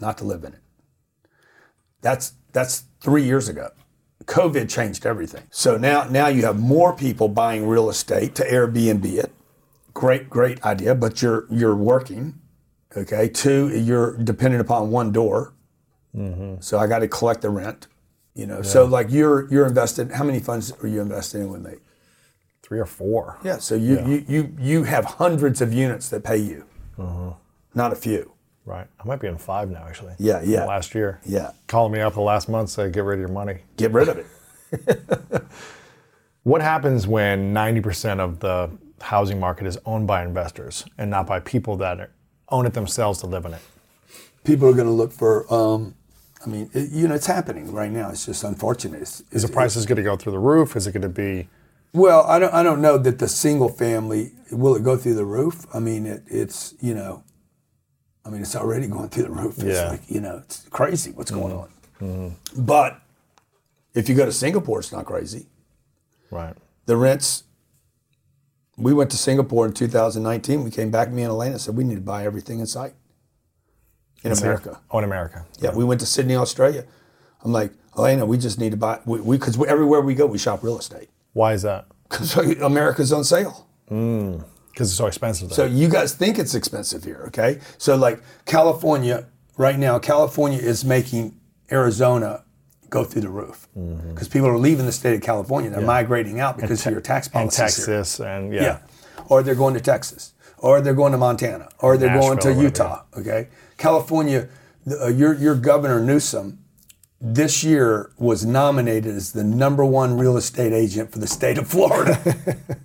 not 0.00 0.16
to 0.18 0.24
live 0.24 0.42
in 0.42 0.54
it. 0.54 0.60
That's 2.00 2.32
that's 2.54 2.84
three 3.00 3.24
years 3.24 3.50
ago. 3.50 3.68
COVID 4.24 4.70
changed 4.70 5.04
everything. 5.04 5.42
So 5.50 5.76
now 5.76 6.04
now 6.04 6.28
you 6.28 6.46
have 6.46 6.58
more 6.58 6.96
people 6.96 7.28
buying 7.28 7.66
real 7.66 7.90
estate 7.90 8.34
to 8.36 8.44
Airbnb 8.44 9.04
it. 9.04 9.32
Great, 9.92 10.30
great 10.30 10.64
idea, 10.64 10.94
but 10.94 11.20
you're 11.20 11.46
you're 11.50 11.76
working. 11.76 12.40
Okay. 12.96 13.28
Two, 13.28 13.68
you're 13.68 14.16
dependent 14.16 14.62
upon 14.62 14.90
one 14.90 15.12
door. 15.12 15.52
Mm-hmm. 16.16 16.60
So 16.60 16.78
I 16.78 16.86
got 16.86 17.00
to 17.00 17.08
collect 17.08 17.42
the 17.42 17.50
rent. 17.50 17.88
You 18.34 18.46
know, 18.46 18.62
so 18.62 18.84
like 18.84 19.10
you're 19.10 19.48
you're 19.52 19.66
invested. 19.66 20.10
How 20.12 20.24
many 20.24 20.40
funds 20.40 20.72
are 20.82 20.88
you 20.88 21.00
investing 21.00 21.42
in 21.42 21.50
with 21.50 21.62
me? 21.62 21.74
Three 22.62 22.80
or 22.80 22.86
four. 22.86 23.38
Yeah. 23.44 23.58
So 23.58 23.74
you 23.74 24.04
you 24.06 24.24
you 24.26 24.56
you 24.58 24.82
have 24.84 25.04
hundreds 25.04 25.60
of 25.60 25.72
units 25.72 26.08
that 26.08 26.24
pay 26.24 26.38
you, 26.38 26.64
uh-huh. 26.98 27.34
not 27.74 27.92
a 27.92 27.96
few. 27.96 28.33
Right. 28.66 28.86
I 28.98 29.06
might 29.06 29.20
be 29.20 29.26
in 29.26 29.36
five 29.36 29.70
now, 29.70 29.84
actually. 29.86 30.14
Yeah, 30.18 30.40
yeah. 30.42 30.64
Last 30.64 30.94
year. 30.94 31.20
Yeah. 31.26 31.52
Calling 31.66 31.92
me 31.92 32.00
up 32.00 32.14
the 32.14 32.22
last 32.22 32.48
month, 32.48 32.70
say 32.70 32.90
get 32.90 33.04
rid 33.04 33.14
of 33.14 33.20
your 33.20 33.28
money. 33.28 33.58
Get 33.76 33.92
rid 33.92 34.08
of 34.08 34.18
it. 34.18 35.42
What 36.44 36.60
happens 36.60 37.06
when 37.06 37.54
90% 37.54 38.20
of 38.20 38.40
the 38.40 38.70
housing 39.00 39.40
market 39.40 39.66
is 39.66 39.78
owned 39.86 40.06
by 40.06 40.22
investors 40.22 40.84
and 40.98 41.10
not 41.10 41.26
by 41.26 41.40
people 41.40 41.78
that 41.78 42.10
own 42.50 42.66
it 42.66 42.74
themselves 42.74 43.20
to 43.20 43.26
live 43.26 43.46
in 43.46 43.54
it? 43.54 43.62
People 44.44 44.68
are 44.68 44.74
going 44.74 44.86
to 44.86 44.92
look 44.92 45.10
for. 45.10 45.52
Um, 45.52 45.94
I 46.44 46.48
mean, 46.50 46.68
it, 46.74 46.90
you 46.90 47.08
know, 47.08 47.14
it's 47.14 47.24
happening 47.26 47.72
right 47.72 47.90
now. 47.90 48.10
It's 48.10 48.26
just 48.26 48.44
unfortunate. 48.44 49.00
It's, 49.00 49.22
Is 49.30 49.40
the 49.40 49.48
prices 49.48 49.86
going 49.86 49.96
to 49.96 50.02
go 50.02 50.16
through 50.16 50.32
the 50.32 50.38
roof? 50.38 50.76
Is 50.76 50.86
it 50.86 50.92
going 50.92 51.00
to 51.00 51.08
be? 51.08 51.48
Well, 51.94 52.24
I 52.24 52.38
don't. 52.38 52.52
I 52.52 52.62
don't 52.62 52.82
know 52.82 52.98
that 52.98 53.18
the 53.20 53.28
single 53.28 53.70
family 53.70 54.32
will 54.52 54.74
it 54.76 54.82
go 54.82 54.98
through 54.98 55.14
the 55.14 55.24
roof. 55.24 55.64
I 55.72 55.78
mean, 55.78 56.04
it, 56.04 56.24
it's 56.26 56.74
you 56.78 56.92
know, 56.92 57.24
I 58.24 58.30
mean, 58.30 58.42
it's 58.42 58.56
already 58.56 58.86
going 58.86 59.08
through 59.08 59.24
the 59.24 59.30
roof. 59.30 59.58
It's 59.58 59.76
Yeah. 59.76 59.90
like, 59.90 60.10
you 60.10 60.20
know, 60.20 60.38
it's 60.38 60.66
crazy 60.70 61.12
what's 61.12 61.30
going 61.30 61.54
mm-hmm. 62.00 62.04
on. 62.04 62.36
But 62.56 63.00
if 63.94 64.08
you 64.08 64.14
go 64.14 64.24
to 64.24 64.32
Singapore, 64.32 64.80
it's 64.80 64.92
not 64.92 65.04
crazy. 65.04 65.46
Right. 66.30 66.54
The 66.86 66.96
rents. 66.96 67.44
We 68.76 68.92
went 68.92 69.10
to 69.12 69.16
Singapore 69.16 69.66
in 69.66 69.72
2019. 69.72 70.64
We 70.64 70.70
came 70.70 70.90
back. 70.90 71.10
Me 71.10 71.22
and 71.22 71.30
Elena 71.30 71.58
said 71.58 71.76
we 71.76 71.84
need 71.84 71.94
to 71.94 72.00
buy 72.00 72.24
everything 72.24 72.58
in 72.58 72.66
sight 72.66 72.94
in 74.24 74.32
America. 74.32 74.80
Oh, 74.90 74.98
in 74.98 75.04
America. 75.04 75.44
Yeah, 75.60 75.74
we 75.74 75.84
went 75.84 76.00
to 76.00 76.06
Sydney, 76.06 76.34
Australia. 76.34 76.84
I'm 77.44 77.52
like, 77.52 77.72
Elena, 77.96 78.26
we 78.26 78.38
just 78.38 78.58
need 78.58 78.70
to 78.70 78.76
buy. 78.76 78.98
We 79.04 79.36
because 79.36 79.56
we, 79.56 79.68
everywhere 79.68 80.00
we 80.00 80.14
go, 80.14 80.26
we 80.26 80.38
shop 80.38 80.64
real 80.64 80.78
estate 80.78 81.08
Why 81.34 81.52
is 81.52 81.62
that? 81.62 81.86
because 82.08 82.36
America's 82.36 83.12
on 83.12 83.22
sale. 83.24 83.68
Mm. 83.90 84.44
Because 84.74 84.90
it's 84.90 84.98
so 84.98 85.06
expensive. 85.06 85.50
There. 85.50 85.56
So 85.56 85.64
you 85.66 85.88
guys 85.88 86.14
think 86.14 86.36
it's 86.38 86.54
expensive 86.54 87.04
here, 87.04 87.22
okay? 87.28 87.60
So 87.78 87.94
like 87.96 88.20
California 88.44 89.26
right 89.56 89.78
now, 89.78 90.00
California 90.00 90.58
is 90.58 90.84
making 90.84 91.38
Arizona 91.70 92.44
go 92.90 93.04
through 93.04 93.22
the 93.22 93.28
roof 93.28 93.68
because 94.08 94.28
people 94.28 94.48
are 94.48 94.58
leaving 94.58 94.86
the 94.86 94.92
state 94.92 95.14
of 95.14 95.22
California. 95.22 95.70
They're 95.70 95.80
migrating 95.80 96.40
out 96.40 96.56
because 96.56 96.84
of 96.86 96.92
your 96.92 97.00
tax 97.00 97.26
and 97.28 97.32
policies 97.34 97.58
here. 97.76 97.96
Texas 97.96 98.20
and 98.20 98.52
yeah. 98.52 98.62
Yeah. 98.62 98.78
Or 99.28 99.42
they're 99.42 99.54
going 99.54 99.74
to 99.74 99.80
Texas. 99.80 100.32
Or 100.58 100.80
they're 100.80 100.94
going 100.94 101.12
to 101.12 101.18
Montana. 101.18 101.68
Or 101.78 101.96
they're 101.96 102.18
going 102.18 102.38
to 102.38 102.48
Nashville, 102.48 102.62
Utah. 102.62 103.02
Okay. 103.16 103.48
California, 103.76 104.48
the, 104.86 105.04
uh, 105.04 105.08
your, 105.08 105.34
your 105.34 105.54
governor 105.54 106.00
Newsom 106.00 106.58
this 107.20 107.64
year 107.64 108.10
was 108.18 108.44
nominated 108.44 109.14
as 109.14 109.32
the 109.32 109.44
number 109.44 109.84
one 109.84 110.18
real 110.18 110.36
estate 110.36 110.72
agent 110.72 111.10
for 111.10 111.18
the 111.18 111.26
state 111.26 111.58
of 111.58 111.66
Florida. 111.68 112.18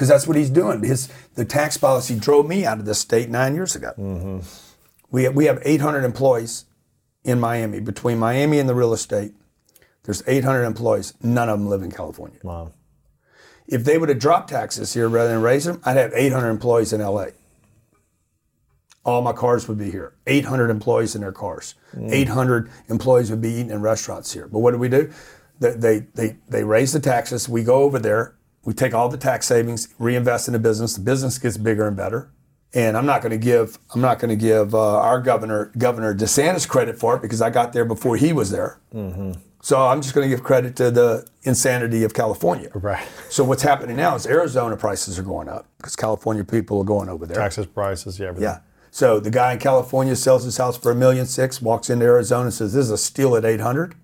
Because 0.00 0.08
that's 0.08 0.26
what 0.26 0.38
he's 0.38 0.48
doing. 0.48 0.82
His 0.82 1.12
the 1.34 1.44
tax 1.44 1.76
policy 1.76 2.18
drove 2.18 2.48
me 2.48 2.64
out 2.64 2.78
of 2.78 2.86
the 2.86 2.94
state 2.94 3.28
nine 3.28 3.54
years 3.54 3.76
ago. 3.76 3.92
Mm-hmm. 3.98 4.38
We 5.10 5.24
have, 5.24 5.34
we 5.34 5.44
have 5.44 5.60
800 5.62 6.04
employees 6.04 6.64
in 7.22 7.38
Miami 7.38 7.80
between 7.80 8.18
Miami 8.18 8.58
and 8.58 8.66
the 8.66 8.74
real 8.74 8.94
estate. 8.94 9.34
There's 10.04 10.22
800 10.26 10.64
employees. 10.64 11.12
None 11.22 11.50
of 11.50 11.58
them 11.58 11.68
live 11.68 11.82
in 11.82 11.92
California. 11.92 12.38
Wow. 12.42 12.72
If 13.68 13.84
they 13.84 13.98
would 13.98 14.08
have 14.08 14.18
dropped 14.18 14.48
taxes 14.48 14.94
here 14.94 15.06
rather 15.06 15.34
than 15.34 15.42
raise 15.42 15.66
them, 15.66 15.82
I'd 15.84 15.98
have 15.98 16.14
800 16.14 16.48
employees 16.48 16.94
in 16.94 17.02
LA. 17.02 17.26
All 19.04 19.20
my 19.20 19.34
cars 19.34 19.68
would 19.68 19.76
be 19.76 19.90
here. 19.90 20.14
800 20.26 20.70
employees 20.70 21.14
in 21.14 21.20
their 21.20 21.30
cars. 21.30 21.74
Mm. 21.94 22.10
800 22.10 22.70
employees 22.88 23.30
would 23.30 23.42
be 23.42 23.50
eating 23.50 23.70
in 23.70 23.82
restaurants 23.82 24.32
here. 24.32 24.48
But 24.48 24.60
what 24.60 24.70
do 24.70 24.78
we 24.78 24.88
do? 24.88 25.12
They, 25.58 25.72
they, 25.72 25.98
they, 26.14 26.36
they 26.48 26.64
raise 26.64 26.94
the 26.94 27.00
taxes. 27.00 27.50
We 27.50 27.64
go 27.64 27.82
over 27.82 27.98
there. 27.98 28.34
We 28.64 28.74
take 28.74 28.92
all 28.94 29.08
the 29.08 29.16
tax 29.16 29.46
savings, 29.46 29.88
reinvest 29.98 30.48
in 30.48 30.52
the 30.52 30.58
business. 30.58 30.94
The 30.94 31.00
business 31.00 31.38
gets 31.38 31.56
bigger 31.56 31.86
and 31.86 31.96
better. 31.96 32.30
And 32.72 32.96
I'm 32.96 33.06
not 33.06 33.20
going 33.20 33.32
to 33.32 33.38
give 33.38 33.78
I'm 33.94 34.00
not 34.00 34.20
going 34.20 34.28
to 34.28 34.36
give 34.36 34.74
uh, 34.74 34.98
our 34.98 35.20
governor 35.20 35.72
Governor 35.76 36.14
DeSantis 36.14 36.68
credit 36.68 36.98
for 36.98 37.16
it 37.16 37.22
because 37.22 37.42
I 37.42 37.50
got 37.50 37.72
there 37.72 37.84
before 37.84 38.16
he 38.16 38.32
was 38.32 38.50
there. 38.50 38.78
So 39.62 39.86
I'm 39.86 40.00
just 40.00 40.14
going 40.14 40.28
to 40.28 40.34
give 40.34 40.44
credit 40.44 40.76
to 40.76 40.90
the 40.90 41.26
insanity 41.42 42.02
of 42.04 42.14
California. 42.14 42.70
Right. 42.74 43.06
So 43.28 43.44
what's 43.44 43.62
happening 43.62 43.96
now 43.96 44.14
is 44.14 44.26
Arizona 44.26 44.76
prices 44.76 45.18
are 45.18 45.22
going 45.22 45.48
up 45.48 45.66
because 45.78 45.96
California 45.96 46.44
people 46.44 46.78
are 46.78 46.84
going 46.84 47.08
over 47.08 47.26
there. 47.26 47.36
Taxes, 47.36 47.66
prices, 47.66 48.18
yeah, 48.18 48.28
everything. 48.28 48.44
Yeah. 48.44 48.60
So 48.90 49.20
the 49.20 49.30
guy 49.30 49.52
in 49.52 49.58
California 49.58 50.16
sells 50.16 50.44
his 50.44 50.56
house 50.56 50.76
for 50.76 50.92
a 50.92 50.94
million 50.94 51.26
six, 51.26 51.60
walks 51.60 51.90
into 51.90 52.04
Arizona 52.04 52.44
and 52.44 52.54
says, 52.54 52.72
"This 52.72 52.86
is 52.86 52.90
a 52.90 52.98
steal 52.98 53.36
at 53.36 53.44
800." 53.44 53.94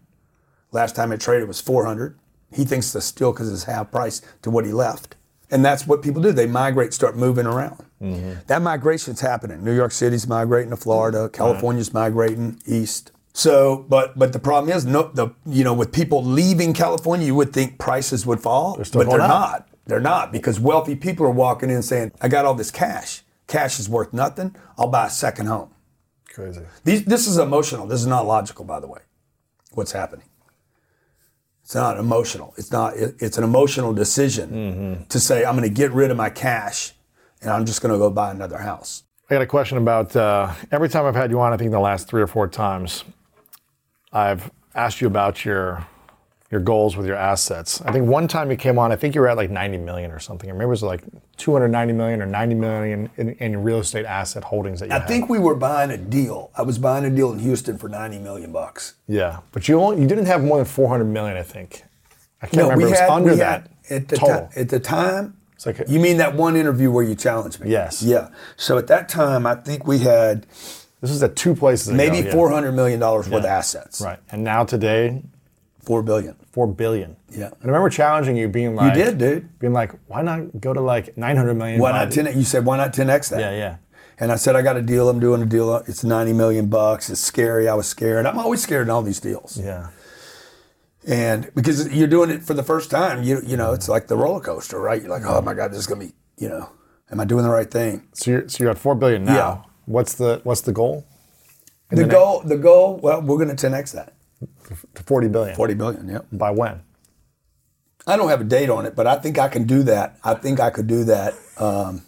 Last 0.73 0.95
time 0.95 1.13
it 1.13 1.21
traded 1.21 1.49
was 1.49 1.61
400. 1.61 2.19
He 2.53 2.65
thinks 2.65 2.87
it's 2.87 2.95
a 2.95 3.01
steal 3.01 3.33
because 3.33 3.53
it's 3.53 3.65
half 3.65 3.91
price 3.91 4.23
to 4.43 4.51
what 4.51 4.65
he 4.65 4.73
left. 4.73 5.17
And 5.51 5.65
that's 5.65 5.87
what 5.87 6.03
people 6.03 6.23
do. 6.23 6.33
They 6.33 6.47
migrate, 6.47 6.93
start 6.93 7.17
moving 7.17 7.47
around. 7.47 7.85
Mm-hmm. 8.03 8.41
That 8.47 8.63
migration's 8.63 9.21
happening. 9.21 9.65
New 9.65 9.75
York 9.75 9.93
City's 9.93 10.27
migrating 10.27 10.71
to 10.71 10.77
Florida. 10.77 11.29
California's 11.29 11.95
migrating 11.95 12.61
east. 12.67 13.13
So, 13.33 13.85
but 13.89 14.19
but 14.19 14.33
the 14.33 14.39
problem 14.39 14.75
is, 14.75 14.87
no, 14.87 15.11
the 15.13 15.29
you 15.45 15.63
know, 15.63 15.75
with 15.75 15.93
people 15.93 16.25
leaving 16.25 16.73
California, 16.73 17.27
you 17.27 17.35
would 17.35 17.53
think 17.53 17.79
prices 17.79 18.25
would 18.25 18.41
fall, 18.41 18.83
still 18.83 19.05
but 19.05 19.11
they're 19.11 19.21
up. 19.21 19.29
not. 19.29 19.69
They're 19.87 20.01
not 20.01 20.33
because 20.33 20.59
wealthy 20.59 20.97
people 20.97 21.27
are 21.27 21.31
walking 21.31 21.69
in 21.69 21.83
saying, 21.83 22.13
"I 22.21 22.29
got 22.29 22.47
all 22.47 22.55
this 22.55 22.71
cash. 22.71 23.23
Cash 23.47 23.79
is 23.79 23.91
worth 23.91 24.13
nothing. 24.13 24.57
I'll 24.79 24.89
buy 24.89 25.07
a 25.07 25.11
second 25.11 25.47
home." 25.47 25.71
Crazy. 26.33 26.63
These, 26.85 27.05
this 27.05 27.27
is 27.27 27.39
emotional. 27.39 27.87
This 27.87 28.01
is 28.01 28.07
not 28.07 28.27
logical, 28.27 28.65
by 28.65 28.81
the 28.81 28.87
way. 28.87 29.01
What's 29.73 29.93
happening? 29.93 30.27
It's 31.67 31.75
not 31.75 31.99
emotional. 31.99 32.55
It's 32.57 32.71
not. 32.71 32.97
It, 32.97 33.17
it's 33.19 33.39
an 33.39 33.43
emotional 33.43 33.93
decision 33.93 35.05
to 35.09 35.19
say, 35.19 35.45
"I'm 35.45 35.57
going 35.57 35.69
to 35.69 35.75
get 35.75 35.91
rid 35.91 36.13
of 36.13 36.17
my 36.17 36.31
cash, 36.31 36.93
and 37.43 37.51
I'm 37.51 37.67
just 37.67 37.83
going 37.83 37.93
to 37.93 37.99
go 37.99 38.09
buy 38.09 38.31
another 38.31 38.59
house." 38.59 39.03
I 39.29 39.35
got 39.35 39.43
a 39.43 39.47
question 39.47 39.77
about 39.77 40.15
uh, 40.15 40.55
every 40.71 40.89
time 40.89 41.07
I've 41.07 41.17
had 41.17 41.33
you 41.33 41.41
on, 41.41 41.53
I 41.53 41.57
think 41.57 41.73
the 41.73 41.81
last 41.81 42.07
three 42.07 42.23
or 42.23 42.29
four 42.29 42.47
times, 42.47 43.03
I've 44.13 44.49
asked 44.77 45.01
you 45.01 45.09
about 45.09 45.45
your 45.45 45.85
your 46.51 46.61
goals 46.61 46.97
with 46.97 47.07
your 47.07 47.17
assets. 47.17 47.81
I 47.83 47.91
think 47.93 48.07
one 48.09 48.29
time 48.29 48.51
you 48.51 48.57
came 48.57 48.79
on, 48.79 48.93
I 48.93 48.97
think 48.97 49.15
you 49.15 49.21
were 49.21 49.29
at 49.29 49.37
like 49.37 49.51
90 49.51 49.79
million 49.79 50.13
or 50.13 50.21
something, 50.21 50.49
I 50.49 50.53
remember 50.53 50.71
it 50.73 50.75
was 50.75 50.83
like 50.83 51.03
290 51.39 51.93
million 51.93 52.23
or 52.23 52.27
90 52.27 52.55
million 52.55 53.11
in, 53.17 53.31
in 53.33 53.63
real 53.65 53.79
estate 53.81 54.05
asset 54.07 54.45
holdings 54.45 54.79
that 54.81 54.87
you 54.89 54.95
I 54.95 54.99
had. 55.01 55.09
think 55.09 55.29
we 55.29 55.39
were 55.41 55.57
buying 55.57 55.91
a 55.91 55.97
deal. 55.97 56.51
I 56.57 56.63
was 56.63 56.79
buying 56.79 57.05
a 57.05 57.11
deal 57.11 57.33
in 57.33 57.41
Houston 57.41 57.79
for 57.79 57.89
90 57.89 58.21
million 58.21 58.53
bucks. 58.53 58.95
Yeah, 59.09 59.41
but 59.53 59.67
you 59.69 59.81
only, 59.81 60.01
you 60.03 60.07
didn't 60.07 60.27
have 60.27 60.45
more 60.45 60.59
than 60.59 60.67
400 60.67 61.05
million, 61.05 61.37
I 61.37 61.43
think. 61.43 61.83
I 62.43 62.47
can't 62.47 62.63
remember. 62.63 62.77
we 62.79 62.85
it 62.85 62.91
was 62.91 62.99
had 63.01 63.11
under 63.11 63.31
we 63.33 63.37
that 63.39 63.69
had 63.89 64.03
at 64.03 64.09
the 64.09 64.17
total. 64.17 64.49
ti- 64.53 64.61
at 64.61 64.69
the 64.69 64.79
time. 64.81 65.37
It's 65.55 65.67
like 65.67 65.81
a- 65.81 65.85
you 65.91 65.99
mean 65.99 66.19
that 66.19 66.35
one 66.37 66.55
interview 66.55 66.91
where 66.93 67.03
you 67.03 67.15
challenged 67.17 67.59
me? 67.61 67.71
Yes. 67.71 68.03
Yeah. 68.03 68.29
So 68.57 68.79
at 68.79 68.87
that 68.89 69.09
time, 69.09 69.47
I 69.47 69.55
think 69.57 69.87
we 69.87 69.99
had 70.01 70.47
this 71.01 71.11
is 71.11 71.23
at 71.23 71.35
two 71.35 71.55
places. 71.55 71.89
ago, 71.89 71.97
maybe 71.97 72.19
yeah. 72.19 72.33
400 72.33 72.73
million 72.73 73.01
dollars 73.01 73.29
worth 73.29 73.39
of 73.41 73.45
Yeah. 73.45 73.57
assets. 73.59 74.01
Right, 74.01 74.19
and 74.31 74.45
now 74.45 74.65
today, 74.65 75.23
Four 75.87 76.03
billion. 76.03 76.35
four 76.51 76.67
billion. 76.67 77.17
Yeah. 77.31 77.47
And 77.47 77.63
I 77.63 77.67
remember 77.67 77.89
challenging 77.91 78.37
you, 78.37 78.49
being 78.49 78.75
like, 78.75 78.97
"You 78.97 79.05
did, 79.05 79.19
dude. 79.19 79.59
being 79.61 79.73
like, 79.73 79.93
why 80.09 80.21
not 80.21 80.61
go 80.61 80.75
to 80.75 80.81
like 80.81 81.17
900 81.17 81.55
million? 81.55 81.81
Why 81.81 81.93
not 81.93 82.11
10? 82.11 82.37
You 82.37 82.43
said 82.43 82.65
why 82.65 82.77
not 82.77 82.93
10x 82.93 83.31
that? 83.31 83.39
Yeah, 83.41 83.53
yeah. 83.53 83.77
And 84.19 84.33
I 84.33 84.37
said 84.37 84.57
I 84.57 84.63
got 84.63 84.77
a 84.77 84.83
deal. 84.83 85.09
I'm 85.09 85.21
doing 85.21 85.43
a 85.43 85.47
deal. 85.47 85.77
It's 85.87 86.03
90 86.03 86.33
million 86.33 86.67
bucks. 86.69 87.09
It's 87.09 87.21
scary. 87.21 87.69
I 87.69 87.75
was 87.75 87.87
scared. 87.87 88.27
I'm 88.27 88.39
always 88.39 88.63
scared 88.63 88.89
in 88.89 88.91
all 88.91 89.03
these 89.03 89.21
deals. 89.21 89.59
Yeah. 89.59 89.91
And 91.07 91.53
because 91.55 91.89
you're 91.95 92.09
doing 92.09 92.31
it 92.31 92.43
for 92.43 92.55
the 92.55 92.65
first 92.65 92.91
time, 92.91 93.23
you 93.23 93.41
you 93.47 93.57
know 93.57 93.73
it's 93.73 93.89
like 93.89 94.09
the 94.09 94.17
roller 94.17 94.41
coaster, 94.41 94.81
right? 94.81 95.01
You're 95.01 95.11
like, 95.11 95.23
oh 95.25 95.41
my 95.41 95.55
god, 95.55 95.71
this 95.71 95.79
is 95.79 95.87
gonna 95.87 96.01
be, 96.01 96.15
you 96.37 96.49
know, 96.49 96.71
am 97.13 97.21
I 97.21 97.25
doing 97.25 97.45
the 97.45 97.51
right 97.51 97.71
thing? 97.71 98.09
So 98.13 98.31
you're 98.33 98.49
so 98.49 98.65
you're 98.65 98.73
at 98.73 98.79
four 98.79 98.97
billion 98.97 99.25
now. 99.25 99.35
Yeah. 99.35 99.71
What's 99.85 100.15
the 100.15 100.41
what's 100.43 100.63
the 100.63 100.73
goal? 100.73 101.07
The 101.91 102.07
goal, 102.07 102.43
the 102.45 102.57
goal. 102.57 102.99
Well, 103.01 103.23
we're 103.23 103.39
gonna 103.39 103.55
10x 103.55 103.93
that. 103.93 104.15
To 104.95 105.03
forty 105.05 105.29
billion. 105.29 105.55
40 105.57 105.75
billion. 105.75 106.09
Yeah. 106.09 106.19
By 106.33 106.51
when? 106.51 106.83
I 108.07 108.17
don't 108.17 108.29
have 108.29 108.41
a 108.41 108.45
date 108.45 108.71
on 108.71 108.87
it, 108.87 108.95
but 108.95 109.07
I 109.07 109.17
think 109.17 109.39
I 109.39 109.49
can 109.49 109.65
do 109.65 109.83
that. 109.85 110.19
I 110.23 110.35
think 110.35 110.61
I 110.61 110.71
could 110.71 110.87
do 110.87 111.05
that. 111.05 111.35
Um, 111.59 112.03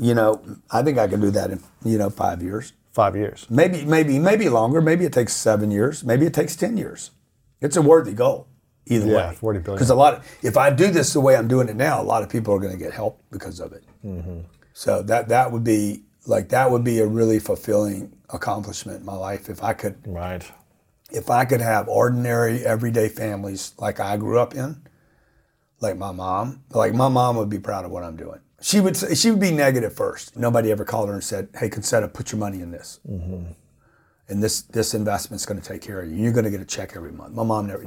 you 0.00 0.14
know, 0.14 0.42
I 0.70 0.82
think 0.82 0.98
I 0.98 1.06
can 1.06 1.20
do 1.20 1.30
that 1.30 1.50
in 1.50 1.62
you 1.84 1.98
know 1.98 2.10
five 2.10 2.42
years. 2.42 2.72
Five 2.92 3.14
years. 3.16 3.46
Maybe, 3.50 3.84
maybe, 3.84 4.18
maybe 4.18 4.48
longer. 4.48 4.80
Maybe 4.80 5.04
it 5.04 5.12
takes 5.12 5.34
seven 5.34 5.70
years. 5.70 6.02
Maybe 6.02 6.24
it 6.26 6.32
takes 6.34 6.56
ten 6.56 6.76
years. 6.78 7.10
It's 7.60 7.76
a 7.76 7.82
worthy 7.82 8.12
goal, 8.12 8.48
either 8.86 9.06
Yeah, 9.06 9.30
way. 9.30 9.34
40 9.34 9.58
billion. 9.60 9.76
Because 9.76 9.90
a 9.90 9.94
lot, 9.94 10.14
of, 10.14 10.38
if 10.42 10.56
I 10.58 10.70
do 10.70 10.90
this 10.90 11.12
the 11.14 11.20
way 11.20 11.36
I'm 11.36 11.48
doing 11.48 11.68
it 11.68 11.76
now, 11.76 12.00
a 12.00 12.04
lot 12.04 12.22
of 12.22 12.28
people 12.28 12.54
are 12.54 12.58
going 12.58 12.72
to 12.72 12.78
get 12.78 12.92
help 12.92 13.22
because 13.30 13.60
of 13.60 13.72
it. 13.72 13.82
Mm-hmm. 14.04 14.40
So 14.74 15.02
that 15.02 15.28
that 15.28 15.52
would 15.52 15.64
be 15.64 16.02
like 16.26 16.48
that 16.50 16.70
would 16.70 16.84
be 16.84 16.98
a 17.00 17.06
really 17.06 17.38
fulfilling 17.38 18.12
accomplishment 18.30 19.00
in 19.00 19.04
my 19.06 19.14
life 19.14 19.48
if 19.48 19.62
I 19.62 19.72
could 19.72 19.96
Right. 20.06 20.44
If 21.10 21.30
I 21.30 21.44
could 21.44 21.60
have 21.60 21.88
ordinary, 21.88 22.64
everyday 22.64 23.08
families 23.08 23.74
like 23.78 24.00
I 24.00 24.16
grew 24.16 24.38
up 24.38 24.54
in, 24.54 24.82
like 25.80 25.96
my 25.96 26.12
mom, 26.12 26.64
like 26.70 26.94
my 26.94 27.08
mom 27.08 27.36
would 27.36 27.48
be 27.48 27.58
proud 27.58 27.84
of 27.84 27.90
what 27.90 28.02
I'm 28.02 28.16
doing. 28.16 28.40
She 28.60 28.80
would 28.80 28.96
say, 28.96 29.14
she 29.14 29.30
would 29.30 29.40
be 29.40 29.52
negative 29.52 29.94
first. 29.94 30.36
Nobody 30.36 30.70
ever 30.72 30.84
called 30.84 31.08
her 31.08 31.14
and 31.14 31.24
said, 31.24 31.48
"Hey, 31.58 31.68
Concetta, 31.68 32.12
put 32.12 32.32
your 32.32 32.38
money 32.38 32.60
in 32.60 32.70
this, 32.70 33.00
mm-hmm. 33.08 33.52
and 34.28 34.42
this 34.42 34.62
this 34.62 34.94
investment's 34.94 35.44
going 35.44 35.60
to 35.60 35.66
take 35.66 35.82
care 35.82 36.00
of 36.00 36.10
you. 36.10 36.16
You're 36.16 36.32
going 36.32 36.44
to 36.44 36.50
get 36.50 36.60
a 36.60 36.64
check 36.64 36.96
every 36.96 37.12
month." 37.12 37.34
My 37.34 37.44
mom 37.44 37.66
never, 37.66 37.84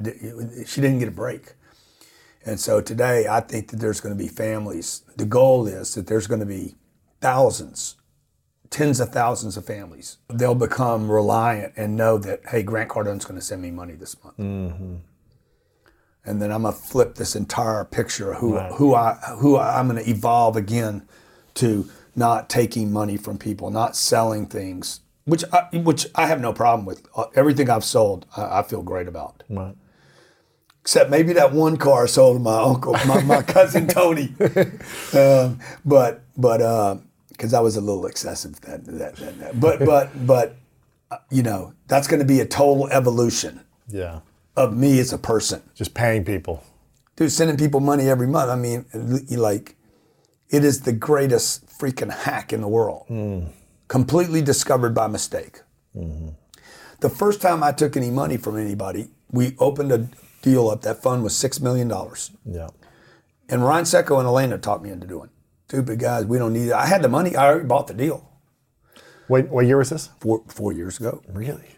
she 0.65 0.79
didn't 0.79 0.99
get 0.99 1.07
a 1.07 1.11
break. 1.11 1.53
And 2.45 2.59
so 2.59 2.79
today, 2.81 3.27
I 3.27 3.41
think 3.41 3.69
that 3.69 3.77
there's 3.77 3.99
going 3.99 4.15
to 4.17 4.23
be 4.23 4.29
families. 4.29 5.03
The 5.17 5.25
goal 5.25 5.67
is 5.67 5.95
that 5.95 6.07
there's 6.07 6.27
going 6.27 6.39
to 6.39 6.45
be 6.45 6.75
thousands 7.19 7.98
tens 8.69 8.99
of 8.99 9.09
thousands 9.11 9.57
of 9.57 9.65
families. 9.65 10.17
They'll 10.29 10.55
become 10.55 11.09
reliant 11.11 11.73
and 11.75 11.95
know 11.95 12.17
that, 12.19 12.41
hey, 12.49 12.63
Grant 12.63 12.89
Cardone's 12.89 13.25
going 13.25 13.39
to 13.39 13.45
send 13.45 13.61
me 13.61 13.71
money 13.71 13.93
this 13.93 14.15
month. 14.23 14.37
And 16.25 16.41
then 16.41 16.51
I'm 16.51 16.61
going 16.63 16.73
to 16.73 16.79
flip 16.79 17.15
this 17.15 17.35
entire 17.35 17.83
picture 17.85 18.33
of 18.33 18.39
who, 18.39 18.59
who, 18.59 18.93
I, 18.93 19.13
who 19.39 19.55
I, 19.55 19.79
I'm 19.79 19.87
going 19.89 20.03
to 20.03 20.09
evolve 20.09 20.55
again 20.55 21.07
to 21.55 21.89
not 22.15 22.49
taking 22.49 22.91
money 22.91 23.17
from 23.17 23.37
people, 23.37 23.71
not 23.71 23.95
selling 23.95 24.45
things, 24.45 24.99
which 25.25 25.43
I, 25.51 25.67
which 25.77 26.05
I 26.15 26.27
have 26.27 26.41
no 26.41 26.53
problem 26.53 26.85
with. 26.85 27.07
Uh, 27.15 27.25
Everything 27.35 27.69
I've 27.69 27.83
sold, 27.85 28.25
I, 28.35 28.59
I 28.59 28.63
feel 28.63 28.83
great 28.83 29.07
about. 29.07 29.43
Right. 29.49 29.75
Except 30.81 31.09
maybe 31.09 31.33
that 31.33 31.51
one 31.53 31.77
car 31.77 32.03
I 32.03 32.07
sold 32.07 32.37
to 32.37 32.43
my 32.43 32.61
uncle, 32.61 32.93
my, 33.05 33.21
my 33.23 33.41
cousin 33.41 33.87
Tony. 33.97 34.33
um, 35.13 35.59
but 35.85 36.23
but 36.37 36.61
because 37.39 37.53
I 37.53 37.61
was 37.61 37.77
a 37.77 37.81
little 37.81 38.05
excessive 38.05 38.59
that 38.61 38.83
that, 38.85 39.15
that, 39.15 39.39
that. 39.39 39.59
But 39.59 39.79
but 39.85 40.27
but 40.27 40.57
uh, 41.09 41.17
you 41.31 41.41
know 41.41 41.73
that's 41.87 42.05
going 42.07 42.19
to 42.19 42.25
be 42.25 42.41
a 42.41 42.45
total 42.45 42.89
evolution 42.89 43.61
Yeah. 43.87 44.19
of 44.57 44.75
me 44.75 44.99
as 44.99 45.13
a 45.13 45.17
person. 45.17 45.61
Just 45.73 45.93
paying 45.93 46.25
people. 46.25 46.63
Dude, 47.15 47.31
sending 47.31 47.55
people 47.57 47.79
money 47.79 48.09
every 48.09 48.27
month. 48.27 48.49
I 48.49 48.55
mean, 48.55 48.85
like, 49.29 49.75
it 50.49 50.63
is 50.63 50.81
the 50.81 50.93
greatest 50.93 51.65
freaking 51.67 52.11
hack 52.11 52.51
in 52.53 52.61
the 52.61 52.67
world. 52.67 53.05
Completely 53.87 54.41
discovered 54.41 54.93
by 54.93 55.07
mistake. 55.07 55.61
The 55.93 57.09
first 57.09 57.41
time 57.41 57.63
I 57.63 57.71
took 57.71 57.95
any 57.97 58.09
money 58.09 58.37
from 58.37 58.57
anybody, 58.57 59.09
we 59.31 59.55
opened 59.59 59.91
a 59.91 60.07
deal 60.41 60.69
up. 60.69 60.81
That 60.83 61.01
fund 61.01 61.23
was 61.23 61.33
$6 61.33 61.61
million. 61.61 61.89
Yeah. 62.45 62.67
And 63.49 63.65
Ryan 63.65 63.85
Secco 63.85 64.19
and 64.19 64.27
Elena 64.27 64.57
talked 64.57 64.83
me 64.83 64.89
into 64.91 65.07
doing 65.07 65.25
it. 65.25 65.31
Stupid 65.69 65.99
guys, 65.99 66.25
we 66.25 66.39
don't 66.39 66.51
need 66.53 66.69
it. 66.69 66.73
I 66.73 66.87
had 66.87 67.03
the 67.03 67.07
money. 67.07 67.35
I 67.35 67.45
already 67.45 67.67
bought 67.67 67.85
the 67.85 67.93
deal 67.93 68.27
Wait, 69.27 69.47
what 69.49 69.67
year 69.67 69.77
was 69.77 69.91
this? 69.91 70.09
four, 70.19 70.41
four 70.47 70.73
years 70.73 70.99
ago. 70.99 71.21
Really? 71.31 71.75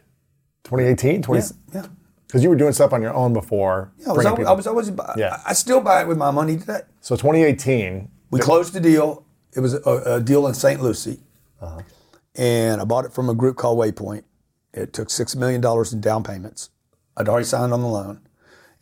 2018? 0.64 1.22
20, 1.22 1.56
Yeah. 1.74 1.88
Because 2.26 2.42
you 2.42 2.50
were 2.50 2.56
doing 2.56 2.72
stuff 2.72 2.94
on 2.94 3.02
your 3.02 3.14
own 3.14 3.34
before. 3.34 3.92
Yeah, 3.98 4.12
I 4.12 4.14
was, 4.14 4.26
always, 4.26 4.48
I 4.48 4.52
was 4.54 4.68
always, 4.68 4.92
Yeah. 5.18 5.42
I 5.46 5.52
still 5.52 5.82
buy 5.82 6.00
it 6.04 6.08
with 6.08 6.18
my 6.18 6.32
money 6.32 6.56
today. 6.58 6.80
so 7.02 7.18
2018. 7.18 8.10
We 8.30 8.40
closed 8.40 8.72
the 8.72 8.80
deal. 8.80 9.26
It 9.54 9.60
was 9.60 9.74
a, 9.74 9.82
a 10.06 10.22
deal 10.22 10.48
in 10.48 10.54
St. 10.54 10.82
Lucie. 10.82 11.20
Uh-huh. 11.60 11.82
And 12.36 12.80
I 12.80 12.86
bought 12.86 13.04
it 13.04 13.12
from 13.12 13.28
a 13.28 13.34
group 13.34 13.58
called 13.58 13.78
Waypoint. 13.78 14.24
It 14.74 14.94
took 14.94 15.10
$6 15.10 15.36
million 15.36 15.62
in 15.92 16.00
down 16.00 16.24
payments. 16.24 16.70
I'd 17.18 17.28
already 17.28 17.44
signed 17.44 17.74
on 17.74 17.82
the 17.82 17.90
loan. 17.90 18.22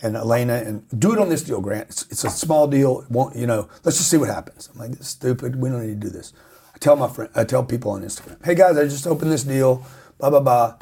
And 0.02 0.16
Elena, 0.16 0.54
and 0.54 0.88
do 0.98 1.12
it 1.12 1.20
on 1.20 1.28
this 1.28 1.44
deal, 1.44 1.60
Grant. 1.60 1.90
It's, 1.90 2.04
it's 2.10 2.24
a 2.24 2.30
small 2.30 2.68
deal. 2.68 3.02
It 3.02 3.12
won't, 3.12 3.36
you 3.36 3.46
know, 3.46 3.68
let's 3.84 3.98
just 3.98 4.10
see 4.10 4.16
what 4.16 4.30
happens. 4.30 4.70
I'm 4.72 4.80
like, 4.80 4.92
this 4.92 5.02
is 5.02 5.08
stupid. 5.08 5.58
We 5.58 5.70
don't 5.70 5.82
need 5.82 6.00
to 6.02 6.08
do 6.08 6.10
this. 6.10 6.32
I 6.74 6.78
tell 6.78 6.96
my 6.96 7.10
friend, 7.10 7.30
I 7.36 7.44
tell 7.44 7.66
people 7.66 7.92
on 7.92 8.02
Instagram, 8.04 8.44
hey 8.46 8.56
guys, 8.56 8.78
I 8.78 8.86
just 8.86 9.06
opened 9.06 9.32
this 9.32 9.44
deal, 9.44 9.86
blah, 10.18 10.30
blah, 10.30 10.40
blah. 10.40 10.78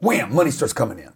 Wham, 0.00 0.34
money 0.34 0.50
starts 0.50 0.74
coming 0.74 0.98
in. 0.98 1.12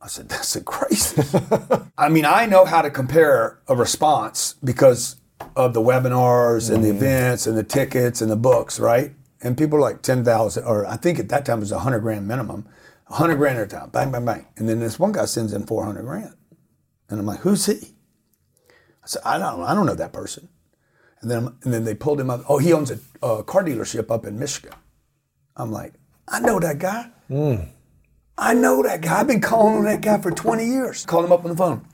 I 0.00 0.06
said, 0.06 0.28
that's 0.28 0.56
a 0.56 0.62
crazy. 0.62 1.22
I 1.98 2.08
mean, 2.08 2.24
I 2.24 2.46
know 2.46 2.64
how 2.64 2.82
to 2.82 2.90
compare 2.90 3.58
a 3.68 3.76
response 3.76 4.54
because 4.64 5.16
of 5.56 5.74
the 5.74 5.80
webinars 5.80 6.72
and 6.72 6.82
the 6.82 6.88
mm-hmm. 6.88 6.98
events 6.98 7.46
and 7.46 7.58
the 7.58 7.62
tickets 7.64 8.22
and 8.22 8.30
the 8.30 8.36
books, 8.36 8.78
right? 8.78 9.12
And 9.42 9.58
people 9.58 9.78
are 9.78 9.82
like 9.82 10.02
10,000, 10.02 10.64
or 10.64 10.86
I 10.86 10.96
think 10.96 11.18
at 11.18 11.28
that 11.28 11.44
time 11.44 11.58
it 11.58 11.60
was 11.60 11.72
100 11.72 12.00
grand 12.00 12.26
minimum, 12.26 12.66
100 13.08 13.36
grand 13.36 13.58
at 13.58 13.64
a 13.64 13.66
time, 13.68 13.90
bang, 13.90 14.10
bang, 14.12 14.24
bang. 14.24 14.46
And 14.56 14.68
then 14.68 14.80
this 14.80 14.98
one 14.98 15.12
guy 15.12 15.24
sends 15.24 15.52
in 15.52 15.66
400 15.66 16.02
grand. 16.02 16.34
And 17.08 17.18
I'm 17.18 17.26
like, 17.26 17.40
who's 17.40 17.66
he? 17.66 17.94
I 19.02 19.06
said, 19.06 19.22
I 19.24 19.38
don't, 19.38 19.62
I 19.62 19.74
don't 19.74 19.86
know 19.86 19.94
that 19.94 20.12
person. 20.12 20.48
And 21.20 21.30
then, 21.30 21.56
and 21.64 21.72
then 21.72 21.84
they 21.84 21.94
pulled 21.94 22.20
him 22.20 22.30
up. 22.30 22.44
Oh, 22.48 22.58
he 22.58 22.72
owns 22.72 22.90
a, 22.90 22.98
a 23.26 23.42
car 23.42 23.64
dealership 23.64 24.10
up 24.10 24.26
in 24.26 24.38
Michigan. 24.38 24.72
I'm 25.56 25.72
like, 25.72 25.94
I 26.28 26.40
know 26.40 26.60
that 26.60 26.78
guy. 26.78 27.10
Hmm. 27.28 27.56
I 28.36 28.54
know 28.54 28.82
that 28.82 29.00
guy. 29.00 29.20
I've 29.20 29.26
been 29.26 29.40
calling 29.40 29.78
on 29.78 29.84
that 29.84 30.02
guy 30.02 30.20
for 30.20 30.30
20 30.30 30.64
years. 30.64 31.04
Called 31.06 31.24
him 31.24 31.32
up 31.32 31.44
on 31.44 31.50
the 31.50 31.56
phone. 31.56 31.84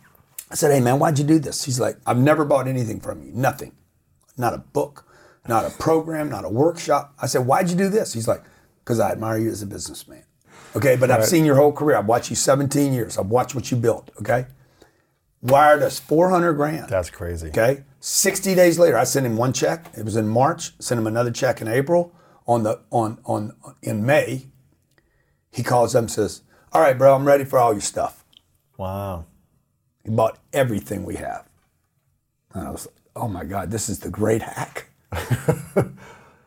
I 0.51 0.57
said, 0.57 0.73
hey 0.73 0.81
man, 0.81 0.99
why'd 0.99 1.19
you 1.19 1.24
do 1.24 1.39
this? 1.39 1.65
He's 1.65 1.81
like, 1.81 1.97
I've 2.07 2.19
never 2.19 2.45
bought 2.45 2.69
anything 2.69 3.01
from 3.01 3.23
you. 3.23 3.32
Nothing. 3.32 3.73
Not 4.36 4.53
a 4.53 4.59
book, 4.59 5.07
not 5.49 5.65
a 5.65 5.70
program, 5.70 6.28
not 6.28 6.45
a 6.45 6.49
workshop. 6.49 7.15
I 7.20 7.27
said, 7.27 7.47
why'd 7.47 7.70
you 7.70 7.77
do 7.77 7.89
this? 7.89 8.12
He's 8.12 8.28
like, 8.28 8.43
because 8.81 9.01
I 9.01 9.12
admire 9.12 9.39
you 9.39 9.51
as 9.51 9.62
a 9.62 9.66
businessman. 9.66 10.24
Okay, 10.77 10.97
but 10.97 11.11
I've 11.11 11.25
seen 11.25 11.45
your 11.45 11.57
whole 11.57 11.73
career. 11.73 11.97
I've 11.97 12.07
watched 12.07 12.31
you 12.31 12.37
17 12.37 12.93
years. 12.93 13.17
I've 13.17 13.27
watched 13.27 13.55
what 13.55 13.71
you 13.71 13.77
built. 13.77 14.11
Okay. 14.21 14.47
Wired 15.41 15.83
us 15.83 16.01
400 16.01 16.55
grand. 16.55 16.89
That's 16.89 17.11
crazy. 17.11 17.49
Okay. 17.49 17.85
60 18.01 18.55
days 18.55 18.79
later, 18.79 18.97
I 18.99 19.05
sent 19.05 19.27
him 19.27 19.37
one 19.37 19.53
check. 19.53 19.91
It 19.97 20.05
was 20.05 20.17
in 20.17 20.27
March. 20.27 20.73
Sent 20.81 20.99
him 20.99 21.07
another 21.07 21.31
check 21.31 21.61
in 21.61 21.69
April. 21.69 22.13
On 22.47 22.63
the 22.63 22.81
on 22.91 23.19
on 23.25 23.55
in 23.83 24.05
May, 24.05 24.49
he 25.51 25.63
calls 25.63 25.95
up 25.95 26.01
and 26.01 26.11
says, 26.11 26.43
"All 26.73 26.83
right, 26.83 26.97
bro, 26.97 27.15
I'm 27.15 27.27
ready 27.27 27.45
for 27.45 27.59
all 27.59 27.73
your 27.73 27.81
stuff." 27.81 28.23
Wow. 28.77 29.25
He 30.03 30.11
bought 30.11 30.39
everything 30.53 31.05
we 31.05 31.17
have. 31.17 31.49
And 32.53 32.69
I 32.69 32.71
was 32.71 32.85
like, 32.87 32.97
"Oh 33.17 33.29
my 33.29 33.45
God, 33.45 33.71
this 33.71 33.89
is 33.89 34.01
the 34.01 34.11
great 34.11 34.43
hack." 34.43 34.89
I'm 35.13 35.97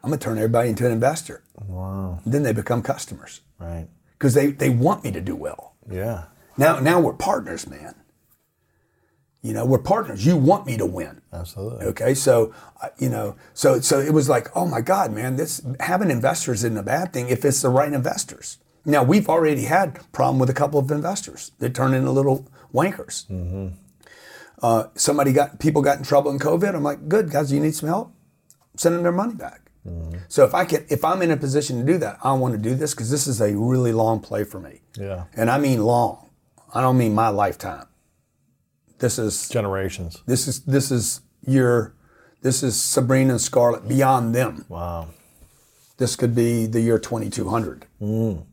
gonna 0.03 0.17
turn 0.17 0.37
everybody 0.37 0.69
into 0.69 0.85
an 0.85 0.91
investor. 0.91 1.41
Wow. 1.65 2.19
Then 2.25 2.43
they 2.43 2.53
become 2.53 2.83
customers 2.83 3.41
Right. 3.59 3.87
Because 4.17 4.33
they 4.33 4.47
they 4.47 4.69
want 4.69 5.03
me 5.03 5.11
to 5.11 5.21
do 5.21 5.35
well. 5.35 5.75
Yeah. 5.89 6.25
Now 6.57 6.79
now 6.79 6.99
we're 6.99 7.13
partners, 7.13 7.67
man. 7.67 7.95
You 9.43 9.53
know, 9.53 9.65
we're 9.65 9.79
partners. 9.79 10.25
You 10.25 10.35
want 10.35 10.65
me 10.65 10.75
to 10.77 10.85
win. 10.85 11.21
Absolutely. 11.31 11.85
Okay, 11.85 12.13
so 12.13 12.53
you 12.97 13.09
know, 13.09 13.35
so 13.53 13.79
so 13.79 13.99
it 13.99 14.11
was 14.11 14.27
like, 14.27 14.49
oh 14.55 14.65
my 14.65 14.81
God, 14.81 15.13
man, 15.13 15.35
this 15.35 15.61
having 15.79 16.11
investors 16.11 16.63
isn't 16.63 16.77
a 16.77 16.83
bad 16.83 17.13
thing 17.13 17.29
if 17.29 17.45
it's 17.45 17.61
the 17.61 17.69
right 17.69 17.91
investors. 17.93 18.57
Now 18.85 19.03
we've 19.03 19.29
already 19.29 19.63
had 19.65 19.99
problem 20.11 20.39
with 20.39 20.49
a 20.49 20.53
couple 20.53 20.79
of 20.79 20.89
investors 20.91 21.51
that 21.59 21.75
turned 21.75 21.93
into 21.95 22.11
little 22.11 22.47
wankers. 22.73 23.25
Uh, 24.61 24.85
somebody 24.95 25.31
got 25.33 25.59
people 25.59 25.81
got 25.81 25.99
in 25.99 26.03
trouble 26.03 26.31
in 26.31 26.39
COVID. 26.39 26.73
I'm 26.73 26.83
like, 26.83 27.07
good 27.07 27.29
guys, 27.29 27.51
you 27.51 27.59
need 27.59 27.75
some 27.75 27.89
help. 27.89 28.11
Send 28.75 28.95
them 28.95 29.03
their 29.03 29.11
money 29.11 29.35
back. 29.35 29.66
So 30.27 30.43
if 30.43 30.53
I 30.53 30.65
can, 30.65 30.85
if 30.89 31.05
I'm 31.05 31.21
in 31.21 31.31
a 31.31 31.37
position 31.37 31.79
to 31.79 31.85
do 31.85 31.97
that, 31.99 32.17
I 32.23 32.33
want 32.33 32.53
to 32.53 32.57
do 32.57 32.75
this 32.75 32.93
because 32.93 33.09
this 33.09 33.27
is 33.27 33.41
a 33.41 33.55
really 33.55 33.91
long 33.91 34.19
play 34.19 34.43
for 34.43 34.59
me. 34.59 34.81
Yeah. 34.97 35.25
And 35.33 35.49
I 35.49 35.57
mean 35.57 35.83
long. 35.83 36.29
I 36.73 36.81
don't 36.81 36.97
mean 36.97 37.15
my 37.15 37.29
lifetime. 37.29 37.87
This 38.99 39.19
is 39.19 39.47
Generations. 39.49 40.21
this 40.25 40.47
is 40.47 40.63
this 40.65 40.91
is 40.91 41.21
your 41.45 41.95
this 42.41 42.63
is 42.63 42.81
Sabrina 42.81 43.33
and 43.33 43.41
Scarlett 43.41 43.87
beyond 43.87 44.35
them. 44.35 44.65
Wow. 44.67 45.09
This 45.97 46.15
could 46.15 46.35
be 46.35 46.65
the 46.65 46.81
year 46.81 46.99
2200. 46.99 47.85
Mm. 48.01 48.45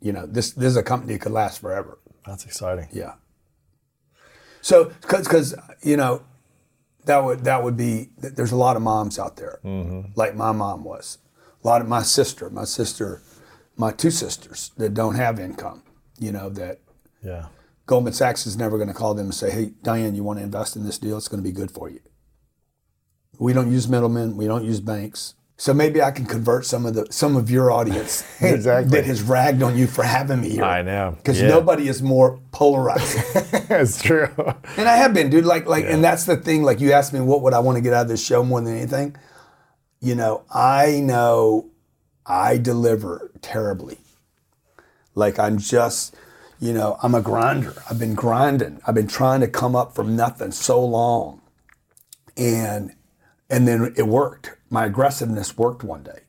You 0.00 0.12
know, 0.12 0.26
this 0.26 0.52
this 0.52 0.68
is 0.68 0.76
a 0.76 0.82
company 0.82 1.14
that 1.14 1.20
could 1.20 1.32
last 1.32 1.60
forever. 1.60 1.98
That's 2.26 2.44
exciting. 2.44 2.88
Yeah. 2.92 3.14
So, 4.60 4.92
because 5.00 5.54
you 5.82 5.96
know, 5.96 6.22
that 7.06 7.24
would 7.24 7.44
that 7.44 7.64
would 7.64 7.76
be. 7.76 8.10
There's 8.18 8.52
a 8.52 8.56
lot 8.56 8.76
of 8.76 8.82
moms 8.82 9.18
out 9.18 9.36
there, 9.36 9.60
mm-hmm. 9.64 10.12
like 10.14 10.36
my 10.36 10.52
mom 10.52 10.84
was. 10.84 11.18
A 11.64 11.66
lot 11.66 11.80
of 11.80 11.88
my 11.88 12.02
sister, 12.02 12.50
my 12.50 12.64
sister, 12.64 13.22
my 13.76 13.90
two 13.90 14.10
sisters 14.10 14.72
that 14.76 14.94
don't 14.94 15.14
have 15.14 15.40
income. 15.40 15.82
You 16.18 16.32
know 16.32 16.48
that 16.50 16.80
Yeah. 17.22 17.46
Goldman 17.86 18.12
Sachs 18.12 18.46
is 18.46 18.56
never 18.56 18.78
going 18.78 18.88
to 18.88 18.94
call 18.94 19.14
them 19.14 19.26
and 19.26 19.34
say, 19.34 19.50
"Hey, 19.50 19.72
Diane, 19.82 20.14
you 20.14 20.24
want 20.24 20.40
to 20.40 20.44
invest 20.44 20.76
in 20.76 20.84
this 20.84 20.98
deal? 20.98 21.16
It's 21.16 21.28
going 21.28 21.42
to 21.42 21.48
be 21.48 21.52
good 21.52 21.70
for 21.70 21.88
you." 21.88 22.00
We 23.38 23.52
don't 23.52 23.70
use 23.70 23.88
middlemen. 23.88 24.36
We 24.36 24.46
don't 24.46 24.64
use 24.64 24.80
banks. 24.80 25.34
So 25.58 25.72
maybe 25.72 26.02
I 26.02 26.10
can 26.10 26.26
convert 26.26 26.66
some 26.66 26.84
of 26.84 26.92
the 26.94 27.06
some 27.10 27.34
of 27.34 27.50
your 27.50 27.70
audience 27.70 28.22
that- 28.40 28.54
Exactly. 28.54 28.90
that 28.90 29.06
has 29.06 29.22
ragged 29.22 29.62
on 29.62 29.76
you 29.76 29.86
for 29.86 30.02
having 30.04 30.42
me 30.42 30.50
here. 30.50 30.64
I 30.64 30.82
know. 30.82 31.14
because 31.16 31.40
Yeah. 31.40 31.48
nobody 31.48 31.88
is 31.88 32.02
more 32.02 32.38
polarizing. 32.52 33.22
that's 33.68 34.02
true. 34.02 34.28
and 34.76 34.86
I 34.88 34.96
have 34.96 35.14
been, 35.14 35.30
dude. 35.30 35.46
Like, 35.46 35.66
like, 35.66 35.86
and 35.86 36.04
that's 36.04 36.24
the 36.24 36.36
thing. 36.36 36.62
Like, 36.62 36.78
you 36.80 36.92
asked 36.92 37.12
me 37.14 37.20
what 37.20 37.40
would 37.42 37.54
I 37.54 37.60
want 37.60 37.76
to 37.76 37.80
get 37.82 37.94
out 37.94 38.02
of 38.02 38.08
this 38.08 38.24
show 38.24 38.42
more 38.44 38.60
than 38.60 38.76
anything. 38.76 39.16
You 40.00 40.14
know, 40.14 40.44
I 40.54 41.00
know 41.00 41.70
I 42.26 42.58
deliver 42.58 43.30
terribly. 43.40 43.96
Like 45.14 45.38
I'm 45.38 45.56
just, 45.56 46.14
you 46.60 46.74
know, 46.74 46.98
I'm 47.02 47.14
a 47.14 47.22
grinder. 47.22 47.72
I've 47.88 47.98
been 47.98 48.14
grinding. 48.14 48.80
I've 48.86 48.94
been 48.94 49.08
trying 49.08 49.40
to 49.40 49.48
come 49.48 49.74
up 49.74 49.94
from 49.94 50.14
nothing 50.16 50.52
so 50.52 50.84
long. 50.84 51.40
And 52.36 52.92
and 53.48 53.66
then 53.66 53.94
it 53.96 54.06
worked. 54.06 54.50
My 54.70 54.84
aggressiveness 54.86 55.56
worked 55.56 55.84
one 55.84 56.02
day. 56.02 56.20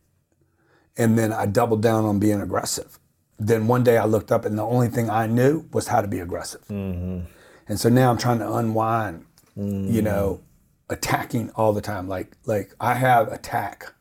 And 0.98 1.18
then 1.18 1.32
I 1.32 1.46
doubled 1.46 1.82
down 1.82 2.06
on 2.06 2.20
being 2.20 2.42
aggressive. 2.42 3.00
Then 3.40 3.68
one 3.68 3.84
day 3.84 3.98
I 3.98 4.06
looked 4.06 4.32
up 4.32 4.46
and 4.46 4.58
the 4.58 4.64
only 4.64 4.88
thing 4.88 5.10
I 5.10 5.28
knew 5.28 5.66
was 5.72 5.88
how 5.88 6.02
to 6.02 6.08
be 6.08 6.20
aggressive. 6.20 6.62
Mm-hmm. 6.70 7.26
And 7.68 7.80
so 7.80 7.90
now 7.90 8.10
I'm 8.10 8.18
trying 8.18 8.40
to 8.40 8.52
unwind, 8.54 9.26
you 9.56 10.02
know, 10.02 10.42
attacking 10.90 11.52
all 11.52 11.74
the 11.74 11.82
time. 11.82 12.08
Like 12.08 12.32
like 12.46 12.74
I 12.80 12.96
have 12.96 13.32
attack. 13.32 13.94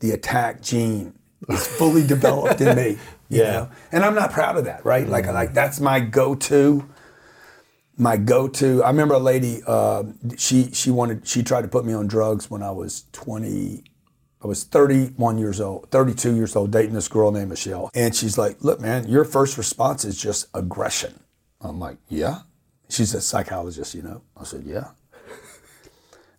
The 0.00 0.10
attack 0.12 0.62
gene 0.62 1.18
is 1.48 1.66
fully 1.66 2.06
developed 2.06 2.60
in 2.60 2.76
me. 2.76 2.98
You 3.28 3.42
Yeah. 3.42 3.52
know? 3.52 3.70
And 3.90 4.04
I'm 4.04 4.14
not 4.14 4.30
proud 4.30 4.56
of 4.56 4.66
that, 4.66 4.84
right? 4.84 5.08
Like 5.08 5.24
mm-hmm. 5.24 5.34
like 5.34 5.52
that's 5.52 5.80
my 5.80 5.98
go-to. 5.98 6.88
My 7.98 8.16
go-to. 8.18 8.82
I 8.82 8.90
remember 8.90 9.14
a 9.14 9.18
lady. 9.18 9.62
Uh, 9.66 10.04
she 10.36 10.70
she 10.72 10.90
wanted. 10.90 11.26
She 11.26 11.42
tried 11.42 11.62
to 11.62 11.68
put 11.68 11.84
me 11.86 11.94
on 11.94 12.06
drugs 12.06 12.50
when 12.50 12.62
I 12.62 12.70
was 12.70 13.04
20. 13.12 13.84
I 14.44 14.46
was 14.46 14.64
31 14.64 15.38
years 15.38 15.60
old, 15.62 15.90
32 15.90 16.36
years 16.36 16.54
old, 16.54 16.70
dating 16.70 16.92
this 16.92 17.08
girl 17.08 17.32
named 17.32 17.48
Michelle. 17.48 17.90
And 17.94 18.14
she's 18.14 18.36
like, 18.36 18.62
"Look, 18.62 18.80
man, 18.80 19.08
your 19.08 19.24
first 19.24 19.56
response 19.56 20.04
is 20.04 20.20
just 20.20 20.46
aggression." 20.52 21.20
I'm 21.60 21.80
like, 21.80 21.96
"Yeah." 22.08 22.40
She's 22.88 23.14
a 23.14 23.20
psychologist, 23.20 23.94
you 23.94 24.02
know. 24.02 24.20
I 24.36 24.44
said, 24.44 24.64
"Yeah." 24.64 24.90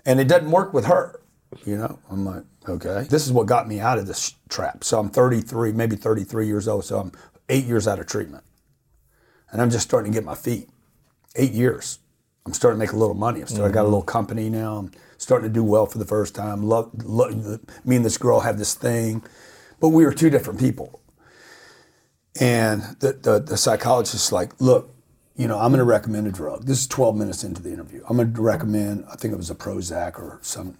And 0.05 0.19
it 0.19 0.27
doesn't 0.27 0.51
work 0.51 0.73
with 0.73 0.85
her, 0.85 1.19
you 1.65 1.75
know. 1.75 1.97
I'm 2.09 2.23
like, 2.23 2.43
"Okay." 2.69 3.07
This 3.09 3.25
is 3.25 3.33
what 3.33 3.47
got 3.47 3.67
me 3.67 3.79
out 3.79 3.97
of 3.97 4.05
this 4.05 4.35
trap. 4.47 4.83
So 4.83 4.99
I'm 4.99 5.09
33, 5.09 5.71
maybe 5.71 5.95
33 5.95 6.45
years 6.45 6.67
old. 6.67 6.85
So 6.85 6.99
I'm 6.99 7.11
eight 7.49 7.65
years 7.65 7.87
out 7.87 7.97
of 7.99 8.05
treatment, 8.05 8.43
and 9.51 9.59
I'm 9.59 9.71
just 9.71 9.85
starting 9.85 10.11
to 10.11 10.15
get 10.15 10.23
my 10.23 10.35
feet. 10.35 10.69
Eight 11.37 11.53
years. 11.53 11.99
I'm 12.45 12.53
starting 12.53 12.79
to 12.79 12.85
make 12.85 12.93
a 12.93 12.97
little 12.97 13.15
money. 13.15 13.41
I'm 13.41 13.47
starting, 13.47 13.71
I 13.71 13.73
got 13.73 13.81
a 13.81 13.83
mm-hmm. 13.83 13.93
little 13.93 14.05
company 14.05 14.49
now. 14.49 14.77
I'm 14.77 14.91
starting 15.17 15.49
to 15.49 15.53
do 15.53 15.63
well 15.63 15.85
for 15.85 15.97
the 15.97 16.05
first 16.05 16.33
time. 16.33 16.63
Love, 16.63 16.91
love, 17.03 17.59
me 17.85 17.95
and 17.95 18.05
this 18.05 18.17
girl 18.17 18.39
have 18.39 18.57
this 18.57 18.73
thing, 18.73 19.23
but 19.79 19.89
we 19.89 20.05
were 20.05 20.13
two 20.13 20.29
different 20.29 20.59
people. 20.59 21.01
And 22.39 22.83
the, 22.99 23.13
the, 23.13 23.39
the 23.39 23.57
psychologist 23.57 24.15
is 24.15 24.31
like, 24.31 24.59
look, 24.61 24.93
you 25.35 25.47
know, 25.47 25.59
I'm 25.59 25.71
going 25.71 25.79
to 25.79 25.83
recommend 25.83 26.27
a 26.27 26.31
drug. 26.31 26.65
This 26.65 26.79
is 26.79 26.87
12 26.87 27.15
minutes 27.15 27.43
into 27.43 27.61
the 27.61 27.71
interview. 27.71 28.03
I'm 28.07 28.17
going 28.17 28.33
to 28.33 28.41
recommend, 28.41 29.05
I 29.11 29.15
think 29.15 29.33
it 29.33 29.37
was 29.37 29.49
a 29.49 29.55
Prozac 29.55 30.17
or 30.17 30.39
some. 30.41 30.77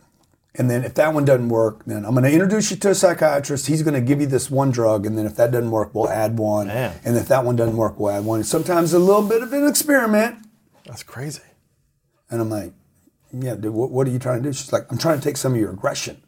And 0.55 0.71
then 0.71 0.83
if 0.83 0.95
that 0.95 1.13
one 1.13 1.25
doesn't 1.25 1.49
work, 1.49 1.85
then 1.85 2.05
I'm 2.05 2.13
going 2.13 2.23
to 2.23 2.31
introduce 2.31 2.71
you 2.71 2.77
to 2.77 2.89
a 2.91 2.95
psychiatrist. 2.95 3.67
He's 3.67 3.83
going 3.83 3.93
to 3.93 4.01
give 4.01 4.19
you 4.19 4.25
this 4.25 4.49
one 4.49 4.71
drug. 4.71 5.05
And 5.05 5.15
then 5.15 5.27
if 5.27 5.35
that 5.35 5.51
doesn't 5.51 5.69
work, 5.69 5.93
we'll 5.93 6.09
add 6.09 6.39
one. 6.39 6.67
Man. 6.67 6.99
And 7.03 7.15
if 7.15 7.27
that 7.27 7.45
one 7.45 7.55
doesn't 7.55 7.77
work, 7.77 7.99
we'll 7.99 8.11
add 8.11 8.25
one. 8.25 8.43
Sometimes 8.43 8.93
a 8.93 8.99
little 8.99 9.27
bit 9.27 9.43
of 9.43 9.53
an 9.53 9.67
experiment. 9.67 10.46
That's 10.87 11.03
crazy. 11.03 11.41
And 12.29 12.41
I'm 12.41 12.49
like, 12.49 12.73
yeah, 13.31 13.55
dude, 13.55 13.73
what, 13.73 13.91
what 13.91 14.07
are 14.07 14.11
you 14.11 14.19
trying 14.19 14.41
to 14.41 14.49
do? 14.49 14.53
She's 14.53 14.71
like, 14.73 14.91
I'm 14.91 14.97
trying 14.97 15.19
to 15.19 15.23
take 15.23 15.37
some 15.37 15.53
of 15.53 15.59
your 15.59 15.71
aggression. 15.71 16.23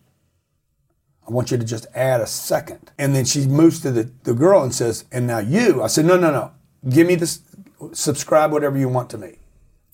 I 1.28 1.32
want 1.32 1.52
you 1.52 1.58
to 1.58 1.64
just 1.64 1.88
add 1.94 2.22
a 2.22 2.28
second. 2.28 2.92
And 2.98 3.16
then 3.16 3.26
she 3.26 3.46
moves 3.46 3.80
to 3.82 3.92
the, 3.92 4.12
the 4.24 4.34
girl 4.34 4.64
and 4.64 4.74
says, 4.74 5.06
and 5.12 5.28
now 5.28 5.40
you. 5.40 5.82
I 5.84 5.88
said, 5.88 6.06
no, 6.06 6.18
no, 6.18 6.32
no. 6.32 6.52
Give 6.90 7.08
me 7.08 7.16
this, 7.16 7.42
subscribe 7.94 8.52
whatever 8.52 8.78
you 8.78 8.90
want 8.90 9.10
to 9.12 9.18
me. 9.18 9.38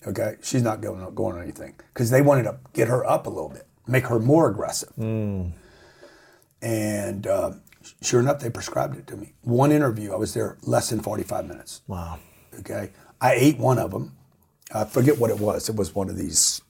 Okay? 0.07 0.35
She's 0.41 0.61
not 0.61 0.81
going, 0.81 1.13
going 1.13 1.35
on 1.35 1.43
anything. 1.43 1.75
Because 1.93 2.09
they 2.09 2.21
wanted 2.21 2.43
to 2.43 2.59
get 2.73 2.87
her 2.87 3.05
up 3.05 3.27
a 3.27 3.29
little 3.29 3.49
bit, 3.49 3.67
make 3.87 4.07
her 4.07 4.19
more 4.19 4.49
aggressive. 4.49 4.93
And 6.61 7.27
uh, 7.27 7.51
sure 8.01 8.19
enough, 8.21 8.39
they 8.39 8.49
prescribed 8.49 8.97
it 8.97 9.05
to 9.07 9.17
me. 9.17 9.33
One 9.41 9.71
interview, 9.71 10.13
I 10.13 10.15
was 10.15 10.33
there 10.33 10.57
less 10.63 10.89
than 10.89 11.01
45 11.01 11.47
minutes. 11.47 11.81
Wow. 11.87 12.19
Okay? 12.59 12.91
I 13.19 13.33
ate 13.33 13.57
one 13.57 13.77
of 13.77 13.91
them. 13.91 14.15
I 14.75 14.85
forget 14.85 15.17
what 15.17 15.29
it 15.29 15.39
was. 15.39 15.69
It 15.69 15.75
was 15.75 15.95
one 15.95 16.09
of 16.09 16.17
these. 16.17 16.61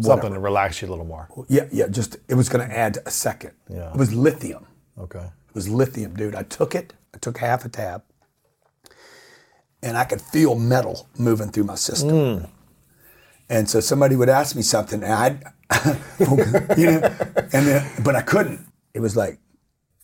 Something 0.00 0.32
to 0.32 0.38
relax 0.38 0.80
you 0.80 0.88
a 0.88 0.90
little 0.90 1.04
more. 1.04 1.28
Yeah, 1.48 1.66
yeah. 1.72 1.88
Just 1.88 2.18
it 2.28 2.34
was 2.34 2.48
going 2.48 2.68
to 2.68 2.76
add 2.76 2.98
a 3.04 3.10
second. 3.10 3.52
Yeah. 3.68 3.90
It 3.90 3.96
was 3.96 4.14
lithium. 4.14 4.66
Okay. 4.96 5.24
It 5.48 5.54
was 5.54 5.68
lithium, 5.68 6.14
dude. 6.14 6.36
I 6.36 6.44
took 6.44 6.74
it. 6.74 6.92
I 7.14 7.18
took 7.18 7.38
half 7.38 7.64
a 7.64 7.68
tab, 7.68 8.04
and 9.82 9.96
I 9.96 10.04
could 10.04 10.20
feel 10.20 10.54
metal 10.54 11.08
moving 11.18 11.50
through 11.50 11.64
my 11.64 11.74
system. 11.74 12.10
Hmm. 12.10 12.44
And 13.48 13.70
so 13.70 13.80
somebody 13.80 14.16
would 14.16 14.28
ask 14.28 14.54
me 14.54 14.62
something, 14.62 15.02
and 15.02 15.12
I'd, 15.12 15.44
you 16.76 16.86
know, 16.86 17.00
and 17.52 17.66
then, 17.66 17.90
but 18.04 18.14
I 18.16 18.22
couldn't. 18.22 18.66
It 18.92 19.00
was 19.00 19.16
like, 19.16 19.38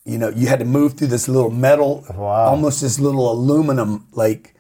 you 0.05 0.19
know, 0.19 0.29
you 0.29 0.49
had 0.49 0.61
to 0.61 0.65
move 0.65 0.95
through 0.95 1.09
this 1.09 1.29
little 1.29 1.51
metal, 1.51 2.05
almost 2.17 2.81
this 2.81 2.99
little 2.99 3.31
aluminum, 3.31 4.07
like, 4.13 4.55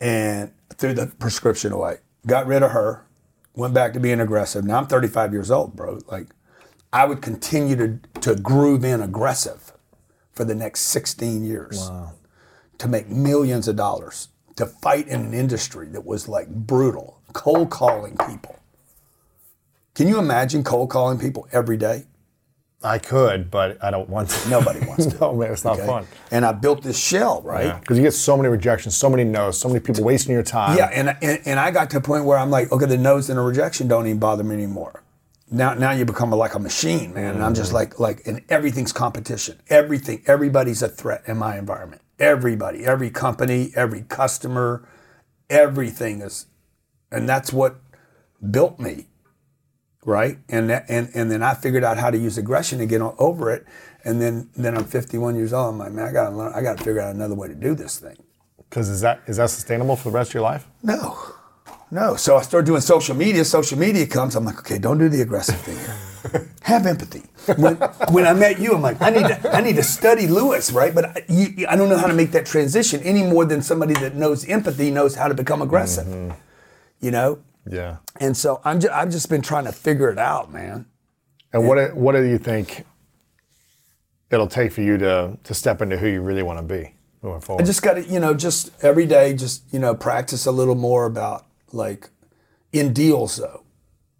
and 0.00 0.52
threw 0.74 0.94
the 0.94 1.06
prescription 1.06 1.72
away. 1.72 1.98
Got 2.26 2.46
rid 2.46 2.62
of 2.62 2.72
her, 2.72 3.06
went 3.54 3.74
back 3.74 3.92
to 3.94 4.00
being 4.00 4.20
aggressive. 4.20 4.64
Now 4.64 4.78
I'm 4.78 4.86
35 4.86 5.32
years 5.32 5.50
old, 5.50 5.76
bro. 5.76 6.00
Like, 6.06 6.28
I 6.92 7.04
would 7.04 7.22
continue 7.22 7.76
to 7.76 8.00
to 8.20 8.34
groove 8.34 8.84
in 8.84 9.00
aggressive 9.00 9.72
for 10.32 10.44
the 10.44 10.54
next 10.54 10.80
16 10.82 11.44
years 11.44 11.90
to 12.78 12.88
make 12.88 13.08
millions 13.08 13.68
of 13.68 13.76
dollars 13.76 14.28
to 14.56 14.66
fight 14.66 15.06
in 15.06 15.20
an 15.20 15.34
industry 15.34 15.86
that 15.88 16.04
was 16.04 16.28
like 16.28 16.48
brutal, 16.48 17.20
cold 17.32 17.70
calling 17.70 18.16
people. 18.28 18.56
Can 19.94 20.08
you 20.08 20.18
imagine 20.18 20.64
cold 20.64 20.90
calling 20.90 21.18
people 21.18 21.46
every 21.52 21.76
day? 21.76 22.04
I 22.82 22.98
could, 22.98 23.50
but 23.50 23.82
I 23.82 23.90
don't 23.90 24.08
want 24.08 24.30
to. 24.30 24.48
Nobody 24.48 24.86
wants 24.86 25.06
to. 25.06 25.18
no, 25.20 25.34
man, 25.34 25.50
it's 25.50 25.64
not 25.64 25.78
okay? 25.78 25.86
fun. 25.86 26.06
And 26.30 26.44
I 26.44 26.52
built 26.52 26.82
this 26.82 26.98
shell, 26.98 27.42
right? 27.42 27.80
Because 27.80 27.96
you 27.96 28.04
get 28.04 28.12
so 28.12 28.36
many 28.36 28.48
rejections, 28.48 28.96
so 28.96 29.08
many 29.08 29.24
no's, 29.24 29.58
so 29.58 29.68
many 29.68 29.80
people 29.80 30.04
wasting 30.04 30.32
your 30.32 30.42
time. 30.42 30.76
Yeah, 30.76 30.90
and, 30.92 31.16
and 31.22 31.40
and 31.46 31.58
I 31.58 31.70
got 31.70 31.90
to 31.90 31.98
a 31.98 32.00
point 32.00 32.24
where 32.24 32.38
I'm 32.38 32.50
like, 32.50 32.70
okay, 32.70 32.86
the 32.86 32.98
no's 32.98 33.30
and 33.30 33.38
the 33.38 33.42
rejection 33.42 33.88
don't 33.88 34.06
even 34.06 34.18
bother 34.18 34.44
me 34.44 34.54
anymore. 34.54 35.02
Now 35.50 35.74
now 35.74 35.92
you 35.92 36.04
become 36.04 36.30
like 36.30 36.54
a 36.54 36.58
machine, 36.58 37.14
man. 37.14 37.34
And 37.34 37.42
I'm 37.42 37.54
just 37.54 37.68
mm-hmm. 37.68 37.76
like 37.76 37.98
like 37.98 38.26
and 38.26 38.42
everything's 38.48 38.92
competition. 38.92 39.60
Everything, 39.68 40.22
everybody's 40.26 40.82
a 40.82 40.88
threat 40.88 41.22
in 41.26 41.38
my 41.38 41.58
environment. 41.58 42.02
Everybody, 42.18 42.84
every 42.84 43.10
company, 43.10 43.72
every 43.74 44.02
customer, 44.02 44.86
everything 45.48 46.20
is 46.20 46.46
and 47.10 47.28
that's 47.28 47.52
what 47.52 47.76
built 48.50 48.78
me. 48.78 49.06
Right? 50.06 50.38
And 50.48 50.70
that, 50.70 50.86
and 50.88 51.10
and 51.14 51.30
then 51.30 51.42
I 51.42 51.52
figured 51.52 51.84
out 51.84 51.98
how 51.98 52.10
to 52.10 52.16
use 52.16 52.38
aggression 52.38 52.78
to 52.78 52.86
get 52.86 53.02
over 53.02 53.50
it. 53.50 53.66
And 54.04 54.22
then 54.22 54.48
then 54.56 54.76
I'm 54.76 54.84
51 54.84 55.36
years 55.36 55.52
old. 55.52 55.74
I'm 55.74 55.78
like, 55.78 55.92
man, 55.92 56.06
I 56.06 56.12
gotta 56.12 56.34
learn, 56.34 56.52
I 56.54 56.62
gotta 56.62 56.82
figure 56.82 57.00
out 57.00 57.14
another 57.14 57.34
way 57.34 57.48
to 57.48 57.54
do 57.54 57.74
this 57.74 57.98
thing. 57.98 58.16
Because 58.70 58.88
is 58.88 59.00
that 59.00 59.20
is 59.26 59.36
that 59.36 59.50
sustainable 59.50 59.96
for 59.96 60.10
the 60.10 60.14
rest 60.14 60.30
of 60.30 60.34
your 60.34 60.42
life? 60.44 60.66
No, 60.82 61.18
no. 61.90 62.16
So 62.16 62.36
I 62.36 62.42
started 62.42 62.66
doing 62.66 62.80
social 62.80 63.16
media. 63.16 63.44
Social 63.44 63.78
media 63.78 64.06
comes. 64.06 64.36
I'm 64.36 64.44
like, 64.44 64.58
okay, 64.60 64.78
don't 64.78 64.98
do 64.98 65.08
the 65.08 65.22
aggressive 65.22 65.60
thing. 65.60 66.48
Have 66.62 66.86
empathy. 66.86 67.22
When, 67.56 67.76
when 68.10 68.26
I 68.26 68.32
met 68.32 68.58
you, 68.58 68.74
I'm 68.74 68.82
like, 68.82 69.00
I 69.00 69.10
need 69.10 69.26
to, 69.26 69.54
I 69.54 69.60
need 69.60 69.76
to 69.76 69.84
study 69.84 70.26
Lewis, 70.26 70.72
right? 70.72 70.92
But 70.92 71.04
I, 71.04 71.24
you, 71.28 71.66
I 71.68 71.76
don't 71.76 71.88
know 71.88 71.98
how 71.98 72.08
to 72.08 72.14
make 72.14 72.32
that 72.32 72.44
transition 72.46 73.00
any 73.02 73.22
more 73.22 73.44
than 73.44 73.62
somebody 73.62 73.94
that 73.94 74.16
knows 74.16 74.44
empathy 74.48 74.90
knows 74.90 75.14
how 75.14 75.28
to 75.28 75.34
become 75.34 75.62
aggressive. 75.62 76.06
Mm-hmm. 76.06 76.36
You 77.00 77.10
know. 77.10 77.38
Yeah. 77.68 77.96
And 78.20 78.36
so 78.36 78.60
I'm 78.64 78.80
just, 78.80 78.92
I've 78.92 79.10
just 79.10 79.28
been 79.28 79.42
trying 79.42 79.64
to 79.64 79.72
figure 79.72 80.08
it 80.10 80.18
out, 80.18 80.52
man. 80.52 80.86
And 81.52 81.66
what 81.66 81.76
do- 81.76 81.94
what 81.94 82.12
do 82.12 82.22
you 82.22 82.38
think 82.38 82.84
it'll 84.30 84.46
take 84.48 84.72
for 84.72 84.82
you 84.82 84.98
to 84.98 85.38
to 85.44 85.54
step 85.54 85.80
into 85.82 85.96
who 85.96 86.08
you 86.08 86.20
really 86.20 86.42
want 86.42 86.58
to 86.58 86.62
be 86.62 86.94
moving 87.22 87.40
forward? 87.40 87.62
I 87.62 87.66
just 87.66 87.82
got 87.82 87.94
to, 87.94 88.02
you 88.04 88.20
know, 88.20 88.34
just 88.34 88.70
every 88.84 89.06
day, 89.06 89.34
just, 89.34 89.62
you 89.72 89.78
know, 89.78 89.94
practice 89.94 90.46
a 90.46 90.52
little 90.52 90.74
more 90.74 91.06
about 91.06 91.46
like 91.72 92.10
in 92.72 92.92
deals 92.92 93.36
though. 93.36 93.62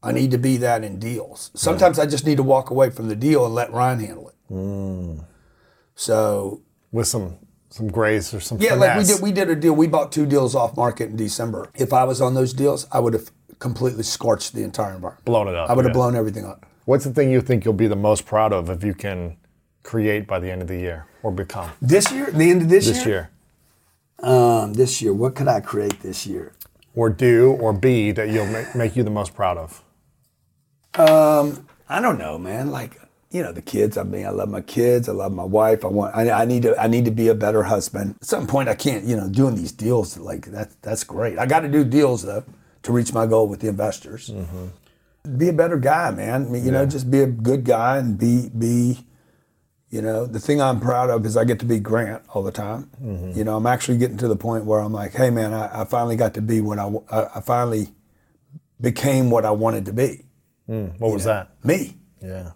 I 0.02 0.12
need 0.12 0.31
to 0.31 0.39
be 0.39 0.56
that 0.59 0.85
in 0.85 0.98
deals. 1.01 1.51
Mm. 1.55 1.59
Sometimes 1.59 1.98
I 1.98 2.06
just 2.06 2.24
need 2.27 2.36
to 2.36 2.43
walk 2.44 2.70
away 2.70 2.90
from 2.90 3.09
the 3.09 3.16
deal 3.16 3.44
and 3.44 3.55
let 3.55 3.73
Ryan 3.73 3.98
handle 4.01 4.28
it. 4.28 4.35
Mm. 4.52 5.24
So 5.97 6.62
with 6.93 7.09
some 7.09 7.39
some 7.70 7.89
grace 7.89 8.32
or 8.32 8.40
some 8.40 8.59
yeah, 8.60 8.74
like 8.74 8.97
we 8.97 9.05
did, 9.05 9.20
we 9.20 9.32
did 9.32 9.51
a 9.51 9.56
deal. 9.56 9.74
We 9.74 9.86
bought 9.89 10.12
two 10.12 10.24
deals 10.24 10.55
off 10.55 10.77
market 10.77 11.10
in 11.10 11.16
December. 11.16 11.70
If 11.74 11.93
I 11.93 12.05
was 12.05 12.20
on 12.20 12.35
those 12.35 12.52
deals, 12.52 12.86
I 12.93 13.01
would 13.01 13.12
have 13.14 13.31
completely 13.59 14.03
scorched 14.03 14.53
the 14.53 14.62
entire 14.62 14.95
environment. 14.95 15.24
Blown 15.24 15.49
it 15.49 15.55
up, 15.55 15.70
I 15.70 15.74
would 15.74 15.85
have 15.85 15.91
yeah. 15.91 15.95
blown 15.95 16.16
everything 16.16 16.45
up. 16.45 16.66
What's 16.85 17.05
the 17.05 17.12
thing 17.12 17.31
you 17.31 17.41
think 17.41 17.65
you'll 17.65 17.74
be 17.74 17.89
the 17.89 17.97
most 17.97 18.27
proud 18.27 18.53
of 18.53 18.70
if 18.70 18.85
you 18.85 18.95
can 18.95 19.37
create 19.83 20.27
by 20.27 20.39
the 20.39 20.51
end 20.51 20.62
of 20.62 20.69
the 20.69 20.77
year 20.77 21.07
or 21.23 21.33
become 21.33 21.70
This 21.81 22.12
year, 22.12 22.31
the 22.31 22.51
end 22.51 22.62
of 22.62 22.69
this, 22.69 22.87
year. 22.87 22.95
this 22.95 23.07
year? 23.07 23.31
Um, 24.20 24.74
this 24.74 25.03
year, 25.03 25.12
what 25.12 25.35
could 25.35 25.49
I 25.49 25.61
create 25.61 26.01
this 26.01 26.27
year? 26.27 26.53
Or 26.95 27.11
do 27.11 27.53
or 27.61 27.73
be 27.73 28.12
that 28.12 28.31
you'll 28.31 28.47
make, 28.47 28.74
make 28.74 28.97
you 28.97 29.03
the 29.03 29.11
most 29.11 29.35
proud 29.35 29.59
of? 29.59 29.83
I 31.89 32.01
don't 32.01 32.19
know, 32.19 32.39
man. 32.39 32.70
Like 32.70 32.99
you 33.31 33.43
know, 33.43 33.53
the 33.53 33.61
kids. 33.61 33.99
I 33.99 34.03
mean, 34.03 34.24
I 34.24 34.31
love 34.31 34.49
my 34.49 34.62
kids. 34.62 35.09
I 35.09 35.12
love 35.12 35.33
my 35.33 35.45
wife. 35.45 35.85
I 35.85 35.89
want. 35.89 36.16
I, 36.16 36.31
I 36.31 36.45
need 36.47 36.62
to. 36.62 36.81
I 36.81 36.87
need 36.87 37.05
to 37.05 37.11
be 37.11 37.28
a 37.28 37.35
better 37.35 37.65
husband. 37.65 38.15
At 38.23 38.27
some 38.27 38.47
point, 38.47 38.69
I 38.69 38.74
can't. 38.74 39.05
You 39.05 39.16
know, 39.16 39.28
doing 39.28 39.57
these 39.57 39.73
deals 39.73 40.16
like 40.16 40.47
that. 40.47 40.70
That's 40.81 41.05
great. 41.05 41.39
I 41.39 41.45
got 41.47 41.61
to 41.61 41.69
do 41.69 41.85
deals 41.85 42.23
though 42.23 42.45
to 42.87 42.93
reach 42.93 43.13
my 43.13 43.27
goal 43.27 43.49
with 43.49 43.61
the 43.61 43.69
investors. 43.69 44.31
Mm-hmm. 44.31 45.39
Be 45.39 45.49
a 45.49 45.53
better 45.53 45.77
guy, 45.77 46.13
man. 46.13 46.47
I 46.47 46.49
mean, 46.49 46.65
you 46.65 46.71
know, 46.71 46.87
just 46.87 47.11
be 47.11 47.21
a 47.21 47.27
good 47.27 47.65
guy 47.65 47.99
and 47.99 48.17
be 48.19 48.49
be. 48.49 49.05
You 49.89 50.03
know, 50.03 50.27
the 50.27 50.41
thing 50.41 50.61
I'm 50.61 50.81
proud 50.81 51.11
of 51.11 51.25
is 51.25 51.37
I 51.37 51.45
get 51.45 51.61
to 51.61 51.65
be 51.65 51.79
Grant 51.79 52.23
all 52.31 52.43
the 52.43 52.51
time. 52.51 52.91
Mm-hmm. 53.03 53.39
You 53.39 53.45
know, 53.45 53.57
I'm 53.57 53.67
actually 53.67 53.99
getting 53.99 54.17
to 54.19 54.29
the 54.29 54.37
point 54.37 54.65
where 54.65 54.81
I'm 54.81 54.93
like, 54.93 55.13
hey, 55.13 55.31
man, 55.31 55.55
I, 55.55 55.83
I 55.83 55.85
finally 55.85 56.17
got 56.17 56.35
to 56.35 56.43
be 56.43 56.61
what 56.61 56.79
I. 56.79 56.91
I, 57.11 57.37
I 57.37 57.41
finally 57.41 57.89
became 58.81 59.31
what 59.31 59.45
I 59.45 59.53
wanted 59.53 59.85
to 59.87 59.93
be. 59.93 60.25
Mm, 60.69 60.99
what 60.99 61.13
was 61.13 61.25
that? 61.25 61.51
Me 61.65 61.97
Yeah. 62.21 62.53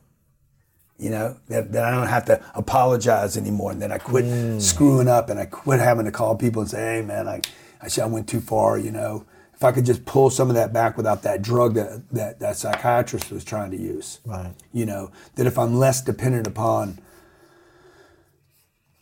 you 0.98 1.10
know 1.10 1.36
that, 1.48 1.72
that 1.72 1.84
i 1.84 1.90
don't 1.92 2.08
have 2.08 2.24
to 2.24 2.44
apologize 2.54 3.36
anymore 3.36 3.70
and 3.70 3.80
that 3.80 3.92
i 3.92 3.98
quit 3.98 4.24
mm. 4.24 4.60
screwing 4.60 5.06
up 5.06 5.30
and 5.30 5.38
i 5.38 5.46
quit 5.46 5.78
having 5.78 6.04
to 6.04 6.10
call 6.10 6.36
people 6.36 6.60
and 6.60 6.70
say 6.70 6.96
hey 6.96 7.02
man 7.02 7.28
i, 7.28 7.40
I, 7.80 7.88
said 7.88 8.02
I 8.02 8.06
went 8.08 8.28
too 8.28 8.40
far 8.40 8.76
you 8.76 8.90
know 8.90 9.24
if 9.60 9.64
i 9.64 9.70
could 9.72 9.84
just 9.84 10.06
pull 10.06 10.30
some 10.30 10.48
of 10.48 10.54
that 10.54 10.72
back 10.72 10.96
without 10.96 11.22
that 11.22 11.42
drug 11.42 11.74
that, 11.74 12.08
that 12.10 12.40
that 12.40 12.56
psychiatrist 12.56 13.30
was 13.30 13.44
trying 13.44 13.70
to 13.70 13.76
use 13.76 14.18
Right. 14.24 14.54
you 14.72 14.86
know 14.86 15.10
that 15.34 15.46
if 15.46 15.58
i'm 15.58 15.74
less 15.74 16.00
dependent 16.00 16.46
upon 16.46 16.98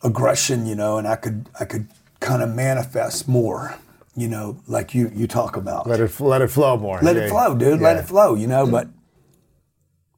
aggression 0.03 0.65
you 0.65 0.75
know 0.75 0.97
and 0.97 1.07
i 1.07 1.15
could 1.15 1.47
i 1.59 1.65
could 1.65 1.87
kind 2.19 2.41
of 2.41 2.53
manifest 2.53 3.27
more 3.27 3.75
you 4.15 4.27
know 4.27 4.59
like 4.67 4.93
you 4.93 5.09
you 5.13 5.27
talk 5.27 5.55
about 5.55 5.87
Let 5.87 5.99
it 6.01 6.19
let 6.19 6.41
it 6.41 6.49
flow 6.49 6.75
more. 6.77 6.99
let 7.01 7.15
Yeah. 7.15 7.23
it 7.23 7.29
flow, 7.29 7.55
dude. 7.55 7.79
Let 7.79 7.95
it 7.97 8.03
flow, 8.03 8.35
you 8.35 8.47
know. 8.47 8.67
But 8.67 8.89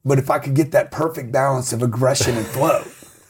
but 0.04 0.18
if 0.18 0.28
I 0.30 0.40
could 0.40 0.54
get 0.54 0.72
that 0.72 0.90
perfect 0.90 1.30
balance 1.30 1.72
of 1.72 1.80
aggression 1.82 2.36
and 2.36 2.44
flow, 2.46 2.82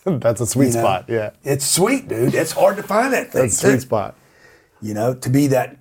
That's 0.18 0.40
a 0.40 0.46
sweet 0.46 0.68
you 0.68 0.74
know, 0.74 0.80
spot. 0.80 1.04
Yeah. 1.08 1.30
it's 1.44 1.66
sweet, 1.66 2.08
dude. 2.08 2.34
It's 2.34 2.52
hard 2.52 2.76
to 2.78 2.82
find 2.82 3.12
that 3.12 3.30
thing. 3.32 3.42
That's 3.42 3.62
a 3.62 3.66
sweet 3.68 3.80
spot. 3.82 4.16
You 4.80 4.94
know, 4.94 5.12
to 5.14 5.28
be 5.28 5.48
that. 5.48 5.76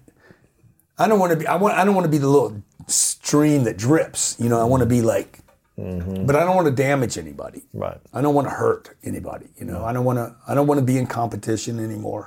I 1.03 1.07
don't 1.07 1.19
want 1.19 1.31
to 1.33 1.37
be. 1.37 1.47
I 1.47 1.55
want. 1.55 1.73
I 1.77 1.83
don't 1.85 1.95
want 1.95 2.05
to 2.05 2.11
be 2.11 2.17
the 2.17 2.27
little 2.27 2.61
stream 2.87 3.63
that 3.65 3.77
drips. 3.77 4.35
You 4.39 4.49
know, 4.49 4.59
I 4.59 4.63
want 4.65 4.81
to 4.81 4.87
be 4.87 5.01
like. 5.01 5.39
But 5.77 6.35
I 6.35 6.41
don't 6.45 6.55
want 6.55 6.67
to 6.67 6.73
damage 6.89 7.17
anybody. 7.17 7.63
Right. 7.73 7.97
I 8.13 8.21
don't 8.21 8.35
want 8.35 8.45
to 8.47 8.51
hurt 8.53 8.95
anybody. 9.03 9.47
You 9.57 9.65
know, 9.65 9.83
I 9.83 9.93
don't 9.93 10.05
want 10.05 10.17
to. 10.19 10.35
I 10.47 10.53
don't 10.53 10.67
want 10.67 10.79
to 10.79 10.85
be 10.85 10.97
in 10.97 11.07
competition 11.07 11.79
anymore. 11.83 12.25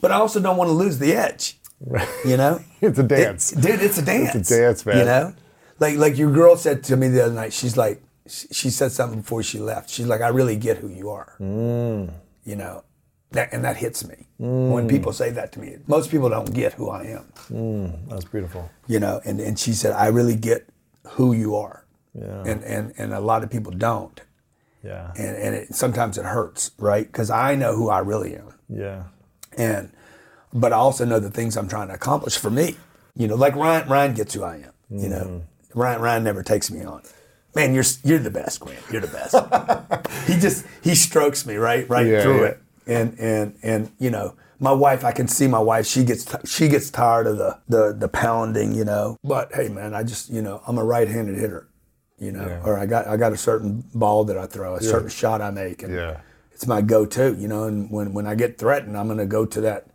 But 0.00 0.12
I 0.12 0.16
also 0.16 0.38
don't 0.40 0.56
want 0.56 0.68
to 0.68 0.72
lose 0.74 0.98
the 0.98 1.12
edge. 1.12 1.58
Right. 1.84 2.08
You 2.24 2.36
know, 2.36 2.60
It's 2.80 2.98
a 2.98 3.02
dance. 3.02 3.52
It- 3.52 3.60
dude. 3.60 3.82
It's 3.82 3.98
a 3.98 4.02
dance. 4.04 4.34
It's 4.36 4.50
a 4.50 4.56
dance, 4.56 4.86
man. 4.86 4.98
You 4.98 5.04
know, 5.04 5.34
like 5.80 5.96
like 5.98 6.16
your 6.16 6.30
girl 6.32 6.56
said 6.56 6.84
to 6.84 6.96
me 6.96 7.08
the 7.08 7.24
other 7.24 7.34
night. 7.34 7.52
She's 7.52 7.76
like, 7.76 8.00
she 8.28 8.46
she 8.52 8.70
said 8.70 8.92
something 8.92 9.20
before 9.20 9.42
she 9.42 9.58
left. 9.58 9.90
She's 9.90 10.06
like, 10.06 10.20
I 10.20 10.28
really 10.28 10.56
get 10.56 10.76
who 10.78 10.88
you 10.88 11.10
are. 11.10 11.34
Mm. 11.40 12.12
You 12.44 12.56
know, 12.56 12.84
that 13.32 13.52
and 13.52 13.64
that 13.64 13.76
hits 13.76 14.06
me 14.06 14.26
when 14.38 14.88
people 14.88 15.12
say 15.12 15.30
that 15.30 15.52
to 15.52 15.60
me. 15.60 15.76
Most 15.86 16.10
people 16.10 16.28
don't 16.28 16.52
get 16.54 16.74
who 16.74 16.88
I 16.90 17.04
am. 17.04 17.92
That's 18.08 18.24
beautiful. 18.24 18.70
You 18.86 19.00
know, 19.00 19.20
and 19.24 19.40
and 19.40 19.58
she 19.58 19.72
said, 19.72 19.92
I 19.92 20.06
really 20.08 20.36
get 20.36 20.68
who 21.10 21.32
you 21.32 21.56
are. 21.56 21.84
Yeah. 22.14 22.42
And 22.46 22.62
and 22.64 22.92
and 22.98 23.12
a 23.12 23.20
lot 23.20 23.42
of 23.42 23.50
people 23.50 23.72
don't. 23.72 24.20
Yeah. 24.82 25.10
And 25.16 25.36
and 25.36 25.54
it, 25.54 25.74
sometimes 25.74 26.16
it 26.18 26.24
hurts, 26.24 26.70
right? 26.78 27.06
Because 27.06 27.30
I 27.30 27.54
know 27.56 27.74
who 27.74 27.88
I 27.90 27.98
really 27.98 28.36
am. 28.36 28.54
Yeah. 28.68 29.02
and 29.56 29.90
but 30.52 30.72
I 30.72 30.76
also 30.76 31.04
know 31.04 31.18
the 31.20 31.30
things 31.30 31.56
I'm 31.56 31.68
trying 31.68 31.88
to 31.88 31.94
accomplish 31.94 32.38
for 32.38 32.50
me. 32.50 32.76
You 33.16 33.28
know, 33.28 33.34
like 33.34 33.54
Ryan. 33.56 33.88
Ryan 33.88 34.14
gets 34.14 34.34
who 34.34 34.42
I 34.44 34.56
am. 34.56 34.72
You 34.90 35.08
know, 35.08 35.24
Mm-hmm. 35.24 35.78
Ryan. 35.80 36.00
Ryan 36.00 36.24
never 36.24 36.42
takes 36.42 36.70
me 36.70 36.84
on. 36.84 37.02
Man, 37.54 37.74
you're 37.74 37.84
you're 38.04 38.18
the 38.18 38.30
best, 38.30 38.60
Grant. 38.60 38.78
You're 38.92 39.00
the 39.00 39.08
best. 39.08 39.34
he 40.28 40.38
just 40.38 40.64
he 40.82 40.94
strokes 40.94 41.44
me 41.46 41.56
right 41.56 41.88
right 41.88 42.06
Yeah, 42.06 42.22
through 42.22 42.40
yeah. 42.42 42.48
it, 42.50 42.60
and 42.86 43.18
and 43.18 43.56
and 43.62 43.90
you 43.98 44.10
know. 44.10 44.34
My 44.58 44.72
wife, 44.72 45.04
I 45.04 45.12
can 45.12 45.28
see 45.28 45.46
my 45.46 45.58
wife. 45.58 45.84
She 45.86 46.02
gets 46.02 46.24
t- 46.24 46.38
she 46.46 46.68
gets 46.68 46.88
tired 46.88 47.26
of 47.26 47.36
the, 47.36 47.58
the 47.68 47.92
the 47.92 48.08
pounding, 48.08 48.72
you 48.74 48.86
know. 48.86 49.18
But 49.22 49.52
hey, 49.54 49.68
man, 49.68 49.92
I 49.94 50.02
just 50.02 50.30
you 50.30 50.40
know 50.40 50.62
I'm 50.66 50.78
a 50.78 50.82
right-handed 50.84 51.36
hitter, 51.36 51.68
you 52.18 52.32
know, 52.32 52.46
Yeah. 52.46 52.62
or 52.64 52.78
I 52.78 52.86
got 52.86 53.06
I 53.06 53.18
got 53.18 53.34
a 53.34 53.36
certain 53.36 53.84
ball 53.94 54.24
that 54.24 54.38
I 54.38 54.46
throw, 54.46 54.74
a 54.76 54.80
certain 54.80 55.10
shot 55.10 55.42
I 55.42 55.50
make, 55.50 55.82
and 55.82 55.94
Yeah. 55.94 56.20
it's 56.52 56.66
my 56.66 56.80
go-to, 56.80 57.34
you 57.38 57.48
know. 57.48 57.64
And 57.64 57.90
when, 57.90 58.14
when 58.14 58.26
I 58.26 58.34
get 58.34 58.56
threatened, 58.56 58.96
I'm 58.96 59.08
going 59.08 59.18
to 59.18 59.26
go 59.26 59.44
to 59.44 59.60
that. 59.60 59.88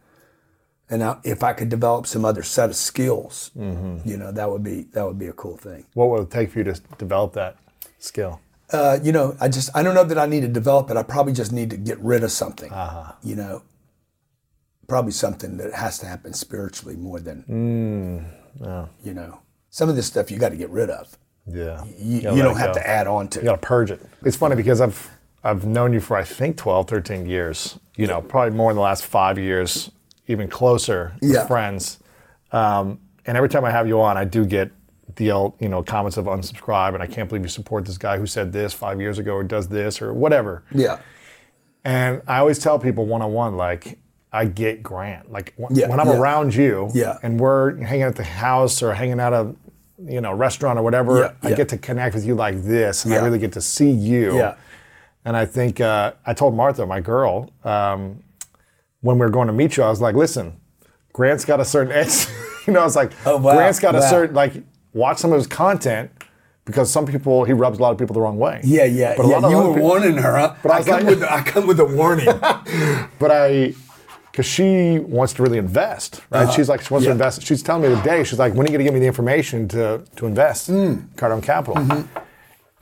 And 0.92 1.04
I, 1.04 1.18
if 1.24 1.42
I 1.42 1.54
could 1.54 1.70
develop 1.70 2.06
some 2.06 2.24
other 2.24 2.44
set 2.44 2.70
of 2.70 2.76
skills, 2.76 3.50
Mm-hmm. 3.58 4.08
you 4.08 4.16
know, 4.16 4.32
that 4.32 4.48
would 4.52 4.62
be 4.64 4.84
that 4.94 5.08
would 5.08 5.18
be 5.18 5.26
a 5.26 5.34
cool 5.34 5.58
thing. 5.58 5.86
What 5.96 6.10
would 6.12 6.22
it 6.22 6.30
take 6.30 6.52
for 6.52 6.60
you 6.60 6.66
to 6.66 6.80
develop 7.00 7.34
that 7.34 7.56
skill? 7.98 8.42
Uh, 8.72 9.00
you 9.04 9.12
know, 9.12 9.36
I 9.42 9.50
just 9.50 9.70
I 9.76 9.84
don't 9.84 9.96
know 9.96 10.04
that 10.04 10.18
I 10.18 10.26
need 10.26 10.42
to 10.42 10.48
develop 10.48 10.90
it. 10.90 10.98
I 10.98 11.04
probably 11.04 11.34
just 11.34 11.52
need 11.52 11.70
to 11.72 11.78
get 11.78 12.00
rid 12.00 12.24
of 12.24 12.32
something. 12.32 12.72
Uh-huh. 12.72 13.12
You 13.24 13.36
know, 13.36 13.64
probably 14.88 15.12
something 15.12 15.58
that 15.58 15.74
has 15.74 15.98
to 16.00 16.06
happen 16.06 16.34
spiritually 16.34 16.96
more 16.96 17.20
than 17.20 17.44
Mm, 17.50 18.88
you 19.04 19.14
know. 19.14 19.40
Some 19.70 19.88
of 19.90 19.96
this 19.96 20.06
stuff 20.08 20.30
you 20.32 20.38
got 20.38 20.50
to 20.50 20.58
get 20.58 20.70
rid 20.70 20.90
of. 20.90 21.18
Yeah. 21.48 21.84
You, 21.98 22.22
gotta 22.22 22.36
you 22.36 22.44
don't 22.44 22.58
have 22.58 22.76
go. 22.76 22.82
to 22.82 22.88
add 22.88 23.08
on 23.08 23.28
to. 23.30 23.40
You 23.40 23.46
gotta 23.46 23.58
purge 23.62 23.90
it. 23.92 24.02
It's 24.24 24.36
funny 24.38 24.56
because 24.56 24.80
I've 24.82 25.10
I've 25.44 25.66
known 25.66 25.92
you 25.94 26.00
for 26.00 26.16
I 26.18 26.24
think 26.24 26.58
12, 26.58 26.88
13 26.88 27.26
years. 27.26 27.80
You 27.96 28.08
know, 28.08 28.22
probably 28.22 28.56
more 28.56 28.70
in 28.72 28.76
the 28.76 28.82
last 28.82 29.06
five 29.06 29.38
years, 29.40 29.92
even 30.28 30.48
closer 30.50 31.14
Yeah. 31.22 31.46
friends. 31.48 32.00
Um, 32.52 33.00
and 33.26 33.38
every 33.38 33.50
time 33.50 33.64
I 33.66 33.72
have 33.72 33.88
you 33.88 34.02
on, 34.02 34.18
I 34.18 34.26
do 34.26 34.46
get 34.46 34.72
the 35.16 35.32
old, 35.32 35.54
you 35.60 35.70
know 35.70 35.82
comments 35.84 36.18
of 36.18 36.26
unsubscribe 36.26 36.94
and 36.94 37.02
I 37.04 37.08
can't 37.08 37.28
believe 37.30 37.44
you 37.44 37.50
support 37.50 37.86
this 37.86 37.98
guy 37.98 38.18
who 38.18 38.26
said 38.26 38.52
this 38.54 38.74
five 38.74 39.00
years 39.00 39.18
ago 39.20 39.34
or 39.34 39.44
does 39.44 39.68
this 39.68 40.02
or 40.02 40.14
whatever. 40.14 40.64
Yeah. 40.74 41.00
And 41.84 42.22
I 42.28 42.40
always 42.40 42.60
tell 42.60 42.78
people 42.78 43.06
one 43.06 43.22
on 43.22 43.34
one, 43.34 43.58
like, 43.58 43.98
I 44.32 44.46
get 44.46 44.82
Grant. 44.84 45.32
Like 45.32 45.54
when, 45.58 45.76
Yeah, 45.76 45.88
when 45.90 46.00
I'm 46.00 46.08
yeah. 46.08 46.18
around 46.20 46.56
you 46.56 46.90
Yeah. 46.94 47.18
and 47.24 47.40
we're 47.40 47.76
hanging 47.84 48.04
at 48.04 48.16
the 48.16 48.24
house 48.24 48.82
or 48.82 48.94
hanging 48.94 49.20
out 49.20 49.34
a 49.34 49.54
you 50.04 50.22
know 50.22 50.34
restaurant 50.34 50.80
or 50.80 50.84
whatever, 50.84 51.20
Yeah, 51.44 51.50
I 51.50 51.54
get 51.54 51.70
to 51.70 51.78
connect 51.78 52.16
with 52.16 52.26
you 52.26 52.34
like 52.36 52.64
this, 52.64 53.06
and 53.06 53.14
I 53.14 53.18
really 53.18 53.40
get 53.40 53.52
to 53.54 53.62
see 53.62 53.92
you. 53.92 54.36
Yeah. 54.38 54.56
And 55.26 55.36
I 55.38 55.46
think 55.46 55.80
uh, 55.82 56.14
I 56.26 56.34
told 56.34 56.56
Martha, 56.56 56.86
my 56.86 57.00
girl, 57.02 57.52
um, 57.64 58.24
when 59.02 59.18
we 59.18 59.26
were 59.26 59.30
going 59.30 59.48
to 59.48 59.54
meet 59.54 59.78
you, 59.78 59.84
I 59.84 59.90
was 59.90 60.02
like, 60.02 60.16
listen, 60.16 60.54
Grant's 61.14 61.46
got 61.46 61.60
a 61.60 61.66
certain 61.66 61.92
edge. 61.92 62.26
you 62.68 62.74
know, 62.74 62.80
I 62.80 62.84
was 62.86 62.96
like, 62.96 63.12
Oh, 63.26 63.38
wow, 63.38 63.56
Grant's 63.56 63.80
got 63.80 63.96
a 63.96 64.02
certain 64.02 64.34
like 64.36 64.54
watch 64.94 65.18
some 65.18 65.32
of 65.32 65.38
his 65.38 65.48
content 65.48 66.12
because 66.66 66.92
some 66.92 67.06
people 67.06 67.44
he 67.44 67.54
rubs 67.54 67.80
a 67.80 67.82
lot 67.82 67.92
of 67.92 67.98
people 67.98 68.14
the 68.14 68.22
wrong 68.22 68.38
way. 68.38 68.62
Yeah, 68.64 68.86
yeah, 68.86 69.16
But 69.18 69.28
yeah. 69.28 69.50
You 69.50 69.58
were 69.58 69.74
peop- 69.74 69.84
warning 69.84 70.18
her, 70.18 70.38
huh? 70.38 70.56
But 70.62 70.72
I 70.72 70.78
I, 70.78 70.84
come 70.84 70.94
like- 71.00 71.06
with 71.06 71.24
I 71.24 71.42
come 71.44 71.68
with 71.68 71.80
a 71.80 71.86
warning. 71.86 72.26
but 73.20 73.32
I, 73.32 73.74
because 74.32 74.46
she 74.46 74.98
wants 75.00 75.34
to 75.34 75.44
really 75.44 75.58
invest, 75.58 76.22
right? 76.30 76.52
She's 76.54 76.70
like, 76.70 76.82
she 76.82 76.94
wants 76.94 77.06
to 77.06 77.12
Uh-huh. 77.12 77.16
Invest. 77.16 77.42
She's 77.44 77.62
telling 77.62 77.90
me 77.90 77.94
today, 77.98 78.24
she's 78.24 78.40
like, 78.40 78.54
when 78.54 78.66
are 78.66 78.72
you 78.72 78.78
going 78.78 78.80
to 78.80 78.84
give 78.86 78.94
me 78.94 79.00
the 79.02 79.08
information 79.08 79.68
to 79.70 80.04
to 80.16 80.26
invest 80.26 80.70
Mm. 80.70 81.10
Cardone 81.16 81.44
Capital? 81.44 81.78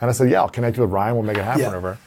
And 0.01 0.09
I 0.09 0.11
said, 0.13 0.29
yeah, 0.29 0.41
I'll 0.41 0.49
connect 0.49 0.77
you 0.77 0.83
with 0.83 0.91
Ryan. 0.91 1.15
We'll 1.15 1.23
make 1.23 1.37
it 1.37 1.43
happen 1.43 1.63
Mm-hmm. 1.63 1.71
Yeah. 1.71 1.77
over. 1.77 1.97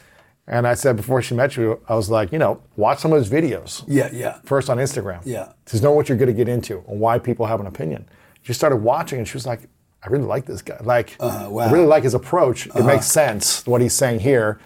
And 0.47 0.67
I 0.67 0.73
said 0.73 0.95
before 0.97 1.21
she 1.21 1.35
met 1.35 1.55
you, 1.55 1.79
I 1.87 1.95
was 1.95 2.09
like, 2.09 2.31
you 2.33 2.39
know, 2.39 2.61
watch 2.75 2.99
some 2.99 3.13
of 3.13 3.17
his 3.19 3.29
videos. 3.29 3.83
yeah, 3.87 4.09
yeah. 4.11 4.39
First 4.43 4.69
on 4.69 4.77
Instagram. 4.77 5.21
Yeah. 5.25 5.53
To 5.67 5.81
know 5.81 5.91
what 5.91 6.09
you're 6.09 6.17
going 6.17 6.27
to 6.27 6.33
get 6.33 6.49
into 6.49 6.83
and 6.87 6.99
why 6.99 7.17
people 7.19 7.45
have 7.45 7.59
an 7.61 7.67
opinion. 7.67 8.07
She 8.41 8.51
started 8.53 8.77
watching 8.77 9.19
and 9.19 9.27
she 9.27 9.35
was 9.35 9.45
like, 9.45 9.61
I 10.05 10.09
really 10.09 10.25
like 10.25 10.45
this 10.45 10.61
guy. 10.61 10.77
Like, 10.81 11.15
Uh-huh, 11.19 11.49
wow. 11.49 11.63
I 11.67 11.71
really 11.71 11.85
like 11.85 12.03
his 12.03 12.13
approach. 12.13 12.67
It 12.67 12.83
makes 12.85 13.05
sense 13.05 13.65
what 13.65 13.81
he's 13.81 13.93
saying 13.93 14.19
here. 14.19 14.59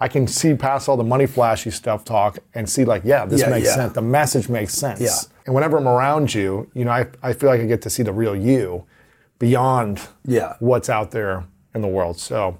I 0.00 0.08
can 0.08 0.26
see 0.26 0.54
past 0.54 0.88
all 0.88 0.96
the 0.96 1.04
money 1.04 1.24
flashy 1.26 1.70
stuff 1.70 2.04
talk 2.04 2.38
and 2.54 2.68
see 2.68 2.84
like, 2.84 3.02
yeah, 3.04 3.24
this 3.24 3.40
Yeah, 3.40 3.48
makes 3.48 3.66
yeah. 3.68 3.74
sense. 3.76 3.92
The 3.94 4.02
message 4.02 4.48
makes 4.48 4.74
sense. 4.74 5.00
Yeah. 5.00 5.16
And 5.46 5.54
whenever 5.54 5.78
I'm 5.78 5.88
around 5.88 6.34
you, 6.34 6.70
you 6.74 6.84
know, 6.84 6.90
I, 6.90 7.06
I 7.22 7.32
feel 7.32 7.48
like 7.48 7.60
I 7.60 7.66
get 7.66 7.80
to 7.82 7.90
see 7.90 8.02
the 8.02 8.12
real 8.12 8.36
you 8.36 8.84
beyond 9.38 10.00
Yeah. 10.26 10.56
what's 10.58 10.88
out 10.90 11.10
there 11.12 11.44
in 11.74 11.80
the 11.80 11.88
world. 11.88 12.18
So 12.18 12.58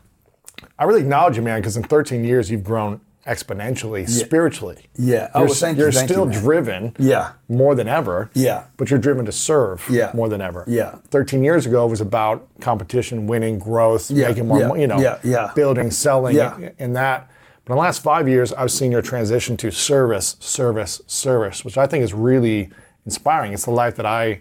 I 0.78 0.84
really 0.84 1.00
acknowledge 1.02 1.36
you, 1.36 1.42
man, 1.42 1.60
because 1.60 1.76
in 1.76 1.82
13 1.82 2.24
years 2.24 2.50
you've 2.50 2.64
grown 2.64 3.00
exponentially 3.26 4.08
spiritually. 4.08 4.86
Yeah. 4.96 5.30
Oh, 5.34 5.40
You're, 5.46 5.48
thank 5.54 5.76
you, 5.78 5.84
you're 5.84 5.92
thank 5.92 6.10
still 6.10 6.26
man. 6.26 6.38
driven 6.40 6.94
Yeah. 6.98 7.32
more 7.48 7.74
than 7.74 7.88
ever. 7.88 8.30
Yeah. 8.34 8.64
But 8.76 8.90
you're 8.90 8.98
driven 8.98 9.24
to 9.26 9.32
serve 9.32 9.84
Yeah. 9.90 10.10
more 10.14 10.28
than 10.28 10.40
ever. 10.40 10.64
Yeah. 10.66 10.96
13 11.10 11.42
years 11.42 11.64
ago 11.66 11.86
it 11.86 11.90
was 11.90 12.00
about 12.00 12.46
competition, 12.60 13.26
winning, 13.26 13.58
growth, 13.58 14.10
Yeah, 14.10 14.28
making 14.28 14.46
more 14.46 14.60
yeah, 14.60 14.68
money, 14.68 14.80
you 14.82 14.86
know, 14.86 15.00
yeah, 15.00 15.18
yeah. 15.22 15.52
building, 15.54 15.90
selling, 15.90 16.36
Yeah. 16.36 16.70
and 16.78 16.94
that. 16.96 17.28
But 17.64 17.72
in 17.72 17.76
the 17.78 17.82
last 17.82 18.02
five 18.02 18.28
years, 18.28 18.52
I've 18.52 18.70
seen 18.70 18.92
your 18.92 19.00
transition 19.02 19.56
to 19.58 19.70
service, 19.70 20.36
service, 20.38 21.00
service, 21.06 21.64
which 21.64 21.78
I 21.78 21.86
think 21.86 22.04
is 22.04 22.12
really 22.12 22.68
inspiring. 23.06 23.54
It's 23.54 23.64
the 23.64 23.70
life 23.70 23.96
that 23.96 24.04
I 24.06 24.40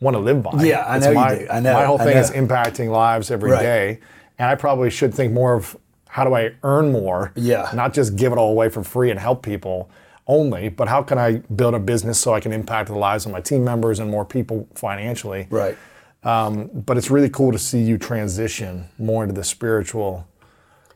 want 0.00 0.14
to 0.16 0.20
live 0.20 0.42
by. 0.42 0.62
Yeah, 0.62 0.80
I 0.80 0.96
It's 0.96 1.06
know 1.06 1.12
you 1.12 1.14
my, 1.16 1.34
do. 1.34 1.46
I 1.50 1.60
know, 1.60 1.72
My 1.72 1.84
whole 1.84 1.96
thing 1.98 2.16
is 2.18 2.30
impacting 2.30 2.90
lives 2.90 3.30
every 3.30 3.50
day, 3.52 3.86
Right. 3.88 4.00
And 4.40 4.48
I 4.48 4.54
probably 4.54 4.90
should 4.90 5.12
think 5.14 5.32
more 5.32 5.54
of 5.54 5.76
how 6.08 6.24
do 6.24 6.34
I 6.34 6.54
earn 6.62 6.92
more? 6.92 7.32
Yeah. 7.36 7.70
Not 7.74 7.94
just 7.94 8.16
give 8.16 8.32
it 8.32 8.38
all 8.38 8.50
away 8.50 8.68
for 8.68 8.82
free 8.82 9.10
and 9.10 9.18
help 9.20 9.42
people 9.42 9.90
only, 10.26 10.68
but 10.68 10.88
how 10.88 11.02
can 11.02 11.18
I 11.18 11.38
build 11.54 11.74
a 11.74 11.78
business 11.78 12.18
so 12.20 12.34
I 12.34 12.40
can 12.40 12.52
impact 12.52 12.88
the 12.88 12.96
lives 12.98 13.24
of 13.26 13.32
my 13.32 13.40
team 13.40 13.64
members 13.64 13.98
and 13.98 14.10
more 14.10 14.24
people 14.24 14.68
financially? 14.74 15.46
Right. 15.50 15.76
Um, 16.24 16.68
but 16.74 16.96
it's 16.96 17.10
really 17.10 17.30
cool 17.30 17.52
to 17.52 17.58
see 17.58 17.80
you 17.80 17.96
transition 17.96 18.88
more 18.98 19.22
into 19.22 19.34
the 19.34 19.44
spiritual. 19.44 20.26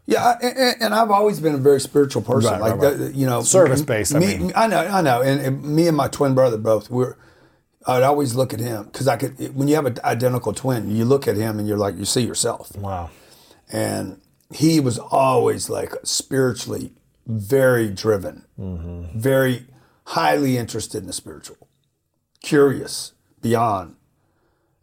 Yeah, 0.05 0.37
and, 0.43 0.83
and 0.83 0.95
I've 0.95 1.13
always 1.13 1.39
been 1.39 1.55
a 1.55 1.59
very 1.59 1.81
spiritual 1.81 2.23
person. 2.23 2.51
Right, 2.53 2.61
like 2.61 2.73
right, 2.73 2.83
right. 2.91 2.99
the- 2.99 3.13
you 3.13 3.25
know, 3.25 3.41
Service-based, 3.43 4.15
I 4.17 4.19
Me, 4.19 4.27
mean. 4.39 4.53
I 4.57 4.67
know, 4.67 4.79
I 4.79 5.01
know, 5.01 5.23
and, 5.23 5.41
and 5.41 5.63
me 5.63 5.87
and 5.87 5.97
my 5.97 6.09
twin 6.09 6.35
brother 6.35 6.59
both. 6.59 6.91
We're. 6.91 7.15
I'd 7.87 8.03
always 8.03 8.35
look 8.35 8.53
at 8.53 8.61
him 8.61 8.85
because 8.85 9.07
I 9.09 9.17
could. 9.17 9.55
When 9.57 9.69
you 9.69 9.77
have 9.77 9.87
an 9.87 9.99
identical 10.05 10.53
twin, 10.53 10.91
you 10.95 11.05
look 11.05 11.27
at 11.29 11.37
him 11.37 11.59
and 11.59 11.67
you're 11.69 11.79
like 11.79 11.97
you 11.97 12.05
see 12.05 12.21
yourself. 12.23 12.77
Wow. 12.77 13.11
and 13.73 14.21
he 14.55 14.81
was 14.81 14.99
always 14.99 15.69
like 15.71 15.93
spiritually 16.05 16.93
very 17.27 17.89
driven, 17.91 18.45
Mm-hmm. 18.59 19.19
very 19.19 19.67
highly 20.07 20.57
interested 20.59 20.99
in 20.99 21.07
the 21.07 21.13
spiritual, 21.13 21.69
curious 22.43 23.13
beyond. 23.41 23.97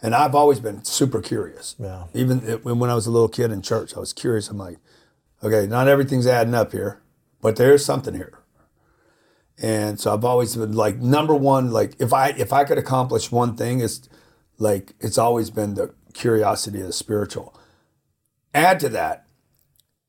And 0.01 0.15
I've 0.15 0.33
always 0.35 0.59
been 0.61 0.83
super 0.85 1.21
curious. 1.21 1.75
Yeah. 1.77 2.05
Even 2.13 2.39
when 2.63 2.89
I 2.89 2.95
was 2.95 3.05
a 3.05 3.11
little 3.11 3.27
kid 3.27 3.51
in 3.51 3.61
church, 3.61 3.95
I 3.95 3.99
was 3.99 4.13
curious. 4.13 4.49
I'm 4.49 4.57
like, 4.57 4.77
okay, 5.43 5.67
not 5.67 5.87
everything's 5.89 6.25
adding 6.27 6.55
up 6.55 6.71
here, 6.71 7.01
but 7.41 7.57
there's 7.57 7.83
something 7.83 8.13
here. 8.15 8.39
And 9.61 9.99
so 9.99 10.13
I've 10.13 10.23
always 10.23 10.55
been 10.55 10.71
like 10.73 10.97
number 10.99 11.35
one. 11.35 11.71
Like 11.71 11.95
if 11.99 12.13
I 12.13 12.29
if 12.29 12.53
I 12.53 12.63
could 12.63 12.77
accomplish 12.77 13.29
one 13.29 13.57
thing, 13.57 13.81
it's 13.81 14.07
like 14.57 14.93
it's 15.01 15.17
always 15.17 15.49
been 15.49 15.73
the 15.73 15.93
curiosity 16.13 16.79
of 16.81 16.87
the 16.87 16.93
spiritual 16.93 17.53
add 18.53 18.79
to 18.79 18.89
that 18.89 19.25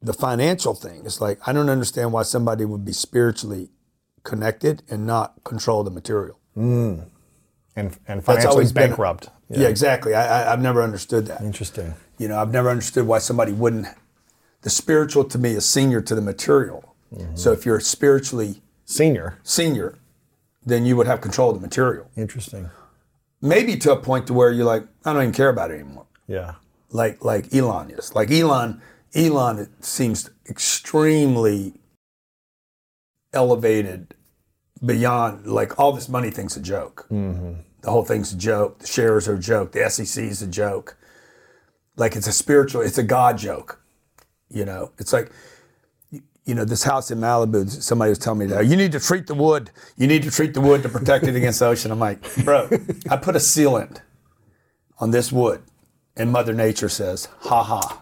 the 0.02 0.12
financial 0.12 0.74
thing 0.74 1.02
it's 1.04 1.20
like 1.20 1.38
i 1.46 1.52
don't 1.52 1.68
understand 1.68 2.12
why 2.12 2.22
somebody 2.22 2.64
would 2.64 2.84
be 2.84 2.92
spiritually 2.92 3.68
connected 4.24 4.82
and 4.90 5.06
not 5.06 5.34
control 5.44 5.82
the 5.84 5.90
material 5.90 6.38
mm. 6.56 7.06
And, 7.76 7.96
and 8.08 8.24
financially 8.24 8.50
always 8.50 8.72
been- 8.72 8.88
bankrupt. 8.90 9.28
yeah, 9.48 9.68
exactly 9.68 10.14
I, 10.14 10.24
I, 10.44 10.52
i've 10.52 10.60
never 10.60 10.82
understood 10.82 11.26
that 11.26 11.40
Interesting. 11.42 11.94
you 12.18 12.28
know 12.28 12.38
i've 12.40 12.50
never 12.52 12.70
understood 12.70 13.06
why 13.06 13.18
somebody 13.18 13.52
wouldn't 13.52 13.86
the 14.62 14.70
spiritual 14.70 15.24
to 15.24 15.38
me 15.38 15.50
is 15.52 15.64
senior 15.66 16.00
to 16.02 16.14
the 16.14 16.20
material 16.20 16.94
mm-hmm. 17.14 17.36
so 17.36 17.52
if 17.52 17.64
you're 17.66 17.80
spiritually 17.80 18.62
Senior. 18.84 19.38
senior 19.44 19.98
then 20.66 20.84
you 20.84 20.96
would 20.96 21.06
have 21.06 21.20
control 21.20 21.50
of 21.50 21.56
the 21.56 21.62
material 21.62 22.10
Interesting. 22.16 22.70
maybe 23.40 23.76
to 23.76 23.92
a 23.92 23.96
point 23.96 24.26
to 24.26 24.34
where 24.34 24.50
you're 24.50 24.64
like 24.64 24.84
i 25.04 25.12
don't 25.12 25.22
even 25.22 25.34
care 25.34 25.48
about 25.50 25.70
it 25.70 25.74
anymore 25.74 26.06
Yeah. 26.26 26.54
like 26.90 27.24
like 27.24 27.54
Elon 27.54 27.90
is. 27.90 28.14
Like 28.14 28.30
Elon, 28.30 28.82
Elon 29.14 29.58
it 29.58 29.84
seems 29.84 30.30
extremely 30.48 31.74
elevated 33.32 34.14
beyond 34.84 35.46
like 35.46 35.78
all 35.78 35.92
this 35.92 36.08
money 36.08 36.30
thing's 36.30 36.56
a 36.56 36.60
joke. 36.62 37.06
Mm-hmm. 37.10 37.60
The 37.82 37.90
whole 37.90 38.04
thing's 38.04 38.32
a 38.32 38.36
joke. 38.36 38.78
The 38.80 38.86
shares 38.86 39.28
are 39.28 39.34
a 39.34 39.38
joke. 39.38 39.72
The 39.72 39.88
SEC 39.90 40.24
is 40.24 40.42
a 40.42 40.46
joke. 40.46 40.96
Like 41.96 42.16
it's 42.16 42.26
a 42.26 42.32
spiritual, 42.32 42.82
it's 42.82 42.98
a 42.98 43.02
God 43.02 43.38
joke. 43.38 43.80
You 44.48 44.64
know, 44.64 44.92
it's 44.98 45.12
like 45.12 45.30
you- 46.10 46.22
you 46.44 46.54
know, 46.54 46.64
this 46.64 46.82
house 46.82 47.10
in 47.10 47.18
Malibu, 47.20 47.68
somebody 47.70 48.08
was 48.08 48.18
telling 48.18 48.40
me 48.40 48.46
that 48.46 48.66
you 48.66 48.74
need 48.76 48.92
to 48.92 49.00
treat 49.00 49.26
the 49.26 49.34
wood. 49.34 49.70
You 49.96 50.06
need 50.06 50.22
to 50.24 50.30
treat 50.30 50.54
the 50.54 50.60
wood 50.60 50.82
to 50.82 50.88
protect 50.88 51.26
it 51.26 51.36
against 51.36 51.60
the 51.60 51.66
ocean. 51.66 51.90
I'm 51.90 51.98
like, 52.00 52.22
bro, 52.44 52.68
I 53.10 53.16
put 53.16 53.36
a 53.36 53.38
sealant 53.38 54.00
on 54.98 55.10
this 55.12 55.30
wood, 55.30 55.62
and 56.16 56.30
Mother 56.32 56.52
Nature 56.52 56.88
says, 56.88 57.28
"Ha 57.40 57.62
ha, 57.62 58.00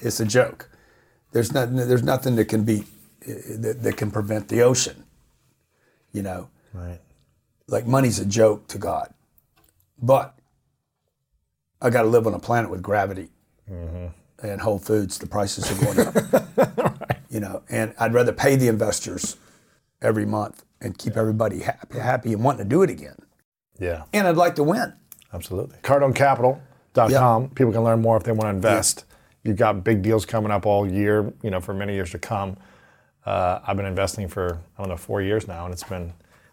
it's 0.00 0.20
a 0.20 0.24
joke." 0.24 0.68
There's 1.32 1.52
nothing. 1.52 1.76
There's 1.76 2.02
nothing 2.02 2.36
that 2.36 2.46
can 2.46 2.64
be 2.64 2.84
that, 3.26 3.78
that 3.82 3.96
can 3.96 4.10
prevent 4.10 4.48
the 4.48 4.62
ocean. 4.62 5.04
You 6.12 6.22
know, 6.22 6.48
Right. 6.74 7.00
like 7.68 7.86
money's 7.86 8.18
a 8.18 8.24
joke 8.26 8.68
to 8.68 8.78
God, 8.78 9.12
but 10.00 10.34
I 11.80 11.90
got 11.90 12.02
to 12.02 12.08
live 12.08 12.26
on 12.26 12.34
a 12.34 12.38
planet 12.38 12.70
with 12.70 12.82
gravity 12.82 13.30
and 13.66 14.60
Whole 14.60 14.78
Foods. 14.78 15.18
The 15.18 15.26
prices 15.26 15.70
are 15.70 15.84
going 15.84 16.06
up. 16.06 16.98
You 17.32 17.40
know, 17.40 17.62
and 17.70 17.94
I'd 17.98 18.12
rather 18.12 18.30
pay 18.34 18.56
the 18.56 18.68
investors 18.68 19.38
every 20.02 20.26
month 20.26 20.66
and 20.82 20.98
keep 20.98 21.16
everybody 21.16 21.60
happy, 21.60 21.98
happy 21.98 22.34
and 22.34 22.44
wanting 22.44 22.64
to 22.64 22.68
do 22.68 22.82
it 22.82 22.90
again. 22.90 23.16
Yeah. 23.78 24.02
And 24.12 24.26
I'd 24.28 24.36
like 24.36 24.54
to 24.56 24.62
win. 24.62 24.92
Absolutely. 25.32 25.78
CardoneCapital.com. 26.94 27.50
People 27.50 27.72
can 27.72 27.82
learn 27.84 28.00
more 28.00 28.16
if 28.16 28.22
they 28.24 28.32
want 28.32 28.42
to 28.44 28.48
invest. 28.50 29.04
You've 29.44 29.56
got 29.56 29.82
big 29.84 30.02
deals 30.02 30.24
coming 30.24 30.52
up 30.52 30.66
all 30.66 30.88
year, 30.90 31.32
you 31.42 31.50
know, 31.50 31.60
for 31.60 31.74
many 31.74 31.94
years 31.94 32.10
to 32.12 32.18
come. 32.18 32.56
Uh, 33.26 33.60
I've 33.66 33.76
been 33.76 33.86
investing 33.86 34.28
for 34.28 34.58
I 34.76 34.82
don't 34.82 34.88
know 34.90 34.96
four 34.96 35.20
years 35.22 35.46
now, 35.48 35.64
and 35.64 35.72
it's 35.72 35.84
been 35.84 36.12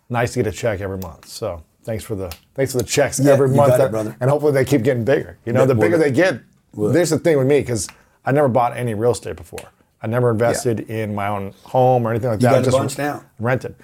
nice 0.10 0.34
to 0.34 0.44
get 0.44 0.48
a 0.48 0.56
check 0.56 0.82
every 0.82 0.98
month. 0.98 1.28
So 1.28 1.64
thanks 1.84 2.04
for 2.04 2.16
the 2.16 2.34
thanks 2.56 2.72
for 2.72 2.78
the 2.80 2.84
checks 2.84 3.20
Yeah, 3.20 3.34
every 3.34 3.50
you 3.50 3.56
month, 3.56 3.80
it, 3.80 3.92
brother. 3.92 4.16
and 4.20 4.30
hopefully 4.30 4.52
they 4.54 4.66
keep 4.66 4.84
getting 4.84 5.04
bigger. 5.04 5.38
You 5.46 5.54
know, 5.54 5.62
Yeah, 5.62 5.66
the 5.68 5.76
well, 5.76 5.82
bigger 5.88 5.98
they 5.98 6.12
get. 6.12 6.42
well- 6.74 6.92
There's 6.92 7.10
the 7.12 7.20
thing 7.20 7.38
with 7.38 7.48
me 7.48 7.60
because 7.60 7.88
I 8.26 8.32
never 8.32 8.48
bought 8.48 8.76
any 8.78 8.94
real 8.94 9.12
estate 9.12 9.36
before. 9.36 9.62
I 10.02 10.08
never 10.08 10.30
invested 10.32 10.82
in 10.90 11.14
my 11.14 11.28
own 11.28 11.54
home 11.64 12.06
or 12.08 12.12
anything 12.12 12.30
like 12.30 12.40
that. 12.40 12.52
got 12.52 12.60
I 12.60 12.62
just 12.64 12.78
bunch 12.78 12.98
now. 12.98 13.24
rented. 13.40 13.76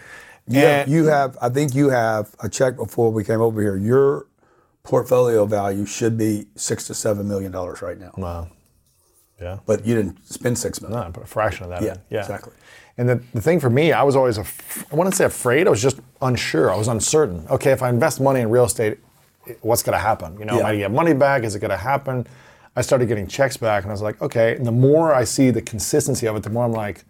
You, 0.48 0.60
have, 0.60 0.88
you 0.88 1.06
have, 1.06 1.38
I 1.42 1.50
think 1.50 1.74
you 1.74 1.90
have, 1.90 2.36
a 2.40 2.48
check 2.48 2.76
before 2.76 3.12
we 3.12 3.24
came 3.24 3.42
over 3.42 3.60
here, 3.62 3.76
your 3.76 4.28
portfolio 4.86 5.46
value 5.46 5.86
should 5.86 6.18
be 6.18 6.46
six 6.56 6.88
to 6.88 6.94
seven 6.94 7.28
million 7.28 7.52
dollars 7.52 7.82
right 7.82 8.00
now. 8.00 8.12
Wow. 8.18 8.48
Yeah. 9.42 9.60
But 9.66 9.86
you 9.86 9.96
didn't 9.96 10.26
spend 10.26 10.58
six 10.58 10.82
million. 10.82 11.00
No, 11.00 11.08
I 11.08 11.12
put 11.12 11.24
a 11.24 11.28
fraction 11.28 11.66
of 11.66 11.70
that 11.72 11.82
Yeah, 11.82 11.94
in. 11.94 12.00
Yeah, 12.10 12.22
exactly. 12.22 12.54
And 12.98 13.10
the, 13.10 13.22
the 13.34 13.42
thing 13.42 13.60
for 13.60 13.70
me, 13.70 13.92
I 13.92 14.04
was 14.04 14.16
always, 14.16 14.38
af- 14.38 14.86
I 14.92 14.96
wouldn't 14.96 15.16
say 15.16 15.26
afraid, 15.26 15.68
I 15.68 15.70
was 15.70 15.82
just 15.82 16.00
unsure. 16.22 16.72
I 16.72 16.78
was 16.78 16.88
uncertain. 16.88 17.46
Okay, 17.50 17.72
if 17.72 17.82
I 17.84 17.90
invest 17.90 18.22
money 18.22 18.40
in 18.40 18.50
real 18.50 18.64
estate, 18.64 19.00
what's 19.62 19.84
going 19.84 19.98
to 19.98 20.02
happen? 20.02 20.40
You 20.40 20.46
know, 20.46 20.54
am 20.54 20.60
I 20.60 20.62
going 20.70 20.74
to 20.74 20.80
get 20.80 20.92
money 20.92 21.14
back? 21.14 21.44
Is 21.44 21.56
it 21.56 21.60
going 21.60 21.72
to 21.72 21.78
happen? 21.78 22.26
I 22.78 22.82
started 22.82 23.08
getting 23.10 23.28
checks 23.28 23.58
back, 23.58 23.84
and 23.84 23.92
I 23.92 23.94
was 23.94 24.02
like, 24.02 24.22
okay. 24.22 24.56
And 24.56 24.66
the 24.66 24.72
more 24.72 25.14
I 25.14 25.26
see 25.26 25.52
the 25.52 25.62
consistency 25.62 26.26
of 26.28 26.36
it, 26.38 26.44
the 26.44 26.50
more 26.50 26.64
I'm 26.64 26.72
like, 26.72 27.04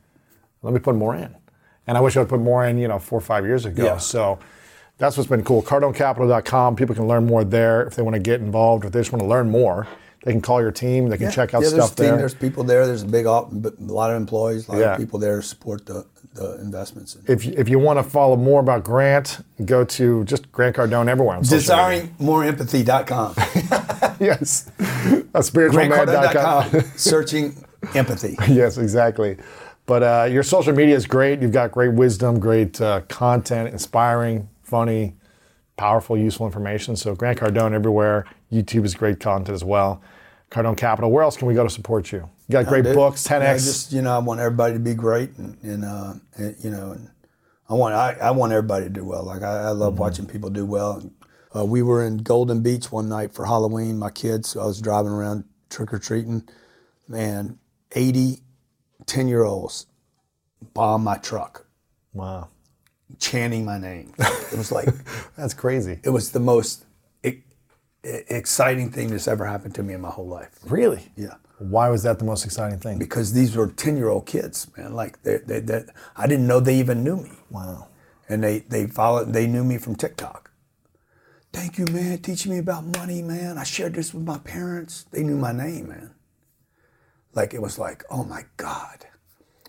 let 0.64 0.74
me 0.74 0.80
put 0.80 0.96
more 0.96 1.16
in. 1.16 1.36
And 1.86 1.98
I 1.98 2.02
wish 2.02 2.18
I 2.18 2.22
would 2.22 2.30
put 2.30 2.40
more 2.40 2.66
in, 2.66 2.80
you 2.80 2.88
know, 2.88 2.98
four 2.98 3.20
or 3.20 3.22
five 3.22 3.46
years 3.46 3.66
ago. 3.66 3.86
Yeah. 3.86 3.98
So 3.98 4.40
that's 4.98 5.18
what's 5.18 5.30
been 5.30 5.44
cool. 5.44 5.62
CardoneCapital.com. 5.62 6.76
People 6.76 6.96
can 6.96 7.08
learn 7.08 7.26
more 7.26 7.44
there 7.44 7.86
if 7.86 7.96
they 7.96 8.02
want 8.02 8.14
to 8.16 8.20
get 8.20 8.40
involved, 8.42 8.84
or 8.84 8.88
if 8.88 8.94
they 8.94 9.00
just 9.00 9.12
want 9.12 9.22
to 9.22 9.28
learn 9.28 9.50
more. 9.50 9.88
They 10.24 10.32
can 10.32 10.42
call 10.42 10.60
your 10.60 10.72
team. 10.72 11.10
They 11.10 11.18
can 11.20 11.30
check 11.32 11.54
out 11.54 11.62
yeah, 11.62 11.70
there's 11.70 11.84
stuff 11.86 11.96
team, 11.96 12.08
there. 12.08 12.18
There's 12.18 12.34
people 12.34 12.64
there. 12.64 12.88
There's 12.88 13.04
a 13.04 13.08
big, 13.08 13.28
op- 13.28 13.52
a 13.52 13.72
lot 13.80 14.10
of 14.10 14.18
employees, 14.18 14.68
a 14.68 14.72
lot 14.72 14.80
Yeah. 14.80 14.94
of 14.94 14.98
people 14.98 15.20
there 15.20 15.36
to 15.36 15.44
support 15.44 15.86
the, 15.86 16.04
the 16.34 16.60
investments. 16.62 17.16
if, 17.28 17.46
if 17.46 17.70
you 17.70 17.78
want 17.78 18.00
to 18.00 18.04
follow 18.04 18.36
more 18.36 18.60
about 18.60 18.84
Grant, 18.84 19.46
go 19.66 19.84
to 19.86 20.24
just 20.24 20.52
Grant 20.52 20.76
Cardone 20.78 21.08
everywhere. 21.10 21.38
On 21.38 21.46
social 21.46 21.76
media. 21.88 22.10
DesiringMoreEmpathy.com. 22.20 23.36
yes, 24.20 24.72
that's 25.32 25.48
spiritualman.com. 25.48 26.82
Searching 26.98 27.64
empathy. 27.94 28.36
yes, 28.52 28.80
exactly. 28.80 29.38
But 29.86 30.02
uh, 30.02 30.28
your 30.32 30.42
social 30.42 30.74
media 30.74 30.96
is 30.96 31.06
great. 31.06 31.42
You've 31.42 31.52
got 31.52 31.72
great 31.72 31.94
wisdom, 31.94 32.40
great 32.40 32.82
uh, 32.82 33.02
content, 33.02 33.70
inspiring, 33.70 34.50
funny, 34.66 35.16
powerful, 35.78 36.18
useful 36.18 36.46
information. 36.46 36.96
So 36.96 37.16
Grant 37.16 37.40
Cardone 37.40 37.74
everywhere. 37.74 38.26
YouTube 38.52 38.86
is 38.86 38.94
great 38.96 39.20
content 39.20 39.54
as 39.54 39.64
well. 39.64 40.02
Cardone 40.52 40.78
Capital. 40.78 41.12
Where 41.12 41.24
else 41.24 41.38
can 41.38 41.48
we 41.48 41.54
go 41.54 41.64
to 41.64 41.70
support 41.70 42.12
you? 42.12 42.30
You 42.48 42.54
got 42.54 42.68
great 42.68 42.84
books, 42.84 43.28
10x. 43.28 43.42
I 43.42 43.54
just 43.56 43.92
you 43.92 44.02
know 44.02 44.14
I 44.16 44.20
want 44.20 44.40
everybody 44.40 44.74
to 44.74 44.80
be 44.80 44.94
great 44.94 45.32
and, 45.38 45.58
and, 45.64 45.84
uh, 45.84 46.14
and 46.36 46.56
you 46.64 46.70
know 46.70 46.92
and 46.92 47.10
I 47.68 47.74
want 47.74 47.96
I, 47.96 48.14
I 48.22 48.32
want 48.32 48.54
everybody 48.54 48.86
to 48.86 48.90
do 48.90 49.04
well. 49.04 49.24
Like 49.24 49.42
I, 49.42 49.64
I 49.64 49.70
love 49.70 49.94
Mm-hmm. 49.94 50.02
watching 50.02 50.26
people 50.28 50.50
do 50.50 50.66
well. 50.66 51.02
Uh, 51.56 51.66
we 51.66 51.82
were 51.82 52.06
in 52.06 52.18
Golden 52.18 52.62
Beach 52.62 52.92
one 52.92 53.10
night 53.10 53.34
for 53.34 53.46
Halloween. 53.46 53.98
My 53.98 54.12
kids. 54.12 54.56
I 54.56 54.66
was 54.66 54.82
driving 54.82 55.12
around 55.12 55.46
trick 55.70 55.94
or 55.94 56.00
treating. 56.00 56.48
Man, 57.08 57.60
80 57.94 58.42
10 59.06 59.28
year 59.28 59.44
olds 59.44 59.86
bombed 60.74 61.04
my 61.04 61.18
truck, 61.18 61.66
wow, 62.14 62.50
chanting 63.20 63.66
my 63.66 63.78
name. 63.78 64.14
It 64.20 64.58
was 64.58 64.72
like 64.72 64.90
that's 65.38 65.54
crazy. 65.54 66.00
it 66.04 66.10
was 66.10 66.32
the 66.32 66.40
most 66.40 66.86
e- 67.24 67.44
exciting 68.04 68.92
thing 68.92 69.10
that's 69.10 69.28
ever 69.28 69.46
happened 69.46 69.76
to 69.76 69.84
me 69.84 69.94
in 69.94 70.02
my 70.02 70.10
whole 70.10 70.28
life. 70.28 70.60
Really? 70.66 71.12
Yeah. 71.16 71.36
Why 71.58 71.90
was 71.90 72.04
that 72.04 72.20
the 72.20 72.26
most 72.26 72.46
exciting 72.46 72.80
thing? 72.80 73.00
because 73.00 73.34
these 73.34 73.56
were 73.56 73.68
10 73.68 73.96
year 73.98 74.10
old 74.10 74.26
kids, 74.26 74.68
man. 74.78 74.94
Like, 74.94 75.22
they, 75.24 75.38
they, 75.38 75.60
they, 75.62 75.86
I 76.16 76.28
didn't 76.28 76.48
know 76.48 76.60
they 76.60 76.78
even 76.80 77.04
knew 77.04 77.16
me. 77.18 77.32
Wow. 77.50 77.88
And 78.28 78.44
they, 78.44 78.60
they 78.60 78.88
followed, 78.88 79.32
they 79.34 79.48
knew 79.48 79.64
me 79.64 79.78
from 79.78 79.96
TikTok. 79.96 80.52
Thank 81.54 81.78
you, 81.78 81.86
man, 81.86 82.18
teaching 82.18 82.52
me 82.52 82.58
about 82.58 82.84
money, 82.98 83.22
man. 83.22 83.58
I 83.58 83.64
shared 83.64 83.94
this 83.94 84.14
with 84.14 84.24
my 84.26 84.38
parents. 84.40 85.06
They 85.12 85.24
knew 85.24 85.38
my 85.38 85.54
name, 85.54 85.88
man. 85.88 86.14
Like, 87.34 87.54
it 87.54 87.62
was 87.62 87.80
like, 87.80 88.04
oh 88.10 88.26
my 88.26 88.44
God. 88.58 89.06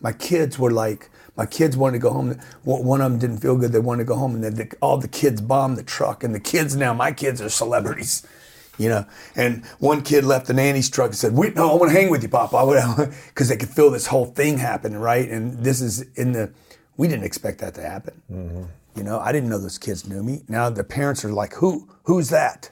My 0.01 0.13
kids 0.13 0.59
were 0.59 0.73
like, 0.73 1.09
my 1.37 1.47
kids 1.47 1.77
wanted 1.77 1.99
to 1.99 2.03
go 2.03 2.11
home. 2.11 2.39
One 2.65 3.01
of 3.01 3.11
them 3.11 3.19
didn't 3.19 3.39
feel 3.39 3.57
good. 3.57 3.73
They 3.73 3.79
wanted 3.79 4.05
to 4.05 4.09
go 4.09 4.17
home, 4.17 4.35
and 4.35 4.45
then 4.45 4.55
the, 4.55 4.73
all 4.81 4.97
the 4.99 5.09
kids 5.09 5.41
bombed 5.41 5.77
the 5.77 5.83
truck. 5.83 6.25
And 6.25 6.35
the 6.35 6.41
kids 6.41 6.75
now, 6.77 6.95
my 6.95 7.13
kids 7.13 7.43
are 7.43 7.49
celebrities, 7.49 8.27
you 8.79 8.89
know. 8.89 9.07
And 9.35 9.65
one 9.79 10.03
kid 10.03 10.25
left 10.25 10.47
the 10.47 10.55
nanny's 10.55 10.89
truck 10.89 11.09
and 11.09 11.17
said, 11.17 11.35
"Wait, 11.35 11.55
no, 11.55 11.71
I 11.71 11.75
want 11.75 11.93
to 11.93 11.99
hang 11.99 12.11
with 12.11 12.23
you, 12.23 12.29
Papa," 12.29 13.13
because 13.29 13.49
they 13.49 13.57
could 13.57 13.69
feel 13.69 13.91
this 13.91 14.07
whole 14.07 14.27
thing 14.27 14.59
happening, 14.59 14.99
right? 14.99 15.29
And 15.29 15.63
this 15.63 15.81
is 15.81 16.03
in 16.15 16.33
the. 16.33 16.53
We 16.97 17.09
didn't 17.09 17.25
expect 17.25 17.59
that 17.61 17.75
to 17.75 17.83
happen. 17.83 18.23
Mm-hmm. 18.33 18.63
You 18.97 19.03
know, 19.03 19.21
I 19.21 19.31
didn't 19.31 19.51
know 19.51 19.59
those 19.59 19.77
kids 19.77 20.09
knew 20.09 20.23
me. 20.23 20.43
Now 20.49 20.71
the 20.71 20.85
parents 20.85 21.25
are 21.25 21.33
like, 21.33 21.55
"Who? 21.55 21.89
Who's 22.05 22.31
that?" 22.31 22.71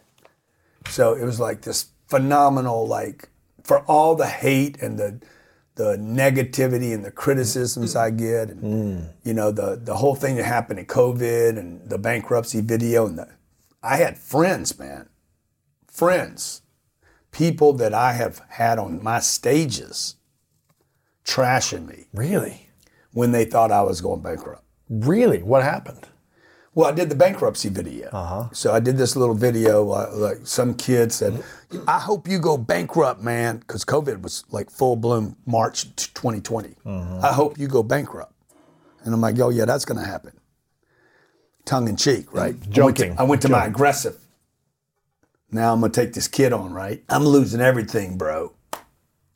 So 0.88 1.14
it 1.14 1.24
was 1.24 1.38
like 1.38 1.62
this 1.62 1.86
phenomenal, 2.08 2.86
like 2.86 3.28
for 3.62 3.80
all 3.80 4.14
the 4.14 4.26
hate 4.26 4.80
and 4.80 4.98
the 4.98 5.20
the 5.76 5.96
negativity 5.96 6.94
and 6.94 7.04
the 7.04 7.10
criticisms 7.10 7.94
mm. 7.94 8.00
I 8.00 8.10
get, 8.10 8.50
and 8.50 8.62
mm. 8.62 9.08
you 9.24 9.34
know 9.34 9.50
the 9.50 9.80
the 9.82 9.96
whole 9.96 10.14
thing 10.14 10.36
that 10.36 10.44
happened 10.44 10.78
in 10.78 10.86
COVID 10.86 11.58
and 11.58 11.88
the 11.88 11.98
bankruptcy 11.98 12.60
video, 12.60 13.06
and 13.06 13.18
the 13.18 13.28
I 13.82 13.96
had 13.96 14.16
friends, 14.16 14.78
man, 14.78 15.08
friends, 15.86 16.62
people 17.32 17.72
that 17.74 17.92
I 17.92 18.12
have 18.12 18.40
had 18.48 18.78
on 18.78 19.02
my 19.02 19.20
stages 19.20 20.16
trashing 21.24 21.86
me 21.86 22.06
Really? 22.12 22.70
when 23.12 23.32
they 23.32 23.44
thought 23.44 23.70
I 23.70 23.82
was 23.82 24.00
going 24.00 24.22
bankrupt. 24.22 24.62
Really? 24.88 25.42
What 25.42 25.62
happened? 25.62 26.06
Well, 26.74 26.88
I 26.88 26.92
did 26.92 27.08
the 27.08 27.14
bankruptcy 27.14 27.68
video. 27.68 28.08
Uh-huh. 28.10 28.48
So 28.52 28.72
I 28.72 28.80
did 28.80 28.96
this 28.96 29.14
little 29.16 29.34
video. 29.34 29.90
Uh, 29.90 30.10
like 30.14 30.38
some 30.44 30.74
kid 30.74 31.12
said, 31.12 31.42
"I 31.86 31.98
hope 32.00 32.26
you 32.26 32.38
go 32.38 32.56
bankrupt, 32.56 33.22
man," 33.22 33.58
because 33.58 33.84
COVID 33.84 34.22
was 34.22 34.44
like 34.50 34.70
full 34.70 34.96
bloom 34.96 35.36
March 35.46 35.84
t- 35.96 36.10
2020. 36.14 36.74
I 37.22 37.32
hope 37.32 37.58
you 37.58 37.68
go 37.68 37.82
bankrupt, 37.84 38.32
and 39.04 39.14
I'm 39.14 39.20
like, 39.20 39.36
"Yo, 39.36 39.50
yeah, 39.50 39.64
that's 39.66 39.84
gonna 39.84 40.04
happen." 40.04 40.32
Tongue 41.64 41.88
in 41.88 41.96
cheek, 41.96 42.32
right? 42.34 42.54
I 42.54 42.58
went 42.58 42.62
to- 42.64 42.70
Joking. 42.70 43.14
I 43.18 43.22
went 43.22 43.42
to, 43.42 43.48
my 43.48 43.64
aggressive. 43.66 44.18
Now 45.50 45.72
I'm 45.72 45.80
gonna 45.80 45.92
take 45.92 46.12
this 46.12 46.26
kid 46.28 46.52
on, 46.52 46.72
right? 46.72 47.04
I'm 47.08 47.24
losing 47.24 47.60
everything, 47.60 48.18
bro. 48.18 48.52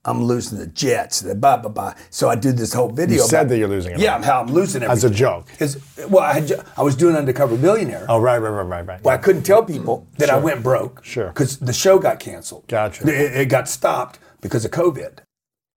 I'm 0.09 0.23
losing 0.25 0.59
the 0.59 0.67
Jets, 0.67 1.21
the 1.21 1.35
blah 1.35 1.57
blah 1.59 1.71
blah. 1.71 1.95
So 2.11 2.29
I 2.29 2.35
did 2.37 2.57
this 2.57 2.73
whole 2.73 2.89
video. 2.91 3.17
You 3.23 3.29
said 3.29 3.41
about- 3.43 3.49
that 3.51 3.59
you're 3.59 3.69
losing 3.69 3.93
it. 3.93 4.01
Yeah, 4.01 4.23
how 4.23 4.41
I'm 4.41 4.53
losing 4.53 4.83
everything 4.83 4.97
As 4.97 5.05
a 5.05 5.15
joke. 5.15 5.47
is 5.61 5.81
well, 6.09 6.25
I, 6.25 6.35
had, 6.41 6.53
I 6.77 6.83
was 6.83 6.97
doing 6.97 7.15
Undercover 7.17 7.57
Billionaire. 7.57 8.07
Oh, 8.09 8.19
right, 8.19 8.39
right, 8.39 8.49
right, 8.51 8.63
right, 8.63 8.87
right. 8.87 9.05
Well, 9.05 9.15
I 9.15 9.19
couldn't 9.19 9.43
tell 9.43 9.63
people 9.65 10.07
that 10.19 10.31
I 10.31 10.39
went 10.39 10.63
broke. 10.63 11.05
Sure. 11.05 11.29
Because 11.29 11.59
the 11.59 11.73
show 11.73 11.99
got 11.99 12.21
canceled. 12.21 12.65
Gotcha. 12.69 13.07
It, 13.07 13.37
it 13.43 13.49
got 13.49 13.69
stopped 13.69 14.19
because 14.41 14.65
of 14.65 14.71
COVID. 14.71 15.19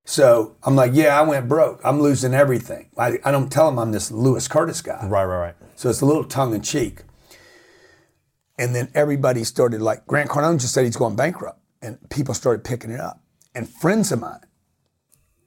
So 0.05 0.55
I'm 0.63 0.75
like, 0.75 0.91
yeah, 0.93 1.17
I 1.19 1.21
went 1.21 1.47
broke. 1.47 1.79
I'm 1.83 2.01
losing 2.01 2.33
everything. 2.33 2.89
I, 2.97 3.19
I 3.23 3.31
don't 3.31 3.51
tell 3.51 3.67
them 3.67 3.77
I'm 3.79 3.91
this 3.91 4.11
Lewis 4.11 4.47
Curtis 4.47 4.81
guy. 4.81 5.05
Right, 5.07 5.25
right, 5.25 5.37
right. 5.39 5.55
So 5.75 5.89
it's 5.89 6.01
a 6.01 6.05
little 6.05 6.23
tongue 6.23 6.55
in 6.55 6.61
cheek. 6.61 7.03
And 8.57 8.75
then 8.75 8.89
everybody 8.93 9.43
started 9.43 9.81
like, 9.81 10.05
Grant 10.07 10.29
Cardone 10.29 10.59
just 10.59 10.73
said 10.73 10.85
he's 10.85 10.95
going 10.97 11.15
bankrupt. 11.15 11.59
And 11.81 11.97
people 12.09 12.33
started 12.33 12.63
picking 12.63 12.91
it 12.91 12.99
up. 12.99 13.20
And 13.53 13.67
friends 13.67 14.11
of 14.11 14.19
mine, 14.21 14.39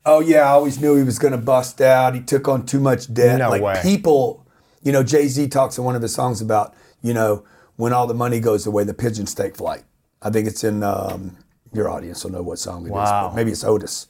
oh 0.05 0.21
yeah, 0.21 0.41
I 0.43 0.49
always 0.49 0.81
knew 0.81 0.97
he 0.97 1.03
was 1.03 1.19
going 1.19 1.33
to 1.33 1.39
bust 1.39 1.81
out. 1.81 2.15
He 2.15 2.21
took 2.21 2.49
on 2.49 2.67
too 2.67 2.81
much 2.81 3.13
debt. 3.13 3.39
No 3.39 3.51
like 3.51 3.63
way. 3.63 3.81
people, 3.83 4.47
you 4.83 4.93
know, 4.93 5.03
Jay 5.03 5.27
Z 5.29 5.49
talks 5.49 5.79
in 5.79 5.85
one 5.85 5.97
of 5.97 6.03
his 6.03 6.15
songs 6.15 6.41
about, 6.41 6.75
you 7.03 7.15
know, 7.15 7.45
when 7.77 7.93
all 7.93 8.07
the 8.07 8.15
money 8.15 8.41
goes 8.41 8.67
away, 8.67 8.85
the 8.85 8.95
pigeons 8.95 9.35
take 9.35 9.57
flight. 9.57 9.83
I 10.23 10.31
think 10.31 10.47
it's 10.47 10.63
in 10.65 10.83
um, 10.83 11.37
your 11.73 11.89
audience 11.91 12.23
will 12.25 12.33
know 12.33 12.43
what 12.43 12.59
song 12.59 12.83
it 12.83 12.87
is, 12.89 12.93
Wow. 12.93 13.29
but 13.29 13.37
maybe 13.37 13.51
it's 13.51 13.65
Otis. 13.65 14.07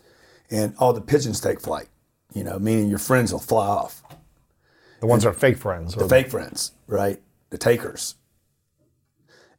And 0.51 0.75
all 0.79 0.93
the 0.93 1.01
pigeons 1.01 1.41
take 1.41 1.61
flight, 1.61 1.89
you 2.35 2.45
know, 2.45 2.59
meaning 2.59 2.89
your 2.89 2.99
friends 2.99 3.33
will 3.33 3.39
fly 3.41 3.67
off 3.67 4.03
The 5.01 5.07
ones 5.07 5.23
that 5.23 5.31
are 5.31 5.33
fake 5.33 5.57
friends. 5.57 5.95
the 5.95 6.09
fake 6.09 6.31
friends, 6.31 6.73
right? 6.87 7.23
The 7.51 7.59
takers. 7.59 8.17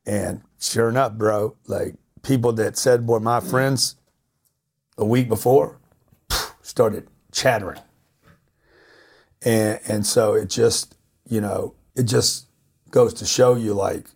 And 0.05 0.41
sure 0.59 0.89
enough, 0.89 1.13
bro, 1.13 1.55
like 1.67 1.95
people 2.21 2.53
that 2.53 2.77
said 2.77 3.07
were 3.07 3.19
my 3.19 3.39
friends 3.39 3.95
a 4.97 5.05
week 5.05 5.27
before 5.27 5.79
started 6.61 7.07
chattering. 7.31 7.81
And 9.43 9.79
and 9.87 10.05
so 10.05 10.33
it 10.33 10.49
just, 10.49 10.97
you 11.29 11.39
know, 11.41 11.75
it 11.95 12.03
just 12.03 12.47
goes 12.89 13.13
to 13.15 13.25
show 13.25 13.55
you 13.55 13.73
like 13.73 14.07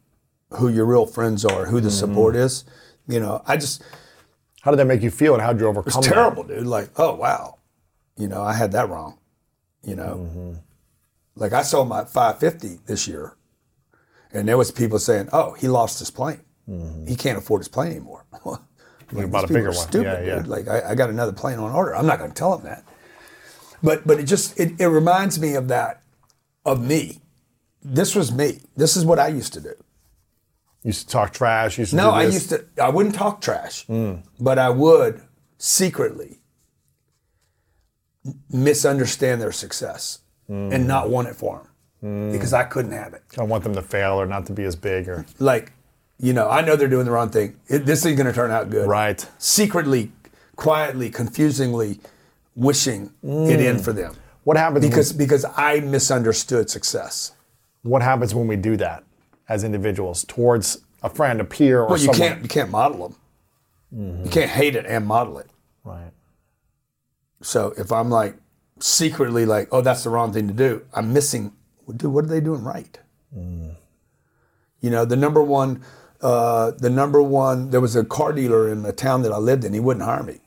who 0.52 0.68
your 0.68 0.86
real 0.86 1.06
friends 1.06 1.46
are, 1.46 1.66
who 1.66 1.80
the 1.80 1.92
support 1.92 2.34
mm-hmm. 2.34 2.44
is. 2.44 2.66
You 3.08 3.20
know, 3.20 3.42
I 3.46 3.58
just 3.58 3.84
How 4.62 4.72
did 4.72 4.78
that 4.78 4.86
make 4.86 5.02
you 5.02 5.12
feel, 5.12 5.34
and 5.34 5.42
how 5.42 5.54
did 5.54 5.62
you 5.62 5.68
overcome 5.68 6.00
it's 6.00 6.08
that? 6.08 6.14
terrible, 6.14 6.44
dude. 6.44 6.66
Like, 6.66 6.90
oh 6.98 7.16
wow, 7.16 7.60
you 8.18 8.28
know, 8.28 8.42
I 8.42 8.54
had 8.54 8.72
that 8.74 8.90
wrong. 8.90 9.18
You 9.84 9.96
know, 9.96 10.28
mm-hmm. 10.30 10.54
like 11.36 11.54
I 11.54 11.62
sold 11.62 11.88
my 11.88 12.04
550 12.04 12.80
this 12.86 13.08
year, 13.08 13.36
and 14.34 14.48
there 14.48 14.58
was 14.58 14.72
people 14.72 15.00
saying, 15.00 15.30
"Oh, 15.32 15.54
he 15.54 15.68
lost 15.68 16.00
his 16.00 16.12
plane. 16.12 16.42
Mm-hmm. 16.68 17.08
He 17.08 17.16
can't 17.16 17.38
afford 17.38 17.62
his 17.62 17.68
plane 17.68 17.92
anymore." 17.92 18.26
like, 19.12 19.32
bought 19.32 19.46
a 19.46 19.48
bigger 19.48 19.70
are 19.70 19.74
one. 19.74 19.88
Stupid, 19.88 20.04
Yeah, 20.04 20.22
yeah. 20.22 20.36
dude. 20.38 20.48
Like 20.48 20.68
I, 20.68 20.92
I 20.92 20.96
got 20.96 21.10
another 21.10 21.34
plane 21.34 21.60
on 21.60 21.72
order. 21.72 21.96
I'm 21.96 22.06
not 22.06 22.20
going 22.20 22.32
to 22.32 22.36
tell 22.36 22.58
them 22.58 22.66
that. 22.66 22.84
But 23.82 24.06
but 24.06 24.20
it 24.20 24.24
just 24.24 24.60
it, 24.60 24.80
it 24.80 24.88
reminds 24.88 25.40
me 25.40 25.56
of 25.56 25.68
that 25.70 26.04
of 26.66 26.86
me. 26.86 27.22
This 27.82 28.16
was 28.16 28.32
me. 28.32 28.60
This 28.76 28.98
is 28.98 29.06
what 29.06 29.20
I 29.20 29.30
used 29.30 29.54
to 29.54 29.62
do. 29.62 29.70
You 29.70 30.90
used 30.90 31.08
to 31.08 31.08
talk 31.08 31.34
trash. 31.34 31.78
Used 31.78 31.92
to 31.92 31.98
No, 31.98 32.12
I 32.12 32.24
used 32.24 32.50
to. 32.50 32.66
I 32.82 32.90
wouldn't 32.90 33.16
talk 33.16 33.42
trash, 33.42 33.86
mm. 33.88 34.22
but 34.40 34.60
I 34.60 34.70
would 34.70 35.22
secretly 35.58 36.42
misunderstand 38.50 39.42
their 39.42 39.52
success 39.52 40.20
and 40.48 40.72
mm. 40.72 40.86
not 40.86 41.10
want 41.10 41.28
it 41.28 41.36
for 41.36 41.58
them. 41.58 41.70
Mm. 42.04 42.32
because 42.32 42.54
I 42.54 42.64
couldn't 42.64 42.94
have 42.94 43.14
it. 43.14 43.24
I 43.38 43.44
want 43.44 43.66
them 43.66 43.76
to 43.76 43.82
fail 43.82 44.14
or 44.14 44.26
not 44.26 44.46
to 44.46 44.54
be 44.54 44.64
as 44.64 44.76
big 44.76 45.10
or 45.10 45.26
Like, 45.38 45.74
you 46.20 46.34
know, 46.34 46.50
I 46.50 46.62
know 46.62 46.76
they're 46.76 46.88
doing 46.90 47.06
the 47.06 47.12
wrong 47.12 47.30
thing. 47.30 47.58
It, 47.68 47.86
this 47.86 48.06
ain't 48.06 48.18
going 48.18 48.28
to 48.28 48.34
turn 48.34 48.52
out 48.52 48.70
good. 48.70 48.88
right. 48.88 49.26
Secretly, 49.38 50.12
quietly, 50.56 51.10
confusingly 51.10 52.00
wishing 52.56 53.14
it 53.24 53.62
in 53.62 53.78
mm. 53.78 53.82
for 53.84 53.94
them 53.94 54.14
What 54.44 54.58
happens 54.58 54.86
because 54.86 55.14
because 55.14 55.46
I 55.56 55.80
misunderstood 55.80 56.70
success. 56.70 57.32
what 57.84 58.02
happens 58.02 58.36
when 58.36 58.48
we 58.48 58.58
do 58.58 58.76
that 58.78 59.04
as 59.48 59.64
individuals 59.64 60.26
towards 60.26 60.80
a 61.02 61.10
friend, 61.10 61.40
a 61.40 61.46
peer, 61.46 61.82
or 61.82 61.88
Well, 61.90 61.98
you 61.98 62.06
someone? 62.14 62.18
can't 62.18 62.42
you 62.44 62.50
can't 62.50 62.70
model 62.70 63.08
them. 63.08 63.16
Mm-hmm. 63.96 64.26
You 64.26 64.30
can't 64.32 64.50
hate 64.52 64.76
it 64.76 64.86
and 64.86 65.06
model 65.08 65.38
it. 65.40 65.48
Right. 65.86 66.12
So 67.42 67.74
if 67.78 67.92
I'm 67.92 68.10
like 68.10 68.36
secretly 68.80 69.46
like, 69.46 69.70
oh, 69.72 69.82
that's 69.82 70.04
the 70.04 70.10
wrong 70.10 70.34
thing 70.34 70.48
to 70.50 70.54
do, 70.54 70.86
I'm 70.94 71.14
missing. 71.14 71.54
Dude, 71.96 72.12
what 72.12 72.26
are 72.26 72.28
they 72.28 72.42
doing 72.42 72.64
right? 72.64 73.00
Mm. 73.36 73.76
You 74.82 74.90
know, 74.90 75.06
the 75.06 75.16
number 75.16 75.42
one, 75.42 75.82
uh, 76.22 76.72
the 76.72 76.90
number 76.90 77.22
one. 77.22 77.70
There 77.70 77.82
was 77.82 77.96
a 77.96 78.04
car 78.04 78.34
dealer 78.34 78.72
in 78.72 78.84
the 78.84 78.94
town 78.94 79.22
that 79.24 79.32
I 79.32 79.38
lived 79.38 79.64
in. 79.64 79.74
He 79.74 79.80
wouldn't 79.80 80.06
hire 80.06 80.24
me. 80.24 80.40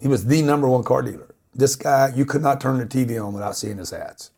He 0.00 0.08
was 0.08 0.26
the 0.26 0.42
number 0.42 0.68
one 0.68 0.84
car 0.84 1.02
dealer. 1.02 1.34
This 1.54 1.74
guy, 1.76 2.12
you 2.14 2.24
could 2.24 2.42
not 2.42 2.60
turn 2.60 2.78
the 2.78 2.86
TV 2.86 3.22
on 3.24 3.32
without 3.32 3.56
seeing 3.56 3.78
his 3.78 3.92
ads. 3.92 4.30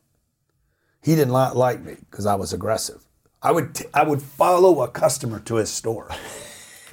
He 1.03 1.15
did 1.15 1.29
not 1.29 1.57
like 1.57 1.83
me 1.83 1.97
because 2.11 2.25
I 2.27 2.35
was 2.35 2.53
aggressive. 2.53 3.05
I 3.43 3.53
would 3.53 3.75
t- 3.75 3.87
I 3.95 4.05
would 4.05 4.23
follow 4.23 4.83
a 4.83 4.89
customer 4.89 5.41
to 5.41 5.57
his 5.57 5.71
store. 5.71 6.11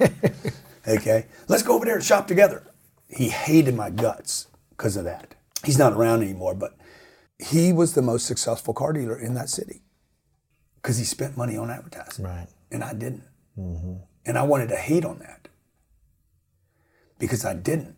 okay, 0.88 1.26
let's 1.48 1.62
go 1.62 1.74
over 1.74 1.84
there 1.84 1.96
and 1.96 2.04
shop 2.04 2.26
together. 2.26 2.64
He 3.08 3.28
hated 3.28 3.74
my 3.74 3.90
guts 3.90 4.48
because 4.70 4.96
of 4.96 5.04
that. 5.04 5.34
He's 5.64 5.78
not 5.78 5.92
around 5.92 6.22
anymore, 6.22 6.54
but 6.54 6.76
he 7.38 7.72
was 7.72 7.94
the 7.94 8.02
most 8.02 8.26
successful 8.26 8.74
car 8.74 8.92
dealer 8.92 9.18
in 9.18 9.34
that 9.34 9.48
city 9.48 9.82
because 10.76 10.98
he 10.98 11.04
spent 11.04 11.36
money 11.36 11.56
on 11.56 11.70
advertising, 11.70 12.24
Right. 12.24 12.48
and 12.70 12.82
I 12.84 12.92
didn't. 12.94 13.24
And 14.26 14.38
I 14.38 14.42
wanted 14.42 14.68
to 14.68 14.76
hate 14.76 15.04
on 15.04 15.18
that 15.20 15.48
because 17.18 17.44
I 17.44 17.54
didn't. 17.54 17.96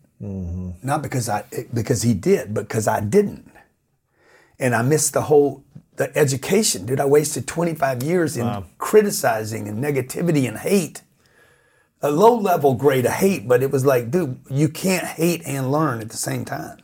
Not 0.82 1.03
because 1.03 1.28
I 1.28 1.45
because 1.73 2.03
he 2.03 2.15
did, 2.15 2.53
but 2.55 2.69
because 2.69 2.87
I 2.87 3.01
didn't. 3.01 3.51
And 4.59 4.74
I 4.74 4.82
missed 4.82 5.15
the 5.15 5.23
whole 5.23 5.65
the 5.97 6.16
education, 6.16 6.87
dude. 6.87 7.01
I 7.01 7.07
wasted 7.07 7.47
25 7.47 8.03
years 8.03 8.37
in 8.37 8.65
criticizing 8.78 9.69
and 9.69 9.82
negativity 9.82 10.47
and 10.49 10.59
hate. 10.59 11.03
A 12.03 12.11
low 12.11 12.35
level 12.35 12.74
grade 12.74 13.05
of 13.05 13.12
hate, 13.12 13.47
but 13.47 13.62
it 13.62 13.70
was 13.70 13.85
like, 13.85 14.11
dude, 14.11 14.41
you 14.49 14.69
can't 14.69 15.07
hate 15.07 15.43
and 15.45 15.70
learn 15.70 16.01
at 16.01 16.09
the 16.09 16.16
same 16.16 16.45
time. 16.47 16.78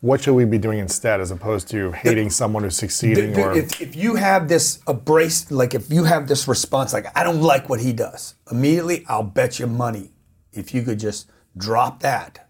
What 0.00 0.22
should 0.22 0.34
we 0.34 0.46
be 0.46 0.56
doing 0.56 0.78
instead, 0.78 1.20
as 1.20 1.30
opposed 1.30 1.68
to 1.68 1.92
hating 1.92 2.30
someone 2.30 2.62
who's 2.62 2.76
succeeding? 2.76 3.34
Dude, 3.34 3.38
or 3.38 3.52
if, 3.52 3.82
if 3.82 3.94
you 3.94 4.14
have 4.14 4.48
this 4.48 4.80
abrased, 4.86 5.52
like 5.52 5.74
if 5.74 5.92
you 5.92 6.04
have 6.04 6.26
this 6.26 6.48
response, 6.48 6.94
like 6.94 7.06
I 7.14 7.22
don't 7.22 7.42
like 7.42 7.68
what 7.68 7.80
he 7.80 7.92
does, 7.92 8.34
immediately 8.50 9.04
I'll 9.08 9.22
bet 9.22 9.58
you 9.58 9.66
money 9.66 10.12
if 10.52 10.72
you 10.72 10.82
could 10.82 10.98
just 10.98 11.30
drop 11.56 12.00
that 12.00 12.48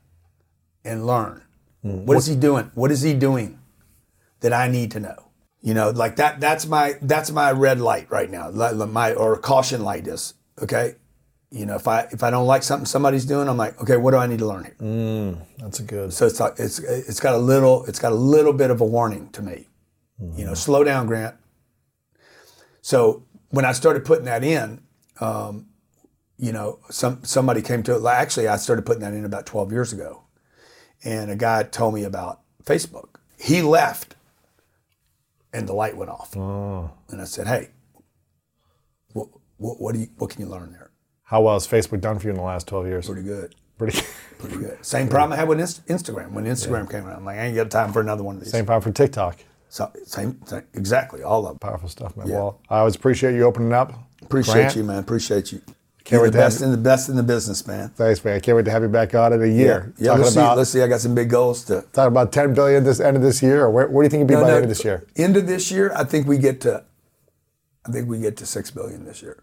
and 0.85 1.07
learn. 1.07 1.43
Hmm. 1.83 2.07
What 2.07 2.17
is 2.19 2.27
he 2.27 2.37
doing? 2.37 2.71
What 2.75 2.93
is 2.93 3.03
he 3.03 3.15
doing 3.15 3.59
that 4.41 4.53
I 4.53 4.69
need 4.69 4.93
to 4.93 5.01
know? 5.01 5.31
You 5.61 5.75
know, 5.75 5.91
like 5.91 6.17
that. 6.17 6.41
That's 6.41 6.67
my 6.67 6.95
that's 7.03 7.33
my 7.33 7.51
red 7.51 7.81
light 7.81 8.09
right 8.11 8.31
now. 8.31 8.51
My 8.51 9.13
or 9.13 9.37
caution 9.37 9.83
light 9.83 10.07
is 10.07 10.35
okay. 10.63 10.95
You 11.53 11.67
know, 11.67 11.75
if 11.75 11.89
I 11.89 12.07
if 12.13 12.23
I 12.23 12.31
don't 12.31 12.47
like 12.47 12.63
something 12.63 12.87
somebody's 12.87 13.25
doing, 13.25 13.49
I'm 13.49 13.57
like, 13.57 13.81
okay, 13.83 13.97
what 13.97 14.13
do 14.13 14.19
I 14.19 14.27
need 14.29 14.39
to 14.39 14.47
learn 14.47 14.65
here? 14.65 15.37
that's 15.59 15.81
a 15.81 15.83
good. 15.83 16.13
So 16.13 16.27
it's 16.27 16.39
like 16.39 16.55
it's 16.59 16.79
it's 16.79 17.19
got 17.19 17.35
a 17.35 17.39
little 17.39 17.85
it's 17.87 17.99
got 17.99 18.13
a 18.13 18.17
little 18.17 18.53
bit 18.53 18.71
of 18.71 18.81
a 18.81 18.85
warning 18.85 19.31
to 19.31 19.43
me. 19.43 19.67
You 20.37 20.45
know, 20.45 20.55
slow 20.55 20.85
down, 20.85 21.07
Grant. 21.07 21.35
So 22.83 23.25
when 23.49 23.65
I 23.65 23.73
started 23.73 24.05
putting 24.05 24.27
that 24.27 24.45
in, 24.45 24.83
um, 25.21 25.67
you 26.37 26.53
know, 26.53 26.79
some 26.91 27.25
somebody 27.25 27.63
came 27.63 27.83
to 27.85 27.95
it. 27.95 28.01
like, 28.01 28.19
Actually, 28.19 28.49
I 28.49 28.57
started 28.57 28.87
putting 28.87 29.03
that 29.03 29.13
in 29.13 29.25
about 29.25 29.47
12 29.47 29.73
years 29.73 29.93
ago, 29.93 30.23
and 31.05 31.31
a 31.31 31.37
guy 31.37 31.63
told 31.65 31.95
me 31.95 32.05
about 32.05 32.41
Facebook. 32.65 33.17
He 33.39 33.63
left, 33.63 34.15
and 35.53 35.67
the 35.67 35.73
light 35.73 35.97
went 35.97 36.11
off. 36.11 36.37
Oh. 36.37 36.91
And 37.09 37.21
I 37.21 37.25
said, 37.25 37.47
"Hey, 37.47 37.71
what, 39.13 39.29
what, 39.57 39.81
what 39.81 39.95
do 39.95 40.01
you 40.01 40.09
what 40.19 40.31
can 40.31 40.41
you 40.43 40.49
learn 40.49 40.73
there? 40.73 40.90
How 41.31 41.41
well 41.41 41.55
has 41.55 41.67
Facebook 41.67 42.01
done 42.01 42.19
for 42.19 42.27
you 42.27 42.31
in 42.31 42.37
the 42.37 42.43
last 42.43 42.67
12 42.67 42.87
years? 42.87 43.07
Pretty 43.07 43.23
good." 43.23 43.55
Pretty. 43.79 44.03
Pretty 44.39 44.57
good. 44.57 44.85
Same 44.85 45.09
problem 45.09 45.33
I 45.33 45.37
had 45.37 45.49
with 45.49 45.59
Instagram. 45.59 46.33
When 46.33 46.45
Instagram 46.45 46.91
came 46.91 47.07
around, 47.07 47.19
I'm 47.19 47.25
like, 47.25 47.39
I 47.39 47.47
ain't 47.47 47.55
got 47.55 47.71
time 47.71 47.93
for 47.93 48.01
another 48.01 48.23
one 48.23 48.37
of 48.37 48.43
these. 48.43 48.51
Same 48.51 48.67
problem 48.67 48.93
for 48.93 48.97
TikTok. 48.97 49.39
So, 49.69 49.91
same, 50.05 50.41
same, 50.45 50.65
exactly, 50.75 51.23
all 51.23 51.47
of 51.47 51.53
them. 51.53 51.59
Powerful 51.61 51.89
stuff, 51.89 52.17
man. 52.17 52.27
Yeah. 52.27 52.35
Well, 52.35 52.61
I 52.69 52.81
always 52.81 52.97
appreciate 52.97 53.35
you 53.35 53.45
opening 53.45 53.73
up. 53.73 53.93
Appreciate 54.21 54.55
Grant, 54.55 54.77
you, 54.77 54.85
man. 54.85 54.99
Appreciate 54.99 55.53
you. 55.53 55.61
Can't 56.05 56.11
You're 56.11 56.23
wait 56.23 56.33
the 56.33 56.39
best 56.39 56.61
in 56.61 56.73
the 56.73 56.77
best 56.77 57.09
in 57.09 57.17
the 57.17 57.23
business, 57.23 57.67
man. 57.67 57.91
Thanks, 57.91 58.25
man. 58.25 58.35
I 58.35 58.41
can't 58.41 58.57
wait 58.57 58.65
to 58.65 58.71
have 58.71 58.83
you 58.83 58.89
back 58.89 59.15
on 59.15 59.33
in 59.33 59.43
a 59.43 59.47
year. 59.47 59.95
Yeah, 59.97 60.09
talking 60.09 60.23
let's 60.25 60.35
see. 60.35 60.41
Let's 60.41 60.71
see. 60.71 60.83
I 60.83 60.89
got 60.89 61.01
some 61.01 61.15
big 61.15 61.31
goals 61.31 61.65
to. 61.67 61.83
talk 61.93 62.09
about 62.09 62.33
10 62.33 62.53
billion 62.53 62.83
this 62.83 62.99
end 62.99 63.17
of 63.17 63.23
this 63.23 63.43
year, 63.43 63.63
or 63.63 63.71
where, 63.71 63.87
where 63.87 64.03
do 64.03 64.07
you 64.07 64.11
think 64.11 64.21
you'll 64.21 64.29
be 64.29 64.35
No, 64.35 64.41
by 64.41 64.49
no, 64.49 64.53
the 64.55 64.57
end 64.57 64.65
of 64.65 64.71
this 64.71 64.85
year? 64.85 65.07
End 65.17 65.37
of 65.37 65.47
this 65.47 65.71
year, 65.71 65.93
I 65.95 66.05
think 66.05 66.27
we 66.27 66.39
get 66.39 66.61
to. 66.63 66.85
I 67.87 67.93
think 67.93 68.09
we 68.09 68.19
get 68.19 68.37
to 68.39 68.47
six 68.47 68.71
billion 68.71 69.05
this 69.05 69.23
year. 69.23 69.43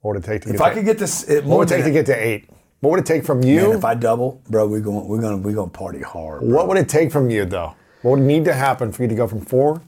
What 0.00 0.14
would 0.14 0.24
it 0.24 0.26
take 0.26 0.42
to 0.42 0.48
If 0.50 0.58
get? 0.58 0.62
I 0.62 0.68
to, 0.70 0.74
could 0.76 0.84
get 0.84 0.98
this, 0.98 1.28
it, 1.28 1.44
what 1.44 1.58
would 1.58 1.70
it 1.70 1.76
take 1.76 1.84
to 1.84 1.90
get 1.90 2.06
to 2.06 2.14
eight? 2.14 2.48
What 2.80 2.90
would 2.90 3.00
it 3.00 3.06
take 3.06 3.24
from 3.24 3.42
you? 3.42 3.68
Man, 3.68 3.78
if 3.78 3.84
I 3.84 3.94
double, 3.94 4.40
bro, 4.48 4.66
we're 4.68 4.80
going. 4.80 5.08
We're 5.08 5.20
gonna. 5.20 5.36
We're 5.36 5.54
gonna 5.54 5.70
party 5.70 6.00
hard. 6.00 6.40
bro. 6.40 6.48
what 6.48 6.68
would 6.68 6.78
it 6.78 6.88
take 6.88 7.10
from 7.10 7.28
you, 7.28 7.44
though? 7.44 7.74
What 8.02 8.12
would 8.18 8.20
need 8.20 8.44
to 8.44 8.54
happen 8.54 8.92
for 8.92 9.02
you 9.02 9.08
to 9.08 9.14
go 9.16 9.26
from 9.26 9.40
four 9.40 9.82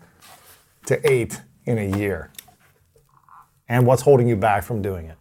to 0.87 1.11
eight 1.11 1.41
in 1.67 1.79
a 1.79 1.97
year? 1.97 2.33
And 3.69 3.87
what's 3.87 4.03
holding 4.03 4.27
you 4.27 4.35
back 4.35 4.65
from 4.65 4.83
doing 4.83 5.07
it 5.07 5.17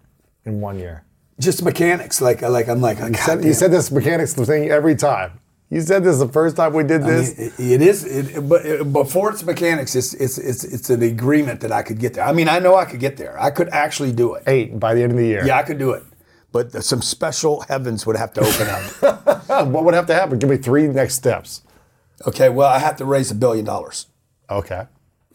in 0.45 0.59
one 0.59 0.79
year? 0.79 1.03
Just 1.39 1.61
mechanics. 1.61 2.19
Like, 2.19 2.41
like 2.41 2.67
I'm 2.67 2.81
like. 2.81 2.97
You 2.97 3.13
said, 3.13 3.45
you 3.45 3.53
said 3.53 3.71
this 3.71 3.91
mechanics 3.91 4.33
thing 4.33 4.69
every 4.69 4.95
time. 4.95 5.39
You 5.71 5.81
said 5.81 6.03
this 6.03 6.17
the 6.17 6.27
first 6.27 6.55
time 6.55 6.73
we 6.73 6.83
did 6.83 7.03
this. 7.03 7.37
It, 7.37 7.53
it 7.59 7.81
is, 7.83 8.03
it, 8.03 8.41
but 8.49 8.65
it, 8.65 8.91
before 8.91 9.29
it's 9.31 9.43
mechanics, 9.43 9.95
it's, 9.95 10.15
it's 10.15 10.37
it's 10.39 10.63
it's 10.63 10.89
an 10.89 11.03
agreement 11.03 11.61
that 11.61 11.71
I 11.71 11.83
could 11.83 11.99
get 11.99 12.15
there. 12.15 12.23
I 12.23 12.31
mean, 12.33 12.49
I 12.49 12.57
know 12.57 12.75
I 12.75 12.85
could 12.85 12.99
get 12.99 13.17
there. 13.17 13.39
I 13.39 13.51
could 13.51 13.69
actually 13.69 14.11
do 14.11 14.33
it. 14.33 14.43
eight 14.47 14.79
by 14.79 14.95
the 14.95 15.03
end 15.03 15.11
of 15.11 15.17
the 15.19 15.27
year. 15.27 15.45
Yeah, 15.45 15.59
I 15.59 15.63
could 15.63 15.77
do 15.77 15.91
it. 15.91 16.03
But 16.51 16.71
some 16.83 17.03
special 17.03 17.61
heavens 17.61 18.07
would 18.07 18.15
have 18.17 18.33
to 18.33 18.41
open 18.41 18.67
up. 18.67 19.25
What 19.69 19.83
would 19.83 19.93
have 19.93 20.05
to 20.07 20.13
happen? 20.13 20.39
Give 20.39 20.49
me 20.49 20.57
three 20.57 20.87
next 20.87 21.15
steps. 21.15 21.61
okay, 22.25 22.49
well, 22.49 22.67
I 22.69 22.79
have 22.79 22.95
to 22.97 23.05
raise 23.05 23.29
a 23.31 23.35
billion 23.35 23.65
dollars. 23.65 24.07
Okay. 24.49 24.85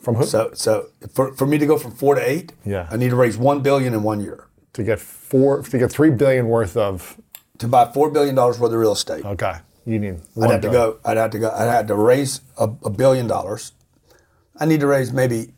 From 0.00 0.14
who? 0.16 0.24
So 0.24 0.50
so 0.54 0.88
for, 1.14 1.32
for 1.34 1.46
me 1.46 1.58
to 1.58 1.66
go 1.66 1.78
from 1.78 1.92
four 1.92 2.14
to 2.16 2.20
eight, 2.20 2.52
Yeah. 2.64 2.88
I 2.90 2.96
need 2.96 3.10
to 3.10 3.16
raise 3.16 3.36
one 3.36 3.60
billion 3.62 3.92
in 3.94 4.02
one 4.02 4.20
year 4.20 4.46
to 4.72 4.82
get 4.82 4.98
four, 5.00 5.62
to 5.62 5.78
get 5.78 5.90
three 5.92 6.10
billion 6.10 6.48
worth 6.48 6.76
of. 6.76 7.16
to 7.58 7.68
buy 7.68 7.84
four 7.92 8.10
billion 8.10 8.34
dollars 8.34 8.58
worth 8.58 8.72
of 8.72 8.78
real 8.78 8.92
estate. 8.92 9.24
Okay. 9.24 9.54
You 9.86 9.98
need. 9.98 10.20
I'd 10.40 10.50
have 10.50 10.60
to 10.62 10.70
go. 10.70 10.98
I'd 11.04 11.16
have 11.16 11.30
to 11.32 11.38
go. 11.38 11.50
I'd 11.50 11.64
have 11.70 11.86
to 11.88 11.94
raise 11.94 12.40
a, 12.58 12.64
a 12.84 12.90
billion 12.90 13.26
dollars. 13.26 13.72
I 14.58 14.64
need 14.66 14.80
to 14.80 14.86
raise 14.86 15.12
maybe 15.12 15.52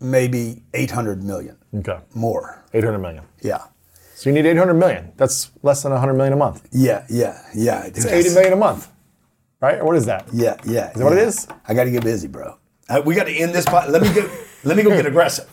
maybe 0.00 0.62
eight 0.74 0.90
hundred 0.90 1.22
million 1.22 1.56
Okay. 1.74 1.98
more. 2.14 2.64
Eight 2.74 2.84
hundred 2.84 2.98
million. 2.98 3.24
Yeah, 3.40 3.62
So 4.14 4.30
you 4.30 4.34
need 4.34 4.46
eight 4.46 4.56
hundred 4.56 4.74
million. 4.74 5.12
That's 5.16 5.50
less 5.62 5.82
than 5.82 5.92
hundred 5.92 6.14
million 6.14 6.32
a 6.32 6.36
month. 6.36 6.66
yeah, 6.72 7.04
yeah, 7.08 7.40
yeah. 7.54 7.84
It's 7.84 8.04
eighty 8.06 8.30
million 8.30 8.52
a 8.52 8.56
month, 8.56 8.88
right? 9.60 9.78
Or 9.78 9.84
what 9.86 9.96
is 9.96 10.06
that? 10.06 10.26
Yeah, 10.32 10.56
yeah. 10.64 10.90
Is 10.90 10.96
that 10.98 11.04
what 11.04 11.12
it 11.12 11.18
is? 11.20 11.46
I 11.68 11.74
got 11.74 11.84
to 11.84 11.90
get 11.90 12.02
busy, 12.02 12.28
bro. 12.28 12.56
Uh, 12.88 13.02
we 13.04 13.14
got 13.14 13.24
to 13.24 13.32
end 13.32 13.54
this. 13.54 13.64
Pod. 13.64 13.90
Let 13.90 14.02
me 14.02 14.12
go. 14.12 14.28
let 14.64 14.76
me 14.76 14.82
go 14.82 14.90
get 14.90 15.06
aggressive. 15.12 15.46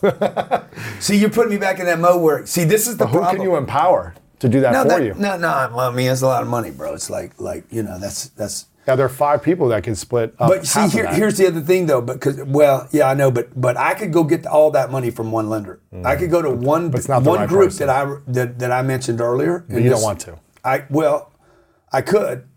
see, 0.99 1.17
you're 1.17 1.29
putting 1.29 1.51
me 1.51 1.57
back 1.57 1.79
in 1.79 1.85
that 1.85 1.99
mode 1.99 2.21
where. 2.21 2.45
See, 2.45 2.63
this 2.63 2.87
is 2.87 2.97
the 2.97 3.05
Who 3.07 3.17
problem. 3.19 3.35
can 3.37 3.43
you 3.43 3.55
empower 3.55 4.15
to 4.39 4.49
do 4.49 4.61
that 4.61 4.71
no, 4.73 4.83
for 4.83 4.89
that, 4.89 5.03
you? 5.03 5.13
no, 5.15 5.37
no. 5.37 5.49
I 5.49 5.91
mean, 5.91 6.09
it's 6.09 6.21
a 6.21 6.27
lot 6.27 6.41
of 6.41 6.49
money, 6.49 6.71
bro. 6.71 6.93
It's 6.93 7.09
like, 7.09 7.39
like 7.39 7.65
you 7.71 7.83
know, 7.83 7.97
that's 7.99 8.29
that's. 8.29 8.65
Yeah, 8.87 8.95
there 8.95 9.05
are 9.05 9.09
five 9.09 9.43
people 9.43 9.67
that 9.67 9.83
can 9.83 9.95
split 9.95 10.33
up. 10.39 10.49
But 10.49 10.65
see, 10.65 10.87
here, 10.87 11.13
here's 11.13 11.37
the 11.37 11.45
other 11.47 11.61
thing, 11.61 11.85
though. 11.85 12.01
Because 12.01 12.41
well, 12.43 12.87
yeah, 12.91 13.07
I 13.09 13.13
know, 13.13 13.29
but 13.29 13.49
but 13.59 13.77
I 13.77 13.93
could 13.93 14.11
go 14.11 14.23
get 14.23 14.47
all 14.47 14.71
that 14.71 14.89
money 14.91 15.11
from 15.11 15.31
one 15.31 15.47
lender. 15.49 15.79
I 16.03 16.15
could 16.15 16.31
go 16.31 16.41
to 16.41 16.49
one 16.49 16.91
Mm. 16.91 16.95
it's 16.95 17.07
not 17.07 17.23
the 17.23 17.29
one 17.29 17.39
right 17.41 17.49
group 17.49 17.67
person. 17.67 17.87
that 17.87 17.95
I 18.07 18.15
that, 18.27 18.59
that 18.59 18.71
I 18.71 18.81
mentioned 18.81 19.21
earlier. 19.21 19.63
But 19.69 19.83
you 19.83 19.89
don't 19.89 20.01
want 20.01 20.19
to. 20.21 20.39
I 20.63 20.85
well, 20.89 21.31
I 21.91 22.01
could, 22.01 22.47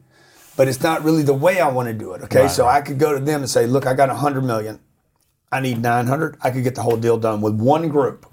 but 0.57 0.69
it's 0.69 0.83
not 0.83 1.05
really 1.05 1.23
the 1.23 1.35
way 1.35 1.61
I 1.61 1.69
want 1.69 1.89
to 1.89 1.95
do 1.95 2.13
it. 2.15 2.23
Okay, 2.23 2.43
Right, 2.43 2.51
so. 2.51 2.67
I 2.67 2.81
could 2.81 2.99
go 2.99 3.13
to 3.13 3.21
them 3.23 3.41
and 3.43 3.51
say, 3.51 3.67
look, 3.67 3.87
I 3.87 3.93
got 3.95 4.09
a 4.09 4.15
hundred 4.15 4.43
million. 4.45 4.81
I 5.51 5.61
need 5.61 5.83
nine 5.83 6.07
hundred. 6.07 6.39
I 6.43 6.51
could 6.51 6.65
get 6.65 6.75
the 6.77 6.83
whole 6.83 6.97
deal 6.97 7.19
done 7.19 7.43
with 7.43 7.55
one 7.61 7.89
group, 7.89 8.27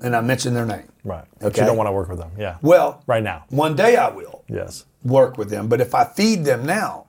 and 0.00 0.14
I 0.14 0.20
mentioned 0.20 0.54
their 0.56 0.66
name. 0.66 0.88
Right. 1.04 1.24
But 1.38 1.48
Okay. 1.48 1.60
you 1.62 1.66
don't 1.66 1.76
want 1.76 1.88
to 1.88 1.92
work 1.92 2.08
with 2.08 2.18
them. 2.18 2.30
Yeah. 2.38 2.56
Well, 2.62 3.02
Right 3.06 3.22
now. 3.22 3.44
one 3.50 3.74
day 3.76 3.96
I 3.96 4.08
will 4.08 4.42
Yes. 4.48 4.84
work 5.04 5.38
with 5.38 5.50
them. 5.50 5.68
But 5.68 5.80
if 5.80 5.94
I 5.94 6.04
feed 6.04 6.44
them 6.44 6.66
now, 6.66 7.06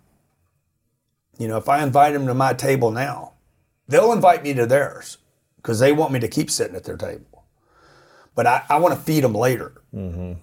you 1.38 1.48
know, 1.48 1.58
if 1.58 1.68
I 1.70 1.84
invite 1.84 2.14
them 2.14 2.26
to 2.28 2.34
my 2.34 2.54
table 2.54 2.92
now, 2.92 3.34
they'll 3.88 4.12
invite 4.14 4.44
me 4.44 4.54
to 4.56 4.66
theirs 4.66 5.18
because 5.58 5.80
they 5.80 5.92
want 5.92 6.12
me 6.12 6.20
to 6.20 6.28
keep 6.28 6.50
sitting 6.50 6.76
at 6.76 6.84
their 6.86 6.98
table. 6.98 7.44
But 8.36 8.48
I, 8.48 8.64
I 8.70 8.78
want 8.78 8.94
to 8.96 9.00
feed 9.02 9.24
them 9.24 9.34
later. 9.34 9.74
And 9.92 10.38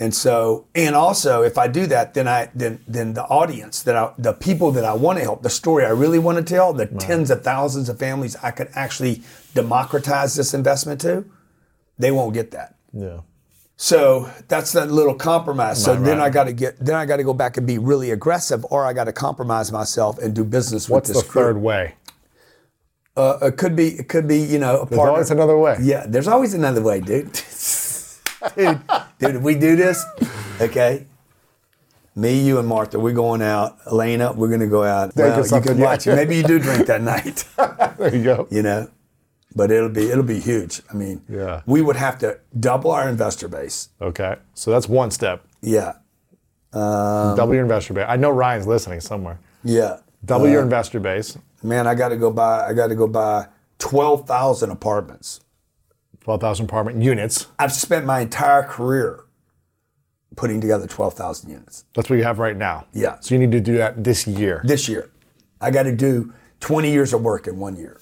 And 0.00 0.14
so, 0.14 0.66
and 0.74 0.94
also, 0.96 1.42
if 1.42 1.56
I 1.58 1.68
do 1.68 1.86
that, 1.86 2.14
then 2.14 2.26
I 2.26 2.48
then 2.54 2.80
then 2.88 3.12
the 3.14 3.24
audience 3.24 3.82
that 3.82 3.94
I, 3.96 4.10
the 4.18 4.32
people 4.32 4.70
that 4.72 4.84
I 4.84 4.94
want 4.94 5.18
to 5.18 5.22
help, 5.24 5.42
the 5.42 5.50
story 5.50 5.84
I 5.84 5.90
really 5.90 6.18
want 6.18 6.38
to 6.38 6.44
tell, 6.44 6.72
the 6.72 6.86
tens 6.86 7.30
of 7.30 7.42
thousands 7.44 7.88
of 7.88 7.98
families 7.98 8.34
I 8.42 8.50
could 8.52 8.68
actually 8.74 9.22
democratize 9.54 10.34
this 10.34 10.54
investment 10.54 11.00
to, 11.02 11.24
they 12.02 12.10
won't 12.10 12.34
get 12.34 12.50
that. 12.50 12.74
Yeah. 12.92 13.20
So 13.76 14.30
that's 14.48 14.72
that 14.72 14.90
little 14.90 15.14
compromise. 15.14 15.82
So 15.82 15.94
Right, 15.94 16.04
then 16.04 16.18
right. 16.18 16.26
I 16.26 16.30
got 16.30 16.44
to 16.44 16.52
get 16.52 16.78
then 16.78 16.94
I 16.94 17.06
got 17.06 17.16
to 17.16 17.24
go 17.24 17.34
back 17.34 17.56
and 17.56 17.66
be 17.66 17.78
really 17.78 18.10
aggressive, 18.10 18.64
or 18.70 18.84
I 18.84 18.92
got 18.92 19.04
to 19.04 19.12
compromise 19.12 19.72
myself 19.72 20.18
and 20.18 20.34
do 20.34 20.44
business 20.44 20.88
What's 20.88 21.08
with 21.08 21.16
the 21.16 21.22
this 21.22 21.30
crew. 21.30 21.42
third 21.42 21.56
way? 21.58 21.94
Uh, 23.16 23.38
it 23.42 23.56
could 23.56 23.74
be 23.76 23.88
it 23.88 24.08
could 24.08 24.26
be 24.28 24.38
you 24.38 24.58
know 24.58 24.82
a 24.82 24.86
There's 24.86 24.96
partner. 24.98 25.12
always 25.12 25.30
another 25.30 25.58
way. 25.58 25.76
Yeah, 25.80 26.04
there's 26.06 26.28
always 26.28 26.54
another 26.54 26.80
way, 26.82 27.00
dude. 27.00 27.32
dude, 28.56 28.80
dude, 29.18 29.36
if 29.36 29.42
we 29.42 29.54
do 29.54 29.76
this, 29.76 30.04
okay. 30.60 31.06
Me, 32.14 32.38
you, 32.46 32.58
and 32.58 32.68
Martha, 32.68 32.98
we're 33.00 33.14
going 33.14 33.40
out. 33.40 33.78
Elena, 33.86 34.32
we're 34.34 34.48
going 34.48 34.60
to 34.60 34.66
go 34.66 34.84
out. 34.84 35.16
Well, 35.16 35.46
you 35.46 35.60
can 35.62 35.78
watch. 35.78 36.06
Maybe 36.06 36.36
you 36.36 36.42
do 36.42 36.58
drink 36.58 36.86
that 36.86 37.00
night. 37.00 37.44
There 37.98 38.14
you 38.14 38.22
go. 38.24 38.46
you 38.50 38.62
know, 38.62 38.88
but 39.54 39.70
it'll 39.70 39.88
be 39.88 40.08
it'll 40.10 40.22
be 40.24 40.40
huge. 40.40 40.82
I 40.90 40.94
mean, 40.94 41.22
Yeah. 41.28 41.62
we 41.66 41.82
would 41.82 41.96
have 41.96 42.18
to 42.20 42.38
double 42.58 42.90
our 42.90 43.08
investor 43.08 43.48
base. 43.48 43.88
Okay. 44.00 44.36
So 44.54 44.70
that's 44.70 44.88
one 44.88 45.10
step. 45.10 45.44
Yeah, 45.60 45.94
Um, 46.72 47.36
Double 47.36 47.54
your 47.54 47.62
investor 47.62 47.94
base. 47.94 48.06
I 48.08 48.16
know 48.16 48.30
Ryan's 48.30 48.66
listening 48.66 49.00
somewhere. 49.00 49.38
yeah. 49.64 49.98
Double 50.24 50.48
your 50.48 50.62
investor 50.62 51.00
base. 51.00 51.36
Man, 51.64 51.86
I 51.88 51.94
got 51.96 52.10
to 52.10 52.16
go 52.16 52.30
buy. 52.30 52.64
I 52.66 52.72
got 52.74 52.88
to 52.88 52.94
go 52.94 53.06
buy 53.08 53.46
twelve 53.78 54.26
thousand 54.26 54.70
apartments. 54.70 55.40
12,000 56.20 56.66
apartment 56.66 57.02
units. 57.02 57.48
I've 57.58 57.72
spent 57.72 58.06
my 58.06 58.20
entire 58.20 58.62
career 58.62 59.24
putting 60.36 60.60
together 60.60 60.86
twelve 60.86 61.14
thousand 61.14 61.50
units. 61.50 61.84
That's 61.94 62.08
what 62.08 62.16
you 62.16 62.22
have 62.24 62.38
right 62.38 62.56
now. 62.56 62.86
Yeah. 62.92 63.16
So 63.20 63.34
you 63.34 63.40
need 63.40 63.50
to 63.52 63.60
do 63.60 63.76
that 63.78 64.04
this 64.04 64.26
year. 64.28 64.62
this 64.64 64.88
year. 64.88 65.10
I 65.60 65.70
got 65.72 65.82
to 65.84 65.94
do 65.94 66.32
20 66.60 66.90
years 66.92 67.12
of 67.12 67.22
work 67.22 67.46
in 67.48 67.58
one 67.58 67.74
year. 67.76 67.96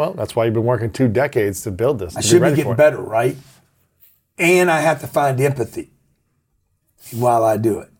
Well, 0.00 0.14
that's 0.14 0.34
why 0.34 0.46
you've 0.46 0.54
been 0.54 0.64
working 0.64 0.90
two 0.90 1.08
decades 1.08 1.60
to 1.64 1.70
build 1.70 1.98
this. 1.98 2.16
I 2.16 2.22
should 2.22 2.36
be 2.36 2.38
ready 2.38 2.56
getting 2.56 2.74
better, 2.74 3.02
right? 3.02 3.36
And 4.38 4.70
I 4.70 4.80
have 4.80 5.02
to 5.02 5.06
find 5.06 5.38
empathy 5.38 5.90
while 7.12 7.44
I 7.44 7.58
do 7.58 7.80
it. 7.80 7.90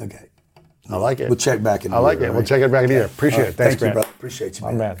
Okay. 0.00 0.28
I 0.88 0.96
like 0.96 1.18
it. 1.18 1.28
We'll 1.28 1.38
check 1.38 1.60
back 1.60 1.86
in. 1.86 1.92
I 1.92 1.98
like 1.98 2.20
it. 2.20 2.32
We'll 2.32 2.44
check 2.44 2.62
it 2.62 2.70
back 2.70 2.84
in 2.84 2.90
here. 2.90 3.06
Appreciate 3.06 3.48
it. 3.48 3.54
Thanks, 3.56 3.80
Thank 3.80 3.80
you, 3.80 3.92
brother. 3.94 4.10
Appreciate 4.10 4.60
you, 4.60 4.70
man. 4.70 5.00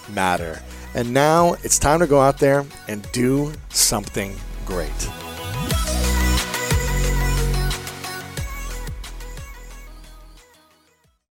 matter. 0.13 0.61
And 0.93 1.13
now 1.13 1.55
it's 1.63 1.79
time 1.79 1.99
to 1.99 2.07
go 2.07 2.19
out 2.19 2.37
there 2.37 2.65
and 2.87 3.09
do 3.11 3.53
something 3.69 4.35
great. 4.65 5.20